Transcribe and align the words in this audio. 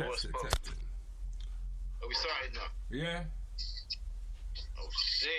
test 0.00 0.24
it, 0.24 0.32
test 0.42 0.66
it. 0.66 0.74
Are 2.02 2.08
we 2.08 2.14
starting 2.14 2.54
now? 2.54 2.70
Yeah, 2.90 3.22
Oh 4.78 4.88
shit. 5.04 5.30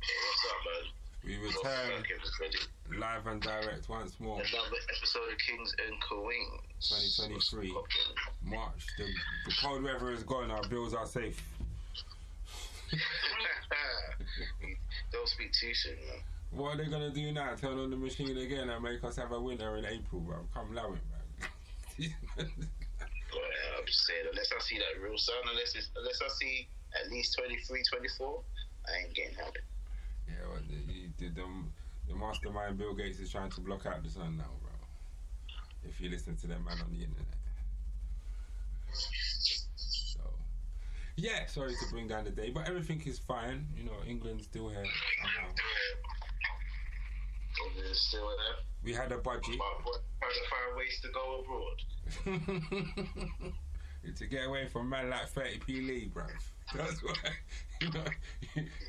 Hey, 0.00 0.14
what's 0.24 0.44
up, 0.50 0.60
man? 0.66 0.92
we 1.24 1.36
return 1.36 2.02
live 2.98 3.26
and 3.26 3.40
direct 3.40 3.88
once 3.88 4.18
more. 4.18 4.36
Another 4.36 4.76
episode 4.96 5.32
of 5.32 5.38
Kings 5.38 5.74
and 5.86 6.00
Queens. 6.00 6.60
2023. 7.18 7.74
March. 8.44 8.86
The, 8.98 9.04
the 9.46 9.52
cold 9.60 9.82
weather 9.84 10.12
is 10.12 10.22
gone. 10.24 10.50
Our 10.50 10.66
bills 10.68 10.94
are 10.94 11.06
safe. 11.06 11.42
Don't 15.12 15.28
speak 15.28 15.52
too 15.52 15.74
soon, 15.74 15.94
man. 15.94 16.18
What 16.50 16.74
are 16.74 16.84
they 16.84 16.90
gonna 16.90 17.10
do 17.10 17.32
now? 17.32 17.54
Turn 17.54 17.78
on 17.78 17.90
the 17.90 17.96
machine 17.96 18.36
again 18.36 18.68
and 18.68 18.82
make 18.82 19.02
us 19.04 19.16
have 19.16 19.32
a 19.32 19.40
winter 19.40 19.76
in 19.78 19.86
April, 19.86 20.20
bro? 20.20 20.36
Come 20.52 20.76
allow 20.76 20.92
it, 20.92 20.98
man. 21.98 22.50
But, 24.02 24.14
I'm 24.14 24.18
just 24.26 24.26
saying, 24.26 24.26
unless 24.30 24.52
I 24.52 24.58
see 24.62 24.78
that 24.78 25.00
real 25.02 25.18
sun, 25.18 25.36
unless 25.50 25.74
it's, 25.74 25.90
unless 25.96 26.20
I 26.22 26.28
see 26.28 26.68
at 27.00 27.10
least 27.10 27.36
23, 27.38 27.82
24, 27.82 28.42
I 28.86 28.88
ain't 29.04 29.14
getting 29.14 29.34
help. 29.34 29.56
yeah, 30.28 30.34
well, 30.48 30.60
the, 30.68 30.76
the, 31.18 31.30
the 32.08 32.14
mastermind 32.14 32.78
Bill 32.78 32.94
Gates 32.94 33.18
is 33.20 33.30
trying 33.30 33.50
to 33.50 33.60
block 33.60 33.86
out 33.86 34.02
the 34.02 34.10
sun 34.10 34.36
now, 34.36 34.50
bro. 34.62 34.70
If 35.84 36.00
you 36.00 36.10
listen 36.10 36.36
to 36.36 36.46
that 36.48 36.64
man 36.64 36.78
on 36.82 36.90
the 36.90 37.02
internet. 37.02 37.26
So, 39.74 40.20
yeah, 41.16 41.46
sorry 41.46 41.72
to 41.72 41.86
bring 41.90 42.08
down 42.08 42.24
the 42.24 42.30
day, 42.30 42.50
but 42.50 42.68
everything 42.68 43.02
is 43.06 43.18
fine. 43.18 43.66
You 43.76 43.84
know, 43.84 44.02
England's 44.06 44.44
still 44.44 44.68
here. 44.68 44.84
somehow. 44.84 45.48
Is 47.90 48.00
still 48.00 48.26
there? 48.26 48.56
We 48.82 48.92
had 48.92 49.12
a 49.12 49.18
budget. 49.18 49.44
Trying 49.44 49.54
to 49.54 49.60
find 50.50 50.76
ways 50.76 51.00
to 51.02 51.08
go 51.12 51.40
abroad. 51.40 51.82
to 54.10 54.26
get 54.26 54.46
away 54.46 54.66
from 54.66 54.88
man 54.88 55.10
like 55.10 55.32
30p 55.32 55.68
Lee, 55.68 56.10
bruv. 56.12 56.28
That's 56.74 57.02
why 57.02 57.12
you 57.80 57.90
know 57.90 58.04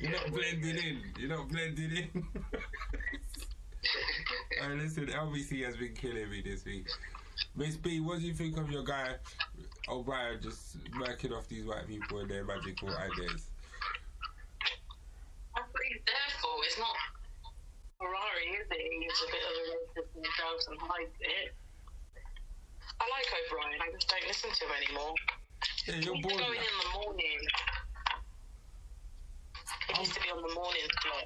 you're 0.00 0.12
not 0.12 0.30
blending 0.30 0.76
in. 0.76 1.00
You're 1.18 1.30
not 1.30 1.48
blending 1.48 1.90
in. 1.92 2.26
Alright, 4.62 4.78
listen, 4.78 5.06
LBC 5.06 5.64
has 5.64 5.76
been 5.76 5.94
killing 5.94 6.30
me 6.30 6.42
this 6.42 6.64
week. 6.64 6.88
Miss 7.56 7.76
B, 7.76 8.00
what 8.00 8.20
do 8.20 8.26
you 8.26 8.34
think 8.34 8.56
of 8.56 8.70
your 8.70 8.82
guy 8.82 9.16
O'Brien 9.88 10.40
just 10.42 10.76
working 10.98 11.32
off 11.32 11.48
these 11.48 11.64
white 11.64 11.86
people 11.86 12.18
and 12.20 12.30
their 12.30 12.44
magical 12.44 12.88
ideas? 12.88 13.50
That's 15.54 15.70
what 15.70 15.82
he's 15.88 16.00
there 16.06 16.30
for. 16.40 16.50
It's 16.64 16.78
not 16.78 16.96
Ferrari, 17.98 18.46
is 18.60 18.66
it? 18.70 18.82
He's 19.00 19.22
a 19.22 19.30
bit 19.30 19.44
of 19.44 19.54
a 19.54 19.64
racist 19.70 20.14
himself 20.14 20.60
and 20.70 20.78
hides 20.80 21.16
it. 21.20 21.54
I 23.00 23.04
like 23.10 23.26
O'Brien. 23.46 23.80
I 23.80 23.92
just 23.92 24.08
don't 24.08 24.26
listen 24.26 24.50
to 24.50 24.64
him 24.64 24.70
anymore. 24.86 25.14
Yeah, 25.86 25.96
you're 25.96 26.22
bored. 26.22 26.38
go 26.38 26.52
in 26.52 26.74
the 26.82 26.98
morning. 26.98 27.40
He 29.94 30.00
used 30.00 30.14
to 30.14 30.20
be 30.20 30.28
on 30.30 30.42
the 30.46 30.54
morning 30.54 30.82
slot. 31.02 31.24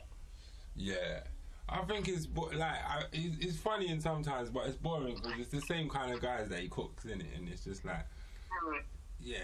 Yeah. 0.77 1.21
I 1.69 1.83
think 1.85 2.09
it's 2.09 2.27
bo- 2.27 2.51
like 2.55 2.63
I, 2.63 3.03
it's, 3.13 3.45
it's 3.45 3.59
funny 3.59 3.89
and 3.89 4.03
sometimes, 4.03 4.49
but 4.51 4.67
it's 4.67 4.77
boring 4.77 5.17
because 5.17 5.39
it's 5.39 5.51
the 5.51 5.61
same 5.61 5.89
kind 5.89 6.13
of 6.15 6.23
guys 6.23 6.49
that 6.49 6.61
he 6.61 6.69
cooks 6.69 7.05
in 7.05 7.21
it, 7.21 7.27
and 7.37 7.49
it's 7.49 7.65
just 7.65 7.85
like 7.85 8.07
Hmm. 8.51 8.79
Yeah, 9.21 9.37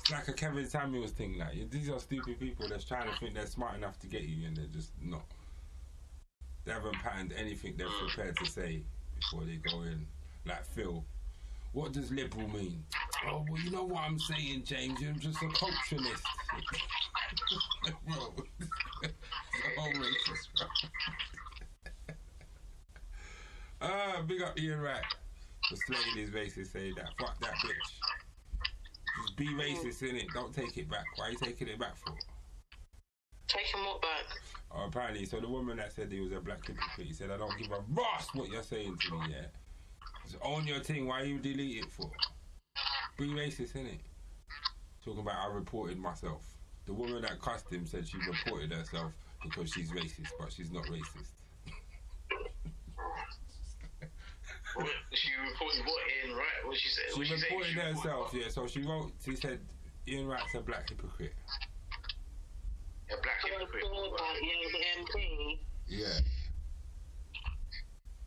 it's 0.00 0.10
like 0.10 0.26
a 0.28 0.32
Kevin 0.32 0.66
Samuels 0.66 1.12
thing. 1.12 1.38
Like 1.38 1.70
these 1.70 1.88
are 1.88 2.00
stupid 2.00 2.40
people 2.40 2.68
that's 2.68 2.84
trying 2.84 3.08
to 3.08 3.16
think 3.20 3.34
they're 3.34 3.46
smart 3.46 3.76
enough 3.76 3.98
to 4.00 4.06
get 4.06 4.22
you, 4.22 4.46
and 4.46 4.56
they're 4.56 4.66
just 4.66 4.90
not. 5.00 5.24
They 6.64 6.72
haven't 6.72 6.94
patterned 6.94 7.32
anything 7.36 7.74
they're 7.76 7.86
prepared 7.88 8.36
to 8.38 8.46
say 8.46 8.82
before 9.16 9.44
they 9.44 9.56
go 9.56 9.82
in. 9.82 10.06
Like 10.46 10.64
Phil, 10.66 11.04
what 11.74 11.92
does 11.92 12.10
liberal 12.12 12.48
mean? 12.48 12.82
Oh 13.26 13.44
well, 13.50 13.60
you 13.60 13.70
know 13.70 13.84
what 13.84 14.04
I'm 14.04 14.18
saying, 14.18 14.62
James. 14.64 15.00
You're 15.00 15.12
just 15.14 15.42
a 15.42 15.46
culturalist. 15.46 16.22
bro, 18.06 18.32
it's 19.02 19.12
all 19.76 19.92
racist, 19.92 20.48
bro. 20.56 20.66
Ah, 23.82 24.22
big 24.26 24.40
up 24.40 24.58
Ian 24.58 24.80
Wright 24.80 25.02
for 25.68 25.76
slaying 25.76 26.16
his 26.16 26.30
racist 26.30 26.72
saying 26.72 26.94
that. 26.96 27.08
Fuck 27.18 27.40
that 27.40 27.54
bitch. 27.54 27.90
Just 29.22 29.36
be 29.36 29.48
racist 29.48 30.08
in 30.08 30.16
it. 30.16 30.26
Don't 30.32 30.54
take 30.54 30.76
it 30.78 30.88
back. 30.88 31.04
Why 31.16 31.26
are 31.26 31.30
you 31.32 31.38
taking 31.38 31.68
it 31.68 31.78
back 31.78 31.96
for? 31.96 32.14
Taking 33.48 33.80
what 33.84 34.00
back? 34.00 34.24
Oh, 34.70 34.86
apparently, 34.86 35.26
so 35.26 35.40
the 35.40 35.48
woman 35.48 35.76
that 35.78 35.92
said 35.92 36.10
he 36.10 36.20
was 36.20 36.32
a 36.32 36.40
black 36.40 36.66
hypocrite, 36.66 37.06
he 37.06 37.12
said, 37.12 37.30
I 37.30 37.36
don't 37.36 37.56
give 37.58 37.70
a 37.72 37.80
ross 37.92 38.28
what 38.34 38.48
you're 38.48 38.62
saying 38.62 38.96
to 39.08 39.14
me, 39.14 39.26
yeah? 39.30 39.46
Just 40.24 40.36
own 40.42 40.66
your 40.66 40.80
thing. 40.80 41.06
Why 41.06 41.22
you 41.22 41.38
delete 41.38 41.84
it 41.84 41.90
for? 41.90 42.10
Be 43.18 43.28
racist 43.28 43.76
in 43.76 43.86
it. 43.86 44.00
Talking 45.04 45.20
about 45.20 45.36
I 45.36 45.52
reported 45.54 45.98
myself. 45.98 46.42
The 46.86 46.94
woman 46.94 47.22
that 47.22 47.40
cussed 47.40 47.70
him 47.70 47.86
said 47.86 48.06
she 48.06 48.18
reported 48.18 48.72
herself 48.72 49.12
because 49.42 49.70
she's 49.70 49.90
racist, 49.90 50.28
but 50.38 50.52
she's 50.52 50.70
not 50.70 50.84
racist. 50.84 51.32
What, 54.74 54.88
she 55.12 55.30
reported 55.38 55.84
what 55.86 56.02
in 56.24 56.34
right? 56.34 56.66
What 56.66 56.76
she 56.76 56.88
said? 56.88 57.04
She 57.14 57.32
what 57.32 57.42
reported 57.42 57.68
She 57.68 57.78
herself, 57.78 58.32
what? 58.32 58.42
yeah. 58.42 58.48
So 58.48 58.66
she 58.66 58.82
wrote, 58.82 59.12
she 59.24 59.36
said, 59.36 59.60
Ian 60.08 60.26
Wright's 60.26 60.54
a 60.54 60.60
black 60.60 60.88
hypocrite. 60.90 61.32
A 63.10 63.14
black 63.22 63.40
hypocrite. 63.44 63.84
saw 63.84 64.16
that, 64.16 64.34
the 64.72 65.18
MP. 65.20 65.58
Yeah. 65.86 66.08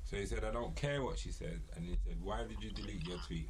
So 0.09 0.15
he 0.15 0.25
said, 0.25 0.45
I 0.45 0.51
don't 0.51 0.73
care 0.73 1.03
what 1.03 1.19
she 1.19 1.31
said. 1.31 1.59
And 1.75 1.83
he 1.83 1.97
said, 2.05 2.15
Why 2.23 2.45
did 2.47 2.63
you 2.63 2.71
delete 2.71 3.05
your 3.05 3.17
tweet? 3.27 3.49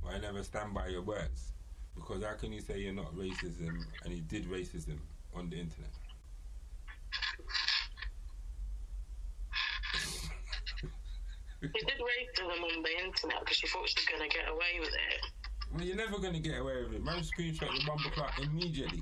Why 0.00 0.18
never 0.18 0.42
stand 0.42 0.74
by 0.74 0.88
your 0.88 1.02
words? 1.02 1.52
Because 1.94 2.24
how 2.24 2.34
can 2.34 2.52
you 2.52 2.60
say 2.60 2.80
you're 2.80 2.92
not 2.92 3.14
racism 3.14 3.84
and 4.04 4.12
you 4.12 4.22
did 4.22 4.50
racism 4.50 4.98
on 5.32 5.48
the 5.48 5.60
internet? 5.60 5.90
She 11.60 11.68
did 11.68 12.00
racism 12.00 12.50
on 12.50 12.82
the 12.82 13.04
internet 13.04 13.38
because 13.38 13.56
she 13.58 13.68
thought 13.68 13.88
she 13.88 13.94
was 14.00 14.06
going 14.06 14.28
to 14.28 14.36
get 14.36 14.48
away 14.48 14.80
with 14.80 14.88
it. 14.88 15.26
Well, 15.72 15.84
you're 15.84 15.94
never 15.94 16.18
going 16.18 16.34
to 16.34 16.40
get 16.40 16.58
away 16.58 16.82
with 16.82 16.94
it. 16.94 17.04
Man, 17.04 17.22
screenshot 17.22 17.72
your 17.72 17.86
bumper 17.86 18.10
clock 18.10 18.40
immediately. 18.42 19.00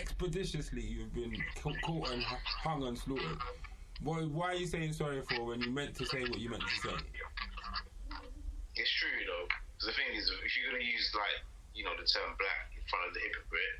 Expeditiously, 0.00 0.82
you've 0.82 1.12
been 1.12 1.36
caught 1.82 2.10
and 2.10 2.22
hung 2.22 2.84
and 2.84 2.96
slaughtered. 2.96 3.38
Why, 4.02 4.20
why 4.28 4.46
are 4.52 4.54
you 4.60 4.66
saying 4.66 4.92
sorry 4.92 5.22
for 5.22 5.46
when 5.46 5.60
you 5.60 5.70
meant 5.70 5.94
to 5.96 6.06
say 6.06 6.24
what 6.24 6.38
you 6.38 6.50
meant 6.50 6.62
to 6.62 6.76
say? 6.88 6.96
It's 8.76 8.92
true 9.00 9.18
though. 9.26 9.48
'Cause 9.80 9.88
the 9.88 9.96
thing 9.96 10.12
is, 10.14 10.30
if 10.44 10.56
you're 10.56 10.70
gonna 10.72 10.84
use 10.84 11.10
like 11.14 11.40
you 11.74 11.84
know 11.84 11.96
the 11.96 12.04
term 12.04 12.36
black 12.38 12.72
in 12.76 12.82
front 12.88 13.08
of 13.08 13.14
the 13.14 13.20
hypocrite, 13.20 13.76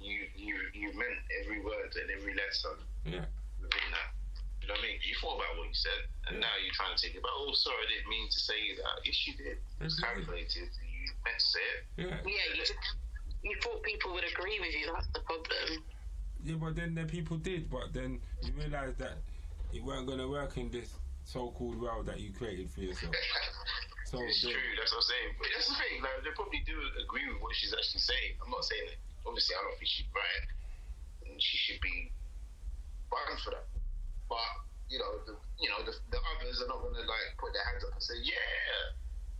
you 0.00 0.28
you 0.34 0.56
you 0.72 0.92
meant 0.96 1.16
every 1.44 1.60
word 1.60 1.92
and 1.96 2.10
every 2.10 2.34
letter 2.34 2.76
Yeah. 3.04 3.26
within 3.60 3.90
that. 3.92 4.10
You 4.62 4.68
know 4.68 4.74
what 4.74 4.84
I 4.84 4.86
mean? 4.88 5.00
You 5.04 5.14
thought 5.20 5.36
about 5.40 5.56
what 5.56 5.68
you 5.68 5.74
said, 5.74 6.00
and 6.28 6.40
now 6.40 6.52
you're 6.60 6.72
trying 6.74 6.96
to 6.96 7.00
take 7.00 7.14
it 7.16 7.22
back. 7.22 7.32
Oh, 7.34 7.52
sorry, 7.54 7.84
I 7.84 7.88
didn't 7.88 8.08
mean 8.08 8.28
to 8.28 8.38
say 8.40 8.76
that. 8.76 9.00
Yes, 9.04 9.26
you 9.26 9.34
did. 9.36 9.46
It 9.46 9.62
was 9.80 9.94
Exactly. 9.96 10.24
calculated. 10.24 10.68
You 10.84 11.12
meant 11.24 11.38
to 11.38 11.44
say 11.44 11.64
it. 11.64 11.80
Yeah. 11.96 12.20
Yeah, 12.24 12.44
you, 12.52 12.56
just, 12.56 12.74
you 13.42 13.56
thought 13.62 13.82
people 13.82 14.12
would 14.12 14.24
agree 14.24 14.60
with 14.60 14.74
you. 14.74 14.92
That's 14.92 15.08
the 15.08 15.20
problem. 15.20 15.84
Yeah, 16.44 16.56
but 16.56 16.76
then 16.76 16.94
the 16.94 17.04
people 17.04 17.38
did, 17.38 17.70
but 17.70 17.92
then 17.92 18.20
you 18.42 18.52
realise 18.52 18.96
that 18.96 19.16
it 19.72 19.82
weren't 19.84 20.06
going 20.06 20.18
to 20.18 20.28
work 20.28 20.56
in 20.56 20.70
this 20.70 20.90
so-called 21.24 21.80
world 21.80 22.06
that 22.06 22.20
you 22.20 22.32
created 22.32 22.70
for 22.70 22.80
yourself. 22.80 23.14
So 24.10 24.18
It's 24.26 24.42
true. 24.42 24.50
That's 24.74 24.90
what 24.90 25.06
I'm 25.06 25.10
saying. 25.14 25.30
But 25.38 25.46
that's 25.54 25.70
the 25.70 25.78
thing. 25.78 26.02
Like, 26.02 26.18
they 26.26 26.34
probably 26.34 26.66
do 26.66 26.74
agree 26.98 27.30
with 27.30 27.38
what 27.38 27.54
she's 27.54 27.70
actually 27.70 28.02
saying. 28.02 28.42
I'm 28.42 28.50
not 28.50 28.66
saying 28.66 28.82
that. 28.90 28.98
Obviously, 29.22 29.54
I 29.54 29.62
don't 29.62 29.78
think 29.78 29.86
she's 29.86 30.10
right, 30.10 30.44
and 31.30 31.38
she 31.38 31.54
should 31.62 31.78
be 31.78 32.10
banned 33.06 33.38
for 33.46 33.54
that. 33.54 33.70
But 34.26 34.50
you 34.90 34.98
know, 34.98 35.14
the, 35.30 35.38
you 35.62 35.70
know, 35.70 35.78
the, 35.86 35.94
the 36.10 36.18
others 36.34 36.58
are 36.58 36.66
not 36.66 36.82
going 36.82 36.98
to 36.98 37.06
like 37.06 37.38
put 37.38 37.54
their 37.54 37.62
hands 37.70 37.86
up 37.86 37.94
and 37.94 38.02
say, 38.02 38.18
"Yeah," 38.18 38.34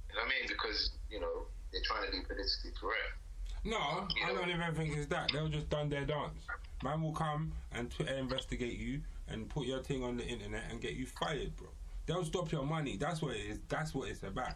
you 0.07 0.15
know 0.15 0.23
what 0.23 0.31
I 0.31 0.39
mean? 0.39 0.47
Because 0.47 0.95
you 1.11 1.19
know 1.19 1.51
they're 1.75 1.83
trying 1.91 2.07
to 2.07 2.13
be 2.15 2.23
politically 2.23 2.71
correct. 2.79 3.19
no, 3.67 4.07
I 4.07 4.31
don't 4.31 4.55
even 4.55 4.71
think 4.79 4.95
it's 4.95 5.11
that. 5.11 5.35
They'll 5.35 5.51
just 5.51 5.67
done 5.67 5.91
their 5.91 6.07
dance. 6.07 6.47
Man 6.87 7.03
will 7.03 7.17
come 7.19 7.51
and 7.75 7.91
Twitter 7.91 8.15
investigate 8.15 8.79
you 8.79 9.03
and 9.31 9.49
put 9.49 9.67
your 9.67 9.81
thing 9.83 10.03
on 10.05 10.17
the 10.17 10.25
internet 10.27 10.65
and 10.71 10.81
get 10.81 10.95
you 10.95 11.07
fired, 11.07 11.57
bro. 11.57 11.69
They'll 12.07 12.25
stop 12.25 12.51
your 12.53 12.65
money. 12.65 12.97
That's 12.97 13.23
what 13.23 13.37
it 13.37 13.41
is. 13.51 13.59
That's 13.69 13.95
what 13.95 14.09
it's 14.09 14.23
about. 14.23 14.55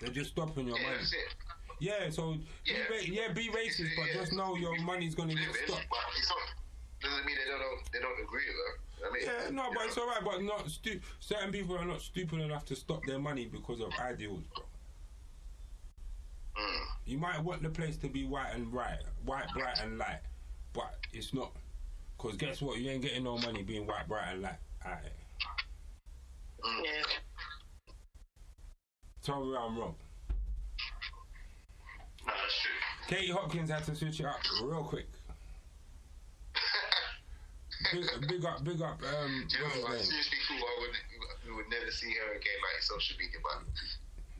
They're 0.00 0.10
just 0.10 0.30
stopping 0.30 0.66
your 0.68 0.78
Yeah, 0.78 0.84
money. 0.90 0.98
Yeah, 1.80 2.10
so 2.10 2.36
Yeah. 2.64 2.74
Be 2.90 3.12
yeah, 3.12 3.32
be 3.32 3.48
racist, 3.48 3.90
but 3.96 4.06
just 4.12 4.32
know 4.32 4.56
your 4.56 4.78
money's 4.82 5.14
gonna 5.14 5.34
get 5.34 5.54
stopped. 5.66 5.86
But 5.90 5.98
it's 6.16 6.28
not 6.30 6.38
doesn't 7.00 7.26
mean 7.26 7.36
they 7.36 7.50
don't 7.50 7.92
they 7.92 7.98
don't 8.00 8.20
agree 8.22 8.42
with. 8.48 9.06
I 9.06 9.12
mean, 9.12 9.22
Yeah, 9.24 9.50
no, 9.50 9.64
but 9.70 9.80
know. 9.80 9.86
it's 9.86 9.98
alright. 9.98 10.24
But 10.24 10.42
not 10.42 10.70
stu- 10.70 11.00
certain 11.20 11.52
people 11.52 11.76
are 11.76 11.84
not 11.84 12.00
stupid 12.00 12.40
enough 12.40 12.64
to 12.66 12.76
stop 12.76 13.04
their 13.06 13.18
money 13.18 13.46
because 13.46 13.80
of 13.80 13.88
ideals, 14.00 14.42
bro. 14.54 14.64
Mm. 16.56 16.80
You 17.06 17.18
might 17.18 17.42
want 17.42 17.62
the 17.62 17.68
place 17.70 17.96
to 17.98 18.08
be 18.08 18.24
white 18.24 18.50
and 18.54 18.72
right, 18.72 18.98
white, 19.24 19.48
bright 19.52 19.80
and 19.82 19.98
light, 19.98 20.20
but 20.72 20.94
it's 21.12 21.34
not. 21.34 21.52
Cause 22.24 22.36
guess 22.38 22.62
what? 22.62 22.78
You 22.78 22.90
ain't 22.90 23.02
getting 23.02 23.22
no 23.24 23.36
money 23.36 23.62
being 23.62 23.86
white, 23.86 24.08
bright 24.08 24.32
and 24.32 24.40
light. 24.40 24.56
Alright. 24.82 25.02
Mm. 26.64 26.82
Yeah. 26.82 27.02
tell 29.22 29.44
me 29.44 29.54
I'm 29.54 29.78
wrong. 29.78 29.94
No, 32.26 32.32
that's 32.32 32.62
true. 32.62 33.14
Katie 33.18 33.30
Hopkins 33.30 33.68
had 33.68 33.84
to 33.84 33.94
switch 33.94 34.20
it 34.20 34.24
up 34.26 34.36
real 34.62 34.84
quick. 34.84 35.06
Big, 37.92 38.06
big 38.26 38.44
up, 38.46 38.64
big 38.64 38.80
up. 38.80 38.98
Um, 39.02 39.46
Do 39.46 39.58
you 39.58 39.62
know, 39.82 39.88
name? 39.92 40.02
seriously 40.02 40.38
thought 40.48 40.56
I 40.56 40.80
would, 40.80 40.96
we 41.46 41.54
would 41.56 41.68
never 41.68 41.90
see 41.90 42.10
her 42.14 42.32
again, 42.32 42.58
like 42.72 42.80
social 42.82 43.16
media, 43.18 43.36
man. 43.44 43.66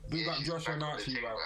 Big 0.09 0.25
Yeah, 0.25 0.31
up 0.31 0.39
Josh 0.39 0.73
and 0.73 0.81
Archie, 0.81 1.17
bro. 1.21 1.37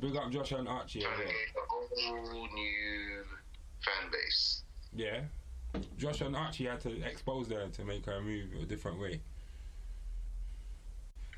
Big 0.00 0.16
up 0.16 0.30
Josh 0.30 0.52
and 0.52 0.68
Archie. 0.68 1.00
Trying 1.00 1.16
to 1.20 1.24
get 1.24 1.32
a 1.56 1.60
whole 1.66 2.46
new 2.52 3.24
fan 3.82 4.10
base. 4.12 4.64
Yeah. 4.94 5.20
Josh 5.96 6.20
and 6.20 6.34
Archie 6.34 6.66
had 6.66 6.80
to 6.80 7.02
expose 7.02 7.48
her 7.50 7.68
to 7.68 7.84
make 7.84 8.06
her 8.06 8.20
move 8.20 8.46
a 8.60 8.64
different 8.64 9.00
way. 9.00 9.20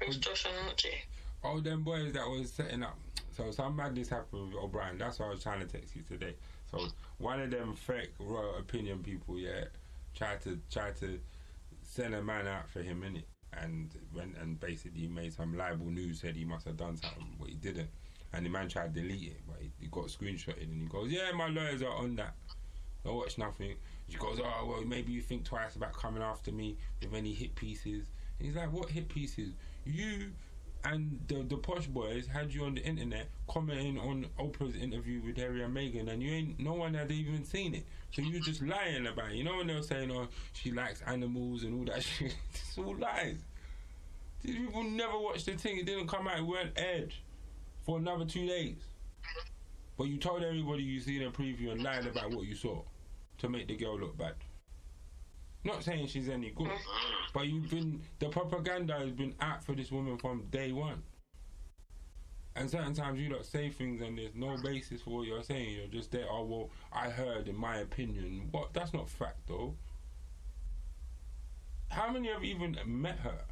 Who's 0.01 0.17
Josh 0.17 0.47
and 0.47 0.69
Archie? 0.69 1.03
All 1.45 1.61
them 1.61 1.83
boys 1.83 2.13
that 2.13 2.27
was 2.27 2.53
setting 2.53 2.83
up. 2.83 2.99
So 3.37 3.51
some 3.51 3.77
madness 3.77 4.09
happened 4.09 4.49
with 4.49 4.63
O'Brien. 4.63 4.99
That's 4.99 5.19
why 5.19 5.27
I 5.27 5.31
was 5.31 5.43
trying 5.43 5.61
to 5.61 5.67
text 5.67 5.97
you 5.97 6.03
today. 6.03 6.35
So 6.71 6.87
one 7.19 7.41
of 7.41 7.51
them 7.51 7.75
fake 7.75 8.13
royal 8.19 8.57
opinion 8.57 9.03
people, 9.03 9.39
yeah, 9.39 9.65
tried 10.15 10.41
to 10.43 10.59
tried 10.71 10.97
to 11.01 11.19
send 11.83 12.15
a 12.15 12.23
man 12.23 12.47
out 12.47 12.69
for 12.69 12.83
him 12.83 13.03
in 13.03 13.17
it, 13.17 13.29
and 13.53 13.91
went 14.15 14.37
and 14.37 14.59
basically 14.61 15.09
made 15.09 15.33
some 15.33 15.57
libel 15.57 15.87
news. 15.87 16.21
Said 16.21 16.37
he 16.37 16.45
must 16.45 16.67
have 16.67 16.77
done 16.77 16.97
something, 16.97 17.37
but 17.39 17.49
he 17.49 17.55
didn't. 17.55 17.91
And 18.33 18.47
the 18.47 18.51
man 18.51 18.69
tried 18.69 18.95
to 18.95 19.01
delete 19.01 19.29
it, 19.29 19.41
but 19.47 19.59
he, 19.61 19.71
he 19.79 19.87
got 19.89 20.07
screenshotted, 20.07 20.63
and 20.63 20.83
he 20.83 20.89
goes, 20.89 21.11
"Yeah, 21.11 21.33
my 21.33 21.49
lawyers 21.49 21.83
are 21.83 21.95
on 21.95 22.17
that. 22.17 22.35
Don't 23.05 23.17
watch 23.17 23.39
nothing." 23.39 23.75
She 24.13 24.19
goes, 24.19 24.39
"Oh 24.39 24.67
well, 24.67 24.83
maybe 24.83 25.11
you 25.11 25.23
think 25.23 25.45
twice 25.45 25.75
about 25.75 25.95
coming 25.95 26.23
after 26.23 26.53
me 26.53 26.77
with 27.01 27.15
any 27.15 27.33
hit 27.33 27.55
pieces." 27.55 28.09
And 28.39 28.47
he's 28.47 28.55
like, 28.55 28.71
"What 28.71 28.91
hit 28.91 29.09
pieces? 29.09 29.55
You 29.87 30.33
and 30.85 31.19
the 31.29 31.43
the 31.45 31.57
posh 31.57 31.87
boys 31.87 32.27
had 32.27 32.53
you 32.53 32.65
on 32.65 32.75
the 32.75 32.83
internet 32.83 33.31
commenting 33.49 33.99
on 33.99 34.27
Oprah's 34.39 34.77
interview 34.77 35.23
with 35.23 35.39
Harry 35.39 35.63
and 35.63 35.75
Meghan, 35.75 36.11
and 36.11 36.23
you 36.23 36.31
ain't 36.31 36.61
no 36.61 36.75
one 36.75 36.93
had 36.93 37.11
even 37.11 37.43
seen 37.47 37.75
it. 37.75 37.87
So 38.11 38.21
you 38.21 38.39
just 38.41 38.61
lying 38.61 39.07
about 39.07 39.31
it. 39.31 39.37
You 39.37 39.45
know 39.45 39.57
when 39.57 39.67
they 39.67 39.75
were 39.77 39.83
saying, 39.83 40.11
"Oh, 40.13 40.29
she 40.53 40.73
likes 40.73 41.01
animals 41.07 41.63
and 41.63 41.79
all 41.79 41.95
that 41.95 42.03
shit." 42.05 42.37
it's 42.53 42.77
all 42.77 42.95
lies. 42.95 43.39
These 44.43 44.57
people 44.57 44.83
never 44.83 45.19
watched 45.19 45.47
the 45.47 45.53
thing. 45.53 45.79
It 45.79 45.87
didn't 45.87 46.09
come 46.09 46.29
out. 46.29 46.39
It 46.39 46.47
weren't 46.47 46.73
aired 46.77 47.15
for 47.87 47.97
another 47.97 48.27
two 48.27 48.47
days. 48.47 48.77
But 49.97 50.05
you 50.05 50.19
told 50.19 50.43
everybody 50.43 50.83
you 50.83 51.01
seen 51.01 51.23
a 51.23 51.31
preview 51.31 51.73
and 51.73 51.83
lied 51.83 52.07
about 52.07 52.31
what 52.31 52.45
you 52.45 52.55
saw 52.55 52.83
to 53.43 53.49
make 53.49 53.67
the 53.67 53.77
girl 53.77 53.99
look 53.99 54.17
bad. 54.17 54.35
Not 55.65 55.83
saying 55.83 56.07
she's 56.07 56.29
any 56.29 56.51
good, 56.51 56.69
mm-hmm. 56.69 57.31
but 57.35 57.47
you've 57.47 57.69
been 57.71 58.01
the 58.21 58.29
propaganda 58.29 58.95
has 58.95 59.11
been 59.11 59.35
out 59.41 59.63
for 59.63 59.75
this 59.75 59.93
woman 59.93 60.17
from 60.17 60.45
day 60.51 60.73
one. 60.73 61.03
And 62.55 62.71
certain 62.71 62.95
times 62.95 63.19
you 63.19 63.29
don't 63.29 63.45
say 63.45 63.71
things 63.71 64.01
and 64.01 64.17
there's 64.17 64.35
no 64.35 64.57
basis 64.63 65.03
for 65.03 65.11
what 65.11 65.27
you're 65.27 65.43
saying. 65.43 65.77
You're 65.77 65.87
just 65.87 66.13
there. 66.13 66.27
Oh 66.31 66.45
well, 66.45 66.71
I 66.93 67.11
heard 67.11 67.49
in 67.49 67.57
my 67.57 67.79
opinion. 67.79 68.49
What? 68.51 68.73
That's 68.73 68.93
not 68.93 69.09
fact 69.09 69.41
though. 69.49 69.75
How 71.89 72.11
many 72.13 72.29
have 72.29 72.45
even 72.45 72.77
met 72.87 73.19
her? 73.19 73.45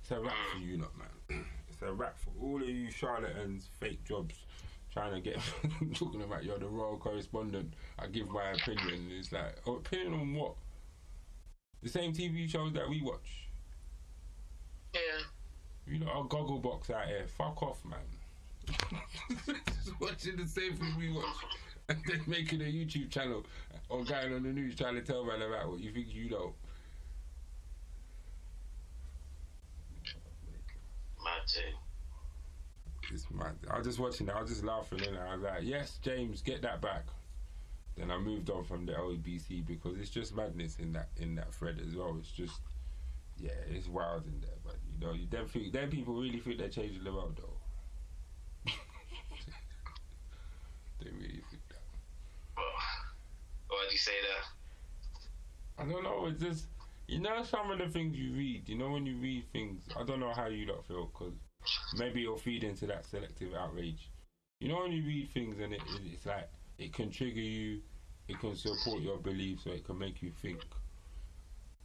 It's 0.00 0.10
a 0.10 0.20
rap 0.20 0.34
for 0.52 0.58
you, 0.58 0.78
not 0.78 0.92
man. 0.96 1.44
It's 1.68 1.82
a 1.82 1.92
rap 1.92 2.16
for 2.18 2.30
all 2.42 2.62
of 2.62 2.68
you 2.68 2.90
charlatans, 2.90 3.68
fake 3.80 4.04
jobs, 4.04 4.34
trying 4.96 5.12
to 5.12 5.20
get 5.20 5.38
talking 5.94 6.22
about 6.22 6.42
you're 6.42 6.58
the 6.58 6.66
royal 6.66 6.96
correspondent. 6.96 7.74
I 7.98 8.06
give 8.06 8.30
my 8.30 8.52
opinion. 8.52 9.08
It's 9.10 9.30
like 9.30 9.54
opinion 9.66 10.14
on 10.14 10.34
what? 10.34 10.54
The 11.82 11.90
same 11.90 12.14
TV 12.14 12.48
shows 12.48 12.72
that 12.72 12.88
we 12.88 13.02
watch. 13.02 13.48
Yeah. 14.94 15.00
You 15.86 15.98
know, 15.98 16.06
our 16.06 16.24
goggle 16.24 16.58
box 16.60 16.88
out 16.88 17.06
here. 17.08 17.26
Fuck 17.36 17.62
off, 17.62 17.84
man. 17.84 17.98
Just 19.84 20.00
watching 20.00 20.36
the 20.36 20.46
same 20.46 20.74
thing 20.76 20.94
we 20.98 21.12
watch. 21.12 21.26
And 21.90 21.98
then 22.08 22.22
making 22.26 22.62
a 22.62 22.64
YouTube 22.64 23.10
channel 23.10 23.44
or 23.90 24.02
going 24.02 24.32
on 24.32 24.42
the 24.42 24.48
news 24.48 24.76
trying 24.76 24.94
to 24.94 25.02
tell 25.02 25.24
man 25.24 25.42
about 25.42 25.70
what 25.70 25.80
you 25.80 25.92
think 25.92 26.06
you 26.08 26.30
know. 26.30 26.54
Mad 31.22 31.46
too. 31.46 31.85
It's 33.12 33.30
mad. 33.30 33.54
I 33.70 33.78
was 33.78 33.86
just 33.86 33.98
watching 33.98 34.28
it. 34.28 34.34
I 34.34 34.40
was 34.40 34.50
just 34.50 34.64
laughing 34.64 35.02
and 35.02 35.16
I 35.18 35.34
was 35.34 35.42
like, 35.42 35.62
yes, 35.62 35.98
James, 36.02 36.42
get 36.42 36.62
that 36.62 36.80
back. 36.80 37.04
Then 37.96 38.10
I 38.10 38.18
moved 38.18 38.50
on 38.50 38.64
from 38.64 38.84
the 38.84 38.92
LBC 38.92 39.66
because 39.66 39.98
it's 39.98 40.10
just 40.10 40.34
madness 40.34 40.76
in 40.78 40.92
that 40.92 41.08
in 41.16 41.34
that 41.36 41.54
thread 41.54 41.80
as 41.86 41.94
well. 41.94 42.16
It's 42.18 42.30
just, 42.30 42.60
yeah, 43.38 43.50
it's 43.70 43.88
wild 43.88 44.26
in 44.26 44.40
there. 44.40 44.50
But 44.64 44.76
you 44.92 45.06
know, 45.06 45.12
you 45.14 45.26
them, 45.30 45.46
think, 45.46 45.72
them 45.72 45.88
people 45.88 46.14
really 46.14 46.40
think 46.40 46.58
they're 46.58 46.68
changing 46.68 47.04
the 47.04 47.12
world 47.12 47.40
though. 47.40 48.70
they 51.00 51.10
really 51.10 51.42
think 51.50 51.62
that. 51.68 51.82
Well, 52.56 52.66
why'd 53.68 53.92
you 53.92 53.98
say 53.98 54.12
that? 54.22 55.82
I 55.82 55.86
don't 55.86 56.02
know. 56.02 56.26
It's 56.26 56.42
just 56.42 56.66
you 57.06 57.20
know 57.20 57.42
some 57.44 57.70
of 57.70 57.78
the 57.78 57.88
things 57.88 58.16
you 58.16 58.34
read. 58.34 58.68
You 58.68 58.76
know 58.76 58.90
when 58.90 59.06
you 59.06 59.16
read 59.16 59.44
things. 59.52 59.82
I 59.98 60.02
don't 60.04 60.20
know 60.20 60.34
how 60.34 60.48
you 60.48 60.66
lot 60.66 60.84
feel 60.86 61.06
because 61.06 61.32
maybe 61.96 62.20
you'll 62.20 62.36
feed 62.36 62.64
into 62.64 62.86
that 62.86 63.04
selective 63.04 63.54
outrage. 63.54 64.10
You 64.60 64.68
know 64.68 64.80
when 64.82 64.92
you 64.92 65.04
read 65.04 65.30
things 65.32 65.58
and 65.60 65.72
it, 65.72 65.80
it, 65.80 66.02
it's 66.12 66.26
like 66.26 66.48
it 66.78 66.92
can 66.92 67.10
trigger 67.10 67.40
you, 67.40 67.80
it 68.28 68.38
can 68.40 68.56
support 68.56 69.02
your 69.02 69.18
beliefs, 69.18 69.66
or 69.66 69.72
it 69.72 69.84
can 69.84 69.98
make 69.98 70.22
you 70.22 70.30
think. 70.42 70.60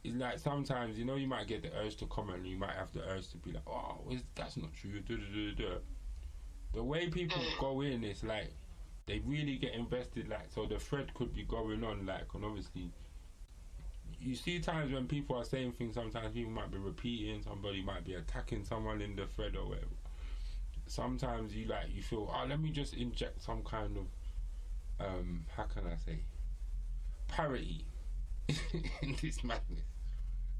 It's 0.04 0.16
like 0.16 0.38
sometimes 0.38 0.98
you 0.98 1.04
know 1.04 1.16
you 1.16 1.28
might 1.28 1.46
get 1.46 1.62
the 1.62 1.72
urge 1.76 1.96
to 1.96 2.06
comment, 2.06 2.38
and 2.38 2.46
you 2.46 2.56
might 2.56 2.74
have 2.74 2.92
the 2.92 3.02
urge 3.08 3.28
to 3.30 3.36
be 3.38 3.52
like, 3.52 3.68
"Oh, 3.68 4.00
that's 4.34 4.56
not 4.56 4.72
true." 4.74 5.00
The 6.72 6.82
way 6.82 7.08
people 7.08 7.42
go 7.60 7.82
in, 7.82 8.02
it's 8.02 8.24
like 8.24 8.52
they 9.06 9.20
really 9.20 9.56
get 9.56 9.74
invested. 9.74 10.28
Like 10.28 10.50
so, 10.54 10.66
the 10.66 10.78
thread 10.78 11.12
could 11.14 11.34
be 11.34 11.44
going 11.44 11.84
on, 11.84 12.06
like, 12.06 12.34
and 12.34 12.44
obviously 12.44 12.90
you 14.22 14.34
see 14.36 14.60
times 14.60 14.92
when 14.92 15.06
people 15.06 15.36
are 15.36 15.44
saying 15.44 15.72
things. 15.72 15.94
Sometimes 15.94 16.32
people 16.32 16.52
might 16.52 16.70
be 16.70 16.78
repeating. 16.78 17.42
Somebody 17.42 17.82
might 17.82 18.04
be 18.04 18.14
attacking 18.14 18.64
someone 18.64 19.02
in 19.02 19.16
the 19.16 19.26
thread 19.26 19.56
or 19.56 19.68
whatever. 19.68 19.86
Sometimes 20.86 21.54
you 21.54 21.66
like 21.66 21.86
you 21.92 22.02
feel, 22.02 22.32
oh, 22.32 22.46
let 22.46 22.60
me 22.60 22.70
just 22.70 22.94
inject 22.94 23.42
some 23.42 23.62
kind 23.62 23.96
of, 23.96 25.06
um, 25.06 25.44
how 25.56 25.64
can 25.64 25.86
I 25.86 25.96
say, 25.96 26.20
parity 27.28 27.86
in 29.02 29.16
this 29.20 29.42
madness. 29.42 29.80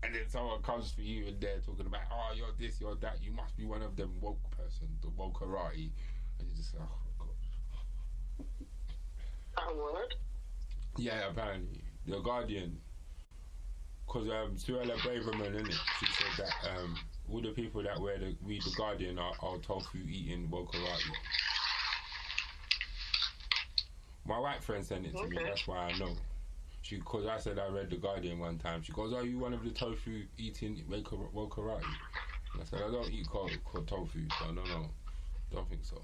And 0.03 0.15
then 0.15 0.29
someone 0.29 0.63
comes 0.63 0.91
for 0.91 1.03
you 1.03 1.29
and 1.29 1.41
they're 1.41 1.61
talking 1.65 1.87
about, 1.87 2.01
oh, 2.11 2.33
you're 2.35 2.49
this, 2.59 2.81
you're 2.81 2.97
that. 2.97 3.19
You 3.23 3.31
must 3.33 3.57
be 3.57 3.65
one 3.65 3.83
of 3.83 3.95
them 3.95 4.13
woke 4.21 4.51
person, 4.51 4.89
the 5.01 5.09
wokerati. 5.09 5.91
And 6.39 6.49
you 6.49 6.57
just, 6.57 6.75
oh 6.81 6.89
god. 7.19 8.47
That 9.57 9.77
word? 9.77 10.15
Yeah, 10.97 11.29
apparently. 11.31 11.85
The 12.07 12.19
Guardian. 12.19 12.79
Because 14.07 14.29
um, 14.29 14.57
Suella 14.57 14.95
Braverman, 14.99 15.55
innit? 15.55 15.79
She 16.01 16.07
said 16.07 16.45
that 16.47 16.71
um, 16.79 16.99
all 17.31 17.41
the 17.41 17.51
people 17.51 17.83
that 17.83 17.99
wear 18.01 18.19
the, 18.19 18.37
read 18.43 18.63
The 18.63 18.75
Guardian 18.77 19.19
are, 19.19 19.33
are 19.41 19.59
tofu 19.59 19.99
eating 19.99 20.49
wokerati. 20.49 21.13
My 24.25 24.39
white 24.39 24.63
friend 24.63 24.85
sent 24.85 25.07
it 25.07 25.17
to 25.17 25.27
me, 25.29 25.39
that's 25.45 25.67
why 25.67 25.79
I 25.79 25.99
know. 25.99 26.15
She, 26.83 26.97
Because 26.97 27.27
I 27.27 27.39
said 27.39 27.59
I 27.59 27.69
read 27.69 27.91
The 27.91 27.97
Guardian 27.97 28.39
one 28.39 28.59
time. 28.59 28.83
She 28.83 28.93
goes, 28.93 29.13
Are 29.13 29.25
you 29.25 29.39
one 29.39 29.53
of 29.55 29.65
the 29.65 29.71
tofu 29.71 30.25
eating 30.37 30.85
wokerati? 30.89 31.85
And 32.53 32.63
I 32.63 32.65
said, 32.65 32.81
I 32.83 32.91
don't 32.91 33.11
eat 33.11 33.29
co- 33.29 33.49
co- 33.65 33.83
tofu, 33.83 34.21
so 34.39 34.51
no, 34.51 34.63
no, 34.65 34.91
don't 35.53 35.69
think 35.69 35.85
so. 35.85 36.03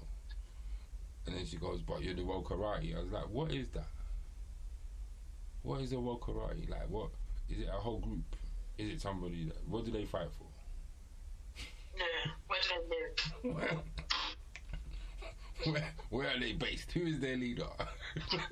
And 1.27 1.35
then 1.35 1.45
she 1.45 1.57
goes, 1.57 1.81
But 1.81 2.01
you're 2.01 2.15
the 2.15 2.23
wokerati. 2.23 2.97
I 2.97 3.01
was 3.03 3.11
like, 3.11 3.29
What 3.29 3.51
is 3.53 3.69
that? 3.69 3.87
What 5.61 5.81
is 5.81 5.91
a 5.91 5.95
wokerati? 5.95 6.69
Like, 6.69 6.89
what? 6.89 7.09
Is 7.49 7.59
it 7.59 7.67
a 7.67 7.77
whole 7.77 7.99
group? 7.99 8.35
Is 8.77 8.91
it 8.91 9.01
somebody 9.01 9.45
that. 9.45 9.57
What 9.67 9.85
do 9.85 9.91
they 9.91 10.05
fight 10.05 10.29
for? 10.37 10.45
Yeah. 11.97 12.31
Where 12.47 12.59
do 12.61 12.69
they 13.43 13.53
live? 13.53 13.79
where, 15.65 15.93
where 16.09 16.27
are 16.27 16.39
they 16.39 16.53
based? 16.53 16.91
Who 16.91 17.01
is 17.01 17.19
their 17.19 17.35
leader? 17.35 17.67
what 18.29 18.49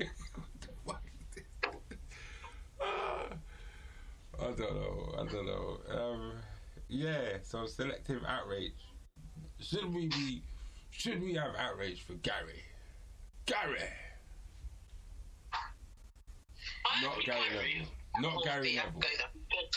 the 0.59 0.67
fuck 0.85 1.01
is 1.05 1.35
this? 1.35 1.97
Ah, 2.81 3.27
I 4.39 4.45
don't 4.45 4.59
know. 4.59 5.15
I 5.17 5.25
don't 5.25 5.45
know. 5.45 5.79
Um, 5.89 6.31
yeah. 6.89 7.37
So 7.43 7.65
selective 7.65 8.23
outrage. 8.27 8.73
Should 9.59 9.93
we 9.93 10.07
be? 10.07 10.41
Should 10.91 11.21
we 11.21 11.35
have 11.35 11.55
outrage 11.57 12.03
for 12.03 12.13
Gary? 12.13 12.63
Gary. 13.45 13.79
I 16.85 17.01
Not 17.03 17.23
Gary 17.23 17.39
Neville. 17.51 17.96
Not 18.19 18.43
Gary 18.43 18.71
the 18.71 18.75
Neville. 18.77 18.99
Go 18.99 19.07
that 19.17 19.33
good. 19.33 19.75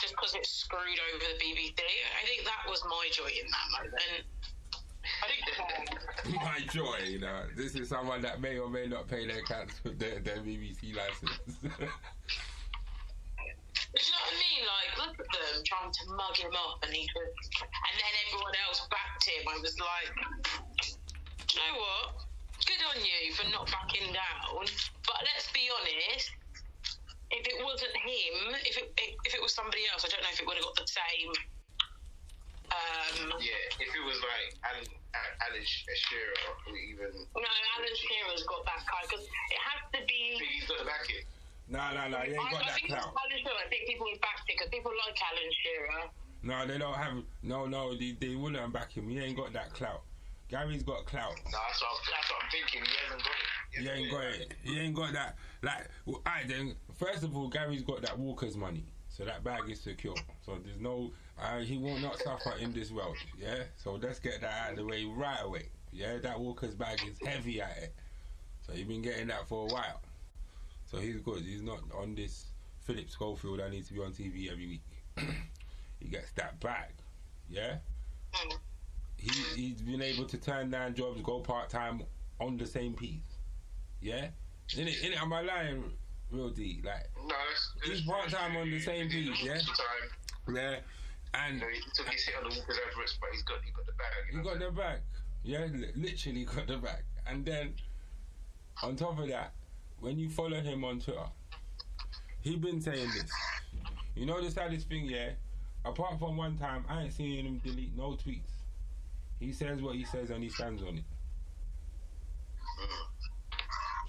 Just 0.00 0.14
because 0.14 0.34
it 0.34 0.46
screwed 0.46 0.98
over 1.14 1.24
the 1.24 1.44
BBC. 1.44 1.80
I 1.80 2.26
think 2.26 2.44
that 2.44 2.68
was 2.68 2.82
my 2.84 3.08
joy 3.12 3.26
in 3.26 3.50
that 3.50 3.66
moment. 3.74 4.24
I 5.22 5.26
didn't. 5.26 6.42
My 6.42 6.60
joy, 6.70 6.98
you 7.08 7.18
know. 7.18 7.42
This 7.56 7.74
is 7.74 7.88
someone 7.88 8.22
that 8.22 8.40
may 8.40 8.58
or 8.58 8.68
may 8.68 8.86
not 8.86 9.08
pay 9.08 9.26
their 9.26 9.42
council 9.42 9.92
their, 9.96 10.20
their 10.20 10.38
BBC 10.38 10.94
license. 10.94 11.56
But 13.88 14.04
you 14.04 14.12
know 14.12 14.20
what 14.20 14.36
I 14.36 14.44
mean? 14.44 14.62
Like, 14.68 14.90
look 15.00 15.16
at 15.16 15.32
them 15.32 15.64
trying 15.64 15.88
to 15.88 16.04
mug 16.12 16.36
him 16.36 16.52
up, 16.52 16.84
and 16.84 16.92
he 16.92 17.08
was, 17.08 17.32
and 17.64 17.94
then 17.96 18.14
everyone 18.28 18.52
else 18.68 18.84
backed 18.92 19.24
him. 19.24 19.48
I 19.48 19.56
was 19.64 19.72
like, 19.80 20.12
do 21.48 21.56
you 21.56 21.64
know 21.64 21.80
what? 21.80 22.28
Good 22.68 22.84
on 22.84 23.00
you 23.00 23.32
for 23.32 23.48
not 23.48 23.64
backing 23.72 24.12
down. 24.12 24.68
But 25.08 25.24
let's 25.24 25.48
be 25.56 25.72
honest. 25.72 26.28
If 27.30 27.44
it 27.44 27.58
wasn't 27.60 27.92
him, 27.92 28.56
if 28.64 28.76
it 28.80 28.88
if 28.96 29.32
it 29.36 29.42
was 29.42 29.52
somebody 29.52 29.84
else, 29.92 30.04
I 30.04 30.08
don't 30.08 30.22
know 30.24 30.32
if 30.32 30.40
it 30.40 30.46
would 30.48 30.56
have 30.56 30.64
got 30.64 30.76
the 30.80 30.88
same. 30.88 31.32
Um, 32.68 33.32
Yeah, 33.40 33.80
if 33.80 33.90
it 33.96 34.04
was 34.04 34.20
like 34.20 34.48
Alan, 34.64 34.84
Alan 35.16 35.64
Shearer 35.64 36.36
or 36.68 36.76
even. 36.76 37.12
no, 37.36 37.48
Alan 37.76 37.96
Shearer's 37.96 38.44
got 38.44 38.64
that 38.68 38.80
kind 38.84 39.04
because 39.08 39.24
it 39.24 39.60
has 39.60 39.80
to 39.96 40.00
be. 40.04 40.36
think 40.36 40.52
he's 40.52 40.68
got 40.68 40.78
to 40.80 40.84
back 40.84 41.04
it. 41.08 41.24
Nah, 41.68 41.92
nah, 41.92 42.08
nah. 42.08 42.24
He 42.24 42.32
ain't 42.32 42.40
I, 42.44 42.52
got 42.52 42.64
I 42.64 42.66
that 42.68 42.74
think 42.76 42.88
clout. 42.92 43.12
Alan 43.12 43.38
Shearer. 43.40 43.60
I 43.60 43.68
think 43.68 43.88
people 43.88 44.06
would 44.08 44.20
back 44.20 44.40
it 44.44 44.52
because 44.56 44.68
people 44.68 44.92
like 45.04 45.16
Alan 45.20 45.50
Shearer. 45.64 46.00
No, 46.44 46.56
they 46.68 46.78
don't 46.78 46.96
have. 46.96 47.16
No, 47.42 47.66
no. 47.66 47.96
They, 47.96 48.12
they 48.20 48.36
wouldn't 48.36 48.72
back 48.72 48.92
him. 48.92 49.08
He 49.08 49.18
ain't 49.20 49.36
got 49.36 49.52
that 49.52 49.72
clout. 49.72 50.07
Gary's 50.48 50.82
got 50.82 51.04
clout. 51.04 51.34
No, 51.44 51.58
that's 51.68 51.82
what, 51.82 51.90
I'm, 51.90 52.12
that's 52.12 52.30
what 52.30 52.42
I'm 52.42 52.50
thinking. 52.50 52.82
He 52.82 52.96
hasn't 53.04 53.22
got 53.22 53.32
it. 53.32 53.48
He 53.70 53.88
ain't 53.88 54.10
got 54.10 54.24
it. 54.24 54.54
He 54.62 54.80
ain't 54.80 54.94
got 54.94 55.12
that. 55.12 55.36
Like, 55.62 55.88
well, 56.06 56.22
alright 56.26 56.48
then. 56.48 56.74
First 56.96 57.22
of 57.22 57.36
all, 57.36 57.48
Gary's 57.48 57.82
got 57.82 58.02
that 58.02 58.18
Walker's 58.18 58.56
money, 58.56 58.84
so 59.08 59.24
that 59.24 59.44
bag 59.44 59.68
is 59.68 59.80
secure. 59.80 60.14
So 60.44 60.58
there's 60.64 60.80
no. 60.80 61.12
Uh, 61.40 61.58
he 61.58 61.76
will 61.78 61.98
not 61.98 62.18
suffer 62.18 62.54
in 62.58 62.72
this 62.72 62.90
world. 62.90 63.16
Yeah. 63.38 63.64
So 63.76 63.98
let's 64.02 64.18
get 64.18 64.40
that 64.40 64.52
out 64.64 64.70
of 64.72 64.76
the 64.78 64.86
way 64.86 65.04
right 65.04 65.38
away. 65.42 65.68
Yeah. 65.92 66.16
That 66.18 66.40
Walker's 66.40 66.74
bag 66.74 67.00
is 67.06 67.18
heavy 67.26 67.60
at 67.60 67.76
it. 67.78 67.94
So 68.66 68.72
he's 68.72 68.86
been 68.86 69.02
getting 69.02 69.28
that 69.28 69.46
for 69.48 69.68
a 69.68 69.72
while. 69.72 70.00
So 70.90 70.96
he's 70.98 71.20
good. 71.20 71.42
He's 71.42 71.62
not 71.62 71.80
on 71.94 72.14
this 72.14 72.46
Philip 72.80 73.10
Schofield. 73.10 73.60
I 73.60 73.68
need 73.68 73.86
to 73.86 73.92
be 73.92 74.00
on 74.00 74.12
TV 74.12 74.50
every 74.50 74.66
week. 74.66 74.82
he 76.00 76.08
gets 76.08 76.32
that 76.32 76.58
bag. 76.60 76.90
Yeah. 77.50 77.76
He 79.18 79.30
he's 79.54 79.82
been 79.82 80.00
able 80.00 80.24
to 80.26 80.38
turn 80.38 80.70
down 80.70 80.94
jobs, 80.94 81.20
go 81.22 81.40
part 81.40 81.68
time 81.68 82.02
on 82.40 82.56
the 82.56 82.66
same 82.66 82.94
piece. 82.94 83.36
Yeah. 84.00 84.28
In 84.76 84.86
it, 84.88 85.02
in 85.02 85.12
it. 85.12 85.20
Am 85.20 85.32
I 85.32 85.40
lying, 85.42 85.82
real 86.30 86.50
D? 86.50 86.80
Like, 86.84 87.08
No, 87.16 87.28
that's, 87.28 87.72
He's 87.84 88.02
part-time 88.06 88.56
on 88.56 88.70
the 88.70 88.78
same 88.78 89.08
piece, 89.08 89.42
yeah? 89.42 89.54
time. 89.54 90.54
yeah. 90.54 90.76
And 91.34 91.54
You 91.56 91.60
know, 91.60 91.66
he 91.68 91.80
took 91.94 92.06
his 92.08 92.24
hit 92.24 92.36
on 92.36 92.48
the 92.48 92.56
Walker's 92.56 92.78
Everest, 92.90 93.18
but 93.20 93.30
he's 93.32 93.42
got 93.42 93.58
he 93.64 93.70
got 93.72 93.86
the 93.86 93.92
bag. 93.92 94.08
he 94.30 94.36
You 94.36 94.42
know? 94.42 94.50
got 94.50 94.58
the 94.60 94.70
bag. 94.70 95.00
Yeah, 95.42 95.66
literally 95.96 96.44
got 96.44 96.66
the 96.66 96.76
bag. 96.78 97.02
And 97.26 97.44
then 97.44 97.74
on 98.82 98.94
top 98.96 99.18
of 99.18 99.28
that, 99.28 99.52
when 100.00 100.18
you 100.18 100.28
follow 100.30 100.60
him 100.60 100.84
on 100.84 101.00
Twitter, 101.00 101.26
he 102.40 102.56
been 102.56 102.80
saying 102.80 103.08
this. 103.14 103.30
You 104.14 104.26
know 104.26 104.40
the 104.40 104.50
saddest 104.50 104.88
thing, 104.88 105.06
yeah. 105.06 105.30
Apart 105.84 106.18
from 106.18 106.36
one 106.36 106.56
time, 106.56 106.84
I 106.88 107.02
ain't 107.02 107.12
seen 107.12 107.44
him 107.46 107.60
delete 107.64 107.96
no 107.96 108.10
tweets. 108.12 108.57
He 109.40 109.52
says 109.52 109.80
what 109.80 109.94
he 109.94 110.04
says 110.04 110.30
and 110.30 110.42
he 110.42 110.50
stands 110.50 110.82
on 110.82 110.98
it. 110.98 111.04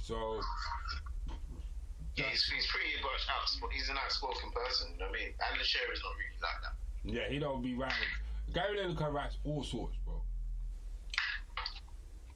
So 0.02 0.42
Yeah, 2.16 2.26
he's, 2.32 2.44
he's 2.50 2.66
pretty 2.66 2.90
much 3.02 3.28
outspoken. 3.30 3.78
He's 3.78 3.90
an 3.90 3.98
outspoken 4.04 4.50
person. 4.50 4.90
You 4.94 5.00
know 5.00 5.06
what 5.06 5.20
I 5.20 5.24
mean? 5.24 5.34
Alan 5.38 5.62
is 5.62 5.76
not 5.78 6.14
really 6.18 6.42
like 6.42 6.62
that. 6.66 6.74
yeah, 7.06 7.30
he 7.30 7.38
don't 7.38 7.62
be 7.62 7.76
writing. 7.76 8.10
Gary 8.52 8.80
Lineker 8.80 9.14
writes 9.14 9.38
all 9.46 9.64
sorts, 9.64 9.98
bro. 10.04 10.20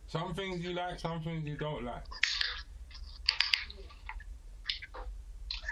Some 0.06 0.36
things 0.36 0.64
you 0.64 0.74
like, 0.74 1.00
some 1.00 1.24
things 1.24 1.44
you 1.48 1.58
don't 1.58 1.84
like. 1.84 2.06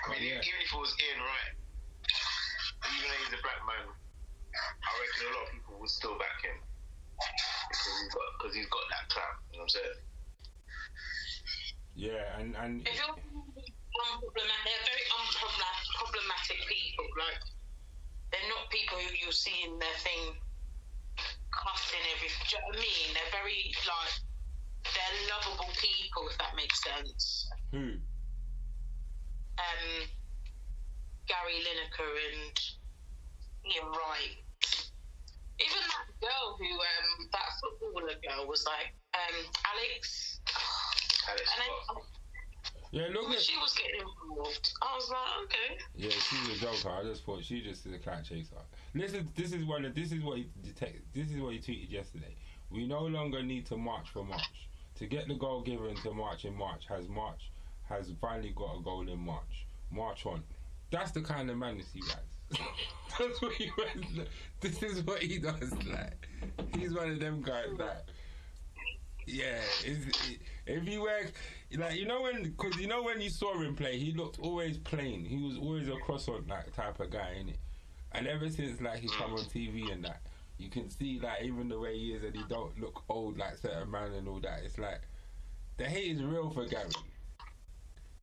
I 0.01 0.09
mean, 0.09 0.23
yeah. 0.25 0.41
even 0.41 0.59
if 0.65 0.73
it 0.73 0.79
was 0.81 0.97
Ian 0.97 1.21
Wright, 1.21 1.53
even 2.97 3.05
though 3.05 3.21
he's 3.21 3.37
a 3.37 3.41
black 3.45 3.61
man, 3.69 3.85
I 3.85 4.89
reckon 4.97 5.29
a 5.29 5.37
lot 5.37 5.45
of 5.45 5.53
people 5.53 5.77
would 5.77 5.93
still 5.93 6.17
back 6.17 6.41
him 6.41 6.57
because 7.69 7.85
he's 8.01 8.11
got 8.11 8.27
he's 8.53 8.69
got 8.69 8.85
that 8.91 9.05
clout. 9.09 9.37
You 9.51 9.59
know 9.59 9.65
what 9.65 9.71
I'm 9.71 9.77
saying? 9.77 9.99
Yeah, 11.95 12.39
and 12.39 12.55
and 12.55 12.87
If 12.87 12.95
you're 12.95 13.13
unproblematic, 13.13 14.63
they're 14.65 14.85
very 14.87 15.05
unproblematic 15.11 15.87
problematic 15.99 16.59
people. 16.67 17.07
Like 17.19 17.41
they're 18.31 18.49
not 18.49 18.69
people 18.71 18.97
who 18.97 19.11
you'll 19.19 19.35
see 19.35 19.67
in 19.67 19.77
their 19.79 19.97
thing 20.01 20.39
cussing 21.51 22.03
everything. 22.15 22.41
Do 22.47 22.55
you 22.55 22.61
know 22.61 22.67
what 22.71 22.79
I 22.79 22.87
mean? 22.87 23.07
They're 23.13 23.33
very 23.35 23.61
like 23.85 24.15
they're 24.87 25.17
lovable 25.29 25.71
people, 25.77 26.23
if 26.31 26.37
that 26.39 26.55
makes 26.55 26.81
sense. 26.83 27.49
who? 27.71 28.01
Um, 29.61 29.85
Gary 31.27 31.59
Lineker 31.61 32.11
and 32.33 32.55
Ian 33.69 33.87
Wright. 33.93 34.41
Even 35.65 35.81
that 35.87 36.07
girl 36.21 36.57
who, 36.57 36.69
um, 36.73 37.29
that 37.31 37.49
footballer 37.61 38.15
girl 38.21 38.47
was 38.47 38.65
like, 38.65 38.93
um, 39.13 39.37
Alex. 39.73 40.39
Alex 41.29 41.51
And 41.53 41.61
then 41.61 42.03
Yeah, 42.91 43.07
look 43.13 43.31
at. 43.31 43.39
she 43.39 43.55
was 43.57 43.73
getting 43.73 44.01
involved, 44.01 44.73
I 44.81 44.95
was 44.95 45.09
like, 45.09 45.45
okay. 45.45 45.77
Yeah, 45.95 46.09
she's 46.09 46.57
a 46.57 46.65
joker. 46.65 46.89
I 46.95 47.03
just 47.03 47.23
thought 47.25 47.43
she 47.43 47.61
just 47.61 47.85
is 47.85 47.93
a 47.93 47.99
clout 47.99 48.23
chaser. 48.23 48.55
Listen, 48.93 49.29
this 49.35 49.53
is 49.53 49.63
one. 49.65 49.85
Of, 49.85 49.95
this 49.95 50.11
is 50.11 50.21
what 50.23 50.37
he 50.37 50.49
detect. 50.63 51.13
This 51.13 51.31
is 51.31 51.39
what 51.39 51.53
he 51.53 51.59
tweeted 51.59 51.91
yesterday. 51.91 52.35
We 52.69 52.87
no 52.87 53.01
longer 53.01 53.43
need 53.43 53.65
to 53.67 53.77
march 53.77 54.09
for 54.09 54.23
March. 54.23 54.67
To 54.95 55.05
get 55.05 55.27
the 55.27 55.35
goal 55.35 55.61
given 55.61 55.95
to 56.03 56.13
March 56.13 56.45
in 56.45 56.55
March 56.55 56.85
has 56.87 57.07
March 57.07 57.51
has 57.89 58.11
finally 58.21 58.53
got 58.55 58.77
a 58.77 58.81
goal 58.81 59.07
in 59.07 59.19
March. 59.19 59.65
March 59.89 60.25
on. 60.25 60.43
That's 60.91 61.11
the 61.11 61.21
kind 61.21 61.49
of 61.49 61.57
madness 61.57 61.87
he 61.93 62.01
writes. 62.01 62.40
That's 63.19 63.41
what 63.41 63.53
he 63.53 63.69
writes. 63.77 64.29
This 64.59 64.83
is 64.83 65.03
what 65.03 65.21
he 65.21 65.39
does. 65.39 65.73
Like 65.85 66.27
he's 66.75 66.93
one 66.93 67.11
of 67.11 67.19
them 67.19 67.41
guys 67.41 67.67
that. 67.77 68.05
Yeah, 69.27 69.59
if 70.65 70.83
he 70.83 70.97
works, 70.97 71.31
like 71.77 71.95
you 71.95 72.05
know 72.05 72.21
when, 72.21 72.53
cause 72.53 72.75
you 72.77 72.87
know 72.87 73.03
when 73.03 73.21
you 73.21 73.29
saw 73.29 73.59
him 73.61 73.75
play, 73.75 73.97
he 73.97 74.13
looked 74.13 74.39
always 74.39 74.77
plain. 74.77 75.23
He 75.25 75.37
was 75.37 75.57
always 75.57 75.87
a 75.87 75.95
cross 75.97 76.27
on 76.27 76.45
like 76.47 76.75
type 76.75 76.99
of 76.99 77.11
guy, 77.11 77.35
innit? 77.39 77.57
And 78.13 78.27
ever 78.27 78.49
since 78.49 78.81
like 78.81 78.99
he's 78.99 79.11
come 79.11 79.33
on 79.33 79.45
TV 79.45 79.91
and 79.91 80.03
that, 80.03 80.21
you 80.57 80.69
can 80.69 80.89
see 80.89 81.19
like 81.21 81.43
even 81.43 81.69
the 81.69 81.79
way 81.79 81.97
he 81.97 82.13
is 82.13 82.23
and 82.23 82.35
he 82.35 82.43
don't 82.49 82.77
look 82.79 83.03
old 83.09 83.37
like 83.37 83.57
certain 83.57 83.91
man 83.91 84.11
and 84.13 84.27
all 84.27 84.39
that. 84.41 84.61
It's 84.65 84.77
like 84.77 85.01
the 85.77 85.85
hate 85.85 86.15
is 86.15 86.23
real 86.23 86.49
for 86.49 86.65
Gary. 86.65 86.89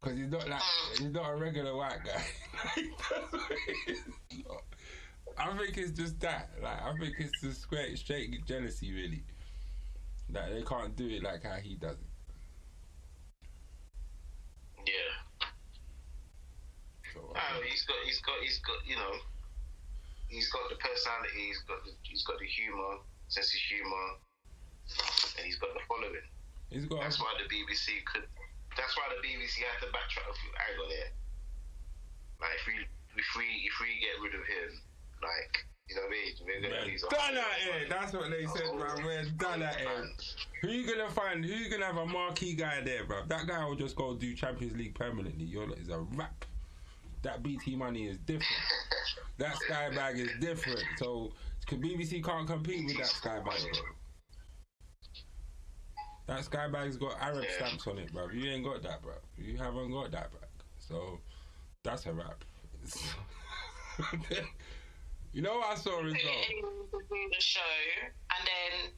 Cause 0.00 0.16
he's 0.16 0.30
not 0.30 0.48
like 0.48 0.62
he's 0.96 1.10
not 1.10 1.30
a 1.30 1.36
regular 1.36 1.76
white 1.76 1.98
guy. 2.04 2.22
That's 2.76 3.32
what 3.32 3.50
it 3.50 3.90
is. 3.92 3.98
I 5.36 5.56
think 5.56 5.76
it's 5.76 5.90
just 5.90 6.20
that. 6.20 6.50
Like 6.62 6.82
I 6.82 6.96
think 6.98 7.14
it's 7.18 7.40
just 7.40 7.62
straight 7.62 7.98
straight 7.98 8.46
jealousy 8.46 8.92
really. 8.94 9.22
That 10.30 10.50
they 10.54 10.62
can't 10.62 10.94
do 10.94 11.08
it 11.08 11.22
like 11.22 11.42
how 11.42 11.56
he 11.56 11.74
does 11.74 11.96
it. 11.96 12.08
Yeah. 14.86 15.48
So, 17.14 17.20
Oh, 17.34 17.60
he's 17.68 17.82
got, 17.84 17.96
he's 18.04 18.20
got, 18.20 18.36
he's 18.42 18.58
got, 18.60 18.76
you 18.86 18.96
know, 18.96 19.14
he's 20.28 20.48
got 20.52 20.68
the 20.68 20.76
personality, 20.76 21.48
he's 21.48 21.60
got, 21.64 21.84
the, 21.84 21.92
he's 22.02 22.22
got 22.24 22.38
the 22.38 22.46
humor, 22.46 23.00
sense 23.28 23.52
of 23.52 23.60
humor, 23.60 24.06
and 25.36 25.46
he's 25.46 25.56
got 25.56 25.72
the 25.74 25.80
following. 25.88 26.24
he's 26.70 26.86
got 26.86 27.00
That's 27.00 27.18
why 27.20 27.32
the 27.40 27.48
BBC 27.48 28.04
could. 28.04 28.28
That's 28.78 28.94
why 28.96 29.10
the 29.10 29.18
BBC 29.20 29.60
had 29.66 29.82
to 29.82 29.90
backtrack 29.90 30.30
a 30.30 30.34
few 30.38 30.52
angle 30.70 30.86
there. 30.88 31.10
Like 32.40 32.54
if 32.54 32.64
we, 32.70 32.74
if 33.18 33.28
we, 33.36 33.44
if 33.66 33.74
we 33.82 33.88
get 33.98 34.14
rid 34.22 34.34
of 34.38 34.46
him, 34.46 34.70
like 35.20 35.66
you 35.90 35.96
know 35.96 36.02
what 36.02 36.14
I 36.14 36.22
mean, 36.22 36.32
we're 36.46 36.62
gonna 36.62 36.80
Man, 36.80 36.88
lose. 36.88 37.04
done 37.10 37.36
at 37.36 37.58
eh? 37.66 37.82
it. 37.82 37.90
That's 37.90 38.12
what 38.12 38.30
they 38.30 38.46
said, 38.46 38.70
man. 38.78 39.04
We're 39.04 39.24
done 39.36 39.62
at 39.62 39.80
it. 39.80 39.86
Eh? 39.86 40.06
Who 40.62 40.68
you 40.68 40.86
gonna 40.86 41.10
find? 41.10 41.44
Who 41.44 41.52
you 41.52 41.70
gonna 41.70 41.86
have 41.86 41.96
a 41.96 42.06
marquee 42.06 42.54
guy 42.54 42.80
there, 42.82 43.04
bro? 43.04 43.22
That 43.26 43.46
guy 43.46 43.64
will 43.64 43.74
just 43.74 43.96
go 43.96 44.14
do 44.14 44.34
Champions 44.34 44.76
League 44.76 44.94
permanently. 44.94 45.44
You're 45.44 45.72
is 45.76 45.88
a 45.88 45.98
rap. 46.14 46.44
That 47.22 47.42
BT 47.42 47.74
money 47.74 48.06
is 48.06 48.18
different. 48.18 48.46
That 49.38 49.56
sky 49.56 49.90
bag 49.94 50.18
is 50.18 50.30
different. 50.40 50.82
So 50.96 51.32
BBC 51.68 52.24
can't 52.24 52.46
compete 52.46 52.86
with 52.86 52.96
that 52.96 53.06
sky 53.06 53.38
bag. 53.38 53.60
That 56.28 56.44
sky 56.44 56.68
bag's 56.68 56.98
got 57.00 57.16
Arab 57.24 57.44
Yeah. 57.48 57.56
stamps 57.56 57.86
on 57.88 57.96
it, 57.96 58.12
bro. 58.12 58.28
You 58.28 58.50
ain't 58.52 58.62
got 58.62 58.82
that, 58.82 59.00
bro. 59.00 59.16
You 59.38 59.56
haven't 59.56 59.90
got 59.90 60.10
that 60.12 60.30
bag. 60.30 60.50
So 60.78 61.18
that's 61.82 62.04
a 62.04 62.12
rap. 62.12 62.44
you 65.32 65.40
know 65.40 65.56
what 65.56 65.72
I 65.72 65.74
saw 65.80 66.04
as 66.04 66.12
well? 66.12 66.44
anyone 66.44 66.84
to 66.92 67.00
do 67.00 67.20
the 67.32 67.40
show, 67.40 67.74
and 68.04 68.44
then 68.44 68.92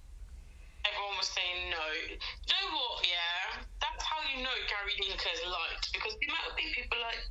everyone 0.84 1.16
was 1.22 1.30
saying 1.30 1.70
no. 1.70 1.86
You 2.10 2.18
know 2.50 2.66
what? 2.74 3.06
Yeah, 3.06 3.62
that's 3.78 4.02
how 4.02 4.18
you 4.34 4.42
know 4.42 4.50
Gary 4.66 4.98
Lineker's 4.98 5.46
liked 5.46 5.86
because 5.94 6.18
the 6.18 6.26
amount 6.34 6.50
of 6.50 6.56
people 6.58 6.98
like, 6.98 7.30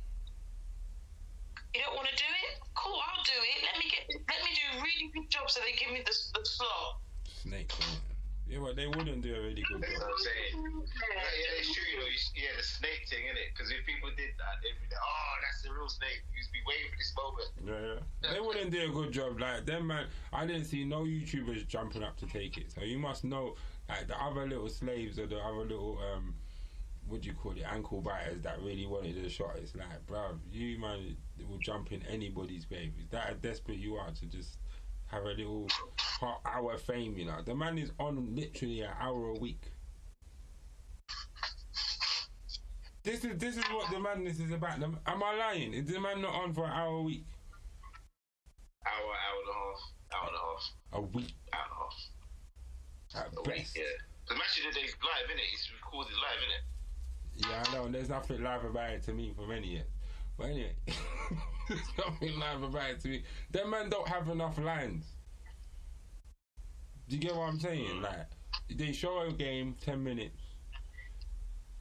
you 1.76 1.84
don't 1.84 1.94
want 1.94 2.08
to 2.08 2.16
do 2.16 2.24
it? 2.24 2.56
Cool, 2.72 2.96
I'll 2.96 3.22
do 3.24 3.36
it. 3.36 3.68
Let 3.68 3.76
me 3.76 3.84
get, 3.92 4.08
let 4.08 4.40
me 4.48 4.50
do 4.56 4.64
a 4.78 4.82
really 4.82 5.12
good 5.12 5.28
job 5.28 5.50
so 5.52 5.60
they 5.60 5.76
give 5.76 5.92
me 5.92 6.00
the, 6.00 6.14
the 6.40 6.44
slot. 6.48 7.04
Snake. 7.28 7.68
innit? 7.68 8.09
Yeah, 8.50 8.58
but 8.66 8.74
they 8.74 8.90
wouldn't 8.90 9.22
do 9.22 9.30
a 9.30 9.40
really 9.40 9.62
good 9.62 9.78
You 9.78 9.94
know 9.94 9.94
job. 9.94 10.10
what 10.10 10.18
I'm 10.18 10.26
saying? 10.26 10.82
Yeah, 10.90 11.22
yeah, 11.22 11.58
it's 11.62 11.70
true. 11.70 11.86
You 11.86 11.98
know, 12.02 12.10
you, 12.10 12.18
yeah, 12.34 12.50
the 12.58 12.66
snake 12.66 13.06
thing, 13.06 13.22
isn't 13.30 13.38
it? 13.38 13.54
Because 13.54 13.70
if 13.70 13.86
people 13.86 14.10
did 14.18 14.34
that, 14.42 14.58
they'd 14.58 14.74
be 14.74 14.90
like, 14.90 14.98
"Oh, 14.98 15.32
that's 15.38 15.50
that's 15.60 15.68
the 15.68 15.72
real 15.78 15.88
snake. 15.88 16.22
He's 16.34 16.48
been 16.48 16.62
waiting 16.66 16.90
for 16.90 16.98
this 16.98 17.12
moment. 17.14 17.50
Yeah, 17.62 18.00
yeah. 18.24 18.32
They 18.34 18.40
wouldn't 18.40 18.70
do 18.70 18.90
a 18.90 18.92
good 18.92 19.12
job. 19.12 19.38
Like 19.38 19.66
them 19.66 19.86
man, 19.88 20.06
I 20.32 20.46
didn't 20.46 20.64
see 20.64 20.84
no 20.84 21.04
YouTubers 21.04 21.66
jumping 21.68 22.02
up 22.02 22.16
to 22.18 22.26
take 22.26 22.56
it. 22.56 22.72
So 22.72 22.82
you 22.82 22.98
must 22.98 23.24
know, 23.24 23.54
like 23.88 24.08
the 24.08 24.16
other 24.20 24.46
little 24.46 24.68
slaves 24.68 25.18
or 25.18 25.26
the 25.26 25.38
other 25.38 25.64
little 25.64 25.98
um, 26.12 26.34
what 27.08 27.22
do 27.22 27.28
you 27.28 27.34
call 27.34 27.52
it, 27.52 27.64
ankle 27.70 28.00
biters 28.00 28.40
that 28.42 28.60
really 28.62 28.86
wanted 28.86 29.16
a 29.24 29.28
shot. 29.28 29.56
It's 29.56 29.74
like, 29.74 30.06
bruv, 30.06 30.38
you 30.50 30.78
man 30.78 31.16
will 31.48 31.58
jump 31.58 31.92
in 31.92 32.02
anybody's 32.08 32.64
grave. 32.64 32.92
Is 32.98 33.08
that 33.10 33.24
how 33.26 33.32
desperate 33.34 33.78
you 33.78 33.96
are 33.96 34.10
to 34.10 34.26
just 34.26 34.58
have 35.10 35.22
a 35.24 35.28
little 35.28 35.66
hot 36.20 36.40
hour 36.44 36.76
fame? 36.78 37.16
You 37.16 37.26
know, 37.26 37.42
the 37.44 37.54
man 37.54 37.78
is 37.78 37.90
on 37.98 38.34
literally 38.34 38.80
an 38.82 38.90
hour 39.00 39.30
a 39.30 39.38
week. 39.38 39.70
This 43.02 43.24
is 43.24 43.38
this 43.38 43.56
is 43.56 43.64
what 43.72 43.90
the 43.90 43.98
madness 43.98 44.38
is 44.40 44.52
about. 44.52 44.82
Am 44.82 44.98
I 45.06 45.34
lying? 45.36 45.72
Is 45.72 45.86
the 45.86 45.98
man 46.00 46.20
not 46.20 46.34
on 46.34 46.52
for 46.52 46.66
an 46.66 46.72
hour 46.72 46.96
a 46.98 47.02
week? 47.02 47.24
Hour, 48.86 48.92
hour 48.94 49.40
and 49.40 49.48
a 49.48 49.54
half, 49.54 49.80
hour 50.14 50.28
and 50.28 50.36
a 50.36 50.38
half, 50.38 50.72
A 50.92 51.00
week 51.16 51.34
hour 51.52 51.62
and 51.64 51.72
a 51.72 53.22
half. 53.22 53.26
at 53.26 53.38
A 53.38 53.42
week, 53.50 53.66
yeah. 53.74 53.82
The 54.28 54.34
match 54.34 54.58
of 54.58 54.72
the 54.74 54.78
day 54.80 54.86
is 54.86 54.94
live, 55.02 55.28
innit? 55.34 55.52
It's 55.54 55.70
recorded 55.72 56.12
live, 56.14 56.40
innit? 56.44 57.48
Yeah, 57.48 57.62
I 57.66 57.74
know. 57.74 57.84
and 57.86 57.94
There's 57.94 58.08
nothing 58.10 58.42
live 58.42 58.64
about 58.64 58.90
it 58.90 59.02
to 59.04 59.12
me 59.12 59.32
from 59.34 59.50
any 59.50 59.76
yet. 59.76 59.86
But 60.40 60.48
anyway, 60.52 60.74
nothing 61.98 62.38
live 62.38 62.62
about 62.62 62.90
it 62.92 63.00
to 63.00 63.08
me. 63.08 63.22
Them 63.50 63.68
man 63.68 63.90
don't 63.90 64.08
have 64.08 64.26
enough 64.30 64.58
lines. 64.58 65.04
Do 67.08 67.16
you 67.16 67.20
get 67.20 67.36
what 67.36 67.50
I'm 67.50 67.60
saying? 67.60 68.00
Like, 68.00 68.26
they 68.74 68.92
show 68.92 69.20
a 69.20 69.32
game, 69.32 69.76
10 69.84 70.02
minutes. 70.02 70.40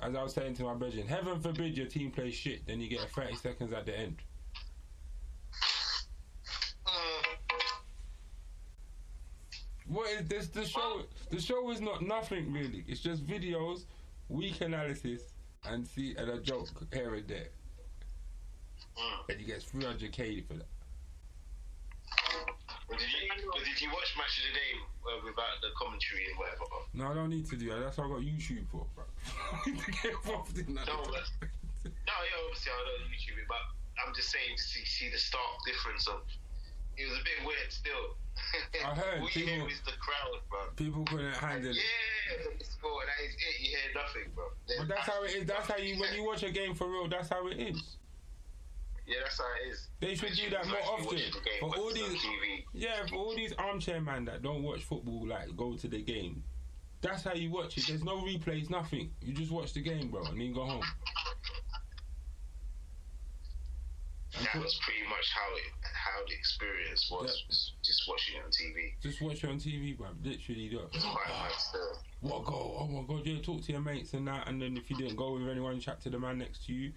As 0.01 0.13
I 0.13 0.23
was 0.23 0.33
saying 0.33 0.55
to 0.55 0.63
my 0.63 0.73
brethren, 0.73 1.07
heaven 1.07 1.39
forbid 1.39 1.77
your 1.77 1.87
team 1.87 2.11
plays 2.11 2.33
shit, 2.33 2.67
then 2.67 2.81
you 2.81 2.89
get 2.89 3.09
30 3.11 3.35
seconds 3.35 3.71
at 3.71 3.85
the 3.85 3.97
end. 3.97 4.17
Mm. 6.85 7.37
What 9.87 10.09
is 10.11 10.27
this? 10.27 10.47
The 10.49 10.65
show, 10.65 11.03
the 11.29 11.39
show 11.39 11.71
is 11.71 11.79
not 11.79 12.01
nothing 12.01 12.51
really. 12.51 12.83
It's 12.89 12.99
just 12.99 13.25
videos, 13.25 13.85
weak 14.27 14.59
analysis, 14.59 15.21
and 15.65 15.87
see 15.87 16.15
and 16.17 16.29
a 16.29 16.41
joke 16.41 16.67
here 16.91 17.15
and 17.15 17.27
there. 17.27 17.47
Mm. 18.99 19.29
And 19.31 19.39
you 19.41 19.47
get 19.47 19.59
300k 19.63 20.45
for 20.47 20.53
that. 20.55 20.67
Did 22.89 22.99
you, 23.05 23.29
did 23.63 23.77
you 23.79 23.89
watch 23.93 24.11
match 24.17 24.41
of 24.41 24.49
the 24.49 24.53
day 24.57 24.73
uh, 25.05 25.21
without 25.23 25.61
the 25.61 25.69
commentary 25.77 26.25
and 26.27 26.35
whatever? 26.41 26.65
No, 26.97 27.07
I 27.07 27.13
don't 27.13 27.29
need 27.29 27.45
to 27.53 27.55
do 27.55 27.69
that. 27.69 27.79
That's 27.85 27.97
what 27.97 28.09
I 28.09 28.17
got 28.17 28.25
YouTube 28.25 28.65
for, 28.73 28.83
bro. 28.97 29.05
I 29.53 29.61
need 29.69 29.79
to 29.79 29.91
get 29.93 30.11
involved 30.17 30.57
in 30.57 30.73
that. 30.75 30.87
No, 30.89 31.05
but- 31.05 31.29
No, 31.85 32.15
yeah, 32.25 32.43
obviously 32.43 32.73
I 32.73 32.81
don't 32.83 33.07
YouTube 33.13 33.37
it, 33.39 33.47
but 33.47 33.61
I'm 34.01 34.11
just 34.17 34.33
saying 34.33 34.57
see, 34.57 34.83
see 34.83 35.07
the 35.13 35.17
stark 35.21 35.61
difference 35.69 36.07
of. 36.09 36.25
It 36.97 37.07
was 37.07 37.15
a 37.21 37.23
bit 37.23 37.39
weird 37.45 37.69
still. 37.71 38.17
I 38.83 38.91
heard 38.99 39.21
All 39.21 39.29
you 39.31 39.45
hear 39.45 39.55
people- 39.63 39.67
is 39.69 39.79
the 39.85 39.95
crowd, 40.01 40.41
bro. 40.49 40.59
People 40.75 41.05
couldn't 41.05 41.37
handle 41.37 41.71
it. 41.71 41.77
Yeah, 41.77 42.51
the 42.57 42.65
sport, 42.65 43.05
that 43.05 43.21
is 43.23 43.37
it. 43.37 43.55
You 43.61 43.69
hear 43.77 43.89
nothing, 43.95 44.27
bro. 44.35 44.49
But 44.81 44.87
that's 44.89 45.07
how 45.07 45.23
it 45.23 45.31
is. 45.37 45.45
That's 45.45 45.67
how 45.69 45.77
you 45.77 45.95
when 46.01 46.09
you 46.17 46.25
watch 46.25 46.41
a 46.43 46.49
game 46.51 46.73
for 46.73 46.89
real. 46.89 47.07
That's 47.07 47.29
how 47.29 47.47
it 47.47 47.57
is. 47.61 47.79
Yeah, 49.09 49.15
that's 49.23 49.37
how 49.39 49.45
it 49.65 49.69
is. 49.71 49.87
They 49.99 50.13
should 50.15 50.33
do 50.37 50.49
that 50.51 50.67
more 50.67 50.77
often. 50.83 51.17
game, 51.17 51.31
For 51.59 51.65
all 51.75 51.85
watching 51.85 52.03
it 52.03 52.05
on 52.05 52.11
these- 52.13 52.21
TV. 52.21 52.65
Yeah, 52.73 53.05
for 53.07 53.15
all 53.15 53.35
these 53.35 53.53
armchair 53.53 53.99
man 54.01 54.25
that 54.25 54.43
don't 54.43 54.61
watch 54.61 54.83
football, 54.83 55.25
like 55.27 55.55
go 55.57 55.75
to 55.75 55.87
the 55.87 56.01
game. 56.03 56.43
That's 57.01 57.23
how 57.23 57.33
you 57.33 57.49
watch 57.49 57.77
it. 57.77 57.87
There's 57.87 58.03
no 58.03 58.17
replays, 58.21 58.69
nothing. 58.69 59.15
You 59.21 59.33
just 59.33 59.51
watch 59.51 59.73
the 59.73 59.81
game, 59.81 60.09
bro, 60.11 60.23
and 60.25 60.39
then 60.39 60.53
go 60.53 60.63
home. 60.65 60.83
And 64.35 64.45
That 64.45 64.51
put- 64.53 64.61
was 64.63 64.79
pretty 64.83 65.03
much 65.09 65.31
how 65.33 65.55
it, 65.55 65.73
how 65.91 66.23
the 66.27 66.33
experience 66.35 67.09
was, 67.09 67.43
Yeah. 67.49 67.55
just 67.83 68.07
watching 68.07 68.35
it 68.37 68.43
on 68.45 68.51
TV. 68.51 68.93
just 69.01 69.21
watch 69.21 69.43
it 69.43 69.49
on 69.49 69.57
TV, 69.59 69.93
bro. 69.97 70.09
Literally, 70.21 70.69
quite 70.69 70.87
what 72.21 72.41
a 72.41 72.43
goal! 72.45 72.77
Oh 72.81 72.87
my 72.87 73.07
god, 73.07 73.25
yeah, 73.25 73.41
talk 73.41 73.63
to 73.63 73.71
your 73.71 73.81
mates 73.81 74.13
and 74.13 74.27
that. 74.27 74.47
And 74.47 74.61
then 74.61 74.77
if 74.77 74.89
you 74.91 74.97
didn't 74.97 75.15
go 75.15 75.31
with 75.33 75.47
anyone, 75.47 75.79
chat 75.79 75.99
to 76.01 76.09
the 76.11 76.19
man 76.19 76.37
next 76.37 76.65
to 76.67 76.73
you. 76.73 76.93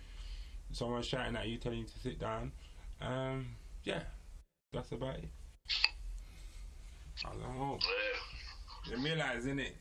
Someone 0.73 1.03
shouting 1.03 1.37
at 1.37 1.47
you, 1.49 1.59
telling 1.59 1.81
you 1.81 1.85
to 1.85 1.99
sit 1.99 2.19
down. 2.19 2.53
Um, 3.01 3.47
yeah, 3.85 4.03
that's 4.73 4.93
about 4.93 5.17
it. 5.17 5.29
I 7.25 7.31
don't 7.31 7.59
know. 7.59 7.79
You 8.91 8.97
realise, 9.03 9.45
innit? 9.45 9.73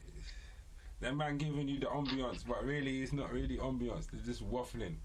That 1.00 1.16
man 1.16 1.38
giving 1.38 1.68
you 1.68 1.80
the 1.80 1.88
ambiance, 1.88 2.46
but 2.48 2.64
really 2.64 3.02
it's 3.02 3.14
not 3.14 3.32
really 3.34 3.58
ambiance. 3.58 4.08
They're 4.12 4.22
just 4.24 4.48
waffling. 4.48 4.96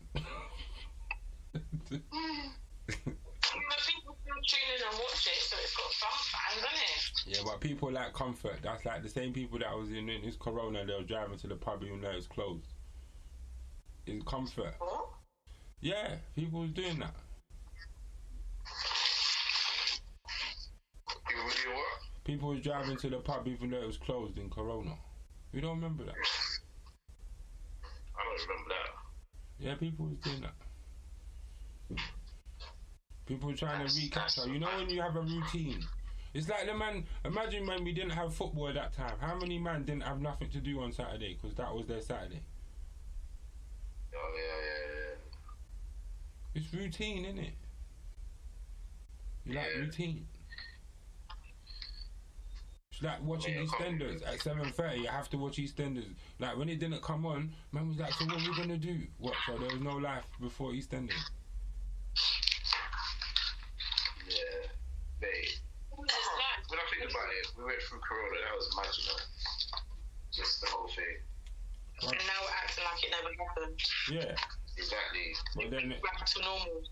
But 3.57 3.79
people 3.87 4.17
still 4.21 4.43
tune 4.47 4.69
in 4.77 4.83
and 4.91 4.99
watch 4.99 5.27
it, 5.27 5.41
so 5.41 5.57
it's 5.63 5.77
got 5.77 5.93
some 5.93 6.19
fans, 6.31 6.59
isn't 6.59 7.35
it? 7.35 7.39
yeah, 7.39 7.43
but 7.45 7.61
people 7.61 7.91
like 7.91 8.13
comfort. 8.13 8.59
That's 8.63 8.85
like 8.85 9.03
the 9.03 9.09
same 9.09 9.33
people 9.33 9.59
that 9.61 9.77
was 9.77 9.91
in, 9.91 10.09
in 10.09 10.23
this 10.23 10.37
corona. 10.37 10.85
They 10.85 10.95
were 10.95 11.03
driving 11.03 11.39
to 11.39 11.47
the 11.49 11.57
pub 11.57 11.83
even 11.85 12.01
though 12.01 12.11
it's 12.11 12.27
closed. 12.27 12.75
It's 14.07 14.23
comfort. 14.25 14.75
What? 14.79 15.09
Yeah, 15.81 16.17
people 16.35 16.61
was 16.61 16.71
doing 16.71 16.99
that. 16.99 17.15
People 21.29 21.45
would 21.45 21.55
do 21.55 21.71
what? 21.71 22.25
People 22.25 22.49
was 22.49 22.61
driving 22.61 22.97
to 22.97 23.11
the 23.11 23.19
pub 23.19 23.47
even 23.47 23.71
though 23.71 23.79
it 23.79 23.87
was 23.87 23.99
closed 23.99 24.39
in 24.39 24.51
Corona. 24.51 24.95
You 25.53 25.61
don't 25.61 25.77
remember 25.77 26.05
that? 26.05 26.15
I 28.15 28.25
don't 28.25 28.49
remember 28.49 28.71
that. 28.71 29.65
Yeah, 29.65 29.75
people 29.75 30.07
was 30.07 30.17
doing 30.19 30.43
that. 30.43 30.55
People 33.27 33.49
were 33.49 33.57
trying 33.57 33.87
to 33.87 33.95
recapture. 33.95 34.49
You 34.49 34.59
know 34.59 34.69
when 34.79 34.89
you 34.89 35.01
have 35.03 35.17
a 35.17 35.21
routine. 35.21 35.85
It's 36.35 36.49
like 36.49 36.67
the 36.67 36.75
man. 36.75 37.05
Imagine 37.25 37.67
when 37.67 37.83
we 37.83 37.93
didn't 37.93 38.11
have 38.11 38.35
football 38.35 38.69
at 38.69 38.75
that 38.75 38.93
time. 38.93 39.15
How 39.21 39.37
many 39.37 39.59
man 39.59 39.85
didn't 39.85 40.03
have 40.03 40.21
nothing 40.21 40.51
to 40.51 40.59
do 40.59 40.81
on 40.81 40.93
Saturday 40.93 41.39
because 41.41 41.57
that 41.57 41.75
was 41.75 41.87
their 41.87 42.01
Saturday? 42.01 42.43
Oh, 44.15 44.33
yeah, 44.37 44.43
yeah. 44.43 44.76
It's 46.57 46.73
routine, 46.73 47.27
isn't 47.27 47.39
it? 47.39 47.53
You 49.45 49.55
like 49.57 49.75
routine. 49.77 50.27
It's 52.91 53.03
like 53.03 53.23
watching 53.23 53.55
Yeah, 53.57 53.65
EastEnders 53.65 54.27
at 54.27 54.41
seven 54.41 54.73
thirty. 54.73 55.01
You 55.03 55.09
have 55.09 55.29
to 55.31 55.37
watch 55.37 55.59
EastEnders. 55.59 56.15
Like 56.39 56.57
when 56.57 56.71
it 56.71 56.81
didn't 56.81 57.03
come 57.03 57.27
on, 57.27 57.53
man 57.73 57.89
was 57.89 57.99
like, 57.99 58.15
"So 58.15 58.25
what 58.25 58.39
we 58.39 58.57
gonna 58.57 58.79
do?" 58.79 59.07
What? 59.19 59.35
So 59.47 59.59
there 59.59 59.69
was 59.69 59.83
no 59.83 59.97
life 59.99 60.25
before 60.41 60.71
EastEnders. 60.73 61.13
Yeah. 64.27 64.67
Mate, 65.21 65.29
It's 65.29 65.61
nice. 65.93 66.71
when 66.71 66.79
I 66.81 66.85
think 66.89 67.11
about 67.11 67.29
it, 67.39 67.53
we 67.59 67.65
went 67.65 67.83
through 67.83 68.01
Corona, 68.01 68.37
that 68.45 68.55
was 68.57 68.77
magical. 68.77 69.19
Just 70.33 70.61
the 70.63 70.67
whole 70.69 70.89
thing. 70.89 71.21
And 72.03 72.13
now 72.13 72.41
we're 72.41 72.57
acting 72.65 72.85
like 72.85 73.05
it 73.05 73.11
never 73.13 73.29
happened. 73.45 73.81
Yeah, 74.11 74.35
Exactly. 74.77 75.35
but 75.57 75.71
then 75.71 75.89
Back 76.03 76.27
to 76.27 76.43
normal. 76.43 76.83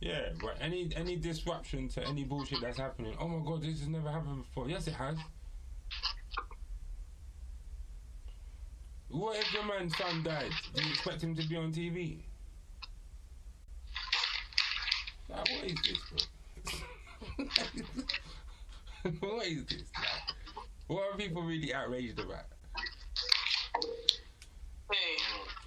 yeah, 0.00 0.28
but 0.40 0.56
any 0.60 0.90
any 0.96 1.16
disruption 1.16 1.88
to 1.90 2.06
any 2.06 2.24
bullshit 2.24 2.60
that's 2.60 2.78
happening. 2.78 3.14
Oh 3.20 3.28
my 3.28 3.44
god, 3.46 3.62
this 3.62 3.80
has 3.80 3.88
never 3.88 4.10
happened 4.10 4.44
before. 4.44 4.68
Yes, 4.68 4.86
it 4.86 4.94
has. 4.94 5.16
What 9.10 9.36
if 9.38 9.52
your 9.52 9.64
man's 9.64 9.96
son 9.96 10.22
died? 10.24 10.50
Do 10.74 10.82
you 10.82 10.90
expect 10.90 11.22
him 11.22 11.36
to 11.36 11.46
be 11.48 11.56
on 11.56 11.72
TV? 11.72 12.18
Like, 15.28 15.38
what 15.38 15.64
is 15.64 15.78
this, 15.84 15.98
bro? 16.10 17.46
what 19.20 19.46
is 19.46 19.64
this? 19.66 19.82
Like, 19.96 20.36
what 20.88 21.12
are 21.12 21.16
people 21.16 21.42
really 21.42 21.72
outraged 21.72 22.18
about? 22.18 22.46
Who? 24.88 24.94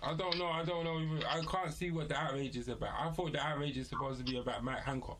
I 0.08 0.13
don't 0.13 0.39
know. 0.39 0.48
I 0.48 0.63
don't 0.63 0.86
know. 0.86 1.20
I 1.28 1.41
can't 1.43 1.74
see 1.74 1.91
what 1.91 2.08
the 2.08 2.15
outrage 2.15 2.56
is 2.56 2.70
about. 2.70 2.96
I 2.98 3.12
thought 3.12 3.34
the 3.34 3.43
outrage 3.43 3.76
is 3.76 3.89
supposed 3.89 4.20
to 4.20 4.32
be 4.32 4.39
about 4.39 4.63
Matt 4.63 4.80
Hancock. 4.80 5.20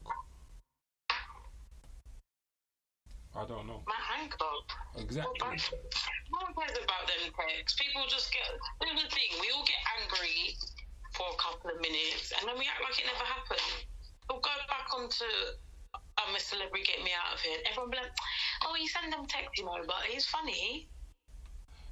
I 3.36 3.44
don't 3.44 3.68
know. 3.68 3.84
Matt 3.84 4.08
Hancock. 4.16 4.64
Exactly. 4.96 5.36
Well, 5.42 5.52
no 5.52 6.40
one 6.40 6.56
cares 6.56 6.80
about 6.80 7.04
them 7.04 7.36
texts. 7.36 7.78
People 7.78 8.08
just 8.08 8.32
get. 8.32 8.48
Here's 8.80 9.04
the 9.04 9.10
thing: 9.12 9.36
we 9.44 9.52
all 9.52 9.68
get 9.68 9.76
angry 10.00 10.56
for 11.12 11.28
a 11.36 11.38
couple 11.38 11.70
of 11.70 11.82
minutes, 11.84 12.32
and 12.40 12.48
then 12.48 12.56
we 12.56 12.64
act 12.64 12.80
like 12.80 12.96
it 12.96 13.12
never 13.12 13.28
happened. 13.28 13.84
We'll 14.32 14.40
go 14.40 14.56
back 14.72 14.88
onto 14.96 15.28
I'm 16.18 16.34
a 16.34 16.40
celebrity, 16.40 16.88
get 16.88 17.04
me 17.04 17.12
out 17.12 17.36
of 17.36 17.42
here. 17.42 17.60
Everyone 17.70 17.92
be 17.92 17.98
like, 17.98 18.16
"Oh, 18.64 18.76
you 18.80 18.88
send 18.88 19.12
them 19.12 19.28
text, 19.28 19.60
you 19.60 19.66
know, 19.66 19.84
but 19.86 20.08
he's 20.08 20.26
funny." 20.26 20.88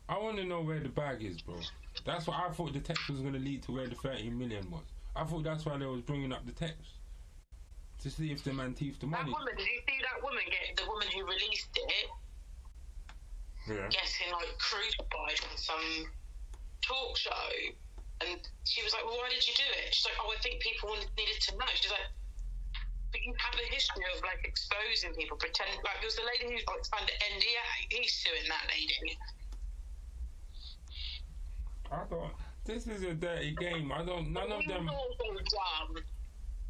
I 0.07 0.17
want 0.17 0.37
to 0.37 0.45
know 0.45 0.61
where 0.61 0.79
the 0.79 0.87
bag 0.87 1.21
is, 1.21 1.41
bro. 1.41 1.59
That's 2.05 2.27
what 2.27 2.37
I 2.37 2.49
thought 2.53 2.71
the 2.73 2.79
text 2.79 3.09
was 3.09 3.19
going 3.19 3.33
to 3.33 3.39
lead 3.39 3.63
to 3.63 3.71
where 3.73 3.87
the 3.87 3.95
13 3.95 4.37
million 4.37 4.69
was. 4.69 4.85
I 5.15 5.23
thought 5.25 5.43
that's 5.43 5.65
why 5.65 5.77
they 5.77 5.85
was 5.85 6.01
bringing 6.01 6.31
up 6.31 6.45
the 6.45 6.51
text. 6.53 7.01
To 8.03 8.11
see 8.11 8.29
if 8.31 8.43
the 8.43 8.53
man 8.53 8.75
thieved 8.75 9.01
the 9.01 9.07
money. 9.07 9.31
That 9.31 9.39
woman, 9.39 9.55
did 9.57 9.65
you 9.65 9.81
see 9.87 9.97
that 10.05 10.21
woman 10.21 10.43
get 10.45 10.77
the 10.77 10.85
woman 10.85 11.07
who 11.09 11.25
released 11.25 11.73
it 11.73 12.07
Yeah. 13.65 13.89
getting 13.89 14.29
like 14.29 14.53
crucified 14.59 15.39
on 15.49 15.57
some 15.57 16.13
talk 16.85 17.17
show 17.17 17.49
And 18.21 18.37
she 18.63 18.83
was 18.83 18.93
like, 18.93 19.03
well, 19.03 19.17
why 19.17 19.29
did 19.33 19.41
you 19.47 19.55
do 19.57 19.65
it? 19.81 19.89
She's 19.95 20.05
like, 20.05 20.19
oh, 20.21 20.29
I 20.29 20.37
think 20.45 20.61
people 20.61 20.89
wanted, 20.93 21.09
needed 21.17 21.41
to 21.49 21.57
know. 21.57 21.65
She's 21.73 21.89
like, 21.89 22.05
but 23.11 23.23
you 23.23 23.33
have 23.39 23.55
a 23.57 23.67
history 23.73 24.03
of 24.13 24.21
like 24.21 24.43
exposing 24.43 25.15
people, 25.15 25.39
pretend 25.39 25.71
like 25.87 25.97
it 26.03 26.05
was 26.05 26.19
the 26.19 26.27
lady 26.27 26.51
who 26.51 26.59
like 26.67 26.83
signed 26.83 27.07
an 27.09 27.17
NDA. 27.39 27.65
He's 27.89 28.11
suing 28.13 28.45
that 28.51 28.67
lady. 28.69 29.17
I 31.91 32.03
don't. 32.09 32.31
This 32.65 32.87
is 32.87 33.03
a 33.03 33.13
dirty 33.13 33.55
game. 33.59 33.91
I 33.91 34.03
don't. 34.03 34.33
None 34.33 34.51
of 34.51 34.65
them. 34.65 34.89
It's 34.89 34.93
all 34.93 35.15
so 35.17 35.25
dumb. 35.33 36.03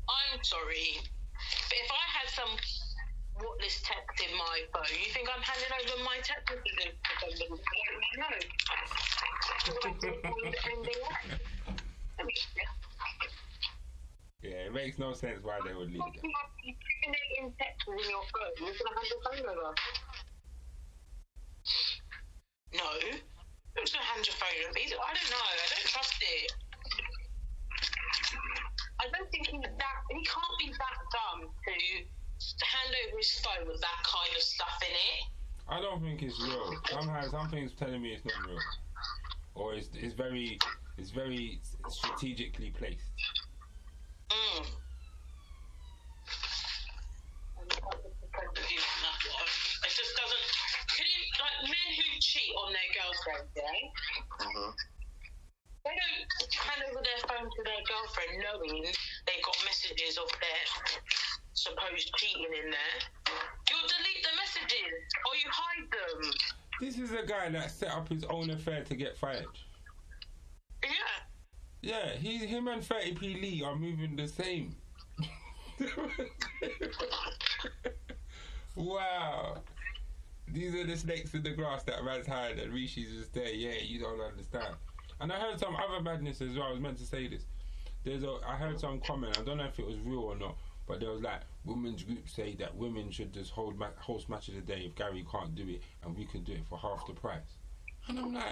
I'm 0.07 0.43
sorry, 0.43 0.99
but 0.99 1.77
if 1.77 1.91
I 1.91 2.05
had 2.19 2.29
some 2.29 2.57
what 3.39 3.59
list 3.61 3.85
text 3.85 4.21
in 4.23 4.37
my 4.37 4.61
phone, 4.73 4.83
you 4.91 5.11
think 5.11 5.27
I'm 5.33 5.41
handing 5.41 5.71
over 5.75 6.03
my 6.03 6.17
text 6.23 6.51
messages 6.51 6.95
to 7.03 7.49
somebody? 7.49 7.65
No. 8.17 8.27
Yeah, 14.43 14.67
it 14.67 14.73
makes 14.73 14.99
no 14.99 15.13
sense 15.13 15.43
why 15.43 15.59
they 15.65 15.73
would 15.73 15.89
leave 15.91 15.99
that. 15.99 16.23
in 17.41 17.51
text 17.57 17.87
in 17.87 17.97
your 18.09 18.21
phone. 18.29 18.53
You're 18.59 18.75
gonna 18.77 18.95
hand 18.95 19.07
your 19.09 19.21
phone 19.25 19.45
over. 19.49 19.73
No. 22.73 23.34
You're 23.75 23.83
just 23.83 23.93
gonna 23.93 24.07
hand 24.07 24.25
your 24.25 24.35
phone 24.39 24.55
over. 24.63 24.79
I 24.79 25.11
don't 25.13 25.29
know. 25.29 25.45
I 25.45 25.67
don't 25.67 25.87
trust 25.91 26.19
it. 26.23 26.51
I 28.99 29.05
don't 29.11 29.29
think 29.31 29.47
he's 29.47 29.61
that. 29.61 29.97
He 30.09 30.23
can't 30.23 30.55
be 30.59 30.71
that 30.71 30.97
dumb 31.11 31.51
to 31.51 31.73
hand 32.65 32.95
over 33.07 33.17
his 33.17 33.31
phone 33.39 33.67
with 33.67 33.81
that 33.81 33.99
kind 34.03 34.31
of 34.35 34.41
stuff 34.41 34.79
in 34.81 34.95
it. 34.95 35.35
I 35.67 35.81
don't 35.81 36.01
think 36.01 36.21
it's 36.21 36.39
real. 36.41 36.73
Somehow, 36.89 37.27
something's 37.29 37.73
telling 37.73 38.01
me 38.01 38.13
it's 38.13 38.25
not 38.25 38.47
real, 38.47 38.59
or 39.55 39.73
it's 39.73 39.89
it's 39.93 40.13
very 40.13 40.59
it's 40.97 41.11
very 41.11 41.59
strategically 41.89 42.71
placed. 42.71 43.01
Mm. 44.29 44.65
Men 51.85 51.95
who 51.95 52.19
cheat 52.19 52.53
on 52.57 52.73
their 52.73 52.89
girlfriends, 52.97 53.51
yeah? 53.55 53.63
Mm-hmm. 54.41 54.71
They 55.85 55.93
don't 55.93 56.53
hand 56.65 56.81
over 56.89 57.01
their 57.05 57.21
phone 57.29 57.45
to 57.45 57.61
their 57.61 57.83
girlfriend 57.85 58.41
knowing 58.41 58.83
they've 59.27 59.45
got 59.45 59.57
messages 59.65 60.17
of 60.17 60.29
their 60.41 60.65
supposed 61.53 62.11
cheating 62.17 62.45
in 62.45 62.71
there. 62.71 62.97
You'll 63.69 63.85
delete 63.85 64.23
the 64.25 64.33
messages 64.33 64.97
or 65.29 65.35
you 65.37 65.49
hide 65.49 65.85
them. 65.93 66.33
This 66.81 66.97
is 66.97 67.11
a 67.11 67.25
guy 67.25 67.49
that 67.49 67.71
set 67.71 67.89
up 67.89 68.09
his 68.09 68.23
own 68.25 68.49
affair 68.49 68.83
to 68.83 68.95
get 68.95 69.15
fired. 69.15 69.45
Yeah. 70.83 70.89
Yeah, 71.81 72.15
he, 72.17 72.37
him 72.37 72.67
and 72.67 72.81
30p 72.81 73.21
Lee 73.41 73.63
are 73.63 73.75
moving 73.75 74.15
the 74.15 74.27
same. 74.27 74.75
wow. 78.75 79.61
These 80.51 80.75
are 80.75 80.85
the 80.85 80.95
snakes 80.95 81.33
in 81.33 81.43
the 81.43 81.51
grass 81.51 81.83
that 81.83 82.03
man's 82.05 82.27
hide 82.27 82.59
and 82.59 82.71
Rishi's 82.73 83.11
just 83.11 83.33
there. 83.33 83.49
Yeah, 83.49 83.81
you 83.81 83.99
don't 83.99 84.21
understand. 84.21 84.75
And 85.19 85.31
I 85.31 85.39
heard 85.39 85.59
some 85.59 85.75
other 85.75 86.01
madness 86.01 86.41
as 86.41 86.55
well. 86.55 86.67
I 86.67 86.71
was 86.71 86.79
meant 86.79 86.97
to 86.99 87.05
say 87.05 87.27
this. 87.27 87.45
There's 88.03 88.23
a 88.23 88.37
I 88.47 88.55
heard 88.55 88.79
some 88.79 88.99
comment. 89.01 89.37
I 89.39 89.43
don't 89.43 89.57
know 89.57 89.65
if 89.65 89.79
it 89.79 89.85
was 89.87 89.97
real 89.99 90.19
or 90.19 90.35
not, 90.35 90.55
but 90.87 90.99
there 90.99 91.09
was 91.09 91.21
like 91.21 91.41
women's 91.63 92.03
groups 92.03 92.33
say 92.33 92.53
that 92.55 92.75
women 92.75 93.09
should 93.09 93.33
just 93.33 93.51
hold 93.51 93.77
ma- 93.79 93.87
host 93.97 94.29
match 94.29 94.47
of 94.49 94.55
the 94.55 94.61
day 94.61 94.83
if 94.85 94.95
Gary 94.95 95.25
can't 95.31 95.55
do 95.55 95.67
it, 95.67 95.81
and 96.03 96.15
we 96.15 96.25
can 96.25 96.43
do 96.43 96.53
it 96.53 96.65
for 96.69 96.77
half 96.77 97.07
the 97.07 97.13
price. 97.13 97.57
And 98.07 98.19
I'm 98.19 98.31
like, 98.35 98.43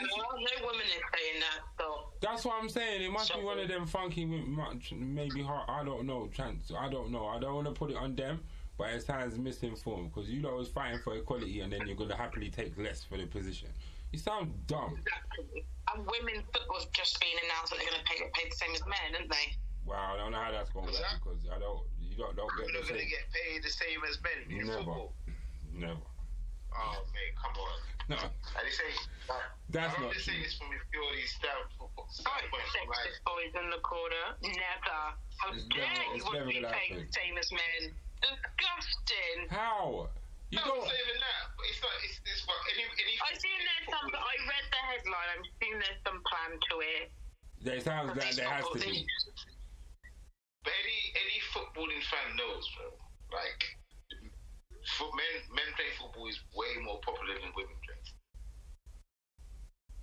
No, 0.00 0.06
no 0.36 0.66
woman 0.66 0.80
is 0.84 0.90
saying 1.14 1.40
that, 1.40 1.60
so. 1.78 2.08
that's 2.20 2.44
what 2.44 2.56
I'm 2.60 2.68
saying. 2.68 3.02
It 3.02 3.12
must 3.12 3.32
be 3.32 3.40
one 3.40 3.60
of 3.60 3.68
them 3.68 3.86
funky, 3.86 4.24
maybe 4.24 5.42
hard. 5.42 5.66
I 5.68 5.84
don't 5.84 6.06
know. 6.06 6.28
Trans. 6.34 6.72
I 6.76 6.88
don't 6.90 7.12
know. 7.12 7.26
I 7.26 7.38
don't 7.38 7.54
want 7.54 7.68
to 7.68 7.72
put 7.72 7.92
it 7.92 7.96
on 7.96 8.16
them, 8.16 8.40
but 8.80 8.88
it 8.96 9.04
sounds 9.04 9.36
misinformed 9.36 10.08
because 10.08 10.30
you 10.30 10.40
know 10.40 10.48
I 10.48 10.54
was 10.54 10.68
fighting 10.68 11.00
for 11.04 11.14
equality, 11.14 11.60
and 11.60 11.70
then 11.70 11.84
you're 11.86 11.96
gonna 12.00 12.16
happily 12.16 12.48
take 12.48 12.72
less 12.78 13.04
for 13.04 13.18
the 13.18 13.26
position. 13.26 13.68
You 14.10 14.18
sound 14.18 14.56
dumb. 14.66 14.96
Exactly. 14.96 15.66
And 15.92 16.00
women's 16.08 16.48
football's 16.48 16.88
just 16.96 17.20
been 17.20 17.36
announced 17.44 17.70
that 17.70 17.78
they're 17.78 17.90
going 17.92 18.02
to 18.02 18.08
pay, 18.10 18.18
pay 18.34 18.46
the 18.48 18.56
same 18.58 18.74
as 18.74 18.82
men, 18.86 19.14
aren't 19.14 19.30
they? 19.30 19.54
Wow, 19.86 20.14
I 20.14 20.16
don't 20.18 20.32
know 20.34 20.42
how 20.42 20.50
that's 20.50 20.70
going 20.70 20.86
to 20.86 20.94
work 20.94 21.02
that? 21.02 21.18
because 21.22 21.42
I 21.50 21.58
don't. 21.62 21.82
You 22.00 22.14
don't 22.18 22.34
don't 22.34 22.50
We're 22.58 22.66
get 22.70 22.74
not 22.74 22.90
the 22.90 22.94
gonna 22.98 23.06
get 23.06 23.26
paid 23.30 23.62
the 23.62 23.70
same 23.70 24.00
as 24.08 24.18
men 24.18 24.38
in 24.50 24.66
Never. 24.66 24.78
football. 24.82 25.12
Never. 25.70 26.02
Oh 26.74 27.02
mate, 27.14 27.34
come 27.38 27.54
on. 27.54 27.78
No, 28.10 28.16
And 28.18 28.62
they 28.66 28.74
say 28.74 28.90
uh, 29.30 29.34
that's 29.70 29.94
I'm 29.94 30.02
not 30.10 30.14
just 30.14 30.26
true. 30.26 30.34
saying 30.34 30.42
this 30.42 30.58
from 30.58 30.74
a 30.74 30.78
purely 30.90 31.22
standpoint. 31.30 31.94
Right, 31.94 32.10
standpoint 32.10 32.66
from 32.70 32.86
like, 32.90 32.98
sexist 33.06 33.22
boys 33.26 33.52
in 33.62 33.66
the 33.70 33.82
corner. 33.86 34.24
Never. 34.42 34.98
How 35.38 35.54
It's 35.54 35.66
dare 35.70 35.86
never- 35.86 36.18
you 36.18 36.22
want 36.26 36.38
to 36.42 36.46
be 36.50 36.58
gonna 36.58 36.74
paid 36.74 36.98
the 36.98 37.06
same 37.14 37.38
as 37.38 37.46
men? 37.54 37.94
Disgusting. 38.20 39.38
How? 39.48 40.08
You 40.50 40.58
no, 40.58 40.66
don't. 40.66 40.82
it's 40.82 40.90
not 40.90 41.00
even 41.06 41.18
that. 41.22 41.42
But 41.56 41.64
it's 41.70 41.80
not. 41.80 41.94
It's, 42.04 42.18
it's 42.26 42.42
what 42.46 42.58
any 42.74 42.84
any. 42.84 43.14
I've 43.22 43.38
seen 43.38 43.58
there's 43.58 43.86
some, 43.94 44.10
I 44.12 44.34
read 44.50 44.66
the 44.70 44.82
headline, 44.82 45.28
I'm 45.38 45.44
seeing 45.62 45.76
there's 45.78 46.00
some 46.02 46.18
plan 46.26 46.50
to 46.58 46.74
it. 46.82 47.04
There 47.62 47.80
sounds 47.80 48.16
like 48.18 48.34
there 48.34 48.48
has 48.50 48.66
to 48.66 48.78
be. 48.78 49.06
But 50.64 50.74
any 50.74 51.00
any 51.16 51.38
footballing 51.54 52.02
fan 52.10 52.36
knows, 52.36 52.66
bro. 52.76 52.92
Like, 53.32 53.62
for 54.98 55.08
men 55.14 55.32
men 55.54 55.68
playing 55.78 55.94
football 55.96 56.26
is 56.28 56.40
way 56.52 56.82
more 56.82 56.98
popular 57.06 57.38
than 57.38 57.52
women 57.54 57.78
playing. 57.86 58.04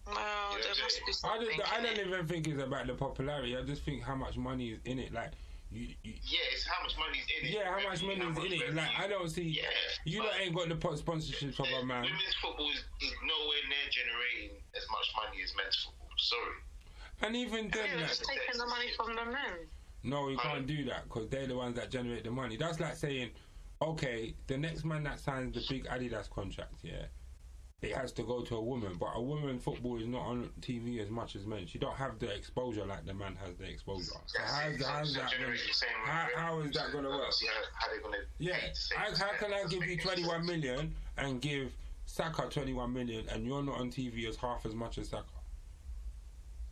Well, 0.08 0.16
Yeah, 0.56 0.64
there 0.64 0.84
must 0.84 1.00
be 1.04 1.12
I 1.12 1.12
something. 1.12 1.58
don't, 1.60 1.74
I 1.74 1.82
don't 1.84 1.98
it. 2.00 2.08
even 2.08 2.28
think 2.28 2.48
it's 2.48 2.64
about 2.64 2.88
the 2.88 2.94
popularity. 2.96 3.58
I 3.58 3.62
just 3.64 3.84
think 3.84 4.02
how 4.04 4.16
much 4.16 4.38
money 4.38 4.70
is 4.72 4.80
in 4.86 5.00
it. 5.00 5.12
Like, 5.12 5.32
you, 5.72 5.88
you 6.04 6.14
Yeah, 6.24 6.40
it's 6.54 6.66
how 6.66 6.82
much 6.84 6.96
money 6.98 7.20
is 7.20 7.26
in 7.40 7.48
it. 7.48 7.52
yeah, 7.54 7.70
how 7.72 7.90
much 7.90 8.02
money 8.04 8.20
How 8.20 8.30
is 8.32 8.52
in 8.54 8.62
it? 8.62 8.76
Like, 8.76 8.90
I 9.00 9.08
don't 9.08 9.30
see. 9.30 9.44
Yeah, 9.44 9.64
You 10.06 10.20
but 10.22 10.28
lot 10.28 10.40
ain't 10.42 10.56
got 10.56 10.70
the 10.70 10.76
po- 10.76 10.94
sponsorships 10.96 11.60
of 11.60 11.68
a 11.68 11.86
man. 11.86 12.04
Women's 12.04 12.36
football 12.42 12.70
is, 12.72 12.84
is 13.02 13.14
nowhere 13.24 13.64
near 13.68 13.88
generating 13.92 14.58
as 14.76 14.84
much 14.92 15.08
money 15.16 15.44
as 15.44 15.54
men's 15.56 15.76
football. 15.84 16.08
Sorry. 16.18 16.58
And 17.22 17.36
even 17.36 17.70
then, 17.70 17.86
Yeah, 17.96 18.02
like, 18.02 18.12
it's 18.12 18.20
taking 18.20 18.58
the 18.60 18.68
money 18.68 18.88
from 18.96 19.16
the 19.16 19.26
men. 19.26 19.68
no, 20.04 20.30
you 20.30 20.38
can't 20.38 20.66
do 20.68 20.86
that 20.86 21.04
because 21.06 21.28
they're 21.30 21.48
the 21.48 21.56
ones 21.56 21.76
that 21.76 21.90
generate 21.92 22.24
the 22.24 22.32
money. 22.32 22.58
That's 22.58 22.80
like 22.80 22.96
saying, 22.96 23.32
okay, 23.82 24.36
the 24.48 24.58
next 24.58 24.86
man 24.86 25.04
that 25.04 25.20
signs 25.20 25.54
the 25.54 25.64
big 25.70 25.86
Adidas 25.88 26.30
contract, 26.30 26.76
yeah, 26.84 27.06
it 27.84 27.96
has 27.96 28.12
to 28.14 28.24
go 28.24 28.42
to 28.42 28.56
a 28.56 28.62
woman. 28.62 28.96
But 29.00 29.10
a 29.16 29.22
woman 29.22 29.60
football 29.60 30.00
is 30.00 30.08
not 30.08 30.22
on 30.22 30.50
TV 30.62 31.00
as 31.00 31.10
much 31.12 31.36
as 31.36 31.46
men. 31.46 31.68
She 31.68 31.78
don't 31.78 31.94
have 31.96 32.18
the 32.18 32.34
exposure 32.34 32.86
like 32.86 33.06
the 33.06 33.14
man 33.14 33.38
has 33.46 33.56
the 33.56 33.66
exposure. 33.66 34.04
So 34.26 34.40
That's 34.40 34.52
how's. 34.52 34.80
So- 34.80 34.88
how's 34.88 35.14
so 35.14 35.20
that? 35.20 35.32
Gonna, 35.32 35.38
generate 35.38 35.60
the 35.68 35.74
same 35.74 35.90
how, 36.04 36.28
how 36.36 36.60
is 36.62 36.72
that 36.76 36.92
gonna 36.92 37.10
work? 37.10 37.22
how, 37.22 37.64
how 37.76 37.88
they're 37.92 38.02
gonna 38.02 38.18
Yeah, 38.40 38.54
pay 38.60 38.70
the 38.70 38.76
same 38.76 38.98
how, 39.00 39.16
how 39.16 39.34
can 39.38 39.54
I 39.54 39.64
give 39.70 39.84
you 39.86 39.94
any 39.94 39.98
21 39.98 40.30
sense. 40.30 40.48
million 40.48 40.96
and 41.18 41.40
give 41.42 41.72
Saka 42.08 42.48
21 42.50 42.92
million 42.92 43.26
and 43.30 43.46
you're 43.46 43.62
not 43.62 43.80
on 43.80 43.92
TV 43.92 44.28
as 44.28 44.38
half 44.38 44.66
as 44.66 44.74
much 44.74 44.98
as 44.98 45.10
Saka? 45.10 45.26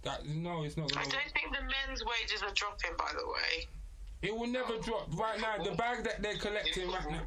That 0.04 0.26
no, 0.28 0.63
it's 0.63 0.76
not 0.78 0.91
I 0.91 1.04
gonna. 1.04 1.08
I 1.08 1.12
don't 1.12 1.32
think 1.34 1.52
the 1.52 1.62
men's 1.62 2.04
wages 2.04 2.41
are 2.41 2.54
dropping, 2.54 2.91
by 2.98 3.12
the 3.15 3.28
way. 3.28 3.68
It 4.24 4.36
will 4.36 4.48
never 4.48 4.78
drop. 4.80 5.08
Right 5.15 5.39
now, 5.39 5.63
the 5.63 5.76
bag 5.76 6.04
that 6.04 6.22
they're 6.24 6.38
collecting 6.38 6.89
right 6.89 7.12
now, 7.12 7.22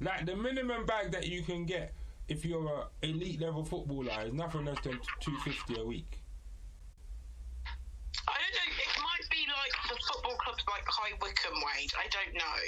like 0.00 0.24
the 0.26 0.36
minimum 0.36 0.86
bag 0.86 1.10
that 1.12 1.26
you 1.26 1.42
can 1.42 1.64
get 1.64 1.92
if 2.28 2.44
you're 2.44 2.66
a 2.66 3.06
elite 3.06 3.40
level 3.40 3.64
footballer 3.64 4.12
it's 4.22 4.32
nothing 4.34 4.64
less 4.64 4.80
than 4.82 4.98
250 5.20 5.80
a 5.80 5.84
week. 5.84 6.20
I 8.28 8.32
don't 8.32 8.54
know. 8.54 8.72
It 8.80 9.00
might 9.02 9.26
be 9.30 9.44
like 9.48 9.74
the 9.88 9.96
football 10.12 10.36
club's 10.40 10.64
like 10.68 10.84
High 10.86 11.12
Wycombe 11.20 11.60
wage. 11.76 11.92
I 11.98 12.06
don't 12.08 12.34
know. 12.34 12.60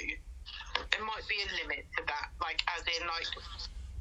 There 0.91 1.05
might 1.05 1.25
be 1.27 1.35
a 1.41 1.49
limit 1.63 1.85
to 1.97 2.03
that. 2.05 2.29
Like, 2.41 2.61
as 2.77 2.83
in, 2.85 3.07
like, 3.07 3.25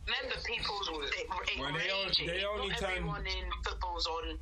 remember 0.07 0.37
people's 0.45 0.91
Well, 0.91 1.01
they 1.01 1.25
only- 1.65 1.81
wages. 2.05 2.17
they 2.27 2.45
only 2.45 2.69
Not 2.69 2.79
turn- 2.79 2.91
everyone 2.91 3.27
in 3.27 3.51
football's 3.65 4.07
on 4.07 4.39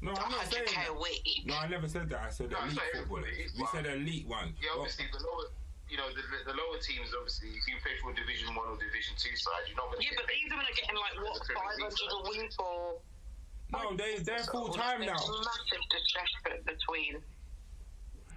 No, 0.00 0.12
I'm 0.12 0.30
not 0.32 0.46
saying 0.52 0.64
that. 0.74 1.44
No, 1.46 1.56
I 1.56 1.66
never 1.68 1.88
said 1.88 2.08
that. 2.10 2.20
I 2.20 2.30
said 2.30 2.50
No, 2.50 2.58
elite 2.60 2.72
it's 2.72 2.98
footballers. 2.98 3.24
everybody, 3.28 3.50
We 3.56 3.62
but- 3.62 3.72
said 3.72 3.86
elite 3.86 4.26
ones. 4.26 4.56
Yeah, 4.60 4.70
Well, 4.72 4.80
obviously 4.80 5.06
the 5.12 5.18
lower, 5.24 5.50
you 5.88 5.96
know, 5.96 6.08
the, 6.10 6.22
the 6.44 6.54
lower 6.56 6.78
teams. 6.82 7.14
Obviously, 7.14 7.54
if 7.54 7.62
you 7.66 7.78
play 7.82 7.94
for 8.02 8.10
a 8.10 8.14
Division 8.14 8.54
One 8.54 8.66
or 8.68 8.76
Division 8.76 9.14
Two 9.16 9.34
side, 9.38 9.66
you're 9.70 9.76
not 9.78 9.90
going 9.90 10.02
to. 10.02 10.04
Yeah, 10.04 10.18
but 10.18 10.26
these 10.26 10.46
women 10.50 10.66
are 10.66 10.76
getting 10.76 10.98
like 10.98 11.14
what 11.22 11.38
That's 11.38 11.50
a 11.50 11.54
five 11.54 11.74
Premier 11.78 11.90
League 11.94 12.14
a 12.14 12.22
week 12.26 12.52
or. 12.58 12.98
no, 13.70 13.82
they 13.96 14.18
they're 14.22 14.46
full 14.50 14.70
time 14.74 15.00
There's 15.00 15.14
now. 15.14 15.42
massive 15.46 15.84
discretion 15.90 16.58
between 16.66 17.12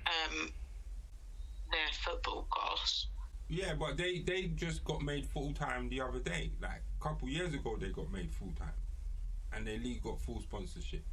um 0.06 0.54
their 1.72 1.92
football 2.06 2.48
costs. 2.50 3.08
Yeah, 3.50 3.74
but 3.74 3.98
they 3.98 4.20
they 4.20 4.54
just 4.54 4.84
got 4.86 5.02
made 5.02 5.26
full 5.26 5.54
time 5.54 5.90
the 5.90 6.02
other 6.02 6.20
day. 6.20 6.52
Like 6.62 6.82
a 7.00 7.04
couple 7.04 7.30
years 7.30 7.54
ago, 7.54 7.78
they 7.80 7.90
got 7.90 8.12
made 8.12 8.32
full 8.34 8.54
time, 8.58 8.78
and 9.54 9.66
their 9.66 9.78
league 9.78 10.04
got 10.04 10.22
full 10.22 10.42
sponsorship. 10.42 11.04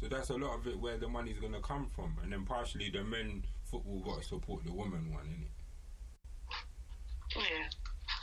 So 0.00 0.08
that's 0.08 0.28
a 0.28 0.34
lot 0.36 0.58
of 0.58 0.66
it 0.66 0.78
where 0.78 0.98
the 0.98 1.08
money's 1.08 1.38
gonna 1.38 1.60
come 1.60 1.88
from, 1.94 2.16
and 2.22 2.32
then 2.32 2.44
partially 2.44 2.90
the 2.90 3.02
men 3.02 3.44
football 3.70 4.00
got 4.00 4.22
to 4.22 4.28
support 4.28 4.64
the 4.64 4.72
women 4.72 5.12
one, 5.12 5.24
innit? 5.24 5.48
Oh, 7.36 7.40
yeah. 7.40 7.68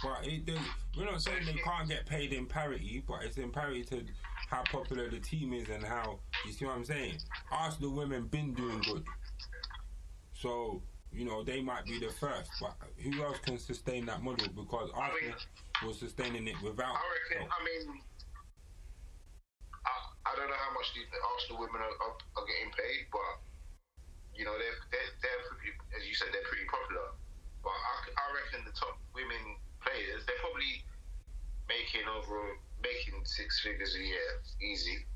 But 0.04 0.28
it, 0.28 0.46
they, 0.46 0.58
we're 0.98 1.06
not 1.06 1.22
saying 1.22 1.46
they 1.46 1.54
can't 1.54 1.88
get 1.88 2.06
paid 2.06 2.34
in 2.34 2.46
parity, 2.46 3.04
but 3.08 3.24
it's 3.24 3.38
in 3.38 3.52
parity 3.52 3.84
to 3.86 4.04
how 4.50 4.64
popular 4.64 5.10
the 5.10 5.20
team 5.20 5.54
is 5.54 5.70
and 5.70 5.84
how 5.84 6.20
You 6.46 6.52
see 6.52 6.66
what 6.66 6.76
I'm 6.76 6.86
saying? 6.86 7.18
Arsenal 7.52 7.92
women 7.94 8.28
been 8.28 8.54
doing 8.54 8.82
good. 8.82 9.04
So, 10.34 10.82
you 11.12 11.26
know, 11.26 11.44
they 11.44 11.62
might 11.62 11.86
be 11.86 12.00
the 12.00 12.12
first, 12.12 12.52
but 12.60 12.76
who 13.02 13.24
else 13.24 13.40
can 13.40 13.58
sustain 13.58 14.06
that 14.08 14.22
model? 14.22 14.48
Because 14.56 14.90
Arsenal 14.94 15.36
was 15.86 16.00
sustaining 16.00 16.48
it 16.48 16.56
without. 16.62 16.96
I 16.96 17.04
reckon. 17.32 17.48
I 17.50 17.64
mean, 17.64 18.02
I, 19.86 20.32
I 20.32 20.36
don't 20.36 20.50
know 20.50 20.62
how 20.68 20.74
much 20.74 20.94
the 20.94 21.02
Arsenal 21.34 21.62
women 21.62 21.82
are, 21.82 21.96
are, 22.08 22.16
are 22.38 22.46
getting 22.48 22.72
paid, 22.74 23.08
but 23.12 23.53
you 24.36 24.46
know 24.46 24.56
they're 24.58 24.80
they're, 24.90 25.12
they're 25.22 25.42
pretty, 25.50 25.74
as 25.98 26.04
you 26.06 26.14
said, 26.18 26.30
they're 26.34 26.46
pretty 26.50 26.66
popular. 26.70 27.14
But 27.62 27.74
I, 27.74 27.96
I 28.20 28.26
reckon 28.36 28.68
the 28.68 28.76
top 28.76 29.00
women 29.16 29.58
players, 29.80 30.26
they're 30.28 30.42
probably 30.44 30.84
making 31.72 32.04
over 32.12 32.60
making 32.84 33.24
six 33.24 33.64
figures 33.64 33.96
a 33.96 34.04
year 34.04 34.30
easy, 34.60 35.08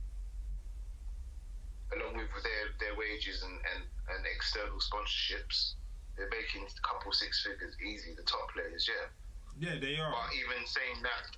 along 1.91 2.15
with 2.15 2.31
their 2.43 2.65
their 2.79 2.95
wages 2.95 3.43
and 3.43 3.57
and, 3.75 3.83
and 4.15 4.21
external 4.27 4.79
sponsorships. 4.79 5.75
They're 6.15 6.31
making 6.33 6.65
a 6.65 6.73
couple 6.81 7.13
six 7.13 7.45
figures 7.45 7.77
easy. 7.77 8.17
The 8.17 8.25
top 8.25 8.49
players, 8.49 8.89
yeah. 8.89 9.05
Yeah, 9.57 9.77
they 9.77 10.01
are. 10.01 10.09
But 10.09 10.33
even 10.33 10.65
saying 10.65 11.05
that, 11.05 11.29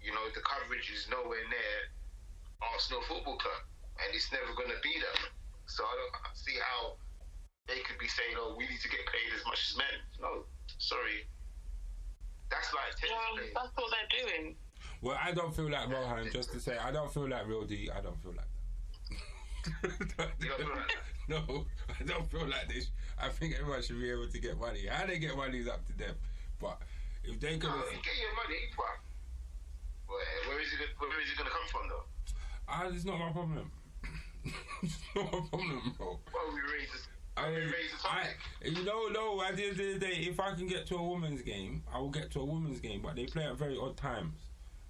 you 0.00 0.12
know, 0.16 0.24
the 0.32 0.40
coverage 0.40 0.88
is 0.88 1.08
nowhere 1.12 1.44
near 1.44 1.76
Arsenal 2.60 3.04
Football 3.04 3.36
Club, 3.36 3.62
and 4.00 4.08
it's 4.16 4.32
never 4.32 4.48
going 4.56 4.72
to 4.72 4.80
be 4.80 4.96
them. 4.96 5.28
So 5.68 5.84
I 5.84 5.94
don't 6.00 6.36
see 6.36 6.56
how 6.58 6.96
they 7.68 7.80
could 7.84 7.98
be 7.98 8.08
saying, 8.08 8.34
"Oh, 8.36 8.54
we 8.56 8.64
need 8.66 8.80
to 8.80 8.88
get 8.88 9.04
paid 9.06 9.30
as 9.36 9.44
much 9.44 9.60
as 9.70 9.76
men." 9.76 9.94
No, 10.20 10.44
sorry. 10.78 11.28
That's 12.50 12.72
like 12.72 12.96
tennis 12.96 13.12
Well, 13.12 13.64
that's 13.64 13.76
what 13.76 13.92
they're 13.92 14.24
doing. 14.24 14.56
Well, 15.02 15.18
I 15.22 15.32
don't 15.32 15.54
feel 15.54 15.70
like 15.70 15.88
Rohan. 15.90 16.30
Just 16.32 16.50
to 16.52 16.60
say, 16.60 16.78
I 16.78 16.90
don't 16.90 17.12
feel 17.12 17.28
like 17.28 17.46
real 17.46 17.64
D. 17.64 17.90
I 17.94 18.00
don't 18.00 18.16
feel 18.22 18.32
like 18.32 18.48
that. 18.48 20.30
You 20.40 20.48
don't 20.48 20.58
feel 20.58 20.70
like 20.70 20.88
that? 20.88 21.04
no, 21.28 21.66
I 22.00 22.02
don't 22.04 22.30
feel 22.30 22.46
like 22.48 22.68
this. 22.72 22.90
I 23.20 23.28
think 23.28 23.54
everyone 23.60 23.82
should 23.82 24.00
be 24.00 24.10
able 24.10 24.28
to 24.28 24.38
get 24.40 24.58
money. 24.58 24.86
How 24.90 25.04
they 25.06 25.18
get 25.18 25.36
money 25.36 25.58
is 25.58 25.68
up 25.68 25.84
to 25.88 25.92
them. 25.98 26.14
But 26.58 26.80
if 27.22 27.38
they 27.38 27.58
could, 27.58 27.68
No, 27.68 27.76
you 27.76 28.00
get 28.00 28.16
your 28.16 28.34
money, 28.34 28.72
but 28.74 28.96
where, 30.06 30.48
where 30.48 30.60
is 30.62 30.72
it? 30.72 30.88
Where 30.96 31.20
is 31.20 31.30
it 31.30 31.36
going 31.36 31.50
to 31.50 31.54
come 31.54 31.68
from, 31.70 31.88
though? 31.90 32.04
ah, 32.68 32.88
it's 32.88 33.04
not 33.04 33.18
my 33.18 33.30
problem. 33.30 33.70
It's 34.82 34.96
problem, 35.12 35.94
bro. 35.96 36.18
Well, 36.32 36.52
we 36.54 36.60
raise 36.72 36.88
the, 36.92 37.40
I, 37.40 37.50
we 37.50 37.56
raise 37.56 37.92
the 38.02 38.08
I, 38.08 38.26
you 38.64 38.84
know, 38.84 39.08
no. 39.08 39.42
At 39.42 39.56
the 39.56 39.64
end 39.64 39.72
of 39.72 39.78
the 39.78 39.98
day, 39.98 40.26
if 40.28 40.40
I 40.40 40.54
can 40.54 40.66
get 40.66 40.86
to 40.88 40.96
a 40.96 41.02
woman's 41.02 41.42
game, 41.42 41.82
I 41.92 41.98
will 41.98 42.10
get 42.10 42.30
to 42.32 42.40
a 42.40 42.44
woman's 42.44 42.80
game. 42.80 43.00
But 43.02 43.16
they 43.16 43.26
play 43.26 43.44
at 43.44 43.56
very 43.56 43.76
odd 43.78 43.96
times, 43.96 44.34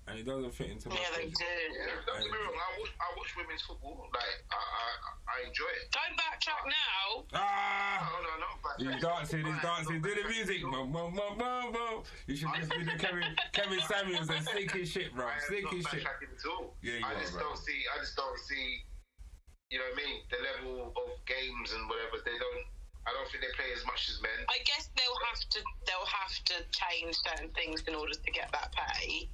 and 0.07 0.19
it 0.19 0.25
doesn't 0.27 0.53
fit 0.55 0.71
into 0.71 0.89
my. 0.89 0.95
Yeah, 0.97 1.01
they 1.17 1.31
schedule. 1.31 1.35
do. 1.35 1.45
yeah, 1.45 1.87
don't 2.07 2.21
get 2.23 2.31
me 2.33 2.39
wrong. 2.39 2.55
I 2.57 2.81
watch, 2.81 2.91
I 3.01 3.19
watch 3.19 3.37
women's 3.37 3.63
football. 3.63 4.09
Like 4.15 4.23
I, 4.51 4.57
I, 4.57 5.43
I 5.45 5.47
enjoy 5.49 5.71
it. 5.83 5.93
Don't 5.93 6.17
backtrack 6.17 6.65
now. 6.67 7.25
Ah. 7.35 8.11
No, 8.13 8.23
no, 8.23 8.35
no. 8.41 8.47
But 8.63 8.81
He's 8.81 9.03
dancing, 9.03 9.45
he's 9.45 9.63
dancing, 9.63 10.01
do 10.03 10.15
the 10.15 10.29
music. 10.29 10.63
Boom, 10.63 10.91
boom, 10.93 11.15
boom, 11.15 11.39
boom, 11.39 11.73
boom. 11.73 12.03
You 12.27 12.35
should 12.37 12.49
just 12.59 12.71
do 12.71 12.85
the 12.85 12.93
Kevin, 12.99 13.23
Kevin 13.53 13.79
Samuels 13.87 14.29
and 14.31 14.45
sink 14.47 14.73
his 14.73 14.89
shit, 14.91 15.15
bro. 15.15 15.27
I 15.27 15.35
am 15.35 15.41
Sink 15.49 15.65
not 15.65 15.75
his 15.75 15.87
shit. 15.87 16.01
backtracking 16.03 16.33
at 16.35 16.51
all. 16.51 16.75
Yeah, 16.83 16.95
you 16.95 17.05
I 17.07 17.13
are, 17.15 17.21
just 17.21 17.33
bro. 17.35 17.43
don't 17.43 17.59
see. 17.59 17.81
I 17.95 17.99
just 18.01 18.17
don't 18.17 18.39
see. 18.39 18.83
You 19.69 19.77
know 19.77 19.85
what 19.93 20.01
I 20.01 20.05
mean? 20.05 20.17
The 20.33 20.41
level 20.41 20.97
of 20.97 21.09
games 21.29 21.77
and 21.77 21.85
whatever. 21.93 22.25
They 22.25 22.37
don't. 22.41 22.65
I 23.05 23.13
don't 23.17 23.29
think 23.33 23.41
they 23.45 23.53
play 23.57 23.73
as 23.73 23.85
much 23.89 24.09
as 24.13 24.21
men. 24.21 24.37
I 24.49 24.61
guess 24.69 24.89
they'll 24.97 25.23
have 25.33 25.41
to 25.41 25.61
they'll 25.85 26.13
have 26.13 26.35
to 26.53 26.57
change 26.73 27.17
certain 27.21 27.53
things 27.53 27.85
in 27.89 27.97
order 27.97 28.13
to 28.13 28.31
get 28.33 28.53
that 28.53 28.73
pay. 28.73 29.29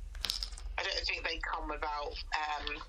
I 0.78 0.82
don't 0.82 1.06
think 1.06 1.22
they 1.22 1.38
come 1.42 1.70
without 1.70 2.14
um, 2.34 2.82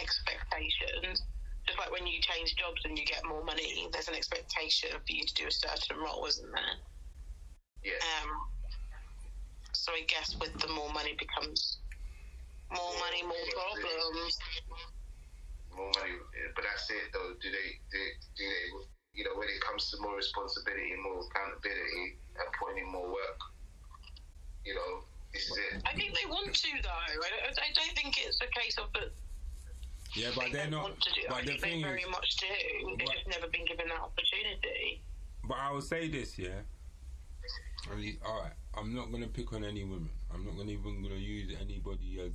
expectations. 0.00 1.24
Just 1.64 1.80
like 1.80 1.88
when 1.92 2.04
you 2.04 2.20
change 2.20 2.56
jobs 2.60 2.84
and 2.84 2.92
you 2.96 3.08
get 3.08 3.24
more 3.24 3.44
money, 3.44 3.88
there's 3.92 4.08
an 4.08 4.14
expectation 4.14 4.92
for 4.92 5.12
you 5.12 5.24
to 5.24 5.34
do 5.34 5.48
a 5.48 5.52
certain 5.52 5.96
role, 5.96 6.28
isn't 6.28 6.52
there? 6.52 6.76
Yeah. 7.80 8.00
Um, 8.20 8.28
so 9.72 9.92
I 9.92 10.04
guess 10.08 10.36
with 10.40 10.52
the 10.60 10.68
more 10.68 10.92
money 10.92 11.16
becomes 11.16 11.80
more 12.68 12.92
money, 13.00 13.24
more 13.24 13.48
problems. 13.52 14.38
More 15.76 15.90
money, 16.00 16.14
eh, 16.14 16.50
but 16.54 16.64
that's 16.64 16.88
it 16.90 17.10
though. 17.12 17.34
Do 17.40 17.48
they, 17.50 17.68
do, 17.90 17.98
do 18.36 18.42
they, 18.46 18.64
you 19.14 19.24
know, 19.24 19.34
when 19.38 19.48
it 19.48 19.60
comes 19.62 19.90
to 19.90 20.00
more 20.02 20.16
responsibility 20.16 20.92
more 21.02 21.22
accountability 21.22 22.18
and 22.38 22.46
putting 22.58 22.82
in 22.86 22.90
more 22.90 23.08
work, 23.08 23.40
you 24.64 24.74
know, 24.74 25.04
this 25.32 25.50
is 25.50 25.56
it. 25.74 25.82
I 25.86 25.94
think 25.94 26.14
they 26.14 26.26
want 26.30 26.54
to 26.54 26.68
though. 26.82 26.88
I 26.90 27.14
don't, 27.14 27.58
I 27.58 27.70
don't 27.74 27.94
think 27.96 28.16
it's 28.18 28.40
a 28.40 28.46
case 28.58 28.78
of 28.78 28.92
that 28.94 29.10
Yeah, 30.14 30.30
but 30.34 30.46
they 30.46 30.52
they're 30.52 30.70
don't 30.70 30.70
not. 30.70 30.82
want. 30.94 31.08
I 31.08 31.26
But 31.28 31.46
the 31.46 31.58
think 31.58 31.60
they 31.62 31.68
thing 31.70 31.82
very 31.82 32.02
is, 32.02 32.10
much 32.10 32.36
do. 32.38 32.46
They've 32.98 33.08
just 33.08 33.28
never 33.28 33.46
been 33.48 33.66
given 33.66 33.88
that 33.88 34.00
opportunity. 34.00 35.02
but 35.44 35.58
I 35.58 35.70
will 35.72 35.82
say 35.82 36.08
this, 36.08 36.38
yeah. 36.38 36.62
At 37.90 37.98
least, 37.98 38.18
all 38.24 38.40
right. 38.42 38.52
I'm 38.76 38.94
not 38.94 39.12
gonna 39.12 39.28
pick 39.28 39.52
on 39.52 39.64
any 39.64 39.84
women. 39.84 40.10
I'm 40.32 40.44
not 40.44 40.56
gonna 40.56 40.70
even 40.70 41.02
gonna 41.02 41.16
use 41.16 41.54
anybody 41.60 42.20
as 42.20 42.32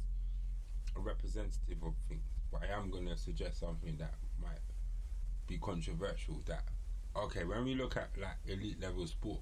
a 0.95 0.99
representative 0.99 1.81
of 1.83 1.93
things. 2.07 2.21
But 2.51 2.63
I 2.63 2.77
am 2.77 2.89
gonna 2.89 3.17
suggest 3.17 3.59
something 3.59 3.97
that 3.97 4.13
might 4.41 4.59
be 5.47 5.57
controversial. 5.57 6.41
That 6.45 6.63
okay, 7.15 7.43
when 7.43 7.65
we 7.65 7.75
look 7.75 7.97
at 7.97 8.09
like 8.17 8.37
elite 8.47 8.81
level 8.81 9.05
sport, 9.07 9.41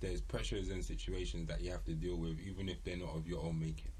there's 0.00 0.20
pressures 0.20 0.70
and 0.70 0.84
situations 0.84 1.48
that 1.48 1.60
you 1.60 1.70
have 1.70 1.84
to 1.84 1.94
deal 1.94 2.16
with, 2.16 2.38
even 2.40 2.68
if 2.68 2.82
they're 2.84 2.96
not 2.96 3.16
of 3.16 3.26
your 3.26 3.42
own 3.42 3.58
making. 3.58 3.92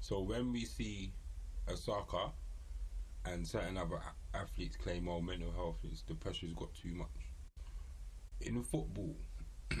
So 0.00 0.20
when 0.20 0.52
we 0.52 0.64
see 0.64 1.12
a 1.66 1.76
soccer 1.76 2.30
and 3.24 3.46
certain 3.46 3.78
other 3.78 4.00
athletes 4.34 4.76
claim, 4.76 5.08
"Oh, 5.08 5.20
mental 5.20 5.52
health 5.52 5.78
is 5.84 6.02
the 6.02 6.14
pressure's 6.14 6.52
got 6.52 6.74
too 6.74 6.94
much." 6.94 7.30
In 8.40 8.62
football, 8.62 9.16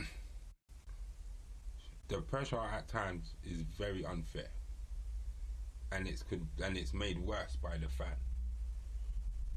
the 2.08 2.22
pressure 2.22 2.58
at 2.58 2.88
times 2.88 3.34
is 3.42 3.62
very 3.62 4.04
unfair, 4.04 4.50
and 5.92 6.06
it's 6.06 6.22
could 6.22 6.46
and 6.62 6.76
it's 6.76 6.94
made 6.94 7.18
worse 7.18 7.56
by 7.62 7.76
the 7.76 7.88
fan. 7.88 8.16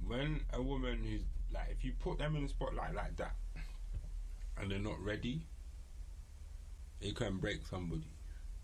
When 0.05 0.41
a 0.53 0.61
woman 0.61 1.03
who's 1.03 1.23
like, 1.53 1.69
if 1.71 1.83
you 1.83 1.93
put 1.99 2.19
them 2.19 2.35
in 2.35 2.43
the 2.43 2.49
spotlight 2.49 2.93
like 2.93 3.15
that, 3.17 3.35
and 4.57 4.71
they're 4.71 4.79
not 4.79 4.99
ready, 5.03 5.45
it 7.01 7.15
can 7.15 7.37
break 7.37 7.65
somebody 7.65 8.07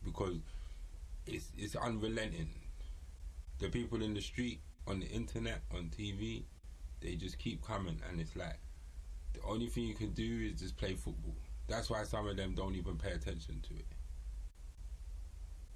because 0.04 0.38
it's 1.26 1.52
it's 1.58 1.76
unrelenting. 1.76 2.50
The 3.60 3.70
people 3.70 4.02
in 4.02 4.14
the 4.14 4.22
street, 4.22 4.62
on 4.88 5.00
the 5.00 5.08
internet, 5.08 5.62
on 5.74 5.90
TV, 5.98 6.44
they 7.02 7.16
just 7.16 7.38
keep 7.38 7.64
coming, 7.66 8.00
and 8.10 8.20
it's 8.20 8.36
like 8.36 8.60
the 9.34 9.42
only 9.46 9.68
thing 9.68 9.86
you 9.86 9.96
can 9.96 10.12
do 10.12 10.50
is 10.52 10.60
just 10.60 10.78
play 10.78 10.96
football. 10.96 11.36
That's 11.68 11.90
why 11.90 12.04
some 12.04 12.28
of 12.28 12.36
them 12.38 12.54
don't 12.56 12.76
even 12.76 12.98
pay 12.98 13.12
attention 13.12 13.62
to 13.70 13.76
it. 13.76 13.86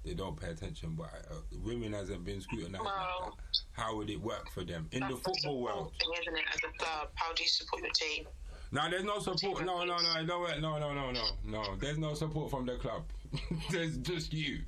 They 0.04 0.14
don't 0.14 0.40
pay 0.40 0.48
attention, 0.50 0.94
but 0.96 1.10
uh, 1.30 1.34
women 1.64 1.92
hasn't 1.92 2.24
been 2.24 2.40
scrutinized. 2.40 2.84
like 2.84 2.94
that. 2.94 3.32
How 3.72 3.96
would 3.96 4.08
it 4.10 4.20
work 4.20 4.50
for 4.50 4.64
them 4.64 4.88
in 4.92 5.00
the 5.00 5.08
That's 5.08 5.20
the 5.20 5.24
football 5.30 5.60
world? 5.62 5.92
thing, 6.00 6.10
isn't 6.22 6.36
it? 6.38 6.44
As 6.52 6.60
a 6.64 6.78
club, 6.78 7.08
how 7.14 7.32
do 7.34 7.42
you 7.42 7.48
support 7.48 7.82
your 7.82 7.92
team? 7.92 8.26
No, 8.70 8.88
there's 8.90 9.04
no 9.04 9.18
support. 9.18 9.64
No, 9.64 9.84
no, 9.84 9.96
no, 9.98 10.22
no, 10.22 10.46
no, 10.58 10.78
no, 10.78 10.92
no, 10.94 11.10
no, 11.10 11.24
no. 11.44 11.76
There's 11.76 11.98
no 11.98 12.14
support 12.14 12.50
from 12.50 12.66
the 12.66 12.76
club. 12.76 13.04
there's 13.70 13.96
just 13.98 14.32
you. 14.32 14.60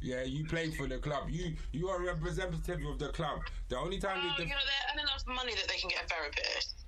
Yeah, 0.00 0.24
you 0.24 0.44
play 0.44 0.70
for 0.72 0.88
the 0.88 0.98
club. 0.98 1.28
You 1.30 1.54
you 1.70 1.88
are 1.88 2.02
a 2.02 2.06
representative 2.12 2.80
of 2.84 2.98
the 2.98 3.08
club. 3.10 3.38
The 3.68 3.78
only 3.78 3.98
time 3.98 4.18
Well, 4.18 4.34
that 4.36 4.42
you 4.42 4.50
know, 4.50 4.56
they're 4.66 4.86
earning 4.92 5.04
enough 5.06 5.22
money 5.28 5.54
that 5.54 5.68
they 5.68 5.78
can 5.78 5.88
get 5.90 6.04
a 6.04 6.08
therapist 6.08 6.82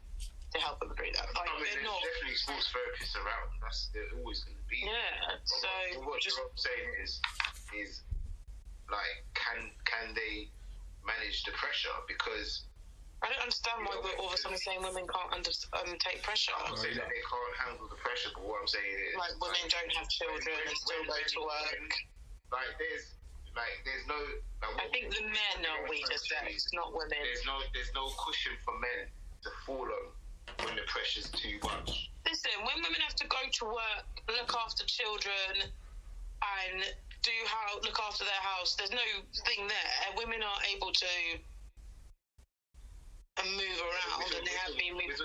to 0.52 0.58
help 0.60 0.80
them 0.80 0.90
through 0.96 1.12
that. 1.14 1.26
Like, 1.34 1.46
I 1.46 1.54
mean, 1.62 1.66
there's 1.74 1.84
not. 1.84 2.00
definitely 2.02 2.36
sports 2.42 2.66
therapists 2.74 3.14
around. 3.14 3.48
That's 3.62 3.90
they're 3.94 4.18
always 4.18 4.42
going 4.42 4.56
to 4.58 4.66
be. 4.66 4.82
Yeah, 4.82 4.90
But 5.30 5.46
so 5.46 5.68
what, 6.00 6.08
what 6.10 6.20
just 6.22 6.38
I'm 6.42 6.50
saying 6.58 6.90
is, 7.04 7.20
is 7.80 8.02
like, 8.90 9.24
can 9.34 9.70
can 9.84 10.14
they 10.14 10.48
manage 11.04 11.44
the 11.44 11.52
pressure? 11.52 11.92
Because 12.08 12.64
I 13.24 13.32
don't 13.32 13.40
understand 13.40 13.88
why 13.88 13.96
we're 14.04 14.18
all 14.20 14.28
of 14.28 14.36
a 14.36 14.40
sudden 14.40 14.60
saying 14.60 14.84
women 14.84 15.08
can't 15.08 15.32
under, 15.32 15.48
um, 15.80 15.96
take 15.96 16.20
pressure. 16.20 16.52
I'm 16.60 16.76
not 16.76 16.76
saying 16.76 17.00
that 17.00 17.08
they 17.08 17.24
can't 17.24 17.56
handle 17.56 17.88
the 17.88 17.96
pressure, 17.96 18.28
but 18.36 18.44
what 18.44 18.60
I'm 18.60 18.68
saying 18.68 18.84
is, 18.84 19.16
Like 19.16 19.32
women 19.40 19.64
don't 19.72 19.92
have 19.96 20.08
children 20.12 20.52
and 20.52 20.76
still 20.76 21.00
go 21.08 21.16
to 21.16 21.40
work. 21.40 21.92
Like 22.52 22.76
there's, 22.76 23.16
like 23.56 23.80
there's 23.88 24.04
no. 24.04 24.20
Like, 24.60 24.76
I 24.76 24.86
think 24.92 25.08
the 25.08 25.24
men 25.24 25.56
are 25.64 25.88
weaker 25.88 26.20
sex, 26.20 26.68
not 26.76 26.92
women. 26.92 27.16
There's 27.16 27.48
no, 27.48 27.64
there's 27.72 27.92
no 27.96 28.12
cushion 28.20 28.60
for 28.60 28.76
men 28.76 29.08
to 29.08 29.50
fall 29.64 29.88
on 29.88 30.04
when 30.60 30.76
the 30.76 30.84
pressure's 30.84 31.32
too 31.32 31.56
much. 31.64 32.12
Listen, 32.28 32.52
when 32.60 32.76
women 32.84 33.00
have 33.08 33.16
to 33.24 33.26
go 33.28 33.40
to 33.40 33.64
work, 33.72 34.04
look 34.28 34.52
after 34.52 34.84
children, 34.84 35.64
and 35.64 36.84
do 37.24 37.34
how 37.48 37.80
look 37.80 37.96
after 38.04 38.24
their 38.28 38.44
house, 38.44 38.76
there's 38.76 38.92
no 38.92 39.04
thing 39.48 39.64
there. 39.66 39.90
Women 40.20 40.44
are 40.44 40.60
able 40.76 40.92
to 40.92 41.10
move 43.48 43.78
around, 43.80 44.28
and 44.36 44.44
they 44.46 44.56
have 44.62 44.76
been 44.76 44.94
moving. 44.94 45.16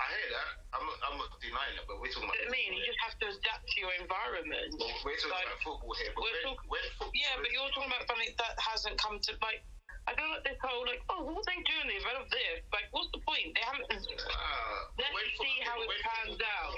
I 0.00 0.04
hear 0.08 0.28
that. 0.34 0.48
I'm 0.74 0.82
not, 0.88 0.98
I'm 1.06 1.16
not 1.20 1.30
denying 1.38 1.76
that, 1.78 1.86
but 1.86 2.00
we're 2.02 2.10
talking 2.10 2.26
about. 2.26 2.40
I 2.42 2.50
mean, 2.50 2.74
you 2.74 2.82
just 2.82 2.98
have 3.04 3.14
to 3.22 3.28
adapt 3.28 3.68
to 3.70 3.76
your 3.78 3.92
environment. 4.00 4.72
Well, 4.80 4.88
we're 5.06 5.14
talking 5.20 5.30
Like, 5.36 5.46
about 5.46 5.60
football 5.62 5.94
here, 6.00 6.10
but 6.16 6.24
we're 6.26 6.32
when, 6.32 6.42
talk- 6.48 6.66
when 6.66 6.84
football, 6.96 7.14
Yeah, 7.14 7.38
but 7.38 7.48
you're 7.54 7.70
talking 7.76 7.92
about 7.92 8.04
something 8.08 8.32
that 8.40 8.54
hasn't 8.58 8.96
come 8.98 9.20
to 9.20 9.30
like. 9.44 9.62
I 10.10 10.18
got 10.18 10.42
this 10.42 10.58
whole 10.58 10.82
like, 10.82 11.02
oh, 11.14 11.22
what 11.22 11.38
are 11.38 11.46
they 11.46 11.62
doing 11.62 11.86
this 11.86 12.02
out 12.02 12.18
of 12.18 12.26
this? 12.26 12.66
Like, 12.74 12.90
what's 12.90 13.10
the 13.14 13.22
point? 13.22 13.54
They 13.54 13.62
haven't. 13.62 13.86
Uh, 13.86 13.98
let's 14.98 15.34
see 15.38 15.56
how 15.62 15.78
it 15.78 15.88
pans 16.02 16.42
out. 16.42 16.74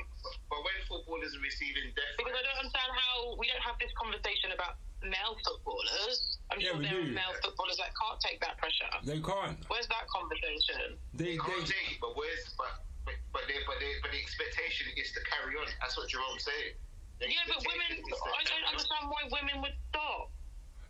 But 0.53 0.61
when 0.61 0.77
football 0.85 1.21
is 1.25 1.33
receiving 1.41 1.89
death, 1.97 2.15
because 2.21 2.37
I 2.37 2.43
don't 2.45 2.59
understand 2.61 2.91
how 2.93 3.33
we 3.41 3.49
don't 3.49 3.65
have 3.65 3.81
this 3.81 3.93
conversation 3.97 4.53
about 4.53 4.77
male 5.01 5.37
footballers. 5.41 6.37
I'm 6.53 6.61
yeah, 6.61 6.77
sure 6.77 6.85
there 6.85 7.01
do. 7.01 7.09
are 7.09 7.17
male 7.17 7.35
footballers 7.41 7.81
that 7.81 7.97
can't 7.97 8.21
take 8.21 8.39
that 8.45 8.61
pressure. 8.61 8.93
They 9.09 9.21
can't. 9.21 9.57
Where's 9.73 9.89
that 9.89 10.05
conversation? 10.13 11.01
They, 11.17 11.35
they 11.35 11.37
can't 11.41 11.65
they, 11.65 11.97
take, 11.97 12.05
but 12.05 12.13
where's 12.17 12.53
but 12.61 12.85
but 13.09 13.17
but, 13.33 13.45
they, 13.49 13.61
but, 13.65 13.81
they, 13.81 13.93
but 14.05 14.13
the 14.13 14.21
expectation 14.21 14.93
is 15.01 15.13
to 15.17 15.21
carry 15.29 15.57
on. 15.57 15.69
That's 15.81 15.97
what 15.97 16.13
Jerome's 16.13 16.45
saying. 16.45 16.77
Yeah, 17.25 17.41
but 17.49 17.65
women. 17.65 18.05
I 18.05 18.43
don't 18.45 18.67
understand 18.69 19.09
why 19.09 19.25
women 19.33 19.65
would 19.65 19.77
stop 19.89 20.34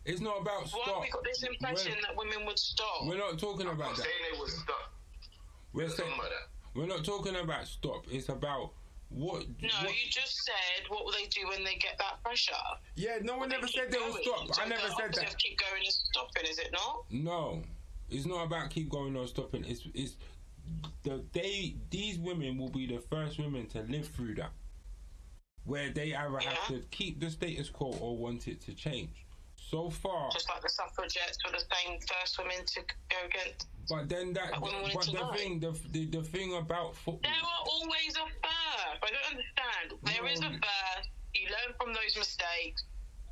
it's 0.05 0.21
not 0.21 0.41
about 0.41 0.67
stop. 0.67 0.79
Why 0.87 0.93
have 0.93 1.01
we 1.01 1.09
got 1.09 1.23
this 1.23 1.43
impression 1.43 1.93
We're, 1.95 2.01
that 2.01 2.15
women 2.17 2.45
would 2.45 2.59
stop? 2.59 3.05
we're 3.05 3.17
not 3.17 3.39
talking 3.39 3.67
I'm 3.67 3.75
about 3.75 3.89
not 3.89 3.97
that. 3.97 4.03
saying 4.03 4.21
they 4.31 4.39
would 4.39 4.49
stop. 4.49 4.93
We're 5.73 5.83
I'm 5.83 5.89
saying 5.89 6.09
talking 6.09 6.19
about 6.19 6.29
that. 6.31 6.79
we're 6.79 6.87
not 6.87 7.03
talking 7.05 7.35
about 7.35 7.67
stop. 7.67 8.05
It's 8.11 8.29
about 8.29 8.71
what. 9.09 9.45
No, 9.61 9.69
what 9.81 9.89
you 9.93 10.09
just 10.11 10.43
said 10.45 10.89
what 10.89 11.05
will 11.05 11.11
they 11.13 11.25
do 11.27 11.47
when 11.47 11.63
they 11.63 11.75
get 11.75 11.97
that 11.99 12.23
pressure? 12.23 12.53
yeah, 12.95 13.17
no 13.21 13.37
one 13.37 13.51
ever 13.53 13.67
said 13.67 13.91
they 13.91 13.97
will 13.99 14.13
stop. 14.21 14.53
So 14.53 14.61
I 14.61 14.67
never 14.67 14.87
said 14.97 15.13
that. 15.13 15.29
of 15.31 15.37
keep 15.37 15.57
going 15.59 15.83
is 15.87 16.03
stopping, 16.11 16.49
is 16.49 16.59
it 16.59 16.69
not? 16.71 17.05
No, 17.09 17.63
it's 18.09 18.25
not 18.25 18.45
about 18.45 18.69
keep 18.69 18.89
going 18.89 19.15
or 19.15 19.27
stopping. 19.27 19.63
It's 19.65 19.87
it's 19.93 20.15
the 21.03 21.23
they 21.33 21.75
these 21.91 22.17
women 22.19 22.57
will 22.57 22.69
be 22.69 22.87
the 22.87 22.99
first 23.09 23.37
women 23.39 23.67
to 23.67 23.81
live 23.83 24.07
through 24.07 24.35
that, 24.35 24.51
where 25.63 25.89
they 25.91 26.13
either 26.15 26.39
have 26.39 26.67
to 26.67 26.79
keep 26.91 27.19
the 27.19 27.29
status 27.29 27.69
quo 27.69 27.95
or 27.99 28.17
want 28.17 28.47
it 28.47 28.61
to 28.61 28.73
change. 28.73 29.24
So 29.71 29.89
far, 29.89 30.29
Just 30.31 30.47
like 30.49 30.61
the 30.61 30.69
suffragettes 30.69 31.37
were 31.43 31.51
the 31.51 31.63
same 31.73 31.99
first 32.01 32.37
women 32.37 32.65
to 32.65 32.79
go 33.09 33.17
against. 33.25 33.67
but 33.89 34.07
then 34.07 34.31
that 34.33 34.51
But 34.61 34.71
but 34.93 35.05
the 35.05 35.13
know. 35.13 35.33
thing 35.33 35.59
the, 35.59 35.71
the 35.91 36.05
the 36.05 36.23
thing 36.23 36.55
about 36.55 36.95
football. 36.95 37.21
There 37.23 37.33
are 37.33 37.63
always 37.65 38.13
a 38.15 38.25
first. 38.45 39.01
I 39.01 39.09
don't 39.09 39.27
understand. 39.33 39.85
There 40.03 40.25
is 40.29 40.39
a 40.41 40.51
first. 40.53 41.09
You 41.33 41.49
learn 41.49 41.73
from 41.81 41.93
those 41.93 42.13
mistakes, 42.15 42.83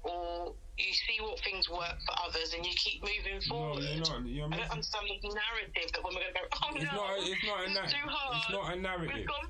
or 0.04 0.54
you 0.78 0.92
see 1.06 1.22
what 1.22 1.40
things 1.42 1.70
work 1.70 1.96
for 2.06 2.16
others, 2.28 2.54
and 2.54 2.66
you 2.66 2.74
keep 2.76 3.02
moving 3.04 3.40
forward. 3.48 3.84
No, 3.84 3.90
you're 3.92 4.02
not. 4.02 4.26
You're 4.26 4.48
I 4.52 4.58
don't 4.58 4.72
understand 4.74 5.06
this 5.14 5.34
narrative 5.34 5.88
that 5.94 6.02
women 6.04 6.22
are 6.28 6.34
going 6.34 6.50
to 6.50 6.52
go, 6.52 6.58
oh 6.66 6.76
It's 6.76 6.84
no, 6.84 6.98
not. 6.98 7.14
It's 7.22 7.46
not 7.46 7.60
a. 7.62 7.64
it's 7.70 7.76
Na- 7.78 7.94
too 7.94 8.08
hard. 8.10 8.36
it's 8.42 8.52
not 8.52 8.66
a 8.74 8.76
narrative. 8.82 9.16
We've 9.16 9.28
gone 9.30 9.48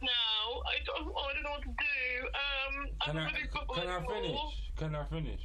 now. 0.00 0.44
I 0.64 0.74
don't, 0.88 1.12
I 1.12 1.30
don't 1.36 1.44
know 1.44 1.54
what 1.60 1.62
to 1.62 1.74
do. 1.76 2.00
Um, 2.40 2.74
I 3.00 3.04
Can 3.04 3.18
I 3.20 3.30
can 3.30 3.88
I 3.88 4.00
finish? 4.00 4.40
Can 4.80 4.94
I 4.96 5.04
finish? 5.12 5.40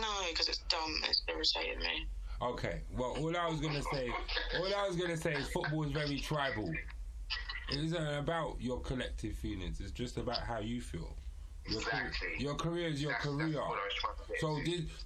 No, 0.00 0.08
because 0.30 0.48
it's 0.48 0.58
dumb. 0.68 1.00
It's 1.08 1.22
irritating 1.28 1.78
me. 1.80 2.06
Okay. 2.42 2.80
Well, 2.96 3.16
all 3.18 3.36
I 3.36 3.48
was 3.48 3.60
gonna 3.60 3.82
say, 3.82 4.10
all 4.58 4.74
I 4.74 4.86
was 4.88 4.96
gonna 4.96 5.16
say 5.16 5.34
is 5.34 5.48
football 5.48 5.84
is 5.84 5.92
very 5.92 6.18
tribal. 6.18 6.70
It 7.72 7.78
isn't 7.78 8.06
about 8.18 8.56
your 8.60 8.80
collective 8.80 9.36
feelings. 9.36 9.80
It's 9.80 9.92
just 9.92 10.16
about 10.18 10.38
how 10.40 10.58
you 10.58 10.80
feel. 10.80 11.16
Your, 11.66 11.80
car- 11.80 12.06
Exactly. 12.08 12.28
your 12.44 12.54
career 12.56 12.88
is 12.88 13.00
your 13.00 13.12
That's- 13.12 13.26
career. 13.26 13.46
That's 13.52 13.56
what 13.68 13.78
I 13.78 13.84
was 13.84 13.94
trying 13.94 14.16
to 14.16 14.32
get 14.32 14.40
So 14.40 14.60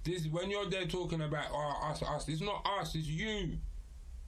this, 0.05 0.23
this, 0.23 0.31
when 0.31 0.49
you're 0.49 0.69
there 0.69 0.85
talking 0.87 1.21
about 1.21 1.45
oh, 1.53 1.89
us, 1.89 2.01
us, 2.03 2.27
it's 2.27 2.41
not 2.41 2.67
us, 2.79 2.95
it's 2.95 3.07
you. 3.07 3.57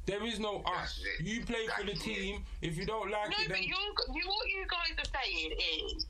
There 0.05 0.25
is 0.25 0.39
no 0.39 0.61
us. 0.65 0.99
You 1.19 1.43
play 1.45 1.67
for 1.75 1.83
the 1.83 1.91
Exactly. 1.91 2.15
team. 2.15 2.45
If 2.61 2.77
you 2.77 2.85
don't 2.85 3.11
like 3.11 3.29
No, 3.31 3.35
it, 3.37 3.47
but 3.49 3.55
then 3.55 3.63
you, 3.63 3.75
you, 4.13 4.27
what 4.27 4.47
you 4.47 4.65
guys 4.69 4.97
are 5.05 5.21
saying 5.21 5.51
is 5.93 6.05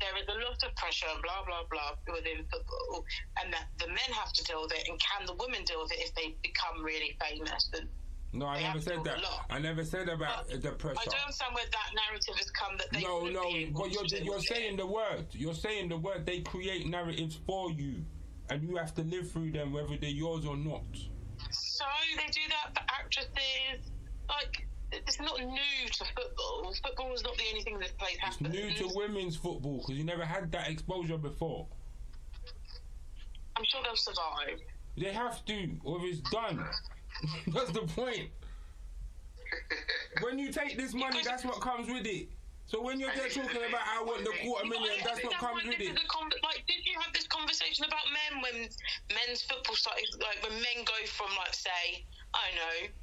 there 0.00 0.16
is 0.16 0.26
a 0.28 0.38
lot 0.44 0.58
of 0.62 0.74
pressure, 0.76 1.06
and 1.12 1.22
blah 1.22 1.44
blah 1.46 1.62
blah, 1.70 1.94
within 2.12 2.44
football, 2.50 3.04
and 3.42 3.52
that 3.52 3.66
the 3.78 3.88
men 3.88 4.10
have 4.12 4.32
to 4.32 4.44
deal 4.44 4.62
with 4.62 4.72
it, 4.72 4.88
and 4.88 4.98
can 5.00 5.26
the 5.26 5.34
women 5.34 5.64
deal 5.64 5.82
with 5.82 5.92
it 5.92 5.98
if 6.00 6.14
they 6.14 6.36
become 6.42 6.82
really 6.82 7.16
famous? 7.20 7.70
And 7.74 7.88
no, 8.32 8.46
I 8.46 8.60
never 8.60 8.80
said 8.80 9.04
that. 9.04 9.18
I 9.48 9.58
never 9.60 9.84
said 9.84 10.08
about 10.08 10.48
But 10.50 10.62
the 10.62 10.72
pressure. 10.72 10.98
I 11.00 11.04
don't 11.04 11.20
understand 11.20 11.54
where 11.54 11.64
that 11.70 11.90
narrative 11.94 12.34
has 12.36 12.50
come 12.50 12.76
that 12.78 12.90
they 12.92 13.02
No, 13.02 13.26
no, 13.26 13.42
but 13.72 13.92
you're 13.92 14.06
you're 14.22 14.40
saying 14.40 14.74
it. 14.74 14.78
the 14.78 14.86
word. 14.86 15.26
You're 15.32 15.54
saying 15.54 15.88
the 15.90 15.96
word. 15.98 16.26
They 16.26 16.40
create 16.40 16.86
narratives 16.88 17.38
for 17.46 17.70
you, 17.70 18.04
and 18.50 18.62
you 18.68 18.76
have 18.76 18.92
to 18.96 19.02
live 19.02 19.30
through 19.30 19.52
them, 19.52 19.72
whether 19.72 19.96
they're 19.96 20.10
yours 20.10 20.44
or 20.46 20.56
not. 20.56 20.82
So 21.50 21.84
they 22.16 22.26
do 22.32 22.40
that 22.48 22.74
for 22.74 22.84
actresses. 23.00 23.90
Like 24.28 24.66
it's 25.06 25.20
not 25.20 25.38
new 25.40 25.88
to 25.92 26.04
football. 26.04 26.74
Football 26.82 27.14
is 27.14 27.22
not 27.22 27.36
the 27.36 27.44
only 27.50 27.62
thing 27.62 27.78
this 27.78 27.92
place 27.92 28.16
It's 28.26 28.40
new 28.40 28.72
to 28.74 28.94
women's 28.94 29.36
football 29.36 29.78
because 29.78 29.96
you 29.96 30.04
never 30.04 30.24
had 30.24 30.50
that 30.52 30.68
exposure 30.68 31.18
before. 31.18 31.66
I'm 33.56 33.64
sure 33.64 33.80
they'll 33.84 33.96
survive. 33.96 34.60
They 34.96 35.12
have 35.12 35.44
to, 35.46 35.70
or 35.84 35.98
it's 36.02 36.20
done. 36.30 36.64
that's 37.48 37.70
the 37.70 37.80
point. 37.80 38.30
When 40.20 40.38
you 40.38 40.50
take 40.50 40.76
this 40.76 40.94
money, 40.94 41.20
that's 41.24 41.44
what 41.44 41.60
comes 41.60 41.88
with 41.88 42.06
it. 42.06 42.28
So 42.66 42.80
when 42.80 42.98
you're 42.98 43.12
there 43.14 43.28
talking 43.28 43.60
about 43.68 43.84
I 43.84 44.02
want 44.02 44.24
the 44.24 44.32
quarter 44.42 44.66
million, 44.66 44.96
that's 45.04 45.22
what 45.22 45.34
comes 45.34 45.64
with 45.64 45.78
it. 45.78 46.00
con- 46.08 46.32
like, 46.42 46.64
did 46.66 46.80
you 46.86 46.98
have 46.98 47.12
this 47.12 47.26
conversation 47.28 47.84
about 47.84 48.02
men 48.08 48.42
when 48.42 48.68
men's 49.12 49.42
football 49.42 49.76
started? 49.76 50.08
Like 50.18 50.42
when 50.42 50.54
men 50.54 50.82
go 50.84 50.96
from 51.06 51.28
like 51.36 51.52
say, 51.52 52.04
I 52.32 52.40
don't 52.48 52.56
know, 52.56 52.94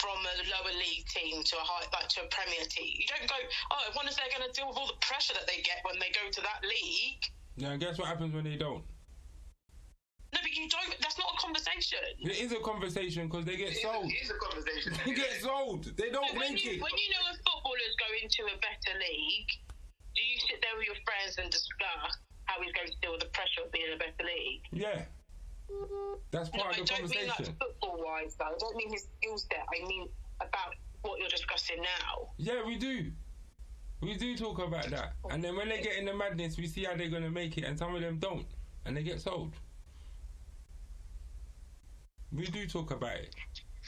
from 0.00 0.18
a 0.24 0.34
lower 0.48 0.72
league 0.78 1.04
team 1.08 1.42
to 1.42 1.54
a 1.56 1.64
high, 1.64 1.84
like 1.92 2.08
to 2.16 2.22
a 2.24 2.28
Premier 2.28 2.64
team. 2.68 2.92
You 2.96 3.06
don't 3.08 3.28
go, 3.28 3.36
oh, 3.72 3.80
I 3.84 3.90
wonder 3.96 4.10
if 4.10 4.16
they're 4.16 4.32
going 4.32 4.46
to 4.48 4.52
deal 4.54 4.68
with 4.68 4.76
all 4.78 4.86
the 4.88 4.98
pressure 5.04 5.34
that 5.34 5.46
they 5.46 5.60
get 5.62 5.82
when 5.84 5.98
they 6.00 6.10
go 6.14 6.24
to 6.30 6.40
that 6.42 6.60
league. 6.64 7.22
Now 7.58 7.76
guess 7.76 7.98
what 7.98 8.08
happens 8.08 8.32
when 8.32 8.44
they 8.44 8.56
don't? 8.56 8.82
No, 10.32 10.40
but 10.40 10.48
you 10.56 10.64
don't. 10.72 10.96
That's 11.04 11.18
not 11.20 11.28
a 11.28 11.38
conversation. 11.44 12.00
It 12.24 12.40
is 12.40 12.52
a 12.56 12.60
conversation 12.64 13.28
because 13.28 13.44
they 13.44 13.56
get 13.60 13.76
It 13.76 13.76
is- 13.76 13.82
sold. 13.84 14.08
It 14.08 14.16
is 14.24 14.30
a 14.32 14.38
conversation. 14.40 14.96
They 15.04 15.12
get 15.12 15.32
sold. 15.44 15.84
They 16.00 16.08
don't 16.08 16.32
when 16.32 16.56
make 16.56 16.64
it. 16.64 16.80
you 16.80 16.80
when 16.80 16.96
you 16.96 17.08
know 17.12 17.24
a 17.28 17.36
footballer's 17.44 17.96
going 18.00 18.24
to 18.32 18.42
a 18.48 18.56
better 18.56 18.96
league, 18.96 19.50
do 20.16 20.20
you 20.24 20.36
sit 20.48 20.64
there 20.64 20.72
with 20.80 20.88
your 20.88 20.96
friends 21.04 21.36
and 21.36 21.52
discuss 21.52 22.16
how 22.48 22.56
he's 22.64 22.72
going 22.72 22.88
to 22.88 22.96
deal 23.04 23.12
with 23.12 23.20
the 23.20 23.32
pressure 23.36 23.60
of 23.64 23.72
being 23.76 23.92
in 23.92 23.92
a 23.92 24.00
better 24.00 24.24
league? 24.24 24.64
Yeah. 24.72 25.04
That's 26.30 26.52
No, 26.52 26.62
part 26.62 26.76
I 26.76 26.80
of 26.80 26.86
the 26.86 26.94
I 26.94 26.98
don't 26.98 27.10
mean 27.10 27.28
like 27.28 27.58
football 27.58 28.02
wise 28.04 28.36
though. 28.38 28.46
I 28.46 28.54
don't 28.58 28.76
mean 28.76 28.90
his 28.90 29.06
skill 29.20 29.38
set. 29.38 29.64
I 29.74 29.86
mean 29.86 30.08
about 30.40 30.74
what 31.02 31.18
you're 31.18 31.28
discussing 31.28 31.76
now. 31.82 32.28
Yeah, 32.38 32.64
we 32.64 32.76
do. 32.76 33.10
We 34.00 34.16
do 34.16 34.36
talk 34.36 34.58
about 34.58 34.90
that. 34.90 35.12
And 35.30 35.42
then 35.42 35.56
when 35.56 35.68
they 35.68 35.80
get 35.80 35.96
in 35.96 36.04
the 36.06 36.14
madness, 36.14 36.56
we 36.56 36.66
see 36.66 36.84
how 36.84 36.96
they're 36.96 37.08
going 37.08 37.22
to 37.22 37.30
make 37.30 37.56
it, 37.56 37.64
and 37.64 37.78
some 37.78 37.94
of 37.94 38.00
them 38.00 38.18
don't. 38.18 38.46
And 38.84 38.96
they 38.96 39.02
get 39.04 39.20
sold. 39.20 39.52
We 42.32 42.46
do 42.46 42.66
talk 42.66 42.90
about 42.90 43.16
it. 43.16 43.34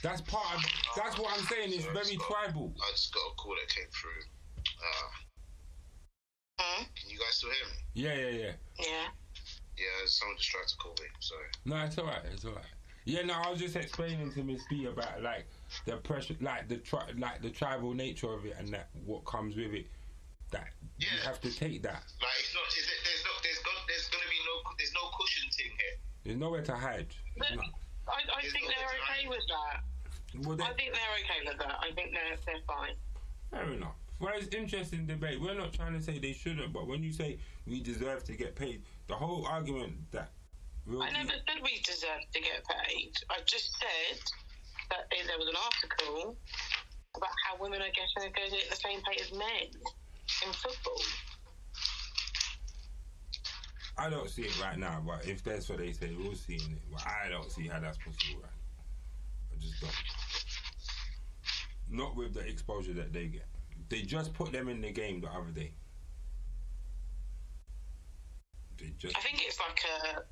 That's 0.02 0.20
part 0.20 0.56
of. 0.56 0.62
That's 0.96 1.18
what 1.18 1.37
I'm 1.37 1.44
saying. 1.46 1.72
It's 1.72 1.87
very 1.87 2.16
tribal. 2.16 2.72
I 2.76 2.90
just 2.92 3.12
got 3.12 3.20
a 3.20 3.34
call 3.37 3.54
that 3.54 3.74
came 3.74 3.87
through. 3.90 4.22
Uh, 4.78 5.10
Hmm? 6.60 6.84
can 6.94 7.10
you 7.10 7.18
guys 7.18 7.34
still 7.34 7.50
hear 7.50 7.66
me? 7.66 7.78
Yeah, 7.94 8.14
yeah, 8.14 8.44
yeah. 8.44 8.52
Yeah. 8.78 9.06
Yeah, 9.76 9.84
someone 10.06 10.37
just 10.37 10.50
tried 10.50 10.66
to 10.68 10.76
call 10.76 10.92
me. 11.00 11.06
Sorry. 11.20 11.46
No, 11.64 11.76
it's 11.84 11.98
alright. 11.98 12.22
It's 12.32 12.44
alright. 12.44 12.64
Yeah, 13.06 13.22
no, 13.22 13.34
I 13.34 13.50
was 13.50 13.60
just 13.60 13.76
explaining 13.76 14.32
to 14.32 14.42
Miss 14.42 14.62
B 14.70 14.87
about 14.87 15.22
like 15.22 15.46
the 15.85 15.96
pressure, 15.98 16.37
like 16.40 16.68
the 16.68 16.77
tri- 16.79 17.10
like 17.18 17.42
the 17.42 17.50
tribal 17.50 17.92
nature 17.92 18.33
of 18.33 18.46
it, 18.46 18.54
and 18.58 18.68
that 18.72 18.88
what 19.04 19.25
comes 19.25 19.56
with 19.56 19.75
it. 19.75 19.87
That 20.52 20.68
you 20.98 21.08
have 21.25 21.40
to 21.40 21.50
take 21.50 21.83
that. 21.83 22.02
Like 22.20 22.38
it's 22.38 22.54
not. 22.54 22.64
Is 22.68 22.85
it, 22.87 23.00
there's 23.04 23.25
not. 23.25 23.42
There's 23.42 23.58
got. 23.58 23.75
There's 23.88 24.08
gonna 24.08 24.31
be 24.31 24.40
no. 24.46 24.70
There's 24.79 24.92
no 24.94 25.00
cushion 25.18 25.50
thing 25.50 25.72
here. 25.77 25.96
There's 26.25 26.38
nowhere 26.38 26.62
to 26.62 26.75
hide. 26.77 27.08
But 27.37 27.48
No. 27.56 27.62
I, 28.06 28.20
I 28.37 28.40
It's 28.42 28.52
think 28.52 28.66
they're 28.68 28.87
okay 29.02 29.22
time. 29.25 29.31
with 29.31 29.44
that. 29.48 30.46
Well, 30.46 30.62
I 30.62 30.72
think 30.75 30.92
they're 30.94 31.16
okay 31.25 31.40
with 31.48 31.58
that. 31.58 31.77
I 31.81 31.90
think 31.92 32.12
they're 32.12 32.37
they're 32.46 32.62
fine. 32.66 32.94
fair 33.50 33.72
enough. 33.72 33.96
Well, 34.20 34.33
it's 34.37 34.54
interesting 34.54 35.06
debate. 35.06 35.40
We're 35.40 35.54
not 35.58 35.72
trying 35.72 35.92
to 35.94 36.00
say 36.02 36.18
they 36.18 36.33
shouldn't, 36.33 36.72
but 36.72 36.87
when 36.87 37.02
you 37.02 37.12
say 37.12 37.38
we 37.66 37.81
deserve 37.81 38.22
to 38.25 38.33
get 38.33 38.54
paid, 38.54 38.83
the 39.07 39.15
whole 39.15 39.46
argument 39.46 40.11
that 40.13 40.31
I 40.88 41.11
never 41.13 41.31
said 41.31 41.63
we 41.63 41.81
deserve 41.85 42.21
to 42.33 42.40
get 42.40 42.65
paid. 42.67 43.13
I 43.31 43.38
just 43.46 43.75
said 43.79 44.21
that 44.90 45.09
there 45.11 45.38
was 45.38 45.48
an 45.48 45.57
article 45.57 46.37
about 47.17 47.31
how 47.46 47.57
women 47.61 47.81
are 47.81 47.88
getting 47.88 48.33
to 48.35 48.69
the 48.71 48.77
same 48.77 49.00
pay 49.02 49.21
as 49.21 49.33
men 49.33 49.71
in 50.46 50.52
football. 50.52 51.00
I 53.96 54.11
don't 54.11 54.29
see 54.29 54.42
it 54.42 54.61
right 54.61 54.77
now, 54.77 55.00
but 55.07 55.27
if 55.27 55.42
that's 55.44 55.69
what 55.69 55.79
they 55.79 55.92
say, 55.92 56.15
we'll 56.19 56.35
see 56.35 56.55
in 56.57 56.73
it. 56.73 56.83
But 56.92 57.07
I 57.07 57.29
don't 57.29 57.50
see 57.50 57.69
how 57.69 57.79
that's 57.79 57.96
possible 57.96 58.42
right 58.42 58.50
now. 58.50 58.85
I 59.52 59.61
just 59.61 59.81
don't. 59.81 59.94
Not 61.88 62.17
with 62.17 62.35
the 62.35 62.40
exposure 62.40 62.92
that 62.94 63.13
they 63.13 63.27
get. 63.27 63.46
They 63.88 64.02
just 64.02 64.35
put 64.35 64.50
them 64.50 64.69
in 64.69 64.81
the 64.81 64.90
game 64.90 65.21
the 65.21 65.29
other 65.29 65.52
day. 65.52 65.75
They 68.73 68.73
just 68.98 69.16
I 69.16 69.20
think 69.20 69.42
it's 69.46 69.58
like 69.58 69.80
a. 69.85 70.22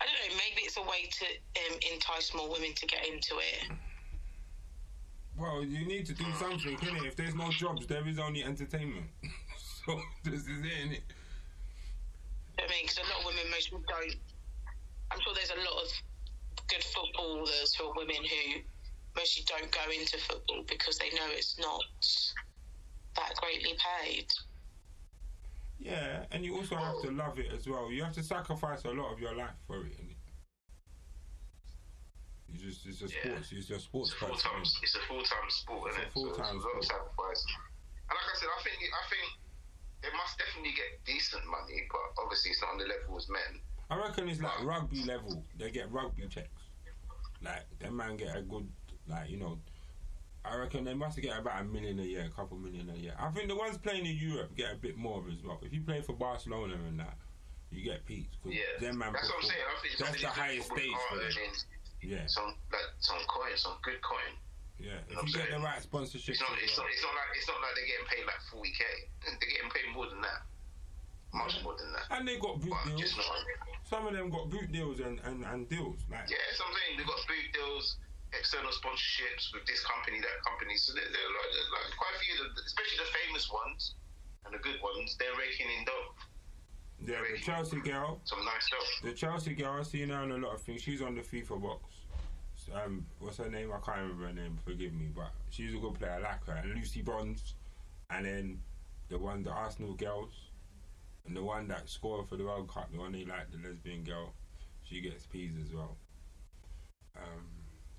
I 0.00 0.06
don't 0.06 0.14
know. 0.14 0.36
Maybe 0.36 0.62
it's 0.62 0.76
a 0.76 0.82
way 0.82 1.08
to 1.08 1.24
um, 1.24 1.78
entice 1.92 2.34
more 2.34 2.50
women 2.50 2.74
to 2.74 2.86
get 2.86 3.06
into 3.06 3.36
it. 3.38 3.70
well, 5.38 5.64
you 5.64 5.86
need 5.86 6.06
to 6.06 6.14
do 6.14 6.24
something, 6.38 6.76
innit? 6.76 7.06
If 7.06 7.16
there's 7.16 7.34
no 7.34 7.50
jobs, 7.50 7.86
there 7.86 8.06
is 8.06 8.18
only 8.18 8.42
entertainment. 8.42 9.06
so 9.86 10.00
this 10.24 10.42
is 10.42 10.58
it, 10.64 10.72
innit? 10.82 11.06
I 12.58 12.62
mean, 12.70 12.82
because 12.82 12.98
a 12.98 13.02
lot 13.10 13.20
of 13.20 13.26
women 13.26 13.50
most 13.50 13.72
mostly 13.72 13.86
don't. 13.88 14.16
I'm 15.10 15.20
sure 15.20 15.34
there's 15.34 15.50
a 15.50 15.62
lot 15.62 15.82
of 15.82 15.90
good 16.68 16.84
footballers 16.84 17.74
who 17.74 17.86
are 17.86 17.94
women 17.94 18.16
who 18.16 18.60
mostly 19.16 19.44
don't 19.46 19.70
go 19.70 19.90
into 19.90 20.18
football 20.18 20.64
because 20.68 20.98
they 20.98 21.10
know 21.10 21.28
it's 21.30 21.58
not 21.58 21.82
that 23.16 23.34
greatly 23.36 23.74
paid. 24.02 24.26
Yeah, 25.78 26.24
and 26.30 26.44
you 26.44 26.56
also 26.56 26.76
have 26.76 27.00
to 27.02 27.10
love 27.10 27.38
it 27.38 27.52
as 27.52 27.66
well. 27.68 27.90
You 27.90 28.04
have 28.04 28.14
to 28.14 28.22
sacrifice 28.22 28.84
a 28.84 28.90
lot 28.90 29.12
of 29.12 29.18
your 29.20 29.34
life 29.34 29.56
for 29.66 29.84
it. 29.84 29.98
You 32.48 32.58
just 32.58 32.86
it's 32.86 33.02
a 33.02 33.08
Yeah. 33.08 33.20
sports. 33.34 33.52
It's 33.52 33.68
your 33.68 33.78
sports 33.80 34.12
It's 34.12 34.22
a 34.22 34.26
full 34.26 34.36
time. 34.36 34.62
It's 34.62 34.94
a 34.94 35.00
full 35.08 35.22
time 35.24 35.50
sport, 35.50 35.90
It's 35.92 35.98
isn't 35.98 36.12
so 36.14 36.28
it's 36.28 36.38
a 36.38 36.42
lot 36.42 36.54
of 36.54 36.60
sport. 36.62 36.84
sacrifice. 36.84 37.44
And 38.08 38.14
like 38.16 38.28
I 38.30 38.36
said, 38.38 38.48
I 38.48 38.62
think 38.62 38.76
I 38.78 39.08
think 39.10 39.26
they 40.02 40.10
must 40.16 40.38
definitely 40.38 40.72
get 40.72 41.04
decent 41.04 41.44
money, 41.46 41.88
but 41.90 42.22
obviously 42.22 42.50
it's 42.52 42.60
not 42.60 42.70
on 42.70 42.78
the 42.78 42.84
level 42.86 43.16
as 43.16 43.28
men. 43.28 43.60
I 43.90 43.96
reckon 43.98 44.28
it's 44.28 44.40
like 44.40 44.62
rugby 44.64 45.02
level. 45.04 45.44
They 45.56 45.70
get 45.70 45.90
rugby 45.90 46.26
checks. 46.28 46.48
Like 47.42 47.66
them 47.78 47.96
man 47.96 48.16
get 48.16 48.36
a 48.36 48.42
good 48.42 48.70
like 49.08 49.28
you 49.30 49.38
know. 49.38 49.58
I 50.44 50.56
reckon 50.56 50.84
they 50.84 50.94
must 50.94 51.18
get 51.20 51.38
about 51.38 51.60
a 51.60 51.64
million 51.64 51.98
a 51.98 52.02
year, 52.02 52.24
a 52.24 52.30
couple 52.30 52.58
million 52.58 52.90
a 52.90 52.96
year. 52.96 53.14
I 53.18 53.30
think 53.30 53.48
the 53.48 53.56
ones 53.56 53.78
playing 53.78 54.04
in 54.06 54.16
Europe 54.16 54.54
get 54.56 54.72
a 54.72 54.76
bit 54.76 54.96
more 54.96 55.24
as 55.32 55.42
well. 55.42 55.58
If 55.62 55.72
you 55.72 55.80
play 55.80 56.02
for 56.02 56.12
Barcelona 56.12 56.74
and 56.86 57.00
that, 57.00 57.16
you 57.70 57.82
get 57.82 58.04
peaks. 58.04 58.36
Yeah, 58.44 58.60
that's 58.80 58.94
what 58.96 59.06
I'm 59.08 59.14
saying. 59.42 59.64
I 59.64 59.80
think 59.82 59.98
That's 59.98 60.20
the 60.20 60.28
highest 60.28 60.66
stage 60.70 60.92
for 61.10 61.16
them. 61.16 61.30
Yeah, 62.02 62.26
Some 62.26 62.52
like 62.70 62.84
some 63.00 63.16
coin, 63.26 63.56
some 63.56 63.76
good 63.82 64.00
coin. 64.02 64.36
yeah. 64.78 65.00
If 65.08 65.24
you 65.26 65.32
get 65.32 65.50
the 65.50 65.58
right 65.58 65.80
sponsorship, 65.80 66.34
It's 66.36 66.40
not. 66.44 66.52
It's 66.62 66.76
not. 66.76 66.84
It's 66.92 67.00
not 67.02 67.14
like. 67.16 67.32
It's 67.34 67.48
not 67.48 67.56
like 67.64 67.72
they're 67.74 67.88
getting 67.88 68.08
paid 68.12 68.24
like 68.28 68.42
forty 68.52 68.72
k. 68.76 68.84
They're 69.24 69.40
getting 69.40 69.70
paid 69.72 69.88
more 69.96 70.06
than 70.12 70.20
that. 70.20 70.44
Much 71.32 71.64
more 71.64 71.74
than 71.80 71.90
that. 71.96 72.06
and 72.14 72.28
they 72.28 72.38
got 72.38 72.60
boot 72.60 72.70
But 72.70 72.94
deals. 72.94 73.16
not. 73.16 73.26
Some 73.88 74.06
of 74.06 74.12
them 74.14 74.28
got 74.30 74.50
boot 74.50 74.70
deals 74.70 75.00
and, 75.00 75.18
and, 75.24 75.42
and 75.44 75.68
deals. 75.68 76.04
Like 76.12 76.28
Yeah, 76.30 76.36
that's 76.46 76.60
what 76.60 76.68
I'm 76.68 76.74
saying. 76.84 76.94
They've 77.00 77.06
got 77.08 77.20
boot 77.26 77.48
deals, 77.52 77.96
external 78.38 78.70
sponsorships 78.72 79.52
with 79.52 79.64
this 79.66 79.82
company, 79.84 80.20
that 80.20 80.38
company. 80.44 80.76
So 80.76 80.92
they're, 80.94 81.04
they're 81.04 81.32
like, 81.34 81.52
like 81.72 81.88
quite 81.98 82.14
a 82.16 82.20
few, 82.22 82.34
the, 82.40 82.62
especially 82.66 82.98
the 82.98 83.10
famous 83.24 83.50
ones 83.52 83.94
and 84.46 84.54
the 84.54 84.58
good 84.62 84.78
ones. 84.82 85.16
They're 85.18 85.34
raking 85.38 85.66
in 85.78 85.84
dough. 85.84 86.08
yeah, 87.04 87.20
the 87.32 87.40
Chelsea 87.40 87.80
girl, 87.80 88.20
Some 88.24 88.44
nice 88.44 88.66
stuff. 88.66 88.86
the 89.02 89.12
Chelsea 89.12 89.54
girl. 89.54 89.78
I 89.80 89.82
see 89.82 90.02
her 90.06 90.14
on 90.14 90.30
a 90.32 90.38
lot 90.38 90.54
of 90.54 90.62
things. 90.62 90.82
She's 90.82 91.02
on 91.02 91.14
the 91.14 91.22
FIFA 91.22 91.62
box. 91.62 91.82
Um, 92.72 93.04
what's 93.20 93.36
her 93.38 93.50
name? 93.50 93.70
I 93.72 93.78
can't 93.84 93.98
remember 94.02 94.26
her 94.26 94.32
name. 94.32 94.56
Forgive 94.64 94.94
me, 94.94 95.08
but 95.14 95.30
she's 95.50 95.74
a 95.74 95.78
good 95.78 95.94
player. 95.94 96.12
I 96.12 96.18
like 96.20 96.44
her. 96.46 96.54
And 96.62 96.74
Lucy 96.74 97.02
Bronze, 97.02 97.54
and 98.10 98.24
then 98.24 98.60
the 99.10 99.18
one, 99.18 99.42
the 99.42 99.50
Arsenal 99.50 99.92
girls, 99.94 100.32
and 101.26 101.36
the 101.36 101.42
one 101.42 101.68
that 101.68 101.88
scored 101.90 102.26
for 102.28 102.36
the 102.36 102.44
World 102.44 102.68
Cup, 102.72 102.90
the 102.92 102.98
one 102.98 103.12
they 103.12 103.24
like, 103.24 103.50
the 103.50 103.58
lesbian 103.68 104.02
girl. 104.02 104.32
She 104.82 105.00
gets 105.00 105.26
peas 105.26 105.52
as 105.62 105.74
well. 105.74 105.96
Um, 107.16 107.44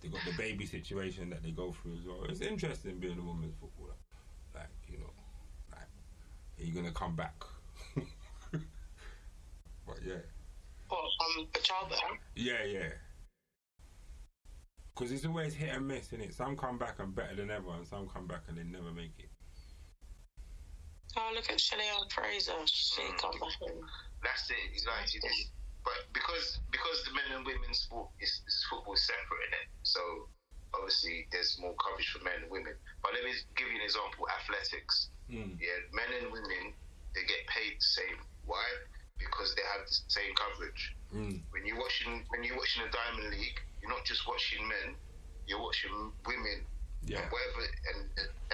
they 0.06 0.12
got 0.12 0.22
the 0.26 0.38
baby 0.38 0.66
situation 0.66 1.30
that 1.32 1.42
they 1.42 1.52
go 1.52 1.72
through 1.72 1.98
as 1.98 2.06
well. 2.06 2.26
It's 2.30 2.42
interesting 2.42 3.00
being 3.00 3.18
a 3.18 3.24
women's 3.24 3.56
footballer. 3.60 3.96
Like 4.54 4.70
you 4.88 5.00
know, 5.00 5.12
like 5.72 5.88
are 6.60 6.64
you 6.64 6.74
gonna 6.74 6.92
come 6.92 7.16
back? 7.16 7.34
but 7.96 8.06
yeah. 10.06 10.22
What, 10.88 11.00
um, 11.00 11.48
a 11.56 11.60
child 11.60 11.90
there? 11.90 12.00
Yeah, 12.36 12.64
yeah. 12.64 12.90
Because 14.94 15.12
it's 15.12 15.26
always 15.26 15.56
hit 15.56 15.76
and 15.76 15.88
miss, 15.88 16.14
is 16.14 16.22
it? 16.22 16.34
Some 16.34 16.56
come 16.56 16.78
back 16.78 17.00
and 17.00 17.14
better 17.14 17.36
than 17.36 17.50
ever, 17.50 17.72
and 17.76 17.88
some 17.88 18.08
come 18.08 18.28
back 18.28 18.44
and 18.48 18.58
they 18.58 18.64
never 18.64 18.92
make 18.92 19.14
it. 19.18 19.30
Oh, 21.18 21.32
look 21.34 21.50
at 21.50 21.60
Shelly-Ann 21.60 22.08
Fraser. 22.10 22.54
She 22.66 23.02
come 23.20 23.40
back 23.40 23.58
in. 23.68 23.82
That's 24.24 24.50
it. 24.50 24.56
It's 24.74 24.86
like, 24.86 25.16
it 25.16 25.26
is, 25.28 25.50
but 25.86 26.10
because 26.12 26.60
because 26.74 26.98
the 27.06 27.14
men 27.14 27.30
and 27.38 27.46
women's 27.46 27.86
sport 27.86 28.10
is, 28.20 28.42
is 28.50 28.66
football 28.70 28.98
is 28.98 29.06
separate 29.06 29.46
in 29.48 29.54
it, 29.62 29.70
so 29.86 30.02
obviously 30.74 31.30
there's 31.32 31.56
more 31.62 31.78
coverage 31.80 32.10
for 32.10 32.20
men 32.26 32.42
and 32.44 32.52
women. 32.52 32.74
But 33.06 33.14
let 33.14 33.24
me 33.24 33.32
give 33.56 33.70
you 33.70 33.78
an 33.78 33.86
example: 33.86 34.26
athletics. 34.28 35.14
Mm. 35.30 35.58
Yeah, 35.62 35.78
men 35.94 36.10
and 36.22 36.34
women 36.34 36.74
they 37.14 37.24
get 37.30 37.46
paid 37.48 37.78
the 37.78 37.90
same. 38.02 38.20
Why? 38.46 38.66
Because 39.18 39.56
they 39.56 39.64
have 39.78 39.88
the 39.88 39.96
same 40.12 40.34
coverage. 40.36 40.82
Mm. 41.14 41.40
When 41.54 41.64
you're 41.66 41.80
watching 41.80 42.26
when 42.34 42.44
you're 42.44 42.58
watching 42.58 42.84
the 42.84 42.92
Diamond 42.92 43.32
League, 43.32 43.62
you're 43.82 43.94
not 43.94 44.04
just 44.04 44.28
watching 44.28 44.66
men, 44.68 44.98
you're 45.48 45.62
watching 45.62 46.12
women. 46.26 46.66
Yeah. 47.06 47.22
And 47.22 47.30
whatever, 47.30 47.62
and, 47.94 48.02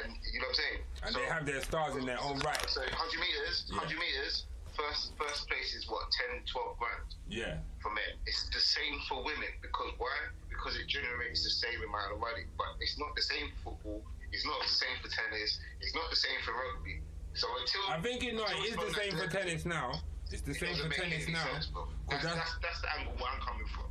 and 0.03 0.09
you 0.27 0.43
know 0.43 0.51
what 0.51 0.59
I'm 0.59 0.63
saying. 0.67 0.79
And 1.07 1.11
they 1.15 1.27
have 1.31 1.45
their 1.47 1.63
stars 1.63 1.95
in 1.95 2.03
their 2.03 2.19
own 2.19 2.35
right. 2.43 2.59
So 2.67 2.83
100 2.83 2.91
meters, 3.23 3.63
Yeah. 3.71 3.79
100 3.79 3.95
meters. 3.95 4.43
First 4.75 5.11
first 5.19 5.47
place 5.47 5.75
is 5.75 5.87
what 5.87 6.03
10, 6.31 6.43
12 6.47 6.79
grand 6.79 7.07
Yeah. 7.31 7.57
for 7.81 7.89
men. 7.95 8.11
It's 8.27 8.43
the 8.51 8.59
same 8.59 8.99
for 9.07 9.23
women 9.23 9.47
because 9.63 9.95
why? 9.97 10.11
Because 10.51 10.75
it 10.75 10.87
generates 10.91 11.43
the 11.47 11.49
same 11.49 11.79
amount 11.87 12.11
of 12.13 12.19
money, 12.19 12.43
but 12.59 12.75
it's 12.83 12.99
not 12.99 13.15
the 13.15 13.21
same 13.23 13.47
for 13.63 13.71
football. 13.79 14.03
It's 14.35 14.45
not 14.45 14.59
the 14.61 14.67
same 14.69 14.95
for 15.01 15.07
tennis. 15.09 15.59
It's 15.79 15.95
not 15.95 16.09
the 16.11 16.15
same 16.19 16.39
for 16.43 16.51
rugby. 16.51 16.99
So 17.33 17.47
until 17.59 17.81
I 17.87 17.99
think 18.03 18.23
it, 18.23 18.35
no, 18.35 18.43
it 18.43 18.67
is 18.69 18.75
the 18.75 18.91
same 18.93 19.15
for 19.15 19.27
tennis 19.31 19.65
now. 19.65 19.95
It's 20.31 20.41
the 20.43 20.51
It 20.51 20.59
same 20.59 20.75
for 20.75 20.89
tennis 20.91 21.27
now. 21.27 21.43
sense, 21.55 21.71
That's, 22.09 22.23
that's- 22.23 22.35
that's, 22.35 22.55
that's 22.61 22.81
the 22.81 22.91
angle 22.99 23.13
where 23.19 23.31
I'm 23.31 23.39
coming 23.41 23.67
from. 23.73 23.87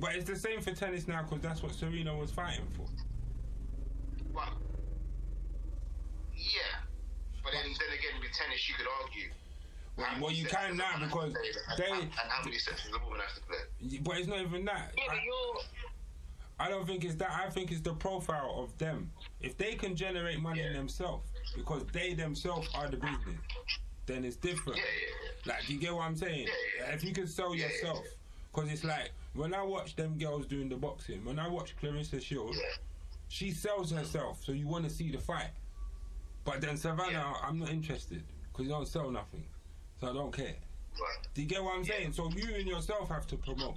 But 0.00 0.14
it's 0.16 0.26
the 0.30 0.34
same 0.38 0.60
for 0.60 0.70
tennis 0.72 1.06
now 1.06 1.22
because 1.22 1.40
that's 1.42 1.62
what 1.62 1.72
Serena 1.74 2.16
was 2.16 2.30
fighting 2.30 2.66
for. 2.76 2.86
But 4.34 4.50
yeah, 6.34 6.82
but 7.42 7.52
then, 7.52 7.70
then 7.70 7.90
again, 7.94 8.18
with 8.20 8.32
tennis, 8.34 8.68
you 8.68 8.74
could 8.74 8.86
argue. 9.02 9.30
Well, 9.96 10.06
well, 10.20 10.32
you 10.32 10.44
can 10.46 10.76
now 10.76 10.98
because 11.00 11.32
they- 11.78 11.84
and, 11.90 12.02
and 12.02 12.10
how 12.12 12.44
many 12.44 12.56
a 12.56 13.04
woman 13.04 13.20
have 13.20 13.34
to 13.36 13.40
play? 13.42 13.98
But 14.02 14.18
it's 14.18 14.26
not 14.28 14.40
even 14.40 14.64
that. 14.64 14.92
Yeah, 14.96 15.04
but 15.06 15.16
I, 15.16 15.20
you're. 15.24 15.60
I 16.58 16.68
don't 16.68 16.86
think 16.86 17.04
it's 17.04 17.14
that. 17.16 17.30
I 17.30 17.50
think 17.50 17.70
it's 17.72 17.80
the 17.80 17.94
profile 17.94 18.54
of 18.58 18.76
them. 18.78 19.10
If 19.40 19.56
they 19.56 19.74
can 19.74 19.94
generate 19.96 20.40
money 20.40 20.62
Yeah. 20.62 20.72
themselves, 20.72 21.28
because 21.56 21.84
they 21.92 22.14
themselves 22.14 22.68
are 22.74 22.88
the 22.88 22.96
business, 22.96 23.40
then 24.06 24.24
it's 24.24 24.36
different. 24.36 24.78
Yeah, 24.78 24.84
yeah. 25.46 25.52
Like, 25.52 25.66
do 25.66 25.74
you 25.74 25.80
get 25.80 25.94
what 25.94 26.02
I'm 26.02 26.16
saying? 26.16 26.46
Yeah, 26.46 26.86
yeah. 26.88 26.94
If 26.94 27.02
you 27.04 27.12
can 27.12 27.26
sell 27.26 27.54
yourself, 27.54 28.04
because 28.52 28.70
it's 28.72 28.84
like 28.84 29.10
when 29.34 29.52
I 29.54 29.62
watch 29.62 29.96
them 29.96 30.16
girls 30.18 30.46
doing 30.46 30.68
the 30.68 30.76
boxing, 30.76 31.24
when 31.24 31.38
I 31.38 31.48
watch 31.48 31.74
Claressa 31.80 32.20
Shields, 32.22 32.58
she 33.28 33.50
sells 33.50 33.90
herself, 33.90 34.42
so 34.44 34.52
you 34.52 34.66
want 34.68 34.84
to 34.84 34.90
see 34.90 35.10
the 35.10 35.18
fight. 35.18 35.50
But 36.44 36.60
then 36.60 36.76
Savannah. 36.76 37.34
I'm 37.42 37.58
not 37.58 37.70
interested 37.70 38.22
because 38.52 38.66
you 38.66 38.70
don't 38.70 38.86
sell 38.86 39.10
nothing, 39.10 39.44
so 40.04 40.10
I 40.10 40.12
don't 40.12 40.32
care. 40.32 40.46
Right. 40.46 41.28
Do 41.34 41.42
you 41.42 41.48
get 41.48 41.62
what 41.62 41.76
I'm 41.76 41.84
saying? 41.84 42.12
So 42.12 42.30
you 42.30 42.54
and 42.54 42.68
yourself 42.68 43.08
have 43.08 43.26
to 43.28 43.36
promote. 43.36 43.76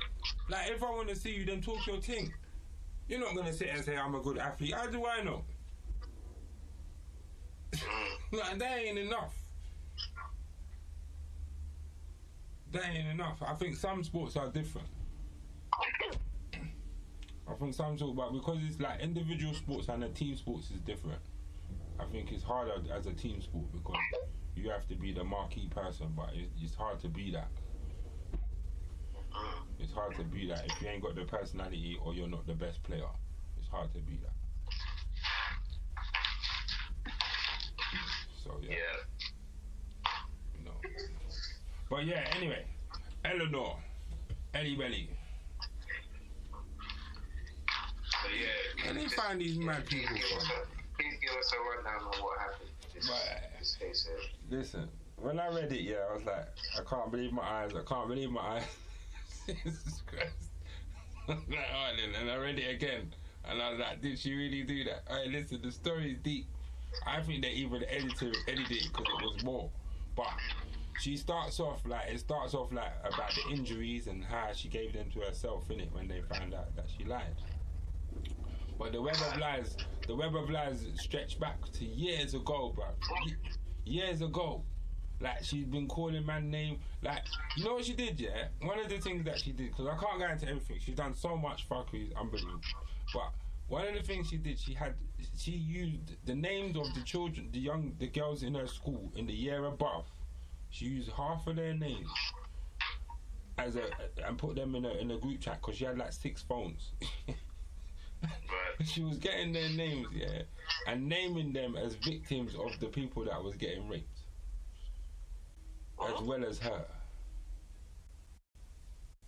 Like 0.50 0.70
if 0.70 0.84
I 0.84 0.90
want 0.90 1.10
to 1.10 1.16
see 1.16 1.32
you, 1.32 1.46
then 1.46 1.62
talk 1.62 1.86
your 1.88 2.00
thing. 2.02 2.34
You're 3.08 3.20
not 3.20 3.36
gonna 3.36 3.54
sit 3.54 3.70
and 3.70 3.84
say 3.84 3.96
I'm 3.96 4.14
a 4.14 4.20
good 4.20 4.38
athlete. 4.38 4.74
How 4.74 4.88
do 4.88 5.06
I 5.06 5.24
know? 5.24 5.44
Mm. 7.72 7.82
like 8.34 8.60
that 8.60 8.78
ain't 8.78 9.00
enough. 9.00 9.34
That 12.74 12.90
ain't 12.90 13.08
enough. 13.08 13.42
I 13.42 13.54
think 13.56 13.78
some 13.78 14.04
sports 14.04 14.36
are 14.36 14.50
different. 14.50 14.88
I 17.50 17.54
think 17.54 17.74
some 17.74 17.98
sports, 17.98 18.14
but 18.16 18.34
because 18.34 18.58
it's 18.68 18.80
like 18.80 19.00
individual 19.00 19.54
sports 19.54 19.88
and 19.88 20.04
the 20.04 20.10
team 20.10 20.36
sports 20.36 20.70
is 20.70 20.82
different. 20.82 21.22
I 22.00 22.04
think 22.12 22.32
it's 22.32 22.44
harder 22.44 22.74
as 22.94 23.08
a 23.08 23.14
team 23.14 23.42
sport 23.42 23.72
because 23.72 23.96
you 24.58 24.70
have 24.70 24.88
to 24.88 24.96
be 24.96 25.14
the 25.14 25.24
marquee 25.24 25.70
person, 25.70 26.14
but 26.16 26.30
it, 26.34 26.50
it's 26.62 26.76
hard 26.76 27.00
to 27.02 27.08
be 27.08 27.32
that. 27.32 27.50
Uh-huh. 28.34 29.64
It's 29.80 29.94
hard 29.94 30.16
to 30.18 30.24
be 30.24 30.48
that 30.48 30.66
if 30.66 30.82
you 30.82 30.88
ain't 30.88 31.04
got 31.04 31.16
the 31.16 31.26
personality 31.26 31.98
or 32.04 32.14
you're 32.14 32.28
not 32.28 32.46
the 32.48 32.54
best 32.54 32.82
player. 32.84 33.10
It's 33.58 33.68
hard 33.68 33.92
to 33.94 34.00
be 34.00 34.18
that. 34.24 34.34
So 38.44 38.60
yeah, 38.62 38.76
Yeah. 38.76 40.64
know. 40.64 40.82
But 41.90 42.06
yeah, 42.06 42.26
anyway, 42.36 42.66
Eleanor, 43.26 43.76
Ellie 44.54 44.76
Belly. 44.76 45.10
But 48.24 48.32
yeah. 48.34 48.86
Where 48.86 48.94
they 48.94 49.08
find 49.10 49.42
these 49.42 49.58
mad 49.58 49.86
people 49.86 50.16
give 50.16 50.24
us 50.38 50.48
from? 50.48 50.58
a- 50.62 50.78
Please 50.98 51.18
give 51.22 51.30
us 51.38 51.54
a 51.54 51.60
rundown 51.78 52.08
on 52.08 52.22
what 52.24 52.40
happened. 52.40 52.70
Right. 53.10 53.80
case 53.80 54.08
here. 54.08 54.58
Listen, 54.60 54.90
when 55.18 55.40
I 55.40 55.48
read 55.48 55.72
it, 55.72 55.82
yeah, 55.82 55.98
I 56.10 56.14
was 56.14 56.26
like, 56.26 56.48
I 56.78 56.84
can't 56.90 57.12
believe 57.12 57.32
my 57.32 57.44
eyes. 57.44 57.72
I 57.76 57.84
can't 57.84 58.08
believe 58.08 58.32
my 58.32 58.42
eyes. 58.42 58.68
Jesus 59.48 60.02
Christ. 60.06 60.52
like, 61.28 61.38
oh, 61.50 62.20
and 62.20 62.32
I 62.32 62.36
read 62.38 62.60
it 62.60 62.74
again, 62.74 63.14
and 63.46 63.62
I 63.62 63.72
was 63.72 63.80
like, 63.80 64.02
did 64.02 64.18
she 64.18 64.34
really 64.34 64.64
do 64.64 64.84
that? 64.86 65.04
Hey, 65.10 65.30
listen, 65.30 65.62
the 65.62 65.72
story 65.72 66.14
is 66.14 66.20
deep. 66.20 66.48
I 67.06 67.22
think 67.22 67.44
they 67.44 67.52
even 67.52 67.84
edited 67.84 68.36
edited 68.48 68.72
it 68.72 68.88
because 68.92 69.08
it 69.08 69.24
was 69.24 69.44
more. 69.44 69.70
But 70.16 70.32
she 71.00 71.16
starts 71.16 71.60
off 71.60 71.82
like 71.86 72.10
it 72.10 72.20
starts 72.20 72.54
off 72.54 72.72
like 72.72 72.92
about 73.02 73.32
the 73.36 73.54
injuries 73.54 74.08
and 74.08 74.24
how 74.24 74.52
she 74.54 74.68
gave 74.68 74.94
them 74.94 75.10
to 75.12 75.20
herself 75.20 75.70
in 75.70 75.80
it 75.80 75.90
when 75.92 76.08
they 76.08 76.22
found 76.22 76.54
out 76.54 76.76
that 76.76 76.86
she 76.98 77.04
lied. 77.04 77.36
But 78.78 78.92
the 78.92 79.02
web 79.02 79.16
of 79.16 79.38
lies, 79.38 79.76
the 80.08 80.16
web 80.16 80.36
of 80.36 80.50
lies 80.50 80.86
stretched 80.96 81.40
back 81.40 81.58
to 81.74 81.86
years 81.86 82.34
ago, 82.34 82.74
bro. 82.76 82.86
Years 83.86 84.22
ago. 84.22 84.64
Like 85.20 85.44
she's 85.44 85.66
been 85.66 85.88
calling 85.88 86.24
man 86.26 86.52
name. 86.52 86.80
Like 87.02 87.24
you 87.56 87.64
know 87.64 87.74
what 87.76 87.86
she 87.86 87.94
did, 87.94 88.20
yeah. 88.20 88.50
One 88.62 88.78
of 88.80 88.88
the 88.88 89.00
things 89.00 89.26
that 89.26 89.40
she 89.40 89.52
did, 89.52 89.72
because 89.72 89.88
I 89.88 89.98
can't 89.98 90.20
go 90.20 90.28
into 90.28 90.48
everything. 90.48 90.78
She's 90.80 90.96
done 90.96 91.16
so 91.16 91.36
much 91.36 91.68
fuckery, 91.68 92.16
unbelievable. 92.16 92.62
But 93.14 93.32
one 93.68 93.88
of 93.88 93.96
the 93.96 94.04
things 94.04 94.30
she 94.30 94.38
did, 94.38 94.60
she 94.60 94.76
had 94.76 94.94
she 95.36 95.52
used 95.52 96.16
the 96.26 96.36
names 96.36 96.78
of 96.78 96.94
the 96.94 97.02
children, 97.02 97.50
the 97.52 97.60
young, 97.60 97.94
the 97.98 98.08
girls 98.08 98.44
in 98.44 98.54
her 98.54 98.68
school 98.68 99.12
in 99.16 99.26
the 99.26 99.34
year 99.34 99.66
above, 99.66 100.06
She 100.70 100.86
used 100.86 101.10
half 101.12 101.48
of 101.48 101.56
their 101.56 101.74
names 101.74 102.10
as 103.58 103.76
a 103.76 103.90
and 104.24 104.38
put 104.38 104.56
them 104.56 104.76
in 104.76 104.86
a 104.86 104.92
in 104.92 105.10
a 105.10 105.18
group 105.18 105.42
chat 105.42 105.60
because 105.62 105.78
she 105.78 105.86
had 105.86 105.98
like 105.98 106.14
six 106.14 106.44
phones. 106.44 106.92
Right. 108.24 108.88
she 108.88 109.02
was 109.04 109.18
getting 109.18 109.54
their 109.54 109.70
names, 109.70 110.08
yeah, 110.14 110.42
and 110.88 111.08
naming 111.08 111.54
them 111.54 111.76
as 111.76 111.96
victims 111.96 112.54
of 112.56 112.80
the 112.80 112.88
people 112.88 113.24
that 113.26 113.44
was 113.44 113.56
getting 113.56 113.88
raped, 113.90 114.20
as 116.08 116.22
well 116.22 116.44
as 116.46 116.60
her. 116.60 116.86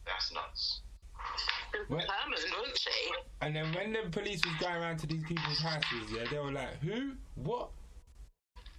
That's 0.05 0.33
nuts. 0.33 0.81
Well- 1.89 1.99
Determined, 1.99 2.53
wasn't 2.59 2.79
she? 2.79 3.11
And 3.41 3.55
then 3.55 3.71
when 3.73 3.93
the 3.93 4.09
police 4.09 4.41
was 4.45 4.55
going 4.59 4.75
around 4.75 4.97
to 4.99 5.07
these 5.07 5.23
people's 5.23 5.59
houses, 5.59 6.11
yeah, 6.11 6.25
they 6.29 6.39
were 6.39 6.51
like, 6.51 6.79
"Who? 6.81 7.13
What? 7.35 7.69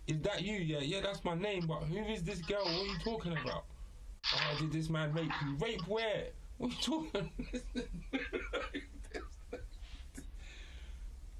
Is 0.07 0.21
that 0.23 0.43
you? 0.43 0.55
Yeah, 0.59 0.81
yeah, 0.81 1.01
that's 1.01 1.25
my 1.25 1.35
name. 1.35 1.67
But 1.67 1.85
who 1.85 1.99
is 2.05 2.23
this 2.25 2.41
girl? 2.41 2.65
What 2.65 2.73
are 2.73 2.87
you 2.87 2.99
talking 3.05 3.33
about? 3.33 3.65
Oh, 4.35 4.57
did 4.59 4.73
this 4.73 4.89
man 4.91 5.13
rape 5.13 5.31
you? 5.45 5.55
Rape 5.57 5.87
where? 5.87 6.27
What 6.59 6.73
are 6.73 6.75
you 6.75 6.81
talking? 6.83 7.31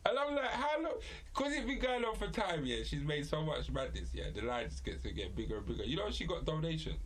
and 0.07 0.19
I'm 0.19 0.35
like, 0.35 0.51
how 0.51 0.83
long? 0.83 0.95
Because 1.35 1.53
it 1.53 1.67
been 1.67 1.79
going 1.79 2.05
on 2.05 2.17
for 2.17 2.29
time. 2.29 2.65
Yeah, 2.65 2.83
she's 2.85 3.03
made 3.03 3.27
so 3.27 3.43
much 3.43 3.71
madness. 3.71 4.11
Yeah, 4.15 4.31
the 4.35 4.43
line 4.43 4.71
just 4.71 4.85
gets 4.85 5.03
to 5.03 5.13
get 5.13 5.37
bigger 5.37 5.59
and 5.59 5.67
bigger. 5.67 5.85
You 5.85 5.97
know, 5.97 6.11
she 6.11 6.27
got 6.27 6.45
donations. 6.45 6.97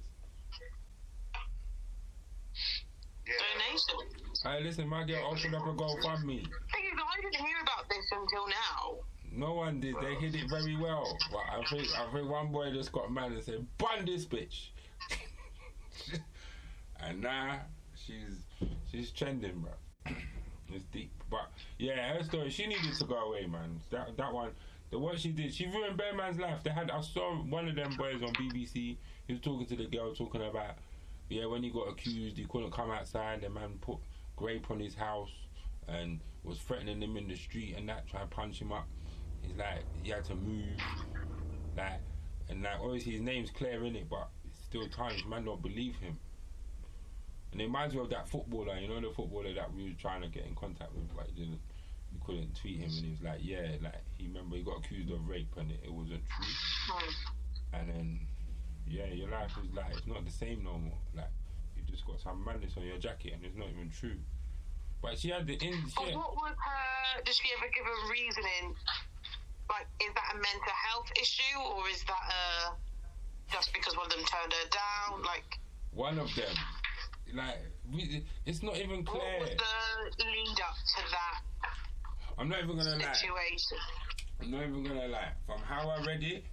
Yeah. 3.27 3.33
Donation. 3.35 4.21
Hey, 4.45 4.63
listen, 4.63 4.89
my 4.89 5.05
girl 5.05 5.27
opened 5.31 5.55
up 5.55 5.63
a 5.67 5.73
GoFundMe. 5.73 6.27
Thing 6.27 6.45
is, 6.45 6.51
I 6.53 7.21
didn't 7.23 7.47
hear 7.47 7.57
about 7.63 7.89
this 7.89 8.05
until 8.13 8.47
now. 8.49 8.99
No 9.33 9.55
one 9.55 9.81
did. 9.81 9.97
They 10.01 10.15
hid 10.15 10.35
it 10.37 10.49
very 10.49 10.77
well. 10.77 11.17
But 11.33 11.41
I 11.51 11.65
think 11.69 11.89
I 11.99 12.13
think 12.13 12.31
one 12.31 12.53
boy 12.53 12.71
just 12.73 12.93
got 12.93 13.11
mad 13.11 13.33
and 13.33 13.43
said, 13.43 13.67
"Bun 13.79 14.05
this 14.05 14.27
bitch," 14.27 14.69
and 17.01 17.21
now 17.21 17.63
she's 17.97 18.45
she's 18.91 19.11
trending, 19.11 19.61
bro. 19.61 19.73
It's 20.73 20.85
deep, 20.87 21.13
but 21.31 21.51
yeah, 21.79 22.17
her 22.17 22.25
story. 22.25 22.51
She 22.51 22.67
needed 22.67 22.95
to 22.95 23.05
go 23.05 23.17
away, 23.17 23.47
man. 23.47 23.81
That 23.91 24.17
that 24.17 24.33
one, 24.33 24.51
the 24.91 24.99
what 24.99 25.19
she 25.19 25.31
did, 25.31 25.55
she 25.55 25.67
ruined 25.67 25.97
bare 25.97 26.15
Man's 26.15 26.39
life. 26.39 26.63
They 26.65 26.71
had 26.71 26.91
I 26.91 27.01
saw 27.01 27.35
one 27.37 27.69
of 27.69 27.77
them 27.77 27.95
boys 27.97 28.23
on 28.23 28.33
BBC. 28.33 28.97
He 29.27 29.33
was 29.33 29.41
talking 29.41 29.67
to 29.67 29.77
the 29.77 29.87
girl, 29.87 30.15
talking 30.15 30.43
about 30.43 30.77
yeah 31.29 31.47
when 31.47 31.63
he 31.63 31.71
got 31.71 31.89
accused, 31.89 32.39
he 32.39 32.47
couldn't 32.47 32.73
come 32.73 32.91
outside. 32.91 33.43
The 33.43 33.51
man 33.51 33.79
put 33.81 33.99
grape 34.37 34.71
on 34.71 34.81
his 34.81 34.95
house 34.95 35.31
and 35.87 36.21
was 36.43 36.59
threatening 36.59 37.01
him 37.01 37.17
in 37.17 37.29
the 37.29 37.37
street 37.37 37.75
and 37.77 37.89
that, 37.89 38.07
trying 38.09 38.29
to 38.29 38.35
punch 38.35 38.61
him 38.61 38.73
up. 38.73 38.87
He's 39.43 39.57
like, 39.57 39.85
he 40.03 40.11
had 40.11 40.25
to 40.25 40.35
move, 40.35 40.79
like, 41.77 42.01
and 42.49 42.63
like, 42.63 42.81
obviously 42.81 43.13
his 43.13 43.21
name's 43.21 43.51
clear 43.51 43.85
in 43.85 43.97
it, 43.97 44.09
but 44.09 44.29
still 44.67 44.89
times 44.89 45.23
man 45.29 45.45
don't 45.45 45.63
believe 45.63 45.97
him. 45.97 46.19
And 47.55 47.63
it 47.63 47.67
reminds 47.67 47.95
me 47.95 48.01
of 48.01 48.11
that 48.11 48.29
footballer, 48.29 48.77
you 48.79 48.89
know, 48.89 49.01
the 49.01 49.15
footballer 49.15 49.55
that 49.55 49.73
we 49.73 49.85
was 49.85 49.95
trying 49.97 50.23
to 50.23 50.29
get 50.29 50.45
in 50.45 50.57
contact 50.57 50.93
with, 50.93 51.07
but 51.15 51.27
he 51.31 51.39
didn't, 51.39 51.61
we 52.11 52.19
couldn't 52.27 52.51
tweet 52.59 52.83
him, 52.83 52.91
and 52.91 53.05
he 53.07 53.11
was 53.15 53.23
like, 53.23 53.39
yeah, 53.43 53.79
like, 53.81 54.03
he 54.19 54.27
remember 54.27 54.57
he 54.57 54.63
got 54.63 54.79
accused 54.83 55.09
of 55.13 55.23
rape 55.29 55.55
and 55.57 55.71
it, 55.71 55.79
it 55.85 55.93
wasn't 55.93 56.27
true. 56.27 56.99
And 57.73 57.89
then, 57.89 58.21
yeah, 58.89 59.07
your 59.07 59.31
life 59.31 59.55
is 59.63 59.71
like, 59.73 59.95
it's 59.95 60.07
not 60.07 60.25
the 60.25 60.35
same 60.35 60.65
no 60.65 60.83
more. 60.83 60.99
Like, 61.15 61.31
you 61.77 61.83
just 61.87 62.05
got 62.05 62.19
some 62.19 62.43
madness 62.45 62.75
on 62.77 62.83
your 62.83 62.99
jacket 62.99 63.35
and 63.35 63.45
it's 63.45 63.57
not 63.57 63.69
even 63.71 63.89
true. 63.89 64.19
But 65.01 65.17
she 65.17 65.31
had 65.31 65.47
the 65.47 65.55
in, 65.55 65.79
But 65.95 66.11
had, 66.11 66.17
what 66.17 66.35
was 66.35 66.59
her? 66.59 67.23
Did 67.23 67.35
she 67.39 67.55
ever 67.55 67.71
give 67.71 67.87
a 67.87 68.11
reasoning? 68.11 68.75
Like, 69.71 69.87
is 70.03 70.11
that 70.11 70.27
a 70.35 70.37
mental 70.43 70.77
health 70.91 71.07
issue, 71.15 71.57
or 71.61 71.87
is 71.87 72.03
that 72.05 72.25
uh, 72.27 72.75
just 73.53 73.73
because 73.73 73.97
one 73.97 74.07
of 74.07 74.13
them 74.13 74.25
turned 74.27 74.53
her 74.53 74.69
down? 74.75 75.23
Like, 75.23 75.61
one 75.93 76.19
of 76.19 76.35
them, 76.35 76.51
like, 77.33 77.59
we, 77.93 78.25
it's 78.47 78.63
not 78.63 78.77
even 78.77 79.05
clear. 79.05 79.23
what 79.41 79.51
was 79.51 80.17
the 80.19 80.25
lead 80.25 80.61
up 80.61 80.77
to 80.77 81.11
that 81.11 81.71
I'm 82.39 82.49
not 82.49 82.63
even 82.63 82.77
gonna 82.77 82.97
lie. 82.97 83.13
situation? 83.13 83.79
I'm 84.41 84.51
not 84.51 84.63
even 84.63 84.85
gonna 84.85 85.09
lie. 85.09 85.33
From 85.47 85.61
how 85.61 85.89
I 85.89 86.05
read 86.05 86.23
it, 86.23 86.45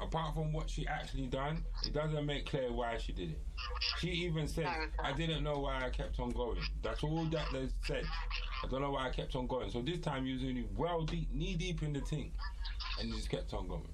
apart 0.00 0.34
from 0.34 0.52
what 0.52 0.68
she 0.68 0.86
actually 0.86 1.26
done, 1.26 1.64
it 1.86 1.94
doesn't 1.94 2.26
make 2.26 2.46
clear 2.46 2.72
why 2.72 2.98
she 2.98 3.12
did 3.12 3.30
it. 3.30 3.40
She 3.98 4.08
even 4.08 4.46
said, 4.46 4.68
"I 5.02 5.12
didn't 5.12 5.44
know 5.44 5.58
why 5.58 5.84
I 5.84 5.90
kept 5.90 6.18
on 6.20 6.30
going." 6.30 6.62
That's 6.82 7.02
all 7.02 7.24
that 7.26 7.46
they 7.52 7.68
said. 7.86 8.04
I 8.62 8.68
don't 8.68 8.82
know 8.82 8.90
why 8.90 9.08
I 9.08 9.10
kept 9.10 9.34
on 9.34 9.46
going. 9.46 9.70
So 9.70 9.80
this 9.80 10.00
time 10.00 10.26
you 10.26 10.34
was 10.34 10.42
only 10.42 10.66
well 10.76 11.04
deep, 11.04 11.32
knee 11.32 11.54
deep 11.54 11.82
in 11.82 11.92
the 11.92 12.00
thing, 12.00 12.32
and 12.98 13.08
you 13.08 13.16
just 13.16 13.30
kept 13.30 13.54
on 13.54 13.66
going. 13.66 13.88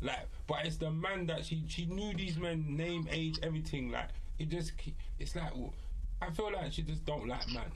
Like, 0.00 0.28
but 0.46 0.64
it's 0.64 0.76
the 0.76 0.90
man 0.90 1.26
that 1.26 1.44
she 1.44 1.64
she 1.66 1.86
knew 1.86 2.14
these 2.14 2.36
men 2.36 2.76
name, 2.76 3.08
age, 3.10 3.38
everything. 3.42 3.90
Like, 3.90 4.10
it 4.38 4.48
just 4.48 4.72
it's 5.18 5.34
like 5.34 5.52
I 6.20 6.30
feel 6.30 6.52
like 6.52 6.72
she 6.72 6.82
just 6.82 7.04
don't 7.04 7.26
like 7.26 7.48
man. 7.48 7.70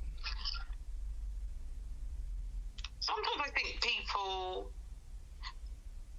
Sometimes 3.00 3.40
I 3.40 3.50
think 3.50 3.80
people. 3.82 4.70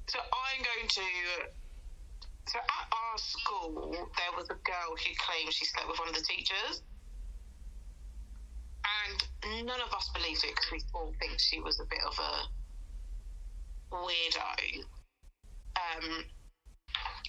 So 0.08 0.20
I'm 0.20 0.64
going 0.64 0.88
to. 0.88 1.02
So 2.48 2.60
at 2.60 2.88
our 2.92 3.18
school, 3.18 3.92
there 3.92 4.34
was 4.36 4.50
a 4.50 4.60
girl 4.68 4.92
who 4.92 5.12
claimed 5.18 5.54
she 5.54 5.66
slept 5.66 5.88
with 5.88 5.98
one 5.98 6.10
of 6.10 6.16
the 6.16 6.22
teachers. 6.22 6.82
And 8.84 9.66
none 9.66 9.80
of 9.80 9.94
us 9.94 10.10
believed 10.14 10.44
it 10.44 10.52
because 10.56 10.72
we 10.72 10.82
all 10.94 11.14
think 11.20 11.40
she 11.40 11.62
was 11.62 11.80
a 11.80 11.86
bit 11.86 12.04
of 12.06 12.20
a 12.20 13.96
weirdo. 13.96 14.84
Um, 15.76 16.26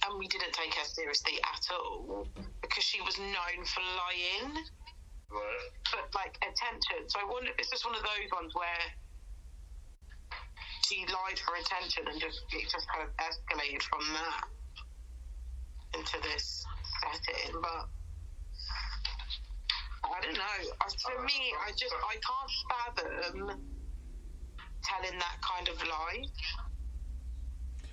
and 0.05 0.19
we 0.19 0.27
didn't 0.27 0.53
take 0.53 0.73
her 0.73 0.85
seriously 0.85 1.39
at 1.43 1.63
all 1.73 2.27
because 2.61 2.83
she 2.83 3.01
was 3.01 3.17
known 3.19 3.59
for 3.65 3.81
lying 3.81 4.53
Right. 5.31 5.69
but 5.91 6.05
like 6.13 6.37
attention. 6.45 7.09
So 7.09 7.19
I 7.19 7.25
wonder 7.25 7.49
if 7.49 7.57
it's 7.57 7.69
just 7.73 7.83
one 7.83 7.95
of 7.95 8.03
those 8.05 8.29
ones 8.31 8.53
where 8.53 8.83
she 10.85 11.01
lied 11.09 11.39
for 11.41 11.57
attention 11.57 12.05
and 12.07 12.21
just 12.21 12.45
it 12.53 12.69
just 12.69 12.85
kind 12.93 13.03
of 13.03 13.11
escalated 13.17 13.81
from 13.89 14.05
that 14.13 14.45
into 15.97 16.17
this 16.21 16.63
setting. 17.01 17.57
But 17.59 17.89
I 20.05 20.21
don't 20.21 20.37
know. 20.37 20.57
For 21.03 21.17
me, 21.25 21.53
I 21.65 21.73
just 21.73 21.95
I 21.97 22.15
can't 22.21 22.53
fathom 22.69 23.59
telling 24.85 25.17
that 25.17 25.37
kind 25.41 25.67
of 25.67 25.77
lie. 25.89 26.21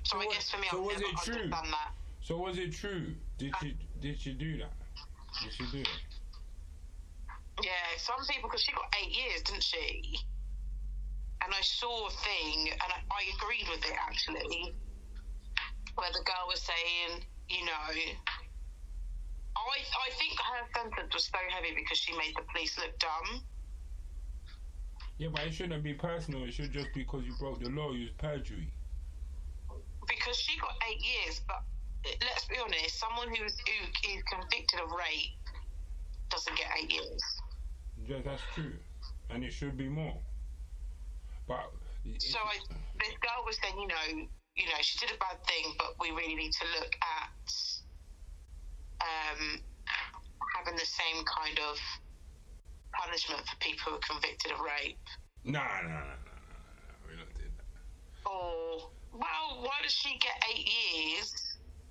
So, 0.04 0.18
So 0.18 0.20
I 0.20 0.32
guess 0.32 0.50
for 0.50 0.58
me, 0.58 0.66
so 0.70 0.78
I've 0.78 0.84
was 0.84 1.00
never 1.00 1.12
it 1.12 1.16
true? 1.24 1.48
that. 1.50 1.92
So 2.20 2.36
was 2.36 2.58
it 2.58 2.72
true? 2.72 3.14
Did 3.38 3.52
she 3.60 3.76
did 4.00 4.18
she 4.20 4.32
do 4.34 4.58
that? 4.58 4.72
Did 5.42 5.52
she 5.52 5.64
do 5.72 5.80
it? 5.80 5.88
Yeah, 7.62 7.70
some 7.98 8.16
people, 8.28 8.48
because 8.48 8.62
she 8.62 8.72
got 8.72 8.92
eight 9.02 9.14
years, 9.14 9.42
didn't 9.42 9.62
she? 9.62 10.18
And 11.44 11.52
I 11.52 11.60
saw 11.60 12.06
a 12.06 12.10
thing, 12.10 12.70
and 12.70 12.80
I, 12.80 12.98
I 13.10 13.22
agreed 13.36 13.68
with 13.68 13.84
it 13.84 13.96
actually, 14.00 14.74
where 15.94 16.10
the 16.12 16.22
girl 16.24 16.46
was 16.48 16.62
saying, 16.62 17.24
you 17.48 17.64
know, 17.66 17.72
I 17.72 18.16
I 19.56 20.10
think 20.18 20.38
her 20.40 20.66
sentence 20.74 21.14
was 21.14 21.24
so 21.26 21.38
heavy 21.50 21.74
because 21.76 21.98
she 21.98 22.12
made 22.16 22.34
the 22.36 22.42
police 22.52 22.76
look 22.78 22.98
dumb. 22.98 23.42
Yeah, 25.18 25.28
but 25.32 25.42
it 25.46 25.54
shouldn't 25.54 25.84
be 25.84 25.94
personal. 25.94 26.44
It 26.44 26.54
should 26.54 26.72
just 26.72 26.92
be 26.94 27.02
because 27.02 27.24
you 27.24 27.34
broke 27.38 27.60
the 27.62 27.68
law. 27.70 27.92
You 27.92 28.04
was 28.04 28.12
perjury. 28.18 28.72
Because 30.08 30.36
she 30.36 30.58
got 30.58 30.74
eight 30.90 31.00
years, 31.00 31.40
but 31.46 31.62
let's 32.04 32.46
be 32.46 32.56
honest, 32.58 32.98
someone 32.98 33.28
who's 33.28 33.54
who 33.62 34.10
is 34.10 34.22
convicted 34.26 34.80
of 34.80 34.90
rape 34.90 35.38
doesn't 36.30 36.56
get 36.56 36.66
eight 36.80 36.90
years. 36.92 37.22
Yeah, 38.06 38.18
that's 38.24 38.42
true, 38.54 38.74
and 39.30 39.44
it 39.44 39.52
should 39.52 39.76
be 39.76 39.88
more. 39.88 40.18
But 41.46 41.70
So 42.18 42.38
I, 42.38 42.58
this 42.98 43.14
girl 43.22 43.40
was 43.46 43.56
saying, 43.62 43.78
you 43.78 43.86
know, 43.86 44.26
you 44.56 44.66
know, 44.66 44.80
she 44.80 44.98
did 44.98 45.14
a 45.14 45.18
bad 45.18 45.38
thing, 45.46 45.74
but 45.78 45.94
we 46.00 46.10
really 46.10 46.34
need 46.34 46.52
to 46.52 46.66
look 46.78 46.92
at 46.98 47.46
um, 49.02 49.60
having 50.56 50.76
the 50.76 50.86
same 50.86 51.24
kind 51.24 51.58
of 51.58 51.76
punishment 52.92 53.42
for 53.46 53.56
people 53.60 53.92
who 53.92 53.96
are 53.96 54.06
convicted 54.06 54.52
of 54.52 54.60
rape. 54.60 54.98
nah, 55.44 55.58
nah, 55.58 55.88
nah, 55.88 56.18
nah, 56.20 56.40
nah, 56.50 56.74
nah. 56.86 56.96
We 57.08 57.16
not 57.16 57.32
did 57.34 57.52
that. 57.56 57.66
Or, 58.28 58.90
well, 59.12 59.60
why 59.62 59.70
does 59.82 59.92
she 59.92 60.16
get 60.18 60.32
eight 60.54 60.68
years? 60.68 61.32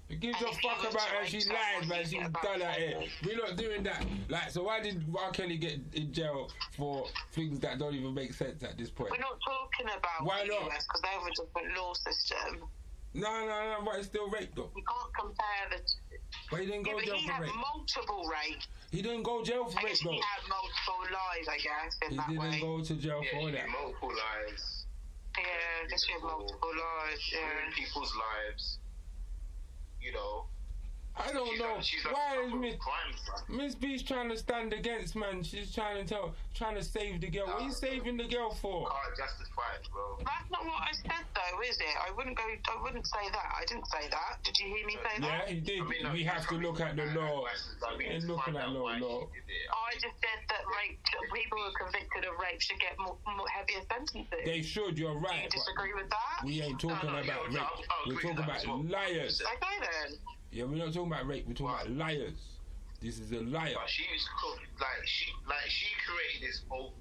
It 0.09 0.19
gives 0.19 0.37
And 0.41 0.49
a 0.49 0.53
fuck 0.55 0.79
about 0.81 0.91
to 1.07 1.15
her. 1.15 1.25
She 1.25 1.39
someone, 1.39 1.61
lied, 1.79 1.87
man. 1.87 1.99
you 1.99 2.05
She's 2.05 2.29
done 2.43 2.59
her 2.59 2.65
hair. 2.67 2.99
ten. 2.99 3.07
We're 3.25 3.37
not 3.37 3.55
doing 3.55 3.83
that. 3.83 4.05
Like, 4.27 4.49
so 4.51 4.63
why 4.63 4.81
did 4.81 5.01
R. 5.17 5.31
Kelly 5.31 5.57
get 5.57 5.79
in 5.93 6.11
jail 6.11 6.51
for 6.77 7.05
things 7.31 7.59
that 7.61 7.79
don't 7.79 7.95
even 7.95 8.13
make 8.13 8.33
sense 8.33 8.61
at 8.63 8.77
this 8.77 8.89
point? 8.89 9.11
We're 9.11 9.19
not 9.19 9.39
talking 9.45 9.85
about 9.97 10.25
Why 10.25 10.41
the 10.43 10.49
not? 10.49 10.63
US 10.71 10.83
because 10.85 11.01
they 11.01 11.07
have 11.07 11.23
a 11.23 11.29
different 11.31 11.77
law 11.77 11.93
system. 11.93 12.67
No, 13.13 13.29
no, 13.45 13.47
no. 13.47 13.77
But 13.85 13.99
it's 13.99 14.07
still 14.07 14.29
rape 14.29 14.49
though. 14.53 14.69
You 14.75 14.83
can't 14.83 15.13
compare 15.17 15.63
the. 15.71 15.77
Two. 15.77 16.17
But 16.49 16.59
he 16.59 16.65
didn't 16.65 16.85
Yeah, 16.87 16.91
go 16.93 16.97
but 16.97 17.05
jail 17.05 17.15
he 17.15 17.27
for 17.27 17.33
had 17.33 17.41
rape. 17.43 17.51
multiple 17.55 18.23
rapes. 18.29 18.67
He 18.91 19.01
didn't 19.01 19.23
go 19.23 19.43
jail 19.43 19.65
for 19.69 19.79
I 19.79 19.83
rape 19.83 19.91
guess 19.93 20.03
though. 20.03 20.11
he 20.11 20.17
had 20.19 20.49
multiple 20.49 21.07
lies, 21.15 21.47
I 21.47 21.57
guess, 21.57 21.95
in 22.03 22.09
He 22.11 22.17
that 22.17 22.27
didn't 22.27 22.51
way. 22.51 22.59
go 22.59 22.81
to 22.83 22.93
jail 22.95 23.21
Yeah, 23.23 23.31
for 23.39 23.45
you 23.49 23.51
that. 23.55 23.65
do 23.65 23.71
multiple 23.71 24.09
lives. 24.11 24.80
Yeah, 25.37 25.87
guess 25.89 26.03
he 26.03 26.13
multiple 26.21 26.73
lies. 26.75 27.23
Yeah. 27.31 27.71
people's 27.75 28.11
lives. 28.15 28.79
You 29.99 30.11
know, 30.11 30.50
I 31.23 31.31
don't 31.33 31.49
She's 31.49 31.59
know 31.59 31.65
done- 31.75 31.81
she's 31.83 32.05
why 32.05 32.35
a 32.35 32.39
is 32.39 32.45
couple 32.45 32.59
Miss 32.59 32.75
crimes. 32.79 33.21
Miss 33.47 33.75
B's 33.75 34.03
trying 34.03 34.29
to 34.29 34.37
stand 34.37 34.73
against 34.73 35.15
man. 35.15 35.43
She's 35.43 35.73
trying 35.73 35.97
to 36.01 36.05
tell, 36.07 36.33
trying 36.55 36.75
to 36.75 36.83
save 36.83 37.21
the 37.21 37.29
girl. 37.29 37.47
What 37.47 37.61
are 37.61 37.65
you 37.65 37.71
saving 37.71 38.17
the 38.17 38.27
girl 38.27 38.51
for? 38.51 38.89
Can't 38.89 39.17
justify 39.17 39.75
it, 39.79 39.87
bro. 39.91 40.17
That's 40.19 40.49
not 40.51 40.65
what 40.65 40.81
I 40.81 40.91
said, 40.93 41.25
though, 41.35 41.61
is 41.67 41.77
it? 41.79 41.95
I 42.07 42.11
wouldn't 42.11 42.37
go. 42.37 42.43
I 42.43 42.81
wouldn't 42.81 43.05
say 43.07 43.29
that. 43.31 43.49
I 43.59 43.65
didn't 43.65 43.87
say 43.87 44.07
that. 44.09 44.43
Did 44.43 44.57
you 44.59 44.67
hear 44.75 44.85
me 44.87 44.93
say 45.03 45.21
that? 45.21 45.27
Yeah, 45.27 45.37
that? 45.39 45.49
he 45.49 45.59
did. 45.59 45.81
I 45.81 45.85
mean, 45.85 46.03
no, 46.03 46.11
we 46.13 46.23
have 46.23 46.47
to 46.47 46.55
look 46.55 46.79
at 46.81 46.95
the 46.95 47.05
law. 47.17 47.45
I 47.87 47.97
mean, 47.97 48.11
Ain't 48.11 48.23
looking 48.27 48.55
at 48.55 48.63
out 48.63 48.73
no 48.73 48.83
why 48.83 48.97
law. 48.97 49.27
I 49.27 49.93
just 49.93 50.15
said 50.21 50.39
that 50.49 50.63
rape 50.77 50.99
people 51.33 51.57
who 51.57 51.63
are 51.65 51.77
convicted 51.85 52.25
of 52.25 52.39
rape 52.39 52.61
should 52.61 52.79
get 52.79 52.97
more, 52.99 53.17
more 53.37 53.47
heavier 53.49 53.81
sentences. 53.89 54.25
They 54.45 54.61
should. 54.61 54.97
You're 54.97 55.13
right. 55.15 55.21
Do 55.21 55.35
you 55.35 55.41
right. 55.41 55.51
disagree 55.51 55.93
with 55.93 56.09
that? 56.09 56.45
we 56.45 56.61
ain't 56.61 56.79
talking 56.79 57.09
No, 57.09 57.15
no, 57.15 57.21
about 57.21 57.25
yeah, 57.25 57.41
rape. 57.43 57.51
no, 57.51 57.59
I'll- 57.61 57.83
I'll 57.91 58.07
We're 58.07 58.21
talking 58.21 58.37
about 58.37 58.47
that 58.47 58.57
as 58.57 58.67
well. 58.67 58.83
liars. 58.83 59.41
Okay 59.41 59.77
then. 59.81 60.17
Yeah, 60.51 60.65
we're 60.65 60.75
not 60.77 60.93
talking 60.93 61.07
about 61.11 61.27
rape. 61.27 61.47
We're 61.47 61.53
talking 61.53 61.73
about 61.73 61.91
liars. 61.91 62.35
This 63.01 63.19
is 63.19 63.31
a 63.31 63.39
liar. 63.41 63.71
But 63.73 63.89
she 63.89 64.03
was. 64.11 64.27
Like 64.79 64.89
she, 65.05 65.25
like 65.47 65.69
she 65.69 65.87
created 66.05 66.49
this 66.49 66.63
whole. 66.69 66.93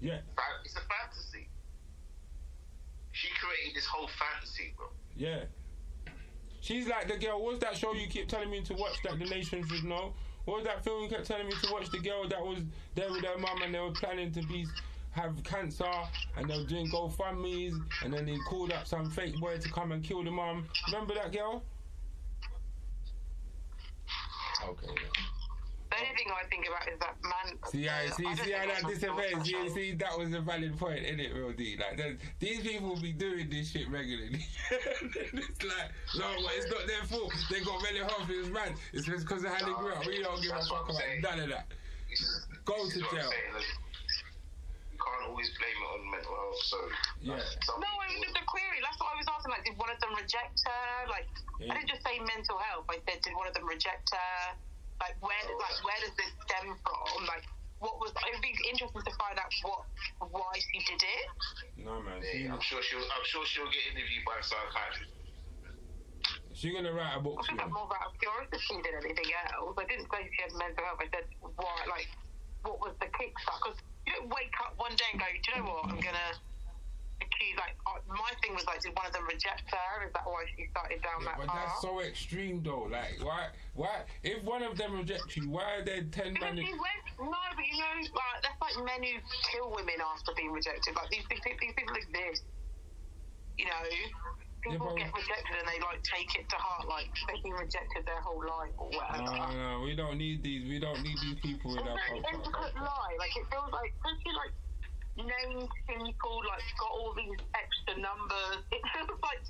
Yeah, 0.00 0.18
It's 0.64 0.74
a 0.74 0.80
fantasy. 0.80 1.48
She 3.12 3.28
created 3.40 3.76
this 3.76 3.86
whole 3.86 4.08
fantasy, 4.18 4.74
bro. 4.76 4.86
yeah. 5.16 5.44
She's 6.60 6.86
like 6.86 7.08
the 7.08 7.18
girl. 7.18 7.42
What's 7.42 7.58
that 7.60 7.76
show 7.76 7.92
you 7.92 8.06
keep 8.08 8.28
telling 8.28 8.50
me 8.50 8.62
to 8.62 8.74
watch 8.74 8.96
that 9.04 9.18
the 9.18 9.24
nation 9.26 9.66
should 9.68 9.84
know? 9.84 10.12
What 10.44 10.58
was 10.58 10.64
that 10.66 10.84
film 10.84 11.02
you 11.04 11.08
kept 11.08 11.26
telling 11.26 11.46
me 11.46 11.52
to 11.62 11.72
watch? 11.72 11.90
The 11.90 11.98
girl 11.98 12.28
that 12.28 12.40
was 12.40 12.60
there 12.94 13.10
with 13.10 13.24
her 13.24 13.36
mum 13.38 13.62
and 13.62 13.74
they 13.74 13.78
were 13.80 13.90
planning 13.92 14.30
to 14.32 14.42
be 14.46 14.66
have 15.10 15.34
cancer 15.44 15.90
and 16.36 16.48
they 16.48 16.56
were 16.56 16.64
doing 16.66 16.88
GoFundmes 16.90 17.74
and 18.04 18.14
then 18.14 18.26
they 18.26 18.36
called 18.48 18.72
up 18.72 18.86
some 18.86 19.10
fake 19.10 19.38
boy 19.40 19.58
to 19.58 19.68
come 19.70 19.90
and 19.92 20.02
kill 20.04 20.22
the 20.24 20.30
mum. 20.30 20.66
Remember 20.90 21.14
that 21.14 21.32
girl? 21.32 21.64
Okay. 24.68 24.86
Yeah. 24.86 25.22
The 25.92 25.98
only 25.98 26.16
thing 26.16 26.32
I 26.32 26.48
think 26.48 26.66
about 26.66 26.88
is 26.88 26.98
that 27.00 27.16
man. 27.22 27.58
See, 27.70 27.88
I 27.88 28.08
see, 28.08 28.24
I 28.26 28.34
see 28.34 28.52
how 28.52 28.66
that 28.66 28.82
that's 28.82 28.98
disobeyed. 28.98 29.72
See, 29.74 29.92
that 29.92 30.18
was 30.18 30.32
a 30.32 30.40
valid 30.40 30.78
point, 30.78 31.04
isn't 31.04 31.20
it, 31.20 31.34
real 31.34 31.52
D? 31.52 31.76
Like, 31.78 31.98
that, 31.98 32.16
these 32.38 32.60
people 32.60 32.88
will 32.88 33.00
be 33.00 33.12
doing 33.12 33.50
this 33.50 33.72
shit 33.72 33.90
regularly. 33.90 34.40
it's 34.70 35.62
like, 35.62 35.90
no, 36.16 36.24
but 36.42 36.52
it's 36.56 36.70
not 36.70 36.86
their 36.86 37.04
fault. 37.04 37.34
They 37.50 37.60
got 37.60 37.82
mental 37.82 38.08
health 38.08 38.30
is 38.30 38.48
man. 38.48 38.74
It's 38.94 39.06
just 39.06 39.26
because 39.26 39.44
of 39.44 39.50
how 39.50 39.66
they 39.66 39.72
grew 39.74 39.92
up. 39.92 40.06
We 40.06 40.22
don't 40.22 40.40
give 40.40 40.52
a 40.52 40.62
fuck 40.62 40.88
about 40.88 41.02
none 41.20 41.40
of 41.40 41.48
that. 41.50 41.66
Go 42.64 42.76
to 42.76 42.84
is 42.86 43.02
what 43.02 43.12
I'm 43.12 43.18
jail. 43.18 43.30
Saying, 45.02 45.18
can't 45.18 45.30
always 45.30 45.50
blame 45.58 45.78
it 45.82 45.88
on 45.90 46.00
mental 46.10 46.34
health. 46.34 46.62
So 46.62 46.78
Yeah. 47.20 47.42
some 47.66 47.80
No, 47.80 47.86
I 48.00 48.08
mean 48.08 48.22
people- 48.22 48.34
the 48.34 48.46
query. 48.46 48.80
That's 48.80 48.98
what 49.00 49.12
I 49.12 49.16
was 49.16 49.28
asking. 49.28 49.50
Like, 49.52 49.64
did 49.64 49.76
one 49.78 49.90
of 49.90 50.00
them 50.00 50.14
reject 50.14 50.62
her? 50.66 51.06
Like, 51.08 51.28
Yeah. 51.58 51.72
I 51.72 51.76
didn't 51.78 51.88
just 51.90 52.02
say 52.06 52.18
mental 52.20 52.58
health. 52.58 52.86
I 52.88 53.00
said, 53.06 53.22
did 53.22 53.34
one 53.34 53.46
of 53.46 53.54
them 53.54 53.66
reject 53.66 54.10
her? 54.14 54.56
Like, 55.00 55.16
where, 55.20 55.34
oh. 55.46 55.56
like, 55.58 55.84
where 55.84 56.00
does 56.00 56.14
this 56.16 56.30
stem 56.46 56.78
from? 56.78 57.26
Like, 57.26 57.44
what 57.78 57.98
was? 57.98 58.12
It 58.14 58.32
would 58.34 58.42
be 58.42 58.54
interesting 58.70 59.02
to 59.02 59.10
find 59.18 59.38
out 59.38 59.52
what, 59.62 59.82
why 60.30 60.54
she 60.54 60.78
did 60.84 61.02
it. 61.02 61.26
No, 61.78 62.00
man. 62.00 62.22
Yeah, 62.22 62.54
I'm 62.54 62.60
sure 62.60 62.80
she'll. 62.82 63.02
I'm 63.02 63.24
sure 63.24 63.44
she'll 63.46 63.70
get 63.70 63.86
interviewed 63.90 64.24
by 64.24 64.38
a 64.38 64.42
psychiatrist. 64.42 65.10
she 66.54 66.70
gonna 66.72 66.92
write 66.92 67.16
a 67.16 67.20
book 67.20 67.38
I 67.40 67.42
think 67.42 67.46
soon. 67.48 67.56
that's 67.58 67.72
more 67.72 67.86
about 67.90 68.14
curiosity 68.20 68.82
than 68.86 69.02
anything 69.02 69.32
else. 69.50 69.74
I 69.76 69.84
didn't 69.86 70.06
say 70.12 70.30
she 70.30 70.42
had 70.42 70.52
mental 70.54 70.84
health. 70.84 71.00
I 71.02 71.08
said, 71.10 71.26
why? 71.40 71.74
Like, 71.90 72.08
what 72.62 72.78
was 72.78 72.94
the 73.00 73.06
kickstart? 73.06 73.58
Because 73.58 73.78
you 74.06 74.12
don't 74.12 74.28
wake 74.28 74.54
up 74.64 74.74
one 74.76 74.94
day 74.96 75.04
and 75.12 75.20
go, 75.20 75.26
do 75.26 75.38
you 75.52 75.62
know 75.62 75.70
what? 75.70 75.84
I'm 75.90 76.00
gonna 76.00 76.32
accuse. 77.22 77.56
Like, 77.56 77.76
uh, 77.86 78.00
my 78.08 78.32
thing 78.42 78.54
was 78.54 78.66
like, 78.66 78.80
did 78.82 78.94
one 78.96 79.06
of 79.06 79.12
them 79.12 79.26
reject 79.26 79.62
her? 79.70 80.06
Is 80.06 80.12
that 80.12 80.26
why 80.26 80.44
she 80.56 80.66
started 80.70 81.02
down 81.02 81.22
Yeah, 81.22 81.28
that 81.28 81.38
but 81.38 81.46
path? 81.48 81.66
that's 81.70 81.82
so 81.82 82.00
extreme, 82.00 82.62
though. 82.62 82.84
Like, 82.90 83.22
why? 83.22 83.50
Why? 83.74 84.04
If 84.22 84.42
one 84.42 84.62
of 84.62 84.76
them 84.76 84.94
rejects 84.98 85.36
you, 85.36 85.48
why 85.50 85.78
are 85.78 85.84
there 85.84 86.02
ten 86.04 86.34
Because 86.34 86.54
men? 86.54 86.56
he 86.58 86.72
went, 86.72 87.04
no, 87.18 87.30
but 87.54 87.64
you 87.66 87.78
know, 87.78 87.94
like 88.14 88.42
that's 88.42 88.58
like 88.60 88.84
men 88.84 89.02
who 89.02 89.20
kill 89.52 89.70
women 89.70 89.94
after 90.02 90.32
being 90.36 90.50
rejected. 90.52 90.94
Like 90.96 91.10
these, 91.10 91.24
these, 91.30 91.40
these 91.60 91.74
people 91.76 91.94
exist. 91.94 92.44
You 93.58 93.66
know, 93.66 93.84
people 94.62 94.86
but- 94.86 94.96
get 94.96 95.10
rejected 95.12 95.54
and 95.58 95.66
they 95.68 95.78
like 95.82 96.02
take 96.02 96.30
it 96.38 96.48
to 96.48 96.56
heart, 96.56 96.88
like 96.88 97.10
they've 97.28 97.42
been 97.42 97.52
rejected 97.52 98.06
their 98.06 98.20
whole 98.22 98.40
life 98.40 98.74
or 98.78 98.88
whatever. 98.88 99.52
No, 99.52 99.78
no, 99.78 99.80
we 99.84 99.94
don't 99.94 100.16
need 100.18 100.42
these. 100.42 100.64
We 100.68 100.78
don't 100.78 101.02
need 101.02 101.18
these 101.18 101.38
people 101.42 101.74
It's 101.74 101.82
a 101.84 101.90
our 101.90 101.98
very 101.98 102.18
intricate 102.18 102.74
lie. 102.78 103.14
Like 103.18 103.34
it 103.36 103.44
feels 103.50 103.70
like, 103.72 103.92
especially 103.98 104.34
like 104.38 104.54
named 105.18 105.68
people, 105.86 106.36
like 106.48 106.64
got 106.78 106.90
all 106.90 107.12
these 107.14 107.38
extra 107.54 108.00
numbers. 108.00 108.62
It 108.72 108.82
feels 108.94 109.20
like 109.22 109.42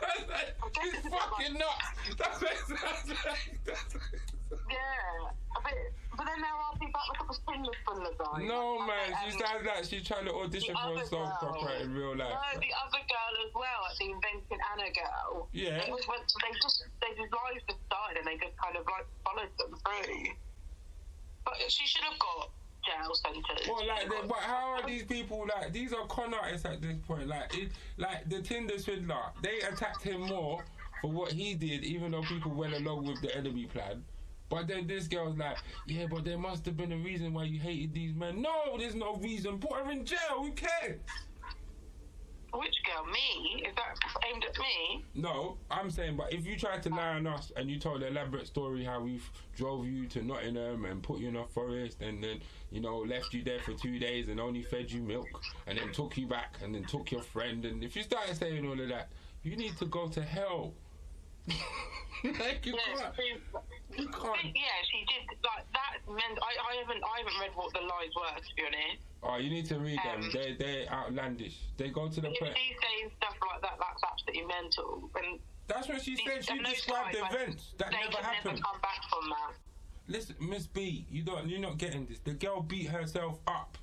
She's 0.80 1.12
fucking 1.12 1.54
nuts. 1.58 2.16
That's 2.16 2.40
what 2.40 2.52
it 2.52 2.58
sounds 2.68 3.08
like. 3.08 3.60
That's 3.66 3.94
what 3.94 4.02
it 4.12 4.20
sounds 4.20 4.39
yeah. 4.70 5.30
But, 5.62 5.74
but 6.16 6.24
then 6.26 6.40
there 6.40 6.54
are 6.54 6.74
people 6.78 7.00
like 7.10 7.22
a 7.22 7.34
Tinder 7.50 7.74
full 7.86 8.02
of 8.06 8.14
guys. 8.18 8.46
No 8.46 8.78
Like, 8.78 8.88
man, 8.88 9.08
she 9.22 9.28
um, 9.34 9.40
sounds 9.40 9.62
like 9.66 9.84
she's 9.84 10.06
trying 10.06 10.26
to 10.26 10.34
audition 10.34 10.74
for 10.74 10.94
a 10.94 11.06
song 11.06 11.32
girl. 11.40 11.80
in 11.80 11.94
real 11.94 12.16
life. 12.16 12.30
No, 12.30 12.60
the 12.60 12.72
other 12.86 13.02
girl 13.06 13.32
as 13.46 13.52
well, 13.54 13.78
like 13.86 13.98
the 13.98 14.06
Inventing 14.14 14.62
Anna 14.72 14.88
girl. 14.94 15.48
Yeah. 15.52 15.84
They, 15.84 15.90
was, 15.90 16.06
they 16.06 16.52
just 16.62 16.84
they 17.00 17.10
just 17.18 17.30
lives 17.30 17.62
just 17.66 17.80
started 17.86 18.22
and 18.22 18.26
they 18.26 18.38
just 18.38 18.56
kind 18.58 18.76
of 18.76 18.86
like 18.86 19.06
followed 19.26 19.52
them 19.58 19.74
through. 19.74 20.34
But 21.44 21.56
she 21.68 21.86
should 21.86 22.04
have 22.04 22.18
got 22.18 22.50
jail 22.84 23.14
sentence. 23.14 23.68
Well, 23.68 23.86
like, 23.86 24.08
they, 24.08 24.28
but 24.28 24.38
how 24.38 24.78
are 24.78 24.86
these 24.86 25.04
people 25.04 25.46
like? 25.48 25.72
These 25.72 25.92
are 25.92 26.06
con 26.06 26.34
artists 26.34 26.66
at 26.66 26.80
this 26.80 26.96
point. 27.06 27.26
Like, 27.26 27.56
it, 27.56 27.70
like 27.96 28.28
the 28.28 28.42
Tinder 28.42 28.78
swindler, 28.78 29.32
they 29.42 29.60
attacked 29.60 30.02
him 30.02 30.22
more 30.22 30.64
for 31.00 31.10
what 31.10 31.32
he 31.32 31.54
did, 31.54 31.84
even 31.84 32.12
though 32.12 32.22
people 32.22 32.52
went 32.52 32.74
along 32.74 33.06
with 33.06 33.20
the 33.22 33.34
enemy 33.36 33.66
plan. 33.66 34.04
But 34.50 34.66
then 34.66 34.86
this 34.88 35.06
girl's 35.06 35.38
like, 35.38 35.56
yeah, 35.86 36.06
but 36.10 36.24
there 36.24 36.36
must 36.36 36.66
have 36.66 36.76
been 36.76 36.92
a 36.92 36.96
reason 36.96 37.32
why 37.32 37.44
you 37.44 37.60
hated 37.60 37.94
these 37.94 38.14
men. 38.14 38.42
No, 38.42 38.76
there's 38.76 38.96
no 38.96 39.14
reason. 39.16 39.58
Put 39.58 39.72
her 39.84 39.90
in 39.92 40.04
jail. 40.04 40.18
Who 40.38 40.50
cares? 40.52 41.00
Which 42.52 42.74
girl? 42.84 43.04
Me? 43.06 43.62
Is 43.64 43.74
that 43.76 43.96
aimed 44.28 44.44
at 44.44 44.58
me? 44.58 45.04
No, 45.14 45.56
I'm 45.70 45.88
saying, 45.88 46.16
but 46.16 46.32
if 46.32 46.44
you 46.44 46.58
tried 46.58 46.82
to 46.82 46.88
lie 46.88 47.14
on 47.14 47.28
us 47.28 47.52
and 47.54 47.70
you 47.70 47.78
told 47.78 48.02
an 48.02 48.08
elaborate 48.08 48.48
story 48.48 48.82
how 48.82 49.00
we 49.00 49.20
drove 49.54 49.86
you 49.86 50.06
to 50.08 50.22
Nottingham 50.24 50.84
and 50.84 51.00
put 51.00 51.20
you 51.20 51.28
in 51.28 51.36
a 51.36 51.46
forest 51.46 52.02
and 52.02 52.22
then, 52.22 52.40
you 52.72 52.80
know, 52.80 52.98
left 52.98 53.32
you 53.32 53.44
there 53.44 53.60
for 53.60 53.74
two 53.74 54.00
days 54.00 54.28
and 54.28 54.40
only 54.40 54.62
fed 54.64 54.90
you 54.90 55.00
milk 55.00 55.28
and 55.68 55.78
then 55.78 55.92
took 55.92 56.18
you 56.18 56.26
back 56.26 56.56
and 56.60 56.74
then 56.74 56.84
took 56.84 57.12
your 57.12 57.22
friend, 57.22 57.64
and 57.64 57.84
if 57.84 57.94
you 57.94 58.02
started 58.02 58.36
saying 58.36 58.66
all 58.66 58.80
of 58.80 58.88
that, 58.88 59.10
you 59.44 59.56
need 59.56 59.76
to 59.76 59.86
go 59.86 60.08
to 60.08 60.20
hell. 60.20 60.74
like 62.24 62.66
you 62.66 62.76
Yeah, 62.96 63.10
you 63.96 64.08
can't. 64.08 64.44
yeah, 64.54 64.78
she 64.90 65.04
did 65.08 65.26
like 65.44 65.66
that. 65.72 65.98
Meant 66.08 66.38
I, 66.42 66.52
I 66.70 66.76
haven't 66.82 67.02
I 67.04 67.18
haven't 67.18 67.40
read 67.40 67.50
what 67.54 67.72
the 67.74 67.80
lies 67.80 68.12
were 68.16 68.40
to 68.40 68.54
be 68.56 68.62
honest. 68.66 69.02
Oh, 69.22 69.36
you 69.36 69.50
need 69.50 69.66
to 69.66 69.78
read 69.78 69.98
them. 70.04 70.22
Um, 70.22 70.30
They 70.32 70.56
they're 70.58 70.86
outlandish. 70.92 71.56
They 71.76 71.88
go 71.90 72.08
to 72.08 72.20
the 72.20 72.28
If 72.30 72.36
she's 72.38 72.76
saying 72.80 73.10
stuff 73.18 73.36
like 73.52 73.62
that, 73.62 73.76
that's 73.78 74.02
absolutely 74.02 74.46
mental. 74.46 75.10
And 75.16 75.38
That's 75.68 75.88
what 75.88 76.02
she 76.02 76.16
said. 76.16 76.44
She 76.44 76.58
described 76.58 77.16
like, 77.18 77.32
events 77.32 77.74
that 77.78 77.90
they 77.90 77.98
never 77.98 78.12
can 78.12 78.24
happened. 78.24 78.44
never 78.54 78.62
come 78.62 78.80
back 78.80 79.00
from 79.10 79.28
that. 79.30 79.52
Listen, 80.08 80.34
Miss 80.40 80.66
B, 80.66 81.06
you 81.10 81.22
don't, 81.22 81.48
you're 81.48 81.60
not 81.60 81.78
getting 81.78 82.06
this. 82.06 82.18
The 82.18 82.32
girl 82.32 82.60
beat 82.62 82.88
herself 82.88 83.38
up 83.46 83.78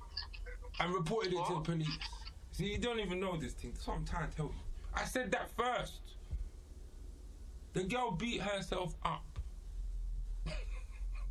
and 0.80 0.92
reported 0.92 1.32
it 1.32 1.46
to 1.46 1.54
the 1.54 1.60
police. 1.60 1.98
See, 2.52 2.66
you 2.72 2.78
don't 2.78 3.00
even 3.00 3.18
know 3.20 3.36
this 3.36 3.54
thing. 3.54 3.70
That's 3.72 3.86
what 3.86 3.96
I'm 3.96 4.04
trying 4.04 4.28
to 4.28 4.36
tell 4.36 4.46
you. 4.46 4.54
I 4.94 5.04
said 5.04 5.30
that 5.32 5.50
first. 5.56 6.00
The 7.72 7.84
girl 7.84 8.10
beat 8.10 8.40
herself 8.42 8.94
up. 9.04 9.24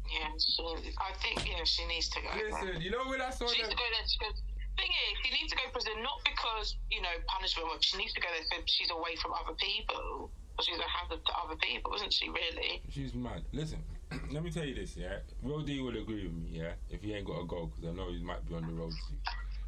Yeah, 0.08 0.32
she, 0.40 0.64
I 0.98 1.12
think 1.22 1.44
yeah, 1.48 1.64
she 1.64 1.86
needs 1.86 2.10
to 2.10 2.20
go. 2.22 2.30
Listen, 2.34 2.82
you 2.82 2.92
know 2.92 3.06
when 3.08 3.22
I 3.22 3.30
saw 3.30 3.48
She 3.48 3.60
needs 3.60 3.70
that? 3.70 3.78
to 3.78 3.84
go 3.84 3.88
there. 3.92 4.08
She 4.08 4.20
goes, 4.20 4.38
thing 4.78 4.92
is, 4.92 5.14
she 5.26 5.30
needs 5.34 5.50
to 5.52 5.58
go 5.58 5.64
to 5.68 5.72
prison 5.74 6.00
not 6.04 6.22
because 6.24 6.78
you 6.90 7.02
know 7.02 7.12
punishment. 7.28 7.68
But 7.72 7.84
she 7.84 7.98
needs 7.98 8.14
to 8.14 8.22
go 8.22 8.30
there 8.32 8.46
so 8.48 8.64
she's 8.66 8.92
away 8.92 9.16
from 9.22 9.34
other 9.34 9.56
people. 9.58 10.32
But 10.56 10.66
she's 10.66 10.80
a 10.80 10.90
hazard 10.90 11.22
to 11.24 11.34
other 11.44 11.58
people, 11.62 11.94
isn't 11.96 12.14
she? 12.14 12.30
Really? 12.30 12.82
She's 12.90 13.14
mad. 13.14 13.44
Listen, 13.54 13.84
let 14.32 14.44
me 14.44 14.50
tell 14.50 14.66
you 14.66 14.74
this, 14.74 14.98
yeah. 14.98 15.20
Real 15.44 15.62
D 15.62 15.82
will 15.82 15.96
agree 15.98 16.24
with 16.24 16.34
me, 16.34 16.50
yeah. 16.50 16.74
If 16.90 17.02
he 17.04 17.14
ain't 17.14 17.28
got 17.28 17.42
a 17.42 17.46
go, 17.46 17.68
because 17.68 17.86
I 17.86 17.94
know 17.94 18.10
he 18.10 18.24
might 18.24 18.48
be 18.48 18.56
on 18.56 18.66
the 18.66 18.74
road 18.74 18.94
soon. 19.08 19.20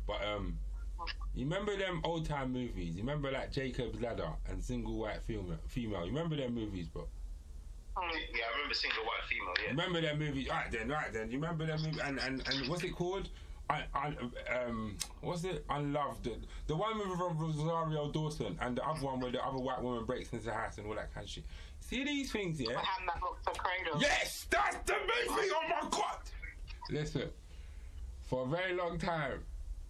But 0.07 0.25
um, 0.25 0.57
you 1.35 1.45
remember 1.45 1.77
them 1.77 2.01
old 2.03 2.25
time 2.25 2.51
movies? 2.51 2.95
You 2.95 3.01
remember 3.01 3.31
like 3.31 3.51
Jacob's 3.51 4.01
Ladder 4.01 4.29
and 4.47 4.63
Single 4.63 4.97
White 4.97 5.21
Female? 5.27 5.59
Female. 5.67 6.05
You 6.05 6.11
remember 6.11 6.35
them 6.35 6.55
movies, 6.55 6.87
bro? 6.87 7.07
Yeah, 8.01 8.45
I 8.47 8.55
remember 8.55 8.73
single 8.73 9.03
white 9.03 9.23
female. 9.29 9.53
Yeah. 9.63 9.69
Remember 9.71 10.01
that 10.01 10.19
movie? 10.19 10.47
Right 10.49 10.71
then, 10.71 10.89
right 10.89 11.11
then. 11.11 11.29
You 11.29 11.39
remember 11.39 11.65
that 11.65 11.81
movie? 11.81 11.99
And 12.03 12.19
and, 12.19 12.47
and 12.47 12.69
what's 12.69 12.83
it 12.83 12.95
called? 12.95 13.29
I, 13.69 13.83
I, 13.93 14.07
um, 14.65 14.97
what's 15.21 15.43
it? 15.43 15.63
Unloved. 15.69 16.27
The, 16.65 16.75
one 16.75 16.97
with 16.97 17.07
Rosario 17.07 18.11
Dawson 18.11 18.57
and 18.61 18.75
the 18.75 18.83
other 18.83 19.05
one 19.05 19.19
where 19.19 19.31
the 19.31 19.45
other 19.45 19.59
white 19.59 19.79
woman 19.81 20.05
breaks 20.05 20.33
into 20.33 20.45
the 20.45 20.53
house 20.53 20.79
and 20.79 20.87
all 20.87 20.95
that 20.95 21.13
kind 21.13 21.23
of 21.23 21.29
shit. 21.29 21.43
See 21.79 22.03
these 22.03 22.31
things, 22.31 22.59
yeah? 22.59 22.69
The 22.69 22.79
hand 22.79 23.07
that 23.07 23.21
rocks 23.21 23.45
the 23.45 23.51
cradle. 23.51 24.01
Yes, 24.01 24.47
that's 24.49 24.77
the 24.85 24.93
movie. 24.93 25.51
Oh 25.53 25.61
my 25.69 25.89
god! 25.89 26.19
Listen, 26.89 27.29
for 28.23 28.45
a 28.45 28.47
very 28.47 28.73
long 28.75 28.97
time, 28.97 29.43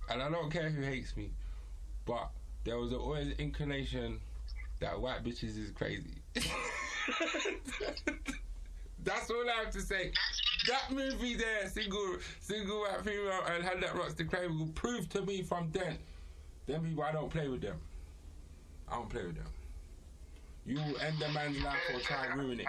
and 0.09 0.21
I 0.21 0.29
don't 0.29 0.51
care 0.51 0.69
who 0.69 0.81
hates 0.81 1.15
me, 1.15 1.31
but 2.05 2.29
there 2.65 2.77
was 2.77 2.91
always 2.93 3.27
an 3.27 3.35
inclination 3.39 4.19
that 4.81 4.99
white 4.99 5.23
bitches 5.23 5.57
is 5.57 5.71
crazy. 5.71 6.18
That's 9.03 9.29
all 9.29 9.49
I 9.49 9.63
have 9.63 9.73
to 9.73 9.81
say. 9.81 10.11
That 10.67 10.91
movie 10.91 11.35
there, 11.35 11.67
single, 11.69 12.17
single 12.41 12.81
white 12.81 13.03
female, 13.03 13.41
and 13.49 13.63
had 13.63 13.81
that 13.81 13.95
rocks 13.95 14.13
the 14.13 14.25
claim 14.25 14.59
will 14.59 14.67
prove 14.67 15.09
to 15.09 15.21
me 15.21 15.41
from 15.41 15.69
then. 15.71 15.97
Them 16.67 16.83
people, 16.83 17.03
I 17.03 17.11
don't 17.11 17.29
play 17.29 17.47
with 17.47 17.61
them. 17.61 17.77
I 18.87 18.95
don't 18.95 19.09
play 19.09 19.25
with 19.25 19.35
them. 19.35 19.47
You 20.65 20.75
will 20.75 20.99
end 20.99 21.17
the 21.19 21.29
man's 21.29 21.61
life 21.63 21.77
or 21.93 21.99
try 22.01 22.25
and 22.25 22.39
ruin 22.39 22.59
it. 22.59 22.67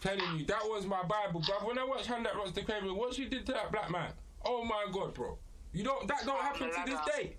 Telling 0.00 0.38
you, 0.38 0.44
that 0.46 0.62
was 0.64 0.86
my 0.86 1.02
Bible, 1.02 1.40
bruv. 1.40 1.66
When 1.66 1.78
I 1.78 1.84
watched 1.84 2.06
Hand 2.06 2.26
That 2.26 2.36
Rocks 2.36 2.52
the 2.52 2.62
Cradle, 2.62 2.94
what 2.94 3.14
she 3.14 3.24
did 3.24 3.46
to 3.46 3.52
that 3.52 3.72
black 3.72 3.90
man? 3.90 4.10
Oh 4.44 4.64
my 4.64 4.86
god, 4.92 5.14
bro. 5.14 5.38
You 5.72 5.84
don't 5.84 6.06
that 6.08 6.24
don't 6.24 6.40
happen 6.40 6.70
to 6.70 6.82
this 6.86 7.00
day. 7.16 7.36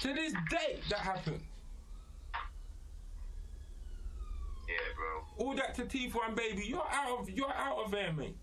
To 0.00 0.14
this 0.14 0.32
day, 0.50 0.80
that 0.90 0.98
happened. 0.98 1.40
Yeah, 4.68 4.74
bro. 4.96 5.46
All 5.46 5.54
that 5.56 5.74
to 5.76 5.82
T1 5.82 6.34
baby, 6.34 6.64
you're 6.66 6.86
out 6.90 7.18
of 7.18 7.30
you're 7.30 7.52
out 7.52 7.84
of 7.84 7.90
there, 7.90 8.12
mate. 8.12 8.36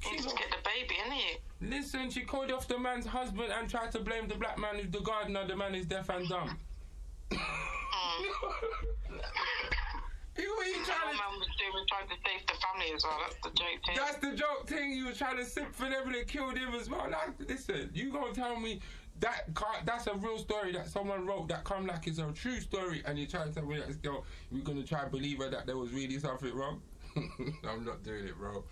He 0.00 0.12
needs 0.12 0.26
to 0.26 0.36
get 0.36 0.50
the 0.50 0.56
baby, 0.64 0.94
isn't? 1.06 1.70
Listen, 1.70 2.10
she 2.10 2.20
called 2.20 2.52
off 2.52 2.68
the 2.68 2.78
man's 2.78 3.04
husband 3.04 3.52
and 3.52 3.68
tried 3.68 3.90
to 3.92 4.00
blame 4.00 4.28
the 4.28 4.36
black 4.36 4.58
man 4.58 4.76
who's 4.76 4.90
the 4.90 5.00
gardener, 5.00 5.46
the 5.46 5.56
man 5.56 5.74
is 5.74 5.86
deaf 5.86 6.08
and 6.08 6.28
dumb. 6.28 6.58
Mm. 7.30 7.38
What 10.58 10.66
are 10.66 10.70
you 10.70 10.84
trying 10.84 11.12
to 11.12 11.16
man 11.16 11.38
was 11.38 11.48
doing 11.56 11.86
trying 11.88 12.08
to 12.08 12.14
save 12.26 12.46
the 12.46 12.54
family 12.58 12.94
as 12.94 13.04
well. 13.04 13.18
That's 13.22 13.36
the 13.42 13.50
joke 13.50 13.78
thing. 13.86 13.96
That's 13.96 14.18
the 14.18 14.32
joke 14.34 14.68
thing. 14.68 14.92
You 14.92 15.06
were 15.06 15.12
trying 15.12 15.36
to 15.36 15.44
simp 15.44 15.72
for 15.72 15.84
them 15.84 16.06
and 16.06 16.14
they 16.14 16.24
killed 16.24 16.58
him 16.58 16.74
as 16.74 16.90
well. 16.90 17.06
Like, 17.10 17.48
listen, 17.48 17.90
you 17.94 18.12
gonna 18.12 18.32
tell 18.32 18.58
me 18.58 18.80
that 19.20 19.52
car, 19.54 19.74
that's 19.84 20.06
a 20.06 20.14
real 20.14 20.38
story 20.38 20.72
that 20.72 20.88
someone 20.88 21.26
wrote 21.26 21.48
that 21.48 21.64
come 21.64 21.86
like 21.86 22.06
it's 22.06 22.18
a 22.18 22.30
true 22.32 22.60
story, 22.60 23.02
and 23.04 23.18
you're 23.18 23.28
trying 23.28 23.48
to 23.48 23.54
tell 23.54 23.66
me 23.66 23.78
that 23.78 24.02
girl, 24.02 24.24
you're 24.50 24.62
gonna 24.64 24.84
try 24.84 25.02
and 25.02 25.10
believe 25.10 25.38
her 25.38 25.50
that 25.50 25.66
there 25.66 25.76
was 25.76 25.92
really 25.92 26.18
something 26.18 26.54
wrong? 26.54 26.80
I'm 27.16 27.84
not 27.84 28.02
doing 28.04 28.26
it, 28.26 28.36
bro. 28.36 28.64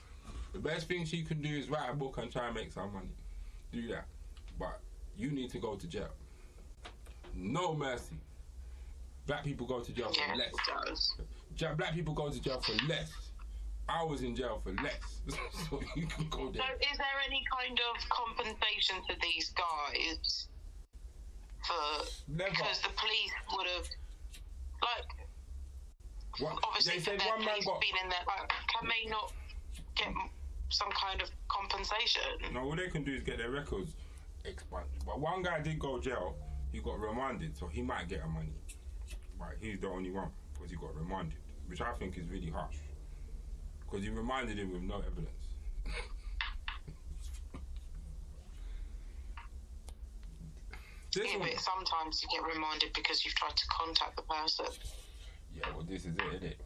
The 0.53 0.59
best 0.59 0.89
thing 0.89 1.05
she 1.05 1.23
can 1.23 1.43
do 1.43 1.49
is 1.49 1.69
write 1.69 1.91
a 1.91 1.95
book 1.95 2.19
and 2.19 2.31
try 2.31 2.47
and 2.47 2.55
make 2.55 2.73
some 2.73 2.93
money. 2.93 3.09
Do 3.73 3.87
that, 3.89 4.07
but 4.59 4.81
you 5.17 5.31
need 5.31 5.51
to 5.51 5.59
go 5.59 5.75
to 5.75 5.87
jail. 5.87 6.11
No 7.35 7.75
mercy. 7.75 8.17
Black 9.27 9.45
people 9.45 9.67
go 9.67 9.81
to 9.81 9.93
jail 9.93 10.13
for 10.13 10.37
less. 10.37 10.49
it 10.49 10.87
does. 10.87 11.17
Ja- 11.59 11.75
Black 11.75 11.93
people 11.95 12.15
go 12.15 12.31
to 12.31 12.41
jail 12.41 12.61
for 12.61 12.73
less. 12.87 13.11
I 13.89 14.03
was 14.05 14.22
in 14.22 14.34
jail 14.34 14.61
for 14.64 14.72
less, 14.82 15.20
so 15.70 15.80
you 15.95 16.07
can 16.07 16.28
go 16.28 16.47
So, 16.47 16.53
there. 16.53 16.76
is 16.80 16.99
there 16.99 17.18
any 17.26 17.43
kind 17.53 17.78
of 17.78 18.09
compensation 18.09 18.97
to 19.09 19.14
these 19.22 19.51
guys 19.55 20.49
for 21.66 22.05
Never. 22.28 22.51
because 22.51 22.80
the 22.82 22.89
police 22.97 23.32
would 23.57 23.66
have 23.66 23.87
like 24.82 25.09
What, 26.41 26.59
obviously 26.64 26.95
they 26.99 27.01
said 27.01 27.22
for 27.22 27.28
one 27.28 27.45
man 27.45 27.59
got. 27.64 27.80
being 27.80 27.95
in 28.03 28.09
there, 28.09 28.18
like, 28.26 28.49
can 28.68 28.89
they 28.89 29.09
not 29.11 29.32
get 29.95 30.09
some 30.68 30.91
kind 30.91 31.22
of 31.22 31.30
compensation? 31.49 32.22
No, 32.53 32.61
all 32.64 32.76
they 32.76 32.89
can 32.89 33.05
do 33.05 33.12
is 33.12 33.22
get 33.22 33.39
their 33.39 33.51
records 33.51 33.93
expunged. 34.45 35.05
But 35.07 35.20
one 35.20 35.43
guy 35.43 35.61
did 35.61 35.78
go 35.78 35.99
jail. 36.01 36.34
He 36.72 36.80
got 36.80 36.99
remanded, 37.01 37.57
so 37.57 37.68
he 37.68 37.82
might 37.82 38.09
get 38.09 38.22
a 38.24 38.26
money. 38.28 38.53
Right, 39.39 39.57
he's 39.61 39.78
the 39.80 39.89
only 39.89 40.11
one 40.11 40.28
because 40.55 40.70
he 40.70 40.76
got 40.76 40.95
remanded, 40.97 41.39
which 41.68 41.80
I 41.80 41.93
think 41.95 42.18
is 42.18 42.26
really 42.28 42.51
harsh. 42.51 42.76
Because 43.87 44.05
he 44.05 44.11
reminded 44.11 44.59
him 44.59 44.72
with 44.72 44.82
no 44.82 44.97
evidence. 44.97 45.30
this 51.16 51.32
Yeah, 51.32 51.39
one, 51.39 51.49
but 51.49 51.61
sometimes 51.61 52.22
you 52.22 52.28
get 52.28 52.47
reminded 52.47 52.93
because 52.93 53.24
you've 53.24 53.34
tried 53.34 53.57
to 53.57 53.66
contact 53.68 54.16
the 54.16 54.22
person. 54.22 54.66
Yeah, 55.55 55.64
well, 55.74 55.87
this 55.89 56.05
is 56.05 56.14
it, 56.14 56.34
isn't 56.34 56.45
it. 56.45 56.61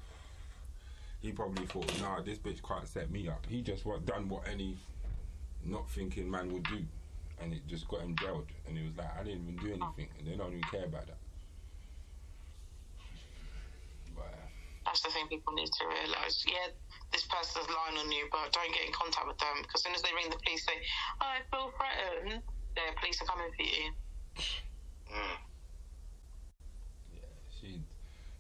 He 1.21 1.33
probably 1.33 1.67
thought, 1.67 2.01
nah, 2.01 2.21
this 2.23 2.39
bitch 2.39 2.63
can't 2.67 2.89
set 2.89 3.11
me 3.11 3.29
up. 3.29 3.45
He 3.49 3.63
just 3.63 3.85
what, 3.85 4.05
done 4.07 4.29
what 4.29 4.49
any 4.49 4.77
not 5.65 5.89
thinking 5.91 6.31
man 6.31 6.53
would 6.53 6.65
do. 6.65 6.83
And 7.41 7.53
it 7.53 7.67
just 7.67 7.89
got 7.89 8.01
him 8.01 8.17
jailed. 8.17 8.47
And 8.67 8.77
he 8.77 8.85
was 8.85 8.97
like, 8.97 9.09
I 9.19 9.23
didn't 9.23 9.43
even 9.43 9.57
do 9.57 9.69
anything. 9.69 10.09
And 10.19 10.27
they 10.27 10.37
don't 10.37 10.49
even 10.49 10.63
care 10.63 10.85
about 10.85 11.07
that. 11.07 11.19
But, 14.15 14.25
uh, 14.25 14.47
That's 14.87 15.01
the 15.03 15.11
thing 15.11 15.29
people 15.29 15.53
need 15.55 15.69
to 15.69 15.87
realise. 15.87 16.45
Yeah, 16.47 16.73
this 17.13 17.27
person's 17.27 17.67
lying 17.69 17.99
on 17.99 18.11
you, 18.13 18.29
but 18.31 18.53
don't 18.53 18.73
get 18.73 18.87
in 18.87 18.93
contact 18.93 19.27
with 19.27 19.39
them 19.39 19.63
because 19.63 19.81
as 19.81 19.85
soon 19.85 19.95
as 19.95 20.03
they 20.03 20.15
ring 20.15 20.31
the 20.31 20.39
police, 20.45 20.65
say, 20.67 20.79
oh, 21.21 21.27
I 21.27 21.41
feel 21.51 21.71
threatened. 21.77 22.43
The 22.77 22.83
police 23.01 23.21
are 23.23 23.27
coming 23.27 23.51
for 23.57 23.63
you. 23.67 23.87
Mm. 25.11 25.39
yeah, 27.13 27.35
she, 27.51 27.83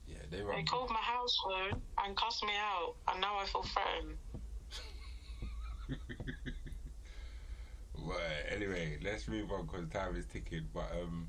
yeah, 0.06 0.22
they 0.30 0.38
They 0.38 0.62
called 0.62 0.90
my 0.90 1.02
house 1.02 1.36
phone 1.44 1.82
and 2.04 2.16
cussed 2.16 2.44
me 2.44 2.52
out, 2.56 2.94
and 3.10 3.20
now 3.20 3.38
I 3.38 3.46
feel 3.46 3.64
threatened. 3.64 4.18
Well, 7.98 8.18
anyway, 8.48 8.98
let's 9.02 9.28
move 9.28 9.50
on 9.52 9.66
because 9.66 9.88
time 9.88 10.16
is 10.16 10.26
ticking. 10.26 10.68
But 10.72 10.90
um, 10.92 11.28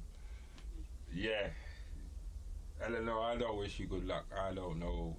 yeah, 1.11 1.49
Eleanor, 2.81 3.19
I 3.21 3.35
don't 3.37 3.57
wish 3.57 3.79
you 3.79 3.87
good 3.87 4.05
luck. 4.05 4.25
I 4.37 4.53
don't 4.53 4.79
know 4.79 5.15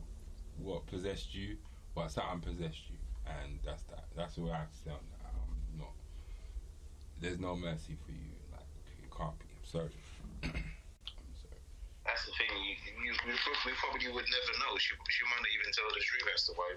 what 0.57 0.87
possessed 0.87 1.35
you, 1.35 1.57
but 1.95 2.09
something 2.11 2.41
possessed 2.41 2.89
you, 2.89 2.99
and 3.27 3.61
that's 3.65 3.85
that. 3.93 4.09
That's 4.17 4.39
all 4.39 4.51
I 4.51 4.65
have 4.65 4.71
to 4.73 4.79
say 4.79 4.91
on 4.91 5.05
that. 5.13 5.33
I'm 5.33 5.79
not. 5.79 5.95
There's 7.21 7.39
no 7.39 7.57
mercy 7.57 7.97
for 8.05 8.13
you. 8.13 8.33
Like 8.51 8.67
it 8.99 9.11
can't 9.13 9.37
be. 9.39 9.49
I'm 9.53 9.65
sorry. 9.69 9.93
I'm 10.45 11.35
sorry. 11.37 11.61
That's 12.05 12.25
the 12.27 12.33
thing. 12.41 12.51
You, 12.51 12.75
you, 13.05 13.13
we, 13.29 13.35
pro- 13.37 13.63
we 13.69 13.73
probably 13.77 14.09
would 14.09 14.29
never 14.29 14.53
know. 14.65 14.73
She, 14.81 14.97
she 14.97 15.23
might 15.29 15.43
not 15.45 15.53
even 15.53 15.69
tell 15.73 15.89
the 15.93 16.03
truth 16.03 16.27
as 16.35 16.43
to 16.49 16.53
why 16.57 16.69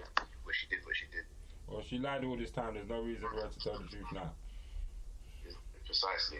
what 0.44 0.54
she 0.54 0.66
did, 0.68 0.84
what 0.84 0.96
she 0.96 1.06
did. 1.10 1.26
Well, 1.66 1.82
she 1.82 1.98
lied 1.98 2.22
all 2.24 2.36
this 2.36 2.52
time. 2.52 2.74
There's 2.74 2.88
no 2.88 3.02
reason 3.02 3.26
for 3.26 3.42
her 3.42 3.50
to 3.50 3.58
tell 3.58 3.78
the 3.78 3.88
truth 3.88 4.06
now. 4.12 4.30
Precisely. 5.86 6.38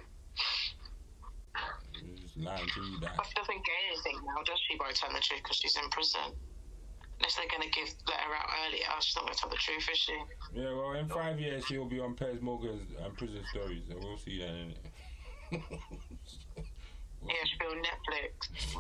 She's 1.95 2.21
just 2.21 2.37
lying 2.37 2.67
to 2.67 2.81
you. 2.83 3.01
That 3.01 3.17
But 3.17 3.27
she 3.27 3.35
doesn't 3.35 3.63
get 3.65 3.79
anything 3.89 4.21
now, 4.27 4.43
does 4.45 4.61
she, 4.69 4.77
by 4.77 4.91
telling 4.93 5.17
the 5.17 5.23
truth 5.23 5.41
because 5.43 5.57
she's 5.57 5.77
in 5.77 5.89
prison? 5.91 6.35
Unless 7.19 7.37
they're 7.37 7.49
going 7.49 7.63
to 7.63 7.71
give 7.71 7.89
let 8.07 8.19
her 8.19 8.35
out 8.35 8.49
earlier, 8.67 8.85
she's 9.01 9.17
not 9.17 9.25
going 9.25 9.35
to 9.35 9.41
tell 9.41 9.51
the 9.51 9.57
truth, 9.57 9.89
is 9.91 9.99
she? 9.99 10.17
Yeah, 10.55 10.75
well, 10.75 10.93
in 10.93 11.09
five 11.09 11.41
years 11.41 11.65
she'll 11.67 11.87
be 11.87 11.99
on 12.01 12.15
Piers 12.15 12.43
Morgan's 12.43 12.91
um, 13.05 13.13
prison 13.17 13.43
stories, 13.51 13.83
and 13.91 13.99
we'll 14.03 14.19
see 14.19 14.41
innit? 14.41 14.77
Yeah, 17.27 17.35
she'll 17.45 17.59
be 17.59 17.67
on 17.77 17.83
Netflix. 17.83 18.35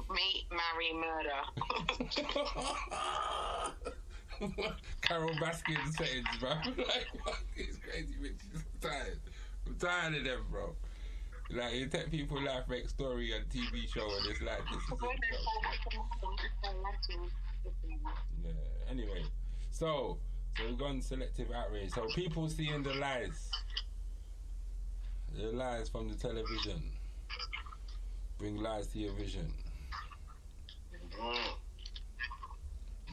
Meet, 0.08 0.46
marry, 0.52 0.92
murder. 0.94 1.42
Carole 5.00 5.34
Baskin 5.40 5.92
settings, 5.94 6.26
bro. 6.38 6.50
like, 6.76 7.06
it's 7.56 7.78
crazy, 7.78 8.14
bitches. 8.22 8.54
I'm 8.54 8.62
tired. 8.80 9.20
I'm 9.66 9.74
tired 9.76 10.14
of 10.14 10.24
them, 10.24 10.44
bro. 10.50 10.76
Like, 11.50 11.74
you 11.74 11.86
take 11.86 12.10
people 12.10 12.40
life, 12.40 12.68
make 12.68 12.88
story 12.88 13.32
and 13.32 13.48
TV 13.48 13.92
show, 13.92 14.08
and 14.16 14.26
it's 14.30 14.40
like, 14.42 14.60
this 14.70 14.82
is. 17.16 17.32
Yeah. 18.42 18.50
Anyway, 18.90 19.24
so 19.70 20.18
so 20.56 20.64
we've 20.64 20.78
gone 20.78 21.02
selective 21.02 21.50
outrage. 21.52 21.90
So 21.90 22.06
people 22.14 22.48
seeing 22.48 22.82
the 22.82 22.94
lies, 22.94 23.50
the 25.34 25.52
lies 25.52 25.88
from 25.88 26.08
the 26.08 26.14
television, 26.14 26.82
bring 28.38 28.56
lies 28.56 28.86
to 28.88 28.98
your 28.98 29.12
vision, 29.12 29.52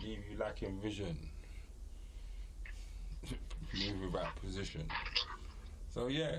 leave 0.02 0.20
you 0.30 0.38
lacking 0.38 0.80
vision, 0.80 1.18
move 3.74 4.12
without 4.14 4.36
position. 4.38 4.88
So 5.90 6.08
yeah. 6.08 6.38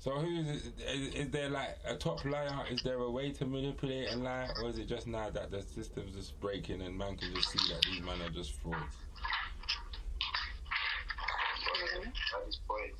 So 0.00 0.12
who 0.12 0.40
is? 0.40 0.70
Is, 1.14 1.30
there 1.30 1.48
like 1.48 1.76
a 1.84 1.96
top 1.96 2.24
liar? 2.24 2.64
Is 2.70 2.82
there 2.82 2.98
a 2.98 3.10
way 3.10 3.32
to 3.32 3.44
manipulate 3.44 4.08
and 4.08 4.22
lie, 4.22 4.48
or 4.62 4.68
is 4.68 4.78
it 4.78 4.86
just 4.86 5.08
now 5.08 5.28
that 5.30 5.50
the 5.50 5.60
system's 5.60 6.14
just 6.14 6.38
breaking 6.40 6.82
and 6.82 6.96
man 6.96 7.16
can 7.16 7.34
just 7.34 7.50
see 7.50 7.72
that 7.72 7.82
these 7.82 8.00
men 8.02 8.22
are 8.22 8.30
just 8.30 8.52
frauds? 8.60 8.78
At 12.34 12.46
this 12.46 12.60
point. 12.68 12.92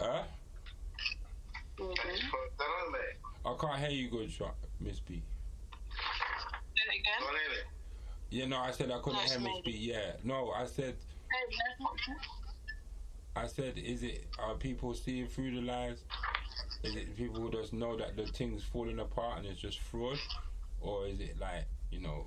Huh? 0.00 0.22
Point, 1.76 1.92
don't 1.98 2.68
know, 2.68 2.90
man. 2.92 3.02
I 3.44 3.56
can't 3.60 3.80
hear 3.80 3.90
you 3.90 4.10
good, 4.10 4.30
shot, 4.30 4.54
Miss 4.80 5.00
B. 5.00 5.22
Say 5.90 6.82
it 6.86 7.00
again. 7.00 7.77
Yeah, 8.30 8.46
no, 8.46 8.58
I 8.58 8.70
said 8.72 8.90
I 8.90 8.98
couldn't 8.98 9.20
hear 9.20 9.38
lady. 9.38 9.62
B. 9.64 9.70
Yeah, 9.78 10.12
no, 10.22 10.50
I 10.50 10.66
said, 10.66 10.96
I 13.34 13.46
said, 13.46 13.78
is 13.78 14.02
it 14.02 14.26
are 14.38 14.54
people 14.54 14.92
seeing 14.94 15.26
through 15.26 15.54
the 15.54 15.62
lies? 15.62 16.04
Is 16.82 16.94
it 16.94 17.16
people 17.16 17.40
who 17.40 17.50
just 17.50 17.72
know 17.72 17.96
that 17.96 18.16
the 18.16 18.26
thing's 18.26 18.62
falling 18.62 18.98
apart 18.98 19.38
and 19.38 19.46
it's 19.46 19.60
just 19.60 19.80
fraud, 19.80 20.18
or 20.80 21.06
is 21.06 21.20
it 21.20 21.38
like 21.38 21.66
you 21.90 22.00
know, 22.00 22.26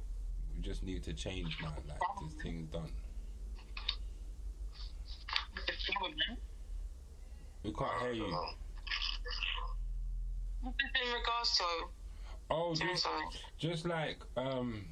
we 0.56 0.62
just 0.62 0.84
need 0.84 1.04
to 1.04 1.14
change 1.14 1.56
now, 1.62 1.74
like 1.88 2.00
this 2.24 2.42
thing's 2.42 2.68
done? 2.70 2.90
We 7.64 7.74
can't 7.74 8.02
hear 8.02 8.14
you. 8.14 8.26
In 10.64 11.14
regards 11.14 11.58
to 11.58 11.64
Oh, 12.54 12.76
just, 12.76 13.08
just 13.58 13.86
like 13.86 14.18
um, 14.36 14.84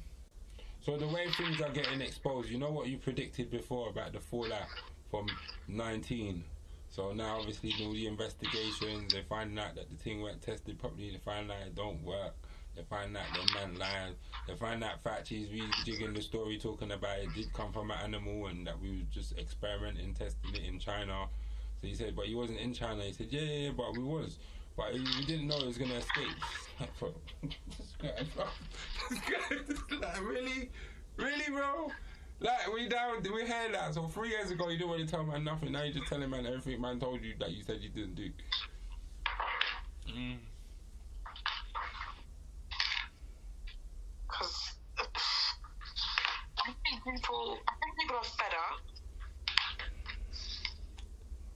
so 0.82 0.96
the 0.96 1.06
way 1.06 1.26
things 1.36 1.60
are 1.60 1.70
getting 1.70 2.00
exposed. 2.00 2.48
You 2.48 2.58
know 2.58 2.70
what 2.70 2.88
you 2.88 2.98
predicted 2.98 3.50
before 3.50 3.90
about 3.90 4.12
the 4.12 4.20
fallout 4.20 4.68
from 5.10 5.26
19. 5.68 6.44
So 6.88 7.12
now, 7.12 7.38
obviously, 7.38 7.72
all 7.82 7.92
the 7.92 8.06
investigations, 8.06 9.12
they 9.12 9.22
find 9.22 9.58
out 9.58 9.76
that 9.76 9.90
the 9.90 9.96
thing 9.96 10.22
weren't 10.22 10.42
tested 10.42 10.78
properly. 10.78 11.10
They 11.10 11.18
find 11.18 11.50
out 11.50 11.58
it 11.66 11.74
don't 11.74 12.02
work. 12.02 12.34
They 12.74 12.82
find 12.82 13.16
out 13.16 13.24
the 13.34 13.54
man 13.54 13.78
lying. 13.78 14.14
They 14.48 14.54
find 14.54 14.82
out 14.82 15.02
Fauci's 15.04 15.48
rejigging 15.48 16.14
the 16.14 16.22
story, 16.22 16.58
talking 16.58 16.92
about 16.92 17.18
it 17.18 17.28
did 17.34 17.52
come 17.52 17.72
from 17.72 17.90
an 17.90 17.98
animal 18.02 18.46
and 18.46 18.66
that 18.66 18.80
we 18.80 18.90
were 18.90 19.06
just 19.10 19.36
experimenting, 19.38 20.14
testing 20.14 20.54
it 20.54 20.64
in 20.64 20.78
China. 20.78 21.26
So 21.80 21.86
he 21.86 21.94
said, 21.94 22.16
but 22.16 22.26
he 22.26 22.34
wasn't 22.34 22.60
in 22.60 22.72
China. 22.74 23.02
He 23.02 23.12
said, 23.12 23.28
yeah, 23.30 23.42
yeah, 23.42 23.58
yeah 23.66 23.70
but 23.76 23.96
we 23.96 24.02
was. 24.02 24.38
But 24.80 24.94
we 24.94 25.24
didn't 25.26 25.46
know 25.46 25.58
it 25.58 25.66
was 25.66 25.76
gonna 25.76 25.92
escape. 25.96 26.36
Bro, 26.98 27.12
this 27.42 27.92
guy, 28.00 28.24
bro. 28.34 28.46
This 29.10 29.18
guy, 29.20 29.98
like, 29.98 30.22
really, 30.22 30.70
really, 31.18 31.44
bro. 31.50 31.92
Like 32.40 32.72
we 32.72 32.88
down, 32.88 33.22
we 33.22 33.46
heard 33.46 33.74
that. 33.74 33.92
So 33.92 34.08
three 34.08 34.30
years 34.30 34.50
ago, 34.50 34.70
you 34.70 34.78
didn't 34.78 34.88
want 34.88 35.00
to 35.02 35.06
tell 35.06 35.22
man 35.22 35.44
nothing. 35.44 35.72
Now 35.72 35.82
you 35.82 35.92
just 35.92 36.06
telling 36.06 36.30
man 36.30 36.46
everything 36.46 36.80
man 36.80 36.98
told 36.98 37.22
you 37.22 37.34
that 37.40 37.50
you 37.52 37.62
said 37.62 37.82
you 37.82 37.90
didn't 37.90 38.14
do. 38.14 38.30
Mm. 40.08 40.38
because 44.26 44.72
I 46.58 46.72
think 46.72 47.04
people, 47.04 47.58
I 47.68 47.72
think 47.84 47.98
people 48.00 48.16
are 48.16 48.24
fed 48.24 48.54
up. 48.54 48.80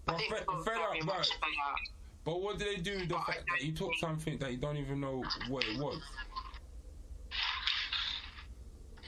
I 0.07 0.12
But 0.12 0.16
think 0.18 0.31
fed, 0.31 0.41
people 0.41 0.55
are 0.57 0.64
fed 0.64 0.77
up, 0.77 1.05
much 1.07 1.31
but, 2.25 2.33
fed 2.33 2.37
up. 2.37 2.41
but 2.41 2.43
what 2.43 2.59
did 2.59 2.68
they 2.68 2.81
do? 2.83 2.99
with 2.99 3.09
The 3.09 3.14
fact 3.14 3.45
that 3.49 3.64
you 3.64 3.72
took 3.72 3.95
something 4.01 4.39
that 4.39 4.53
you 4.53 4.59
don't 4.59 4.77
even 4.77 5.01
know 5.01 5.22
what 5.49 5.64
it 5.64 5.79
was. 5.79 6.01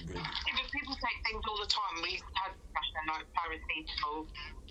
Really? 0.07 0.21
Because 0.21 0.69
people 0.71 0.95
take 0.95 1.19
things 1.25 1.43
all 1.49 1.59
the 1.59 1.67
time. 1.73 1.95
We've 2.05 2.23
had 2.37 2.53
discussion 2.53 3.03
like 3.11 3.27
paracetamol. 3.33 4.29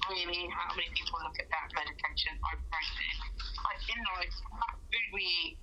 Really, 0.09 0.47
how 0.53 0.71
many 0.77 0.89
people 0.93 1.19
look 1.25 1.35
at 1.41 1.49
that 1.49 1.67
medication? 1.75 2.37
Ibuprofen. 2.39 3.15
Like 3.65 3.81
in 3.89 3.99
life, 4.15 4.35
that 4.53 4.75
food 4.87 5.09
we 5.13 5.23
eat. 5.25 5.57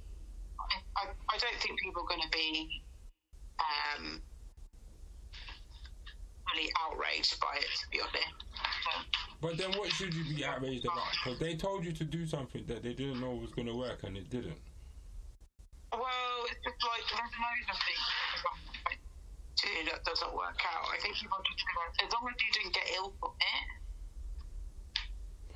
I, 0.99 1.09
I 1.09 1.37
don't 1.39 1.59
think 1.63 1.79
people 1.81 2.03
are 2.03 2.11
going 2.11 2.23
to 2.23 2.31
be 2.31 2.83
um, 3.63 4.23
really 6.53 6.71
outraged 6.83 7.39
by 7.41 7.55
it, 7.57 7.71
to 7.71 7.87
be 7.91 8.01
honest. 8.01 8.72
But 9.41 9.59
then 9.59 9.73
what 9.73 9.91
should 9.91 10.15
you 10.15 10.25
be 10.25 10.45
outraged 10.45 10.85
about? 10.85 11.11
Because 11.25 11.39
they 11.39 11.57
told 11.57 11.85
you 11.85 11.93
to 11.93 12.05
do 12.05 12.27
something 12.27 12.65
that 12.67 12.83
they 12.83 12.95
didn't 12.95 13.21
know 13.21 13.35
was 13.35 13.51
going 13.51 13.67
to 13.67 13.75
work 13.75 14.05
and 14.05 14.17
it 14.17 14.31
didn't. 14.31 14.59
Well, 15.91 16.47
it's 16.47 16.63
just 16.63 16.79
like 16.79 17.05
there's 17.11 17.35
loads 17.43 17.69
of 17.69 17.79
things 17.83 18.07
that 18.47 19.93
that 19.93 20.05
doesn't 20.05 20.35
work 20.35 20.59
out. 20.63 20.87
I 20.91 20.99
think 20.99 21.15
people 21.17 21.39
just 21.43 21.65
go, 21.69 21.81
as 22.07 22.11
long 22.13 22.27
as 22.31 22.39
you 22.39 22.51
didn't 22.55 22.75
get 22.75 22.87
ill 22.97 23.13
from 23.19 23.35
it. 23.39 23.67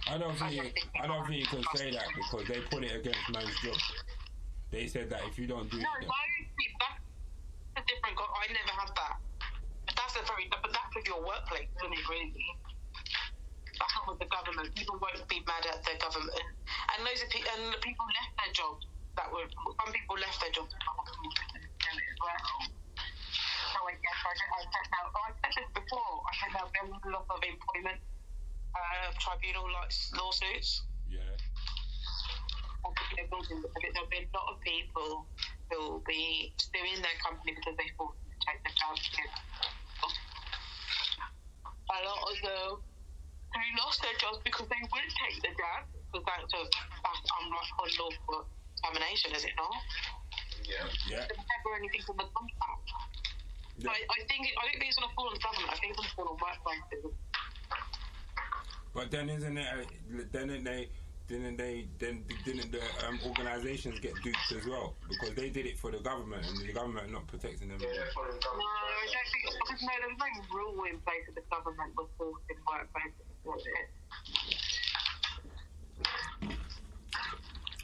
I 0.07 0.19
don't 0.19 0.39
think 0.39 0.55
you, 0.55 0.71
I 1.03 1.07
don't 1.07 1.27
think 1.27 1.41
you 1.43 1.47
can 1.51 1.65
say 1.75 1.91
that 1.91 2.07
because 2.15 2.47
they 2.47 2.63
put 2.71 2.85
it 2.85 2.95
against 2.95 3.27
man's 3.33 3.55
job. 3.59 3.75
They 4.71 4.87
said 4.87 5.11
that 5.11 5.27
if 5.27 5.39
you 5.39 5.47
don't 5.47 5.71
do 5.71 5.79
No, 5.79 5.91
it, 5.99 6.07
that's 6.07 7.83
a 7.83 7.83
different. 7.87 8.15
I 8.15 8.47
never 8.55 8.75
had 8.79 8.91
that. 8.95 9.19
But 9.87 9.95
that's 9.99 10.15
a 10.15 10.23
very. 10.27 10.47
But 10.51 10.71
that's 10.71 10.95
with 10.95 11.07
your 11.07 11.23
workplace, 11.27 11.67
isn't 11.83 11.91
it? 11.91 12.07
Really. 12.07 12.35
Not 13.77 14.09
with 14.09 14.19
the 14.21 14.29
government. 14.33 14.73
People 14.75 14.97
won't 14.97 15.21
be 15.29 15.41
mad 15.45 15.65
at 15.69 15.85
the 15.85 15.95
government, 16.01 16.33
and 16.33 16.99
those 17.05 17.21
are 17.21 17.31
pe- 17.33 17.45
and 17.45 17.73
the 17.73 17.81
people 17.85 18.07
left 18.09 18.33
their 18.41 18.53
jobs. 18.57 18.85
That 19.21 19.29
were 19.33 19.45
some 19.49 19.93
people 19.93 20.17
left 20.17 20.39
their 20.41 20.53
jobs. 20.53 20.73
to 20.73 20.79
come 20.81 20.97
up 20.97 21.09
and 21.09 21.17
do 21.21 21.29
it 21.29 22.05
as 22.05 22.19
well. 22.21 22.41
So 23.73 23.79
I 23.85 23.95
guess 24.01 24.19
I 24.25 24.33
I 24.33 24.61
don't. 24.65 25.37
I 25.45 25.49
said 25.53 25.69
this 25.69 25.73
before. 25.77 26.13
I 26.25 26.33
said 26.41 26.51
now 26.57 26.67
there 26.73 26.87
was 26.89 27.01
a 27.05 27.11
lot 27.13 27.27
of 27.29 27.41
employment 27.45 28.01
uh, 28.77 29.09
tribunal 29.21 29.69
like 29.73 29.93
lawsuits. 30.17 30.85
yeah. 31.09 31.21
I 32.85 32.89
think 32.97 33.09
they're 33.19 33.31
building. 33.33 33.61
There'll 33.61 34.09
be 34.13 34.25
a 34.25 34.31
lot 34.37 34.47
of 34.53 34.57
people 34.63 35.27
who 35.73 35.77
will 35.81 36.05
be 36.07 36.55
suing 36.61 37.03
their 37.03 37.19
company 37.25 37.53
because 37.57 37.75
they 37.77 37.89
forced 37.99 38.21
to 38.25 38.37
take 38.47 38.61
the 38.63 38.73
jobs. 38.79 39.03
A 41.87 41.99
lot 42.05 42.21
of 42.31 42.37
them 42.43 42.71
who 43.55 43.63
lost 43.83 44.03
their 44.03 44.17
jobs 44.19 44.39
because 44.45 44.67
they 44.69 44.81
wouldn't 44.91 45.15
take 45.21 45.37
the 45.43 45.53
jab 45.57 45.87
because 46.13 46.25
that's 46.27 46.53
a 46.55 46.63
that's 47.03 47.21
unlawful 47.43 48.47
termination, 48.85 49.33
is 49.35 49.45
it 49.45 49.55
not? 49.57 49.73
Yeah. 50.67 50.85
Yeah. 51.09 51.25
There's 51.31 51.45
never 51.47 51.71
anything 51.79 52.03
in 52.03 52.17
the 52.17 52.29
contract. 52.35 52.87
So 53.79 53.89
I, 53.93 54.01
I 54.09 54.21
think 54.27 54.49
it, 54.49 54.55
I 54.57 54.63
don't 54.67 54.79
think 54.81 54.89
it's 54.91 54.97
going 54.99 55.09
to 55.09 55.15
fall 55.15 55.29
on 55.29 55.37
government. 55.39 55.69
I 55.73 55.77
think 55.79 55.93
it's 55.93 56.01
going 56.01 56.09
to 56.09 56.15
fall 56.17 56.29
on 56.33 56.39
workplaces. 56.41 57.13
But 58.95 59.11
then 59.11 59.29
isn't 59.29 59.59
it? 59.59 59.67
uh, 59.69 59.85
Didn't 60.33 60.65
they? 60.65 60.89
Didn't 61.29 61.57
they? 61.59 61.87
Then 61.99 62.25
didn't 62.47 62.71
the 62.73 62.81
um, 63.07 63.19
organizations 63.27 63.99
get 64.01 64.15
duped 64.23 64.49
as 64.57 64.65
well 64.67 64.95
because 65.09 65.35
they 65.35 65.51
did 65.51 65.67
it 65.67 65.77
for 65.79 65.91
the 65.91 65.99
government 65.99 66.47
and 66.47 66.57
the 66.67 66.73
government 66.73 67.11
not 67.13 67.27
protecting 67.27 67.69
them? 67.69 67.79
Yeah, 67.83 67.89
they're 67.93 68.15
following 68.15 68.39
No, 68.41 68.49
I 68.49 68.57
government. 68.57 69.11
don't 69.13 69.29
think 69.35 69.45
because 69.61 69.83
no, 69.83 69.93
there 70.01 70.09
was 70.09 70.21
no 70.23 70.57
rule 70.57 70.85
in 70.89 70.97
place 71.03 71.25
that 71.27 71.35
the 71.35 71.45
government 71.51 71.93
was 71.99 72.09
forced 72.17 72.47
in 72.49 72.57
workplaces. 72.65 73.26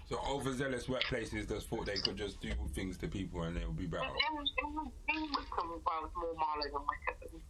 So 0.08 0.18
overzealous 0.28 0.86
workplaces 0.86 1.48
just 1.48 1.68
thought 1.68 1.86
they 1.86 1.96
could 1.96 2.16
just 2.16 2.40
do 2.40 2.52
things 2.74 2.98
to 2.98 3.08
people 3.08 3.42
and 3.44 3.56
they 3.56 3.64
would 3.64 3.78
be 3.78 3.86
better. 3.86 4.04
But 4.04 4.12
in, 4.12 4.36
in, 4.36 5.22
in 5.22 5.30
Wycombe, 5.32 5.80
well, 5.86 6.04
it 6.04 6.10
was 6.10 6.12
more 6.16 6.34
Marlow 6.36 6.68
than 6.68 6.84
Wycombe, 6.84 7.40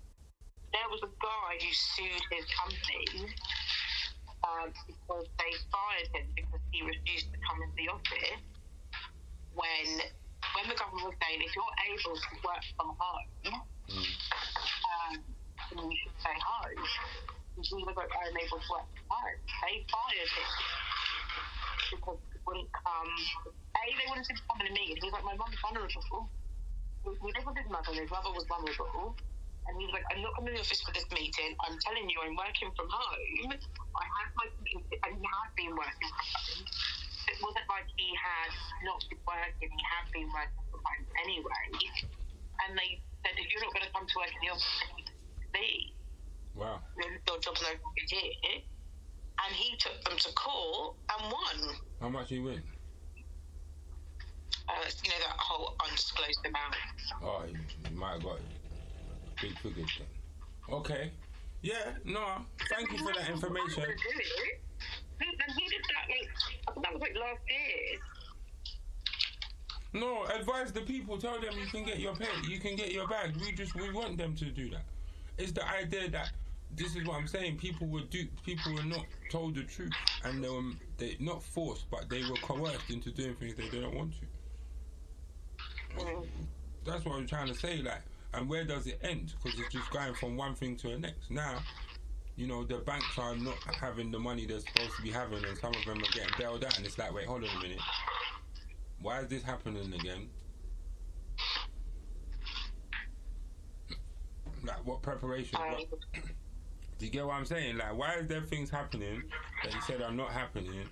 there 0.73 0.89
was 0.89 1.03
a 1.03 1.11
guy 1.21 1.51
who 1.59 1.71
sued 1.73 2.23
his 2.31 2.47
company 2.55 3.35
um, 4.47 4.73
because 4.87 5.27
they 5.39 5.53
fired 5.75 6.09
him 6.15 6.27
because 6.35 6.63
he 6.71 6.83
refused 6.83 7.29
to 7.33 7.39
come 7.45 7.61
into 7.63 7.77
the 7.77 7.89
office 7.93 8.41
when 9.55 10.01
when 10.55 10.69
the 10.69 10.75
government 10.75 11.07
was 11.13 11.17
saying 11.23 11.41
if 11.43 11.53
you're 11.55 11.77
able 11.93 12.17
to 12.17 12.33
work 12.45 12.65
from 12.77 12.95
home, 12.99 13.29
um, 13.91 15.13
then 15.75 15.91
you 15.91 15.97
should 16.03 16.17
stay 16.21 16.37
home. 16.39 16.79
He 17.53 17.85
was 17.85 17.97
like, 17.97 18.09
I'm 18.09 18.33
able 18.33 18.61
to 18.65 18.69
work 18.73 18.89
from. 18.97 19.29
They 19.61 19.85
fired 19.93 20.31
him 20.33 20.51
because 21.93 22.21
he 22.33 22.39
wouldn't 22.49 22.73
um, 22.89 23.09
come. 23.45 23.53
A, 23.77 23.85
they 23.93 24.09
to 24.09 24.33
come 24.49 24.59
in 24.65 24.73
a 24.73 24.75
meeting. 24.75 24.97
He 24.97 25.05
was 25.05 25.13
like, 25.13 25.27
my 25.29 25.37
mum's 25.37 25.61
vulnerable. 25.61 26.33
We 27.05 27.29
live 27.35 27.45
with 27.45 27.59
his 27.61 27.69
mother, 27.69 27.93
his 27.93 28.09
mother 28.09 28.33
was 28.33 28.49
vulnerable. 28.49 29.13
And 29.69 29.79
he 29.79 29.87
was 29.87 29.95
like, 29.95 30.07
I'm 30.11 30.25
not 30.25 30.35
coming 30.35 30.57
to 30.57 30.59
the 30.59 30.65
office 30.65 30.83
for 30.83 30.91
this 30.97 31.07
meeting. 31.15 31.55
I'm 31.69 31.79
telling 31.87 32.09
you, 32.11 32.19
I'm 32.25 32.35
working 32.35 32.73
from 32.75 32.89
home. 32.91 33.53
I 33.53 34.05
have 34.19 34.31
my 34.35 34.49
computer, 34.59 34.97
and 35.07 35.13
he 35.21 35.23
had 35.23 35.51
been 35.55 35.73
working 35.77 36.11
from 36.11 36.29
home. 36.35 36.63
It 37.31 37.39
wasn't 37.39 37.69
like 37.71 37.87
he 37.95 38.11
had 38.19 38.53
not 38.83 38.99
been 39.07 39.23
working, 39.23 39.71
he 39.71 39.85
had 39.87 40.07
been 40.11 40.29
working 40.35 40.65
from 40.73 40.83
home 40.83 41.05
anyway. 41.23 41.65
And 42.67 42.75
they 42.75 42.99
said, 43.23 43.39
if 43.39 43.47
you're 43.55 43.63
not 43.63 43.71
going 43.71 43.87
to 43.87 43.93
come 43.95 44.07
to 44.09 44.17
work 44.19 44.33
in 44.35 44.41
the 44.43 44.51
office, 44.51 44.83
leave 45.55 46.02
Wow. 46.55 46.81
your 46.97 47.39
job's 47.41 47.63
no 47.63 47.69
longer 47.69 48.03
here. 48.09 48.61
And 49.45 49.55
he 49.55 49.77
took 49.79 50.05
them 50.05 50.19
to 50.19 50.33
court 50.35 50.97
and 51.19 51.33
won. 51.33 51.77
How 52.01 52.09
much 52.09 52.31
you 52.31 52.43
win? 52.45 52.63
Uh, 54.69 54.73
you 55.03 55.11
know, 55.11 55.17
that 55.19 55.37
whole 55.39 55.75
undisclosed 55.85 56.39
amount. 56.47 56.77
Oh, 57.23 57.43
you, 57.49 57.59
you 57.91 57.97
might 57.97 58.13
have 58.13 58.23
got 58.23 58.39
big 59.41 59.59
figures 59.59 59.91
then. 59.99 60.75
Okay. 60.75 61.11
Yeah. 61.63 61.93
No. 62.05 62.45
Thank 62.71 62.93
you 62.93 62.99
for 62.99 63.13
that 63.15 63.29
information. 63.29 63.85
And 63.85 65.53
he 65.57 65.69
did 65.69 65.83
that, 65.89 66.09
like, 66.09 66.85
that 66.85 66.93
was 66.93 67.01
like 67.01 67.15
last 67.15 67.41
year. 67.49 68.01
No, 69.95 70.25
advise 70.25 70.73
the 70.73 70.81
people. 70.81 71.19
Tell 71.19 71.41
them 71.41 71.55
you 71.59 71.67
can 71.67 71.85
get 71.85 72.01
your 72.01 72.15
pay. 72.15 72.27
You 72.49 72.59
can 72.59 72.77
get 72.77 72.93
your 72.93 73.07
bag. 73.07 73.37
We 73.37 73.53
just 73.53 73.75
we 73.75 73.93
want 73.93 74.17
them 74.17 74.35
to 74.37 74.47
do 74.47 74.71
that. 74.71 74.85
It's 75.39 75.53
the 75.53 75.67
idea 75.69 76.09
that 76.11 76.31
this 76.75 76.97
is 76.97 77.07
what 77.07 77.17
I'm 77.17 77.27
saying. 77.27 77.59
People 77.59 77.87
were 77.87 78.03
duped. 78.03 78.43
People 78.45 78.75
were 78.75 78.85
not 78.85 79.05
told 79.31 79.55
the 79.55 79.63
truth, 79.65 79.93
and 80.25 80.43
they 80.43 80.49
were 80.49 80.63
they 80.97 81.17
not 81.21 81.43
forced, 81.43 81.91
but 81.91 82.09
they 82.09 82.23
were 82.23 82.37
coerced 82.37 82.91
into 82.91 83.11
doing 83.11 83.35
things 83.35 83.57
they 83.57 83.69
didn't 83.69 83.95
want 83.95 84.13
to. 84.13 84.27
Mm. 86.03 86.27
That's 86.85 87.05
what 87.05 87.17
I'm 87.17 87.27
trying 87.27 87.49
to 87.49 87.55
say. 87.55 87.83
Like, 87.83 88.03
and 88.35 88.49
where 88.49 88.65
does 88.65 88.87
it 88.87 88.99
end? 89.03 89.35
Because 89.43 89.59
it's 89.59 89.73
just 89.73 89.91
going 89.91 90.15
from 90.15 90.37
one 90.37 90.55
thing 90.55 90.77
to 90.79 90.89
the 90.89 90.99
next. 90.99 91.31
Now, 91.31 91.59
you 92.37 92.47
know, 92.47 92.65
the 92.65 92.79
banks 92.79 93.19
are 93.19 93.37
not 93.37 93.59
having 93.79 94.11
the 94.11 94.19
money 94.19 94.47
they're 94.47 94.61
supposed 94.61 94.97
to 94.97 95.03
be 95.03 95.11
having, 95.11 95.45
and 95.45 95.57
some 95.59 95.75
of 95.75 95.85
them 95.85 95.99
are 95.99 96.13
getting 96.13 96.33
bailed 96.39 96.65
out. 96.65 96.77
And 96.79 96.87
it's 96.87 96.99
like, 96.99 97.13
wait, 97.13 97.27
hold 97.27 97.45
on 97.45 97.51
a 97.59 97.63
minute. 97.63 97.81
Why 99.01 99.21
is 99.21 99.29
this 99.29 99.43
happening 99.43 99.93
again? 99.93 100.29
Like, 104.65 104.87
what 104.87 105.03
preparation? 105.03 105.59
What, 105.59 105.87
Do 107.03 107.07
you 107.07 107.13
get 107.13 107.27
what 107.27 107.35
I'm 107.35 107.45
saying? 107.45 107.79
Like, 107.79 107.99
why 107.99 108.15
is 108.15 108.29
there 108.29 108.43
things 108.43 108.71
happening 108.71 109.25
that 109.65 109.75
you 109.75 109.81
said 109.81 110.01
are 110.03 110.13
not 110.13 110.31
happening, 110.31 110.85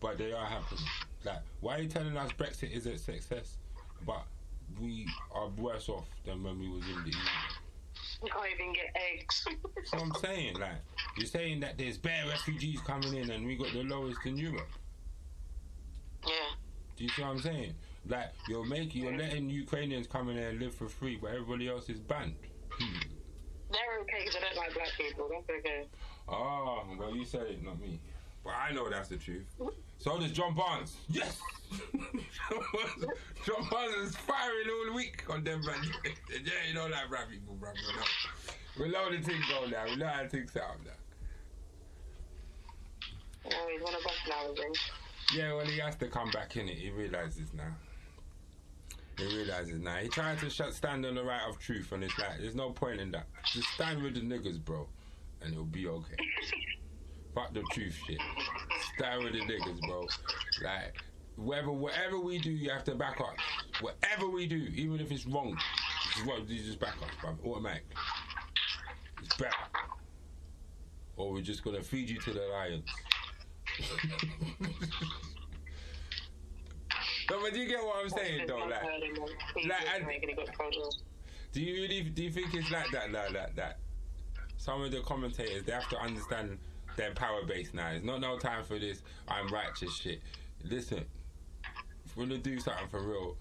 but 0.00 0.18
they 0.18 0.32
are 0.32 0.44
happening? 0.44 0.82
Like, 1.22 1.42
why 1.60 1.76
are 1.76 1.82
you 1.82 1.88
telling 1.88 2.16
us 2.16 2.32
Brexit 2.32 2.72
is 2.72 2.86
a 2.86 2.98
success, 2.98 3.56
but 4.04 4.24
we 4.80 5.06
are 5.30 5.46
worse 5.58 5.88
off 5.88 6.08
than 6.24 6.42
when 6.42 6.58
we 6.58 6.68
was 6.68 6.82
in 6.88 7.04
the 7.04 7.10
EU? 7.10 7.16
You 8.24 8.30
can't 8.32 8.46
even 8.52 8.72
get 8.72 8.96
eggs. 8.96 9.44
That's 9.76 9.92
what 9.92 10.02
I'm 10.02 10.14
saying. 10.14 10.58
Like, 10.58 10.82
you're 11.16 11.26
saying 11.26 11.60
that 11.60 11.78
there's 11.78 11.98
bare 11.98 12.26
refugees 12.28 12.80
coming 12.80 13.14
in 13.14 13.30
and 13.30 13.46
we 13.46 13.54
got 13.54 13.72
the 13.72 13.84
lowest 13.84 14.18
in 14.24 14.36
Europe. 14.36 14.66
yeah. 16.26 16.32
Do 16.96 17.04
you 17.04 17.10
see 17.10 17.22
what 17.22 17.30
I'm 17.30 17.40
saying? 17.40 17.74
Like, 18.08 18.32
you're 18.48 18.66
making, 18.66 19.04
you're 19.04 19.16
letting 19.16 19.50
Ukrainians 19.50 20.08
come 20.08 20.30
in 20.30 20.36
there 20.36 20.48
and 20.48 20.58
live 20.58 20.74
for 20.74 20.88
free, 20.88 21.16
but 21.22 21.28
everybody 21.28 21.68
else 21.68 21.88
is 21.88 22.00
banned. 22.00 22.34
Hmm. 22.70 23.15
They're 23.70 24.00
okay 24.02 24.24
because 24.24 24.36
I 24.36 24.40
don't 24.40 24.56
like 24.56 24.74
black 24.74 24.88
people. 24.96 25.28
That's 25.30 25.58
okay. 25.58 25.86
Oh, 26.28 26.84
well, 26.98 27.14
you 27.14 27.24
said 27.24 27.46
it, 27.48 27.64
not 27.64 27.80
me. 27.80 27.98
But 28.44 28.54
I 28.54 28.72
know 28.72 28.88
that's 28.88 29.08
the 29.08 29.16
truth. 29.16 29.46
So 29.98 30.18
does 30.20 30.30
John 30.30 30.54
Barnes. 30.54 30.96
Yes! 31.08 31.40
John 33.44 33.68
Barnes 33.70 34.10
is 34.10 34.16
firing 34.16 34.68
all 34.70 34.94
week 34.94 35.24
on 35.28 35.42
them, 35.42 35.64
man. 35.64 35.76
yeah, 36.30 36.52
you 36.68 36.74
know 36.74 36.88
that, 36.88 37.08
black 37.10 37.28
people, 37.28 37.54
bro. 37.54 37.70
We 37.74 37.96
know. 37.96 38.04
We 38.78 38.92
know 38.92 39.16
the 39.16 39.22
thing 39.22 39.40
go 39.48 39.66
now. 39.66 39.84
We 39.86 39.96
know 39.96 40.06
how 40.06 40.28
things 40.28 40.52
sound 40.52 40.80
now. 40.84 40.92
Oh, 43.52 43.68
he's 43.72 43.82
one 43.82 43.94
of 43.94 44.04
us 44.06 44.28
nowadays. 44.28 44.90
Yeah, 45.34 45.54
well, 45.54 45.66
he 45.66 45.78
has 45.78 45.96
to 45.96 46.06
come 46.06 46.30
back 46.30 46.56
in 46.56 46.68
it. 46.68 46.76
He 46.76 46.90
realizes 46.90 47.52
now. 47.52 47.74
He 49.16 49.24
realizes 49.24 49.80
now. 49.80 49.96
He 49.96 50.08
trying 50.08 50.36
to 50.38 50.50
shut 50.50 50.74
stand 50.74 51.06
on 51.06 51.14
the 51.14 51.24
right 51.24 51.48
of 51.48 51.58
truth, 51.58 51.92
and 51.92 52.04
it's 52.04 52.18
like, 52.18 52.38
there's 52.40 52.54
no 52.54 52.70
point 52.70 53.00
in 53.00 53.10
that. 53.12 53.26
Just 53.46 53.68
stand 53.68 54.02
with 54.02 54.14
the 54.14 54.20
niggas, 54.20 54.62
bro, 54.62 54.86
and 55.40 55.52
it'll 55.52 55.64
be 55.64 55.86
okay. 55.86 56.16
Fuck 57.34 57.54
the 57.54 57.62
truth 57.72 57.98
shit. 58.06 58.18
Stand 58.96 59.24
with 59.24 59.32
the 59.32 59.40
niggas, 59.40 59.80
bro. 59.80 60.06
Like, 60.62 60.96
whatever, 61.36 61.72
whatever 61.72 62.18
we 62.18 62.38
do, 62.38 62.50
you 62.50 62.70
have 62.70 62.84
to 62.84 62.94
back 62.94 63.20
up. 63.20 63.36
Whatever 63.80 64.28
we 64.28 64.46
do, 64.46 64.56
even 64.56 65.00
if 65.00 65.10
it's 65.10 65.26
wrong, 65.26 65.56
just, 66.14 66.26
what, 66.26 66.46
you 66.48 66.62
just 66.62 66.80
back 66.80 66.96
up, 67.02 67.08
bro. 67.20 67.52
Automatic. 67.52 67.84
It's 69.22 69.34
better. 69.36 69.52
Or 71.16 71.32
we're 71.32 71.40
just 71.40 71.64
gonna 71.64 71.82
feed 71.82 72.10
you 72.10 72.20
to 72.20 72.32
the 72.32 72.42
lions. 72.52 72.90
no, 77.30 77.40
but 77.42 77.52
do 77.52 77.60
you 77.60 77.68
get 77.68 77.82
what 77.82 77.96
I'm 78.02 78.10
saying, 78.10 78.46
though? 78.46 78.58
Like, 78.58 78.82
like, 79.66 80.24
do 81.52 81.60
you 81.60 81.82
really 81.82 82.02
do 82.02 82.22
you 82.22 82.30
think 82.30 82.54
it's 82.54 82.70
like 82.70 82.90
that, 82.92 83.12
like 83.12 83.32
that, 83.32 83.56
that? 83.56 83.78
Some 84.58 84.82
of 84.82 84.90
the 84.90 85.00
commentators 85.00 85.64
they 85.64 85.72
have 85.72 85.88
to 85.88 85.98
understand 85.98 86.58
their 86.96 87.12
power 87.14 87.44
base 87.44 87.72
now. 87.74 87.90
It's 87.90 88.04
not 88.04 88.20
no 88.20 88.38
time 88.38 88.64
for 88.64 88.78
this. 88.78 89.02
I'm 89.28 89.48
righteous 89.48 89.94
shit. 89.96 90.20
Listen, 90.64 91.04
if 92.04 92.16
we're 92.16 92.26
gonna 92.26 92.38
do 92.38 92.58
something 92.58 92.88
for 92.88 93.02
real, 93.02 93.36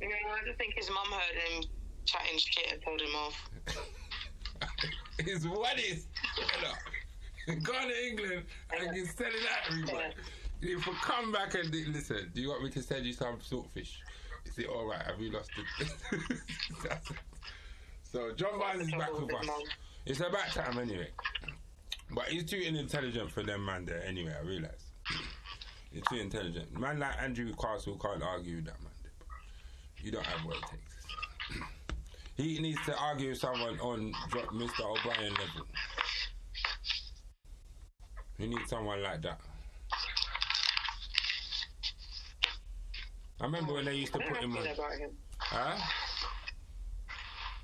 Yeah, 0.00 0.08
I 0.08 0.46
just 0.46 0.58
think 0.58 0.74
his 0.74 0.90
mum 0.90 1.06
heard 1.10 1.36
him 1.36 1.64
chatting 2.04 2.38
shit 2.38 2.72
and 2.72 2.82
told 2.82 3.00
him 3.00 3.14
off. 3.14 3.50
it's 5.18 5.46
what 5.46 5.78
is. 5.78 6.06
Go 7.62 7.72
to 7.72 8.06
England 8.06 8.44
and 8.76 8.94
get 8.94 9.06
sell 9.16 9.28
it 9.28 9.34
out 9.50 9.70
everybody. 9.70 10.14
If 10.62 10.86
we 10.86 10.92
come 11.02 11.32
back 11.32 11.54
and 11.54 11.70
listen, 11.92 12.30
do 12.34 12.40
you 12.40 12.48
want 12.48 12.64
me 12.64 12.70
to 12.70 12.82
send 12.82 13.04
you 13.06 13.12
some 13.12 13.36
saltfish? 13.38 13.92
Is 14.46 14.58
it 14.58 14.66
all 14.66 14.86
right? 14.88 15.02
Have 15.02 15.20
you 15.20 15.30
lost 15.30 15.50
it? 15.58 16.98
So 18.16 18.32
John 18.32 18.58
Barnes 18.58 18.86
is 18.86 18.92
back 18.92 19.12
with 19.12 19.34
us. 19.34 19.48
It's 20.06 20.20
about 20.20 20.46
time 20.48 20.78
anyway. 20.78 21.08
But 22.12 22.26
he's 22.26 22.44
too 22.44 22.56
intelligent 22.56 23.30
for 23.30 23.42
them 23.42 23.64
man 23.66 23.84
there 23.84 24.02
anyway, 24.06 24.32
I 24.38 24.46
realise. 24.46 24.92
He's 25.92 26.02
too 26.08 26.16
intelligent. 26.16 26.78
Man 26.78 26.98
like 27.00 27.20
Andrew 27.20 27.52
Castle 27.60 27.98
can't 27.98 28.22
argue 28.22 28.56
with 28.56 28.66
that 28.66 28.80
man. 28.80 28.92
You 30.02 30.12
don't 30.12 30.24
have 30.24 30.46
what 30.46 30.56
it 30.56 30.62
takes. 30.62 31.60
He 32.36 32.58
needs 32.60 32.78
to 32.86 32.96
argue 32.96 33.30
with 33.30 33.38
someone 33.38 33.78
on 33.80 34.12
Mr. 34.30 34.80
O'Brien 34.84 35.32
level. 35.32 35.66
You 38.38 38.48
need 38.48 38.68
someone 38.68 39.02
like 39.02 39.22
that. 39.22 39.40
I 43.40 43.44
remember 43.44 43.74
when 43.74 43.84
they 43.84 43.94
used 43.94 44.12
to 44.14 44.18
put 44.18 44.36
him 44.38 44.56
on. 44.56 44.58
I 44.58 44.72
feel 44.72 44.84
about 44.84 44.98
him. 44.98 45.10
Huh? 45.38 45.76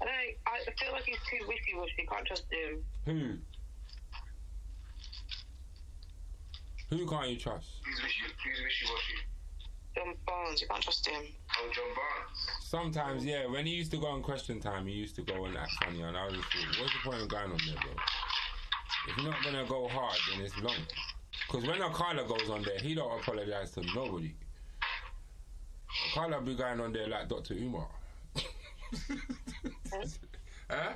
I 0.01 0.05
don't. 0.05 0.37
I 0.47 0.71
feel 0.79 0.93
like 0.93 1.05
he's 1.05 1.17
too 1.31 1.47
wishy-washy. 1.49 2.07
Can't 2.11 2.27
trust 2.27 2.45
him. 2.51 2.85
Who? 3.07 3.39
Who 6.91 7.07
can't 7.07 7.31
you 7.31 7.37
trust? 7.39 7.69
Who's 7.85 8.03
wishy, 8.03 8.21
who's 8.45 8.61
wishy-washy? 8.63 9.15
John 9.95 10.15
Barnes. 10.27 10.61
You 10.61 10.69
can't 10.69 10.83
trust 10.83 11.07
him. 11.07 11.23
Oh, 11.59 11.71
John 11.73 11.85
Barnes. 11.95 12.39
Sometimes, 12.61 13.25
yeah. 13.25 13.47
When 13.47 13.65
he 13.65 13.73
used 13.73 13.91
to 13.93 13.97
go 13.97 14.09
on 14.09 14.23
question 14.23 14.61
time, 14.61 14.87
he 14.87 14.93
used 14.93 15.15
to 15.17 15.23
go 15.23 15.47
and 15.47 15.57
act 15.57 15.73
funny, 15.83 16.03
and 16.03 16.17
I 16.17 16.27
was 16.27 16.35
thought, 16.35 16.81
what's 16.81 16.93
the 16.93 17.11
point 17.11 17.23
of 17.23 17.29
going 17.29 17.51
on 17.51 17.59
there, 17.67 17.77
bro? 17.77 17.93
If 19.09 19.17
you're 19.17 19.31
not 19.31 19.43
gonna 19.43 19.65
go 19.67 19.89
hard, 19.89 20.19
then 20.31 20.45
it's 20.45 20.57
long. 20.59 20.77
Because 21.47 21.67
when 21.67 21.81
Akala 21.81 22.29
goes 22.29 22.51
on 22.51 22.63
there, 22.63 22.79
he 22.79 22.95
don't 22.95 23.19
apologize 23.21 23.71
to 23.73 23.83
nobody. 23.95 24.35
Akala 26.15 26.45
be 26.45 26.55
going 26.55 26.81
on 26.81 26.93
there 26.93 27.09
like 27.09 27.29
Dr. 27.29 27.55
Umar. 27.55 27.89
huh? 30.71 30.93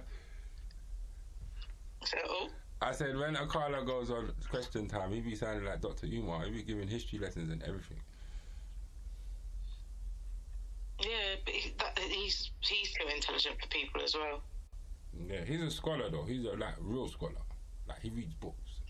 So, 2.04 2.48
I 2.80 2.92
said 2.92 3.16
when 3.16 3.34
Akala 3.34 3.86
goes 3.86 4.10
on 4.10 4.32
question 4.50 4.86
time, 4.88 5.12
he 5.12 5.20
be 5.20 5.34
sounding 5.34 5.64
like 5.64 5.80
Dr. 5.80 6.06
Umar. 6.06 6.44
He 6.44 6.50
be 6.52 6.62
giving 6.62 6.88
history 6.88 7.18
lessons 7.18 7.50
and 7.50 7.62
everything. 7.62 8.00
yeah, 11.00 11.36
but 11.44 11.54
he, 11.54 11.74
that, 11.78 11.98
he's 11.98 12.50
he's 12.60 12.92
too 12.92 13.06
intelligent 13.14 13.56
for 13.60 13.68
people 13.68 14.02
as 14.02 14.14
well. 14.14 14.42
Yeah, 15.28 15.44
he's 15.44 15.62
a 15.62 15.70
scholar 15.70 16.10
though. 16.10 16.24
He's 16.24 16.44
a 16.44 16.52
like 16.52 16.74
real 16.80 17.08
scholar. 17.08 17.32
Like 17.88 18.00
he 18.02 18.10
reads 18.10 18.34
books. 18.34 18.80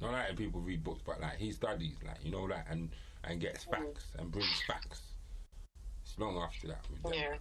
Not 0.00 0.12
like 0.12 0.36
people 0.36 0.60
read 0.60 0.82
books, 0.82 1.02
but 1.04 1.20
like 1.20 1.36
he 1.36 1.52
studies, 1.52 1.96
like 2.04 2.24
you 2.24 2.32
know, 2.32 2.42
like 2.42 2.64
and 2.68 2.90
and 3.24 3.40
gets 3.40 3.64
mm. 3.64 3.70
facts 3.70 4.06
and 4.18 4.30
brings 4.30 4.62
facts. 4.66 5.02
It's 6.12 6.20
long 6.20 6.36
after 6.36 6.68
that. 6.68 6.84
Yeah. 7.10 7.36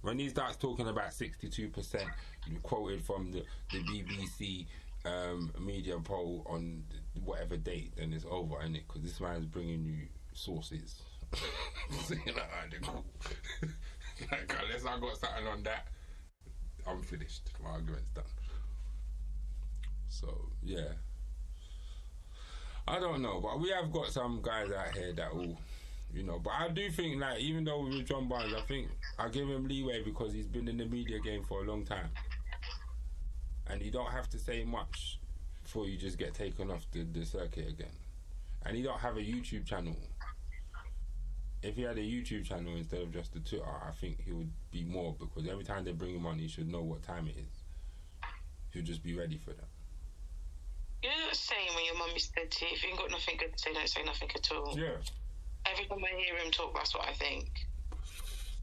When 0.00 0.18
he 0.18 0.28
starts 0.30 0.56
talking 0.56 0.88
about 0.88 1.12
sixty-two 1.12 1.68
percent, 1.68 2.08
quoted 2.62 3.02
from 3.02 3.30
the 3.30 3.44
the 3.70 3.78
BBC 3.80 4.66
um, 5.04 5.52
media 5.60 5.98
poll 5.98 6.46
on 6.48 6.84
whatever 7.24 7.56
date, 7.58 7.92
then 7.96 8.14
it's 8.14 8.24
over, 8.30 8.62
is 8.62 8.70
it? 8.74 8.82
Because 8.86 9.02
this 9.02 9.20
man's 9.20 9.44
bringing 9.44 9.84
you 9.84 10.06
sources. 10.32 11.02
so 12.04 12.14
you're 12.24 12.34
like, 12.34 12.44
"Alright, 12.54 12.70
then 12.70 12.80
cool." 12.82 13.04
like 14.30 14.56
unless 14.62 14.86
I 14.86 14.98
got 14.98 15.18
something 15.18 15.46
on 15.46 15.62
that, 15.64 15.88
I'm 16.86 17.02
finished. 17.02 17.50
My 17.62 17.70
argument's 17.70 18.10
done. 18.12 18.24
So 20.08 20.48
yeah. 20.62 20.92
I 22.86 22.98
don't 22.98 23.20
know, 23.20 23.38
but 23.42 23.60
we 23.60 23.68
have 23.68 23.92
got 23.92 24.06
some 24.06 24.40
guys 24.40 24.70
out 24.72 24.96
here 24.96 25.12
that 25.12 25.34
will, 25.34 25.58
you 26.12 26.22
know. 26.22 26.38
But 26.38 26.52
I 26.58 26.68
do 26.68 26.90
think, 26.90 27.20
like, 27.20 27.40
even 27.40 27.64
though 27.64 27.84
with 27.84 28.06
John 28.06 28.28
Barnes, 28.28 28.54
I 28.54 28.60
think 28.62 28.88
I 29.18 29.28
give 29.28 29.48
him 29.48 29.66
leeway 29.66 30.02
because 30.02 30.32
he's 30.32 30.46
been 30.46 30.68
in 30.68 30.76
the 30.76 30.86
media 30.86 31.18
game 31.20 31.44
for 31.44 31.62
a 31.62 31.64
long 31.64 31.84
time, 31.84 32.08
and 33.66 33.82
you 33.82 33.90
don't 33.90 34.10
have 34.10 34.28
to 34.30 34.38
say 34.38 34.64
much 34.64 35.18
before 35.62 35.86
you 35.86 35.98
just 35.98 36.18
get 36.18 36.34
taken 36.34 36.70
off 36.70 36.86
the, 36.92 37.04
the 37.04 37.24
circuit 37.24 37.68
again. 37.68 37.88
And 38.64 38.76
he 38.76 38.82
don't 38.82 38.98
have 38.98 39.16
a 39.16 39.20
YouTube 39.20 39.66
channel. 39.66 39.96
If 41.62 41.76
he 41.76 41.82
had 41.82 41.98
a 41.98 42.02
YouTube 42.02 42.44
channel 42.44 42.76
instead 42.76 43.02
of 43.02 43.12
just 43.12 43.34
the 43.34 43.40
Twitter, 43.40 43.64
I 43.66 43.90
think 43.92 44.22
he 44.24 44.32
would 44.32 44.50
be 44.70 44.84
more 44.84 45.14
because 45.18 45.48
every 45.48 45.64
time 45.64 45.84
they 45.84 45.92
bring 45.92 46.14
him 46.14 46.26
on, 46.26 46.38
he 46.38 46.48
should 46.48 46.70
know 46.70 46.82
what 46.82 47.02
time 47.02 47.26
it 47.28 47.36
is. 47.36 48.30
He'll 48.72 48.84
just 48.84 49.02
be 49.02 49.16
ready 49.16 49.38
for 49.38 49.50
that. 49.50 49.68
You 51.02 51.10
know 51.10 51.26
that 51.26 51.36
saying 51.36 51.68
when 51.74 51.84
your 51.84 51.98
mum 51.98 52.10
said 52.16 52.50
to 52.50 52.64
you, 52.64 52.72
if 52.74 52.82
you 52.82 52.90
ain't 52.90 52.98
got 52.98 53.10
nothing 53.10 53.36
good 53.38 53.52
to 53.52 53.58
say, 53.58 53.72
don't 53.72 53.88
say 53.88 54.02
nothing 54.04 54.30
at 54.34 54.52
all. 54.52 54.78
Yeah. 54.78 54.96
Every 55.66 55.84
time 55.86 55.98
I 56.04 56.20
hear 56.20 56.36
him 56.36 56.50
talk, 56.50 56.74
that's 56.74 56.94
what 56.94 57.06
I 57.06 57.12
think. 57.12 57.50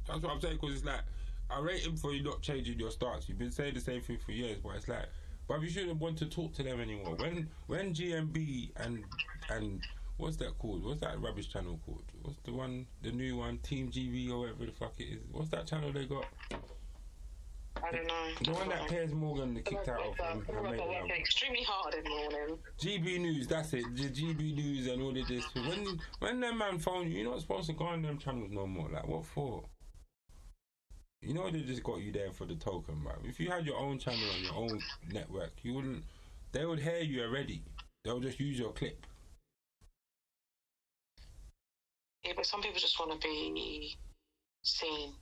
That's 0.08 0.22
what 0.22 0.32
I'm 0.32 0.42
saying, 0.42 0.58
because 0.62 0.76
it's 0.76 0.86
like, 0.86 1.02
I 1.50 1.60
rate 1.60 1.86
him 1.86 1.96
for 1.96 2.14
you 2.14 2.24
not 2.24 2.42
changing 2.42 2.80
your 2.80 2.92
stance. 2.92 3.30
You've 3.30 3.38
been 3.38 3.52
saying 3.52 3.74
the 3.76 3.80
same 3.80 4.02
thing 4.02 4.18
for 4.18 4.32
years, 4.32 4.58
but 4.64 4.76
it's 4.76 4.88
like, 4.88 5.06
but 5.48 5.62
you 5.62 5.70
shouldn't 5.70 6.00
want 6.00 6.18
to 6.20 6.26
talk 6.26 6.54
to 6.56 6.64
them 6.64 6.82
anymore. 6.82 7.16
When 7.16 7.48
when 7.68 7.94
GMB 7.94 8.72
and 8.78 9.04
and 9.50 9.82
what's 10.18 10.38
that 10.38 10.58
called? 10.58 10.84
What's 10.84 11.02
that 11.02 11.22
rubbish 11.22 11.50
channel 11.50 11.80
called? 11.86 12.04
What's 12.24 12.40
the 12.46 12.54
one, 12.54 12.88
the 13.04 13.12
new 13.12 13.38
one, 13.38 13.60
Team 13.60 13.92
GB 13.92 14.32
or 14.32 14.40
whatever 14.40 14.66
the 14.66 14.72
fuck 14.72 14.94
it 14.98 15.04
is? 15.04 15.20
What's 15.32 15.50
that 15.50 15.68
channel 15.68 15.92
they 15.94 16.06
got? 16.06 16.26
I 17.84 17.92
don't 17.92 18.08
know. 18.08 18.14
The 18.44 18.52
one 18.52 18.70
that 18.70 18.88
Piers 18.88 19.14
Morgan 19.14 19.62
kicked 19.64 19.90
out 19.90 20.00
of 20.00 20.18
made 20.18 20.48
it 20.48 20.56
I 20.56 20.84
out. 20.84 20.90
work 20.90 21.02
um, 21.04 21.12
extremely 21.12 21.64
hard 21.64 21.94
in 21.94 22.04
the 22.04 22.10
morning. 22.10 22.58
GB 22.80 23.20
News, 23.20 23.48
that's 23.48 23.74
it. 23.74 23.84
The 23.96 24.10
GB 24.10 24.56
News 24.56 24.88
and 24.88 25.02
all 25.02 25.18
of 25.18 25.28
this. 25.28 25.46
When 25.54 26.00
when 26.20 26.40
them 26.40 26.58
man 26.58 26.80
phone 26.80 27.08
you, 27.12 27.20
you're 27.20 27.32
not 27.32 27.42
supposed 27.42 27.68
to 27.68 27.74
go 27.74 27.86
on 27.86 28.02
them 28.02 28.18
channels 28.18 28.52
no 28.52 28.66
more. 28.66 28.90
Like 28.90 29.08
what 29.08 29.26
for? 29.26 29.64
You 31.22 31.34
know 31.34 31.50
they 31.50 31.62
just 31.62 31.84
got 31.84 32.02
you 32.02 32.12
there 32.12 32.32
for 32.32 32.46
the 32.46 32.56
token, 32.56 33.04
man. 33.04 33.16
If 33.24 33.40
you 33.40 33.50
had 33.50 33.66
your 33.66 33.78
own 33.78 34.00
channel 34.00 34.30
on 34.36 34.44
your 34.44 34.56
own 34.56 34.80
network, 35.12 35.54
you 35.64 35.74
wouldn't. 35.74 36.04
They 36.52 36.66
would 36.66 36.80
hear 36.80 37.00
you 37.00 37.24
already. 37.24 37.64
They'll 38.04 38.20
just 38.20 38.40
use 38.40 38.58
your 38.58 38.72
clip. 38.72 39.06
Yeah, 42.24 42.34
but 42.36 42.46
some 42.46 42.62
people 42.62 42.80
just 42.80 43.00
want 43.00 43.12
to 43.20 43.28
be 43.28 43.96
seen. 44.64 45.14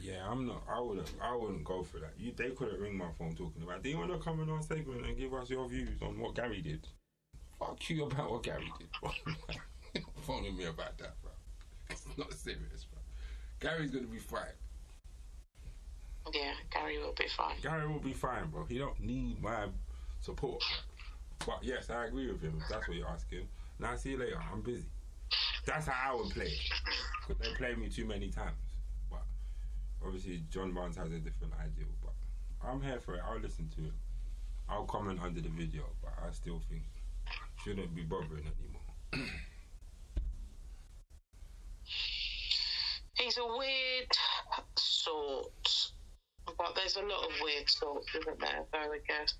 Yeah, 0.00 0.28
I'm 0.28 0.46
not. 0.46 0.62
I 0.70 0.80
wouldn't. 0.80 1.10
I 1.22 1.34
wouldn't 1.34 1.64
go 1.64 1.82
for 1.82 1.98
that. 1.98 2.12
You, 2.18 2.32
they 2.36 2.50
couldn't 2.50 2.80
ring 2.80 2.96
my 2.96 3.10
phone 3.18 3.34
talking 3.34 3.62
about. 3.62 3.82
Do 3.82 3.88
you 3.90 3.98
want 3.98 4.12
to 4.12 4.18
come 4.18 4.40
in 4.40 4.48
our 4.48 4.62
segment 4.62 5.04
and 5.06 5.16
give 5.16 5.34
us 5.34 5.50
your 5.50 5.68
views 5.68 6.00
on 6.02 6.18
what 6.18 6.34
Gary 6.34 6.60
did? 6.62 6.86
Fuck 7.58 7.90
you 7.90 8.04
about 8.04 8.30
what 8.30 8.42
Gary 8.42 8.72
did. 8.78 10.04
Phoning 10.22 10.56
me 10.56 10.64
about 10.66 10.96
that, 10.98 11.20
bro. 11.22 11.32
It's 11.90 12.06
not 12.16 12.32
serious, 12.32 12.84
bro. 12.84 13.00
Gary's 13.60 13.90
gonna 13.90 14.06
be 14.06 14.18
fine. 14.18 14.42
Yeah, 16.32 16.52
Gary 16.70 16.98
will 16.98 17.14
be 17.16 17.26
fine. 17.36 17.56
Gary 17.62 17.88
will 17.88 17.98
be 17.98 18.12
fine, 18.12 18.48
bro. 18.50 18.64
He 18.64 18.78
don't 18.78 19.00
need 19.00 19.42
my 19.42 19.66
support. 20.20 20.62
But 21.46 21.60
yes, 21.62 21.90
I 21.90 22.06
agree 22.06 22.30
with 22.30 22.42
him. 22.42 22.58
If 22.60 22.68
that's 22.68 22.86
what 22.86 22.96
you're 22.96 23.08
asking. 23.08 23.48
Now 23.78 23.96
see 23.96 24.10
you 24.10 24.18
later. 24.18 24.38
I'm 24.52 24.60
busy. 24.60 24.86
That's 25.66 25.86
how 25.86 26.12
I 26.12 26.14
would 26.14 26.30
play 26.30 26.46
it. 26.46 26.60
Because 27.26 27.42
they 27.42 27.54
play 27.54 27.74
me 27.74 27.88
too 27.88 28.04
many 28.04 28.28
times. 28.28 28.56
Obviously, 30.04 30.42
John 30.50 30.72
Barnes 30.72 30.96
has 30.96 31.10
a 31.10 31.18
different 31.18 31.54
ideal. 31.60 31.88
But 32.02 32.14
I'm 32.66 32.80
here 32.80 33.00
for 33.00 33.14
it. 33.14 33.22
I'll 33.28 33.40
listen 33.40 33.68
to 33.76 33.84
it. 33.86 33.92
I'll 34.68 34.84
comment 34.84 35.20
under 35.22 35.40
the 35.40 35.48
video. 35.48 35.84
But 36.02 36.12
I 36.26 36.30
still 36.32 36.60
think 36.68 36.82
shouldn't 37.64 37.94
be 37.94 38.02
bothering 38.02 38.44
anymore. 38.44 39.28
He's 43.14 43.36
a 43.36 43.46
weird 43.46 44.12
sort, 44.78 45.92
but 46.56 46.74
there's 46.76 46.96
a 46.96 47.00
lot 47.00 47.24
of 47.24 47.30
weird 47.42 47.68
sorts, 47.68 48.14
isn't 48.14 48.38
there? 48.40 48.64
So 48.72 48.78
I 48.78 48.98
guess, 49.08 49.34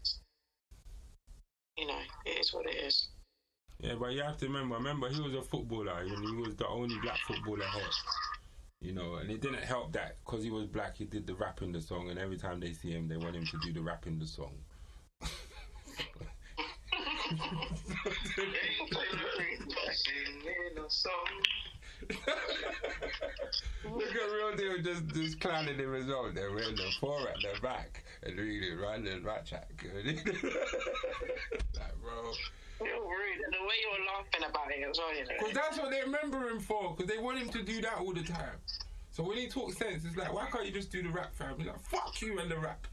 you 1.76 1.86
know, 1.86 2.00
it 2.26 2.40
is 2.40 2.52
what 2.52 2.66
it 2.66 2.74
is. 2.74 3.09
Yeah, 3.78 3.94
but 3.94 4.12
you 4.12 4.22
have 4.22 4.36
to 4.38 4.46
remember. 4.46 4.74
Remember, 4.74 5.09
he 5.09 5.20
was 5.20 5.34
a 5.34 5.42
footballer, 5.42 5.92
and 6.00 6.11
he 6.28 6.34
was 6.34 6.56
the 6.56 6.66
only 6.66 6.98
black 7.00 7.18
footballer 7.28 7.64
here. 7.72 7.92
You 8.81 8.93
know, 8.93 9.16
and 9.16 9.31
it 9.31 9.41
didn't 9.41 9.64
help 9.64 9.93
that 9.93 10.18
because 10.24 10.45
he 10.45 10.51
was 10.51 10.66
black, 10.66 10.97
he 10.97 11.05
did 11.05 11.26
the 11.26 11.35
rap 11.35 11.62
in 11.62 11.72
the 11.72 11.81
song, 11.81 12.11
and 12.11 12.18
every 12.18 12.39
time 12.39 12.61
they 12.61 12.72
see 12.72 12.93
him, 12.93 13.09
they 13.09 13.16
want 13.16 13.35
him 13.35 13.45
to 13.45 13.59
do 13.64 13.72
the 13.72 13.83
rap 13.83 14.07
in 14.07 14.18
the 14.18 14.26
song. 14.26 14.55
Look 23.85 24.14
at 24.14 24.31
real 24.31 24.57
deal 24.57 24.83
just 24.83 25.09
just 25.09 25.41
clowning 25.41 25.79
him 25.79 25.95
as 25.95 26.07
well. 26.07 26.31
They're 26.33 26.57
in 26.59 26.76
the 26.76 26.91
four 27.01 27.29
at 27.29 27.37
the 27.37 27.61
back 27.61 28.05
and 28.22 28.39
really 28.39 28.74
running 28.74 29.24
rat 29.24 29.47
track. 29.47 29.85
like 29.95 30.14
bro. 32.01 32.33
You're 32.81 33.01
rude. 33.01 33.43
The 33.51 33.59
way 33.66 33.74
you're 33.83 34.07
laughing 34.07 34.49
about 34.49 34.70
it 34.70 34.89
as 34.89 34.99
well, 34.99 35.14
you 35.14 35.24
know. 35.24 35.31
Because 35.39 35.55
that's 35.55 35.79
what 35.79 35.91
they 35.91 36.01
remember 36.03 36.49
him 36.49 36.61
for. 36.61 36.95
Because 36.95 37.11
they 37.11 37.20
want 37.20 37.39
him 37.39 37.49
to 37.51 37.62
do 37.62 37.81
that 37.83 37.99
all 37.99 38.12
the 38.12 38.22
time. 38.22 38.59
So 39.11 39.22
when 39.22 39.37
he 39.37 39.49
talks 39.49 39.76
sense, 39.76 40.05
it's 40.05 40.16
like, 40.16 40.33
why 40.33 40.47
can't 40.51 40.66
you 40.66 40.72
just 40.72 40.93
do 40.93 41.03
the 41.03 41.09
rap, 41.09 41.35
fam? 41.35 41.55
He's 41.59 41.66
like, 41.66 41.81
fuck 41.81 42.20
you 42.20 42.39
and 42.39 42.51
the 42.51 42.59
rap. 42.59 42.87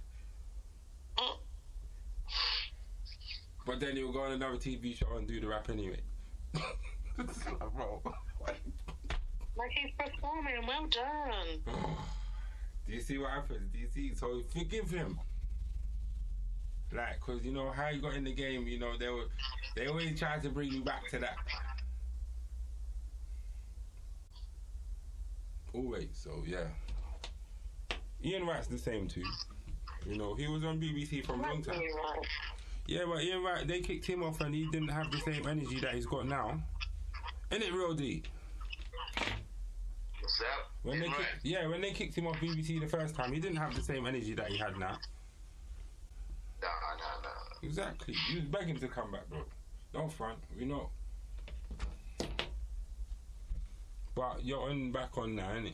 Mm. 1.17 1.37
But 3.65 3.79
then 3.79 3.95
he'll 3.95 4.11
go 4.11 4.21
on 4.21 4.31
another 4.31 4.57
TV 4.57 4.95
show 4.95 5.17
and 5.17 5.27
do 5.27 5.39
the 5.39 5.47
rap 5.47 5.69
anyway. 5.69 5.99
It's 7.17 7.45
like, 7.45 7.73
bro. 7.73 8.01
Like 9.57 9.71
he's 9.71 9.91
performing. 9.97 10.67
Well 10.67 10.87
done. 10.87 11.61
Do 12.87 12.93
you 12.93 13.01
see 13.01 13.17
what 13.17 13.31
happens? 13.31 13.71
Do 13.71 13.79
you 13.79 13.87
see? 13.87 14.13
So 14.13 14.43
forgive 14.49 14.89
him. 14.89 15.19
Like, 16.93 17.19
cause 17.19 17.41
you 17.43 17.51
know 17.51 17.71
how 17.71 17.89
you 17.89 17.99
got 18.01 18.13
in 18.15 18.23
the 18.23 18.33
game. 18.33 18.67
You 18.67 18.79
know 18.79 18.97
they 18.97 19.09
were, 19.09 19.25
they 19.75 19.87
always 19.87 20.17
try 20.17 20.39
to 20.39 20.49
bring 20.49 20.71
you 20.71 20.83
back 20.83 21.09
to 21.09 21.19
that. 21.19 21.35
Always. 25.73 26.09
So 26.13 26.43
yeah. 26.45 26.65
Ian 28.23 28.47
Wright's 28.47 28.67
the 28.67 28.77
same 28.77 29.07
too. 29.07 29.23
You 30.05 30.17
know 30.17 30.35
he 30.35 30.47
was 30.47 30.63
on 30.63 30.79
BBC 30.79 31.25
from 31.25 31.43
a 31.43 31.47
long 31.47 31.61
time. 31.61 31.81
Yeah, 32.87 33.03
but 33.07 33.23
Ian 33.23 33.43
Wright 33.43 33.67
they 33.67 33.81
kicked 33.81 34.05
him 34.05 34.23
off 34.23 34.39
and 34.41 34.53
he 34.53 34.65
didn't 34.71 34.89
have 34.89 35.11
the 35.11 35.19
same 35.19 35.45
energy 35.47 35.79
that 35.81 35.95
he's 35.95 36.05
got 36.05 36.27
now. 36.27 36.61
Ain't 37.51 37.63
it 37.63 37.73
real 37.73 37.93
D? 37.93 38.23
What's 40.21 40.39
that? 40.39 40.45
When 40.83 40.99
they 40.99 41.07
Right. 41.07 41.17
kicked, 41.17 41.45
yeah, 41.45 41.67
when 41.67 41.81
they 41.81 41.91
kicked 41.91 42.15
him 42.15 42.27
off 42.27 42.39
BBC 42.39 42.79
the 42.79 42.87
first 42.87 43.15
time, 43.15 43.33
he 43.33 43.39
didn't 43.39 43.57
have 43.57 43.75
the 43.75 43.81
same 43.81 44.05
energy 44.05 44.33
that 44.35 44.47
he 44.47 44.57
had 44.57 44.77
now. 44.77 44.97
Nah, 46.61 46.67
nah, 46.97 47.21
nah. 47.23 47.57
Exactly. 47.63 48.15
You 48.31 48.41
was 48.41 48.45
begging 48.45 48.77
to 48.77 48.87
come 48.87 49.11
back, 49.11 49.29
bro. 49.29 49.43
Don't 49.93 50.11
front. 50.11 50.39
We 50.57 50.65
know. 50.65 50.89
But 54.15 54.45
you're 54.45 54.69
on 54.69 54.91
back 54.91 55.17
on 55.17 55.35
now, 55.35 55.49
innit? 55.49 55.73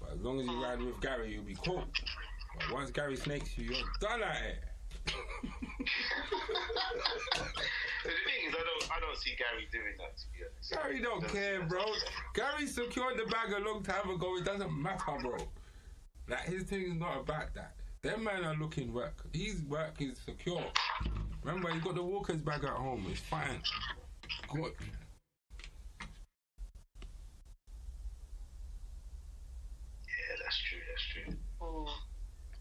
But 0.00 0.12
as 0.14 0.20
long 0.20 0.40
as 0.40 0.46
you 0.46 0.62
ride 0.62 0.80
with 0.80 1.00
Gary, 1.00 1.32
you'll 1.32 1.42
be 1.42 1.56
cool. 1.64 1.84
But 2.58 2.72
once 2.72 2.90
Gary 2.90 3.16
snakes 3.16 3.56
you, 3.58 3.64
you're 3.64 3.86
done 4.00 4.22
at 4.22 4.36
it. 4.36 4.64
the 5.06 5.12
thing 8.10 8.48
is, 8.48 8.54
I 8.54 8.62
don't, 8.64 8.96
I 8.96 9.00
don't 9.00 9.16
see 9.16 9.34
Gary 9.36 9.68
doing 9.70 9.96
that. 9.98 10.16
To 10.16 10.24
be 10.32 10.38
honest, 10.44 10.72
Gary 10.72 11.00
don't 11.00 11.20
Doesn't 11.22 11.36
care, 11.36 11.62
bro. 11.62 11.84
Gary 12.34 12.66
secured 12.66 13.18
the 13.18 13.30
bag 13.30 13.52
a 13.52 13.58
long 13.58 13.82
time 13.82 14.08
ago. 14.10 14.36
It 14.38 14.44
doesn't 14.44 14.72
matter, 14.72 15.18
bro. 15.20 15.36
Like 16.28 16.44
his 16.44 16.64
thing 16.64 16.82
is 16.82 16.94
not 16.94 17.20
about 17.20 17.54
that. 17.54 17.77
Them 18.02 18.24
man 18.24 18.44
are 18.44 18.54
looking 18.54 18.92
work. 18.92 19.24
His 19.32 19.62
work 19.62 20.00
is 20.00 20.18
secure. 20.24 20.64
Remember, 21.42 21.70
he 21.70 21.80
got 21.80 21.96
the 21.96 22.02
Walker's 22.02 22.40
bag 22.40 22.62
at 22.62 22.70
home. 22.70 23.06
It's 23.10 23.20
fine. 23.20 23.60
Good. 24.52 24.72
Yeah, 30.06 30.36
that's 30.44 30.58
true. 30.62 30.78
That's 30.88 31.06
true. 31.12 31.34
Mm. 31.60 31.88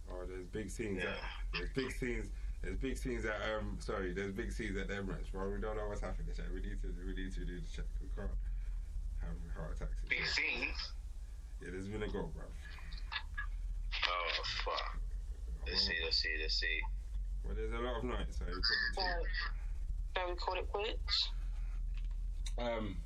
Oh, 0.09 0.25
there's 0.27 0.47
big 0.47 0.71
scenes. 0.71 1.03
Yeah. 1.03 1.09
At, 1.11 1.17
there's 1.53 1.69
big 1.75 1.91
scenes. 1.91 2.29
There's 2.63 2.77
big 2.77 2.97
scenes 2.97 3.25
at 3.25 3.35
um. 3.55 3.77
Sorry, 3.79 4.13
there's 4.13 4.31
big 4.31 4.51
scenes 4.51 4.77
at 4.77 4.87
Emirates, 4.89 5.31
bro. 5.31 5.49
We 5.49 5.61
don't 5.61 5.77
know 5.77 5.87
what's 5.87 6.01
happening. 6.01 6.33
Check. 6.35 6.45
We 6.51 6.61
need 6.61 6.81
to. 6.81 6.93
We 7.05 7.13
need 7.13 7.33
to 7.35 7.45
do 7.45 7.59
the 7.61 7.67
check. 7.67 7.85
We 8.01 8.07
can't 8.15 8.31
have 9.21 9.55
heart 9.55 9.75
attacks. 9.75 10.01
Big 10.09 10.25
scenes. 10.25 10.93
Yeah, 11.61 11.69
there's 11.71 11.87
been 11.87 12.03
a 12.03 12.07
go, 12.07 12.31
bro. 12.33 12.43
Oh 14.07 14.43
fuck. 14.65 14.96
Let's 15.69 15.85
see. 15.85 15.93
Let's 16.03 16.17
see. 16.21 16.35
Let's 16.41 16.59
see. 16.59 16.79
Well, 17.45 17.55
there's 17.55 17.73
a 17.73 17.77
lot 17.79 17.97
of 17.97 18.03
nights. 18.03 18.37
So 18.39 18.45
we 18.45 18.53
So, 18.53 18.59
probably 18.95 19.25
shall 20.15 20.29
we 20.29 20.35
call 20.35 20.55
it 20.55 20.67
quits? 20.71 21.29
um. 22.57 22.97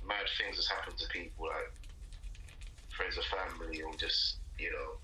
mad 0.03 0.25
things 0.39 0.57
has 0.57 0.67
happened 0.67 0.97
to 0.99 1.07
people 1.13 1.47
like 1.47 1.71
friends 2.95 3.17
or 3.17 3.27
family 3.31 3.81
or 3.81 3.95
just 3.97 4.39
you 4.59 4.71
know 4.71 4.99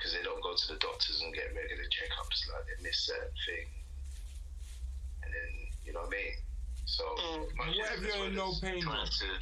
because 0.00 0.16
they 0.16 0.24
don't 0.24 0.40
go 0.40 0.56
to 0.56 0.66
the 0.72 0.80
doctors 0.80 1.20
and 1.20 1.36
get 1.36 1.52
regular 1.52 1.84
checkups 1.92 2.48
like 2.48 2.64
they 2.64 2.80
miss 2.80 3.04
certain 3.04 3.36
things, 3.44 3.76
and 5.20 5.28
then 5.28 5.50
you 5.84 5.92
know 5.92 6.08
what 6.08 6.16
I 6.16 6.24
mean 6.24 6.34
so 6.90 7.04
Mm. 7.04 7.46
What 7.54 7.92
if 7.94 8.02
you're 8.02 8.26
in 8.26 8.34
no 8.34 8.50
pain, 8.58 8.82
to- 8.82 9.40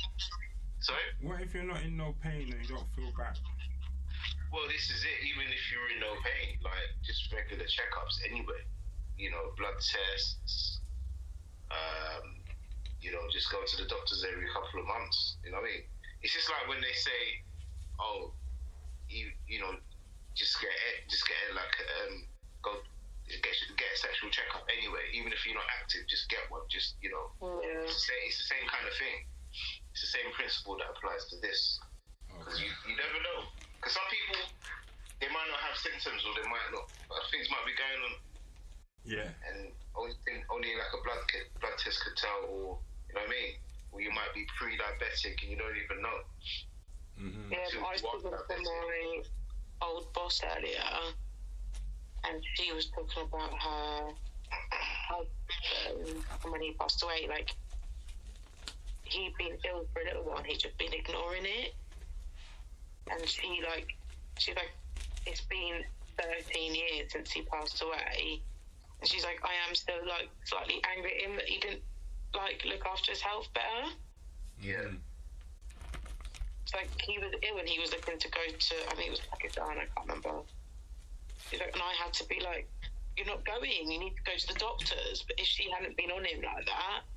sorry 0.81 1.01
What 1.23 1.41
if 1.41 1.55
you're 1.55 1.65
not 1.65 1.81
in 1.83 1.97
no 1.97 2.13
pain 2.21 2.53
and 2.53 2.61
you 2.61 2.69
don't 2.69 2.91
feel 2.93 3.09
bad? 3.17 3.39
Well, 4.53 4.69
this 4.69 4.91
is 4.91 5.01
it. 5.05 5.19
Even 5.25 5.49
if 5.49 5.63
you're 5.73 5.89
in 5.97 6.01
no 6.01 6.13
pain, 6.21 6.61
like 6.61 6.89
just 7.05 7.33
regular 7.33 7.65
checkups 7.65 8.21
anyway. 8.29 8.61
You 9.17 9.31
know, 9.31 9.53
blood 9.57 9.77
tests. 9.81 10.81
Um, 11.71 12.45
you 13.01 13.13
know, 13.13 13.25
just 13.33 13.51
go 13.51 13.65
to 13.65 13.77
the 13.83 13.89
doctors 13.89 14.25
every 14.25 14.49
couple 14.53 14.81
of 14.81 14.87
months. 14.87 15.37
You 15.45 15.53
know 15.53 15.61
what 15.61 15.69
I 15.69 15.73
mean? 15.73 15.85
It's 16.23 16.33
just 16.35 16.49
like 16.49 16.69
when 16.69 16.81
they 16.81 16.93
say, 16.97 17.21
"Oh, 18.01 18.33
you, 19.09 19.31
you 19.47 19.61
know, 19.61 19.73
just 20.39 20.55
get 20.63 20.71
just 21.11 21.27
get 21.27 21.37
like 21.59 21.75
um 21.99 22.15
go 22.63 22.71
get 23.27 23.43
get 23.43 23.91
a 23.91 23.99
sexual 23.99 24.31
checkup 24.31 24.63
anyway. 24.71 25.03
Even 25.19 25.35
if 25.35 25.43
you're 25.45 25.59
not 25.59 25.67
active, 25.83 26.07
just 26.07 26.31
get 26.31 26.47
one. 26.49 26.63
Just 26.71 26.97
you 27.03 27.11
know, 27.11 27.27
Yeah. 27.43 27.83
it's 27.85 27.99
the 27.99 28.05
same, 28.09 28.23
it's 28.31 28.39
the 28.39 28.49
same 28.55 28.67
kind 28.71 28.87
of 28.87 28.95
thing. 28.95 29.19
It's 29.93 30.03
the 30.07 30.13
same 30.15 30.31
principle 30.39 30.79
that 30.79 30.89
applies 30.95 31.27
to 31.35 31.37
this 31.43 31.83
because 32.31 32.55
Okay. 32.55 32.65
you, 32.65 32.71
you 32.87 32.95
never 32.95 33.19
know. 33.19 33.51
Because 33.83 33.99
some 33.99 34.07
people 34.09 34.39
they 35.19 35.29
might 35.35 35.51
not 35.51 35.59
have 35.67 35.75
symptoms 35.77 36.23
or 36.23 36.33
they 36.39 36.47
might 36.47 36.71
not. 36.71 36.87
Uh, 37.11 37.19
things 37.35 37.51
might 37.51 37.65
be 37.67 37.75
going 37.75 38.01
on, 38.05 38.15
Yeah. 39.03 39.33
and 39.51 39.73
only 39.97 40.15
thing, 40.29 40.45
only 40.53 40.71
like 40.77 40.93
a 40.95 41.01
blood 41.03 41.25
ki- 41.33 41.51
blood 41.59 41.75
test 41.83 41.99
could 42.05 42.15
tell, 42.21 42.47
or 42.47 42.79
you 43.11 43.13
know 43.19 43.25
what 43.27 43.33
I 43.33 43.35
mean. 43.35 43.53
Or 43.91 44.05
you 44.05 44.13
might 44.13 44.29
be 44.37 44.45
pre-diabetic 44.61 45.41
and 45.43 45.49
you 45.51 45.57
don't 45.57 45.75
even 45.75 45.99
know. 46.05 46.19
hmm 47.17 47.49
Yeah, 47.51 47.65
So 47.73 47.81
I 47.81 47.97
was 47.97 48.03
what 48.05 48.21
talking 48.21 48.29
about 48.29 48.45
my 48.53 49.25
earlier, 50.57 51.15
and 52.29 52.43
she 52.55 52.73
was 52.73 52.87
talking 52.87 53.23
about 53.23 53.53
her 53.59 54.09
husband 54.61 56.25
and 56.43 56.53
when 56.53 56.61
he 56.61 56.73
passed 56.73 57.03
away. 57.03 57.27
Like 57.29 57.55
he'd 59.05 59.35
been 59.39 59.57
ill 59.69 59.87
for 59.93 60.03
a 60.03 60.05
little 60.05 60.25
while, 60.25 60.39
and 60.39 60.47
he'd 60.47 60.61
just 60.61 60.77
been 60.79 60.93
ignoring 60.93 61.45
it. 61.45 61.75
And 63.11 63.27
she 63.27 63.63
like, 63.67 63.97
she's 64.39 64.55
like, 64.55 64.73
it's 65.27 65.41
been 65.43 65.83
13 66.21 66.75
years 66.75 67.13
since 67.13 67.31
he 67.31 67.43
passed 67.43 67.83
away, 67.83 68.43
and 69.01 69.09
she's 69.09 69.25
like, 69.25 69.41
I 69.45 69.55
am 69.69 69.75
still 69.75 70.07
like 70.07 70.29
slightly 70.45 70.83
angry 70.95 71.15
at 71.17 71.31
him 71.31 71.37
that 71.37 71.47
he 71.47 71.59
didn't 71.59 71.83
like 72.35 72.63
look 72.67 72.85
after 72.87 73.13
his 73.13 73.21
health 73.21 73.49
better. 73.55 73.95
Yeah. 74.61 74.89
It's 76.69 76.77
like 76.77 76.93
he 77.01 77.17
was 77.17 77.33
ill 77.33 77.57
and 77.57 77.65
he 77.65 77.81
was 77.81 77.97
looking 77.97 78.21
to 78.21 78.29
go 78.29 78.45
to, 78.45 78.77
I 78.93 78.93
think 78.93 79.09
it 79.09 79.17
was 79.17 79.25
Pakistan, 79.33 79.81
I 79.81 79.89
can't 79.89 80.05
remember. 80.05 80.45
Like, 81.49 81.73
and 81.73 81.81
I 81.81 81.97
had 81.97 82.13
to 82.21 82.29
be 82.29 82.45
like, 82.45 82.69
you're 83.17 83.25
not 83.25 83.41
going, 83.49 83.89
you 83.89 83.97
need 83.97 84.13
to 84.21 84.25
go 84.29 84.37
to 84.37 84.47
the 84.53 84.59
doctors. 84.61 85.25
But 85.25 85.41
if 85.41 85.49
she 85.49 85.73
hadn't 85.73 85.97
been 85.97 86.13
on 86.13 86.29
him 86.29 86.45
like 86.45 86.69
that, 86.69 87.09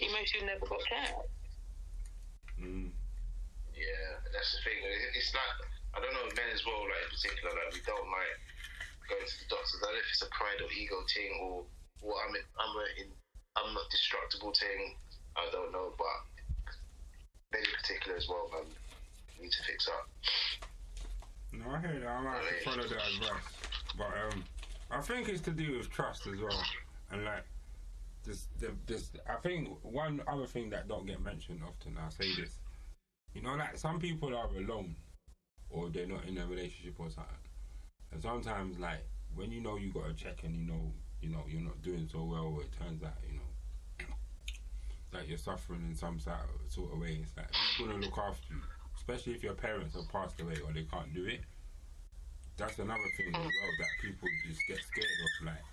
he 0.00 0.08
most 0.08 0.32
have 0.32 0.48
never 0.48 0.64
got 0.64 0.80
checked. 0.88 1.28
Mm. 2.56 2.88
Yeah, 3.76 4.10
that's 4.32 4.48
the 4.56 4.64
thing. 4.64 4.80
It's 5.12 5.28
like 5.36 5.56
I 5.92 6.00
don't 6.00 6.16
know 6.16 6.32
men 6.32 6.48
as 6.48 6.64
well. 6.64 6.80
Like 6.80 7.04
in 7.04 7.12
particular, 7.12 7.52
like 7.52 7.76
we 7.76 7.84
don't 7.84 8.08
like 8.08 8.32
going 9.12 9.28
to 9.28 9.36
the 9.44 9.48
doctors. 9.52 9.76
I 9.84 9.92
don't 9.92 10.00
know 10.00 10.00
if 10.00 10.08
it's 10.08 10.24
a 10.24 10.32
pride 10.32 10.60
or 10.64 10.72
ego 10.72 11.04
thing 11.12 11.32
or 11.44 11.68
what. 12.00 12.16
I'm 12.24 12.32
in, 12.32 12.44
I'm 12.56 12.74
a, 12.80 12.84
in, 12.96 13.08
I'm 13.60 13.76
a 13.76 13.84
destructible 13.92 14.56
thing. 14.56 14.96
I 15.36 15.52
don't 15.52 15.68
know, 15.68 15.92
but 16.00 16.29
in 17.52 17.64
particular 17.80 18.16
as 18.16 18.28
well, 18.28 18.48
man, 18.52 18.62
need 19.40 19.50
to 19.52 19.62
fix 19.64 19.88
up. 19.88 20.08
No, 21.52 21.64
I 21.70 21.80
hear 21.80 22.00
that. 22.00 22.08
I 22.08 22.22
might 22.22 22.40
to 22.58 22.64
follow 22.64 22.82
that 22.82 22.92
advice. 22.92 23.42
But 23.98 24.06
um, 24.06 24.44
I 24.90 25.00
think 25.00 25.28
it's 25.28 25.40
to 25.42 25.50
do 25.50 25.78
with 25.78 25.90
trust 25.90 26.26
as 26.26 26.38
well. 26.40 26.62
And 27.10 27.24
like, 27.24 27.44
this, 28.24 28.46
this, 28.86 29.10
I 29.28 29.34
think 29.36 29.68
one 29.82 30.22
other 30.28 30.46
thing 30.46 30.70
that 30.70 30.86
don't 30.88 31.06
get 31.06 31.20
mentioned 31.22 31.60
often, 31.66 31.96
I'll 32.00 32.10
say 32.10 32.34
this. 32.36 32.58
You 33.34 33.42
know, 33.42 33.54
like 33.54 33.76
some 33.78 33.98
people 33.98 34.34
are 34.36 34.48
alone 34.56 34.94
or 35.70 35.88
they're 35.88 36.06
not 36.06 36.24
in 36.26 36.38
a 36.38 36.46
relationship 36.46 36.94
or 36.98 37.10
something. 37.10 37.34
And 38.12 38.22
sometimes, 38.22 38.78
like, 38.78 39.06
when 39.34 39.50
you 39.52 39.60
know 39.60 39.76
you 39.76 39.92
got 39.92 40.06
to 40.06 40.14
check 40.14 40.42
and 40.42 40.54
you 40.54 40.66
know, 40.66 40.92
you 41.22 41.30
know, 41.30 41.44
you're 41.48 41.62
not 41.62 41.80
doing 41.82 42.08
so 42.10 42.24
well, 42.24 42.58
it 42.60 42.72
turns 42.76 43.02
out, 43.02 43.14
you 43.26 43.34
know, 43.34 43.39
that 45.12 45.28
you're 45.28 45.38
suffering 45.38 45.82
in 45.88 45.94
some 45.94 46.18
sort 46.18 46.36
of, 46.36 46.72
sort 46.72 46.92
of 46.92 46.98
way, 47.00 47.20
it's 47.22 47.36
like, 47.36 47.50
going 47.78 48.00
to 48.00 48.06
look 48.06 48.18
after 48.18 48.54
you? 48.54 48.60
Especially 48.96 49.34
if 49.34 49.42
your 49.42 49.54
parents 49.54 49.94
have 49.94 50.08
passed 50.08 50.40
away 50.40 50.56
or 50.64 50.72
they 50.72 50.84
can't 50.84 51.12
do 51.14 51.24
it. 51.24 51.40
That's 52.56 52.78
another 52.78 53.00
thing 53.16 53.28
as 53.28 53.40
well 53.40 53.72
that 53.78 53.88
people 54.02 54.28
just 54.46 54.60
get 54.68 54.78
scared 54.78 55.06
of. 55.40 55.46
Like, 55.46 55.64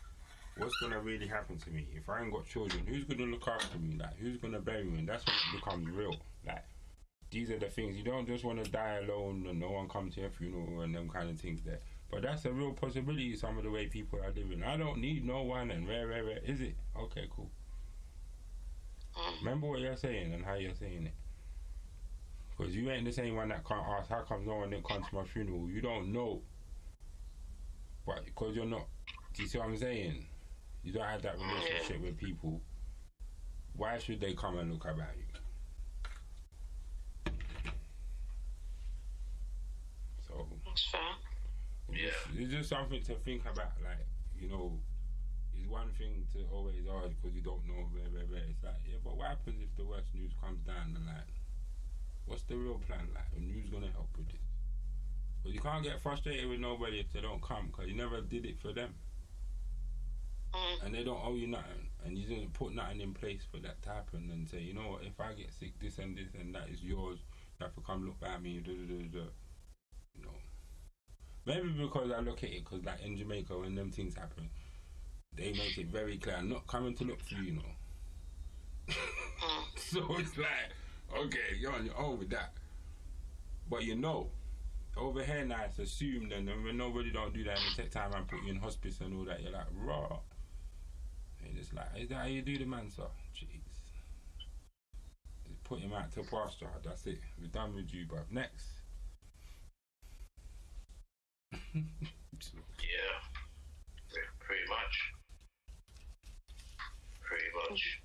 what's 0.58 0.76
gonna 0.78 1.00
really 1.02 1.28
happen 1.28 1.58
to 1.58 1.70
me 1.70 1.86
if 1.96 2.10
I 2.10 2.22
ain't 2.22 2.32
got 2.32 2.48
children? 2.48 2.86
Who's 2.88 3.04
gonna 3.04 3.30
look 3.30 3.48
after 3.48 3.78
me? 3.78 3.98
Like, 4.00 4.18
who's 4.18 4.38
gonna 4.38 4.62
bury 4.62 4.86
me? 4.86 5.00
And 5.00 5.10
that's 5.10 5.26
when 5.26 5.36
it 5.36 5.56
becomes 5.64 5.90
real. 5.90 6.16
Like, 6.46 6.64
these 7.30 7.52
are 7.52 7.60
the 7.60 7.68
things 7.68 7.98
you 7.98 8.04
don't 8.04 8.26
just 8.26 8.46
want 8.46 8.64
to 8.64 8.72
die 8.72 9.02
alone 9.04 9.46
and 9.50 9.60
no 9.60 9.72
one 9.72 9.90
come 9.90 10.10
to 10.12 10.22
your 10.22 10.30
funeral 10.30 10.82
and 10.82 10.96
them 10.96 11.10
kind 11.10 11.30
of 11.30 11.40
things 11.40 11.62
there. 11.64 11.80
But 12.10 12.22
that's 12.22 12.46
a 12.46 12.52
real 12.52 12.72
possibility. 12.72 13.36
Some 13.36 13.58
of 13.58 13.66
the 13.66 13.70
way 13.70 13.88
people 13.88 14.20
are 14.20 14.32
living. 14.32 14.64
I 14.64 14.78
don't 14.78 15.00
need 15.00 15.26
no 15.26 15.42
one 15.44 15.72
and 15.72 15.88
rare, 15.88 16.08
rare, 16.08 16.24
rare. 16.24 16.40
Is 16.46 16.62
it 16.62 16.76
okay? 16.98 17.28
Cool. 17.30 17.52
Mm. 19.18 19.40
Remember 19.40 19.68
what 19.68 19.80
you're 19.80 19.96
saying 19.98 20.34
and 20.34 20.46
how 20.46 20.56
you're 20.56 20.74
saying 20.76 21.08
it. 21.08 21.14
Because 22.58 22.76
you 22.76 22.90
ain't 22.90 23.06
the 23.06 23.12
same 23.12 23.36
one 23.36 23.50
that 23.50 23.66
can't 23.68 23.86
ask, 23.88 24.10
how 24.10 24.22
come 24.22 24.46
no 24.46 24.56
one 24.58 24.70
didn't 24.72 24.86
come 24.88 25.04
to 25.04 25.16
my 25.16 25.24
funeral? 25.26 25.70
You 25.70 25.82
don't 25.82 26.12
know. 26.12 26.42
But 28.06 28.26
because 28.26 28.56
you're 28.56 28.66
not, 28.66 28.88
do 29.34 29.44
you 29.44 29.48
see 29.48 29.58
what 29.58 29.68
I'm 29.68 29.78
saying? 29.78 30.26
You 30.84 30.94
don't 30.94 31.06
have 31.06 31.22
that 31.24 31.36
relationship 31.38 32.02
with 32.02 32.18
people. 32.18 32.62
Why 33.76 33.98
should 34.00 34.20
they 34.22 34.34
come 34.34 34.58
and 34.58 34.72
look 34.72 34.86
about 34.86 35.10
you? 35.18 35.24
So, 40.28 40.48
That's 40.66 40.86
fair. 40.90 41.02
it's 41.90 42.00
Yeah. 42.02 42.10
just- 42.10 42.40
it's 42.40 42.52
just 42.52 42.70
something 42.70 43.04
to 43.04 43.16
think 43.20 43.46
about. 43.46 43.80
Like, 43.84 44.06
you 44.36 44.50
know, 44.50 44.80
it's 45.54 45.68
one 45.68 45.92
thing 45.94 46.26
to 46.34 46.46
always 46.52 46.86
ask 46.88 47.10
because 47.22 47.36
you 47.36 47.42
don't 47.42 47.66
know, 47.66 47.88
blah, 47.94 48.04
blah, 48.10 48.24
blah. 48.24 48.38
It's 48.40 48.64
like, 48.64 48.76
yeah, 48.86 48.98
but 49.04 49.16
what 49.18 49.37
happens 49.48 49.64
if 49.64 49.76
the 49.78 49.86
worst 49.86 50.08
news 50.14 50.32
comes 50.42 50.60
down 50.66 50.96
and, 50.96 51.06
like, 51.06 51.32
what's 52.26 52.44
the 52.44 52.56
real 52.56 52.80
plan? 52.88 53.08
Like, 53.14 53.32
and 53.36 53.50
who's 53.52 53.70
going 53.70 53.84
to 53.84 53.92
help 53.92 54.10
with 54.18 54.28
this? 54.28 54.42
But 55.44 55.54
you 55.54 55.60
can't 55.60 55.84
get 55.84 56.02
frustrated 56.02 56.50
with 56.50 56.60
nobody 56.60 57.00
if 57.00 57.12
they 57.14 57.22
don't 57.22 57.42
come 57.42 57.68
because 57.68 57.88
you 57.88 57.96
never 57.96 58.22
did 58.22 58.46
it 58.46 58.60
for 58.60 58.74
them. 58.74 58.94
Mm. 60.54 60.86
And 60.86 60.96
they 60.96 61.04
don't 61.04 61.22
owe 61.24 61.36
you 61.36 61.48
nothing. 61.48 61.88
And 62.06 62.18
you 62.18 62.28
didn't 62.28 62.54
put 62.54 62.74
nothing 62.74 63.02
in 63.02 63.14
place 63.14 63.44
for 63.50 63.60
that 63.60 63.82
to 63.84 63.90
happen 63.90 64.30
and 64.32 64.48
say, 64.50 64.60
you 64.60 64.74
know 64.74 64.92
what, 64.92 65.04
if 65.04 65.20
I 65.20 65.34
get 65.34 65.54
sick, 65.54 65.80
this 65.80 65.98
and 66.00 66.18
this 66.18 66.28
and 66.40 66.54
that 66.56 66.70
is 66.70 66.84
yours. 66.84 67.20
You 67.60 67.66
have 67.66 67.76
to 67.76 67.82
come 67.82 68.06
look 68.06 68.30
at 68.30 68.42
me. 68.42 68.60
Da, 68.60 68.72
da, 68.72 69.20
da. 69.20 69.26
You 70.16 70.24
know. 70.24 70.38
Maybe 71.46 71.70
because 71.70 72.12
I 72.12 72.20
look 72.20 72.44
at 72.44 72.50
it, 72.50 72.66
because 72.66 72.84
like 72.84 73.02
in 73.06 73.18
Jamaica, 73.18 73.58
when 73.58 73.76
them 73.76 73.92
things 73.92 74.16
happen, 74.16 74.50
they 75.34 75.54
make 75.54 75.78
it 75.78 75.88
very 75.88 76.18
clear, 76.18 76.36
I'm 76.36 76.50
not 76.50 76.68
coming 76.68 76.96
to 76.96 77.04
look 77.06 77.22
for 77.22 77.36
you, 77.36 77.44
you 77.44 77.54
know. 77.54 78.94
so 79.92 80.06
it's 80.18 80.38
like, 80.38 80.74
okay, 81.18 81.56
you're 81.60 81.72
on 81.72 81.86
your 81.86 81.98
own 81.98 82.20
with 82.20 82.30
that. 82.32 82.52
But 83.70 83.84
you 83.84 83.96
know, 83.96 84.28
over 84.98 85.24
here 85.24 85.46
now 85.46 85.64
it's 85.66 85.80
assumed, 85.80 86.32
and 86.34 86.48
when 86.64 86.78
nobody 86.78 87.12
don't 87.12 87.34
do 87.34 87.44
that 87.46 87.58
and 87.58 87.78
they 87.78 87.84
take 87.84 87.92
time 87.92 88.14
and 88.14 88.28
put 88.28 88.44
you 88.44 88.52
in 88.52 88.58
hospice 88.58 89.00
and 89.00 89.18
all 89.18 89.26
that, 89.26 89.42
you're 89.42 89.52
like, 89.52 89.68
raw. 89.74 90.20
And 91.46 91.58
it's 91.58 91.74
like, 91.74 91.88
is 91.98 92.10
that 92.10 92.16
how 92.16 92.26
you 92.26 92.42
do 92.42 92.58
the 92.58 92.66
man, 92.66 92.90
sir? 92.90 93.04
Jeez. 93.34 93.62
Just 95.46 95.64
put 95.64 95.80
him 95.80 95.94
out 95.94 96.12
to 96.14 96.24
pasture. 96.24 96.68
That's 96.84 97.06
it. 97.08 97.20
We're 97.40 97.48
done 97.48 97.74
with 97.76 97.94
you, 97.94 98.06
bruv. 98.06 98.30
Next. 98.32 98.68
Yeah, 104.14 104.22
pretty 104.40 104.62
much. 104.70 105.14
Pretty 107.22 107.50
much. 107.70 108.02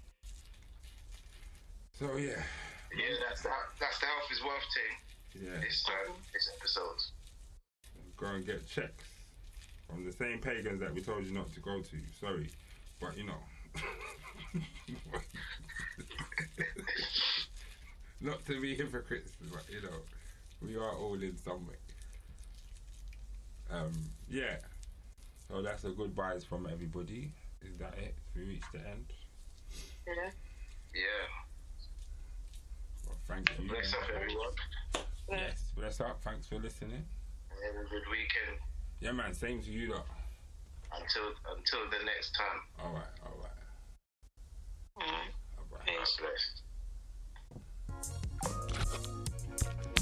So 1.98 2.16
yeah, 2.16 2.42
Yeah, 2.96 3.14
that's 3.28 3.42
the 3.42 3.50
that's 3.80 3.98
the 4.00 4.06
health 4.06 4.30
is 4.32 4.42
worth 4.42 4.66
thing. 4.74 5.44
yeah. 5.46 5.60
This 5.60 5.84
this 6.32 6.50
episode. 6.58 7.00
Go 8.16 8.26
and 8.26 8.46
get 8.46 8.66
checks 8.68 9.04
from 9.88 10.04
the 10.04 10.12
same 10.12 10.38
pagans 10.38 10.80
that 10.80 10.92
we 10.94 11.00
told 11.00 11.24
you 11.24 11.32
not 11.32 11.52
to 11.54 11.60
go 11.60 11.80
to. 11.80 11.96
Sorry, 12.20 12.48
but 13.00 13.16
you 13.16 13.24
know, 13.24 13.42
not 18.20 18.44
to 18.46 18.60
be 18.60 18.74
hypocrites, 18.74 19.32
but 19.52 19.64
you 19.70 19.82
know, 19.82 19.96
we 20.60 20.76
are 20.76 20.92
all 20.96 21.14
in 21.14 21.36
some 21.36 21.66
way. 21.66 21.74
Um, 23.70 23.92
yeah. 24.28 24.56
So 25.48 25.62
that's 25.62 25.84
a 25.84 25.90
goodbyes 25.90 26.44
from 26.44 26.66
everybody. 26.70 27.32
Is 27.62 27.76
that 27.78 27.94
it? 27.98 28.14
We 28.34 28.42
reached 28.44 28.72
the 28.72 28.78
end. 28.80 29.06
Yeah. 30.06 30.30
Yeah. 30.94 31.41
Thank 33.28 33.50
you. 33.58 33.68
Bless 33.68 33.92
up, 33.94 34.00
everyone. 34.14 34.52
Yes, 35.30 35.72
bless 35.76 36.00
up. 36.00 36.20
Thanks 36.22 36.46
for 36.46 36.56
listening. 36.56 37.04
Have 37.48 37.76
a 37.76 37.88
good 37.88 38.02
weekend. 38.10 38.58
Yeah, 39.00 39.12
man. 39.12 39.34
Same 39.34 39.62
to 39.62 39.70
you, 39.70 39.92
lot. 39.92 40.06
Until 40.92 41.32
until 41.56 41.90
the 41.90 42.04
next 42.04 42.32
time. 42.32 42.60
All 42.78 42.92
right. 42.92 43.12
All 43.24 43.36
right. 43.40 43.58
Mm. 45.00 45.32
All 45.58 45.66
right. 45.72 45.86
Thanks. 45.86 46.16
Bless. 49.78 50.01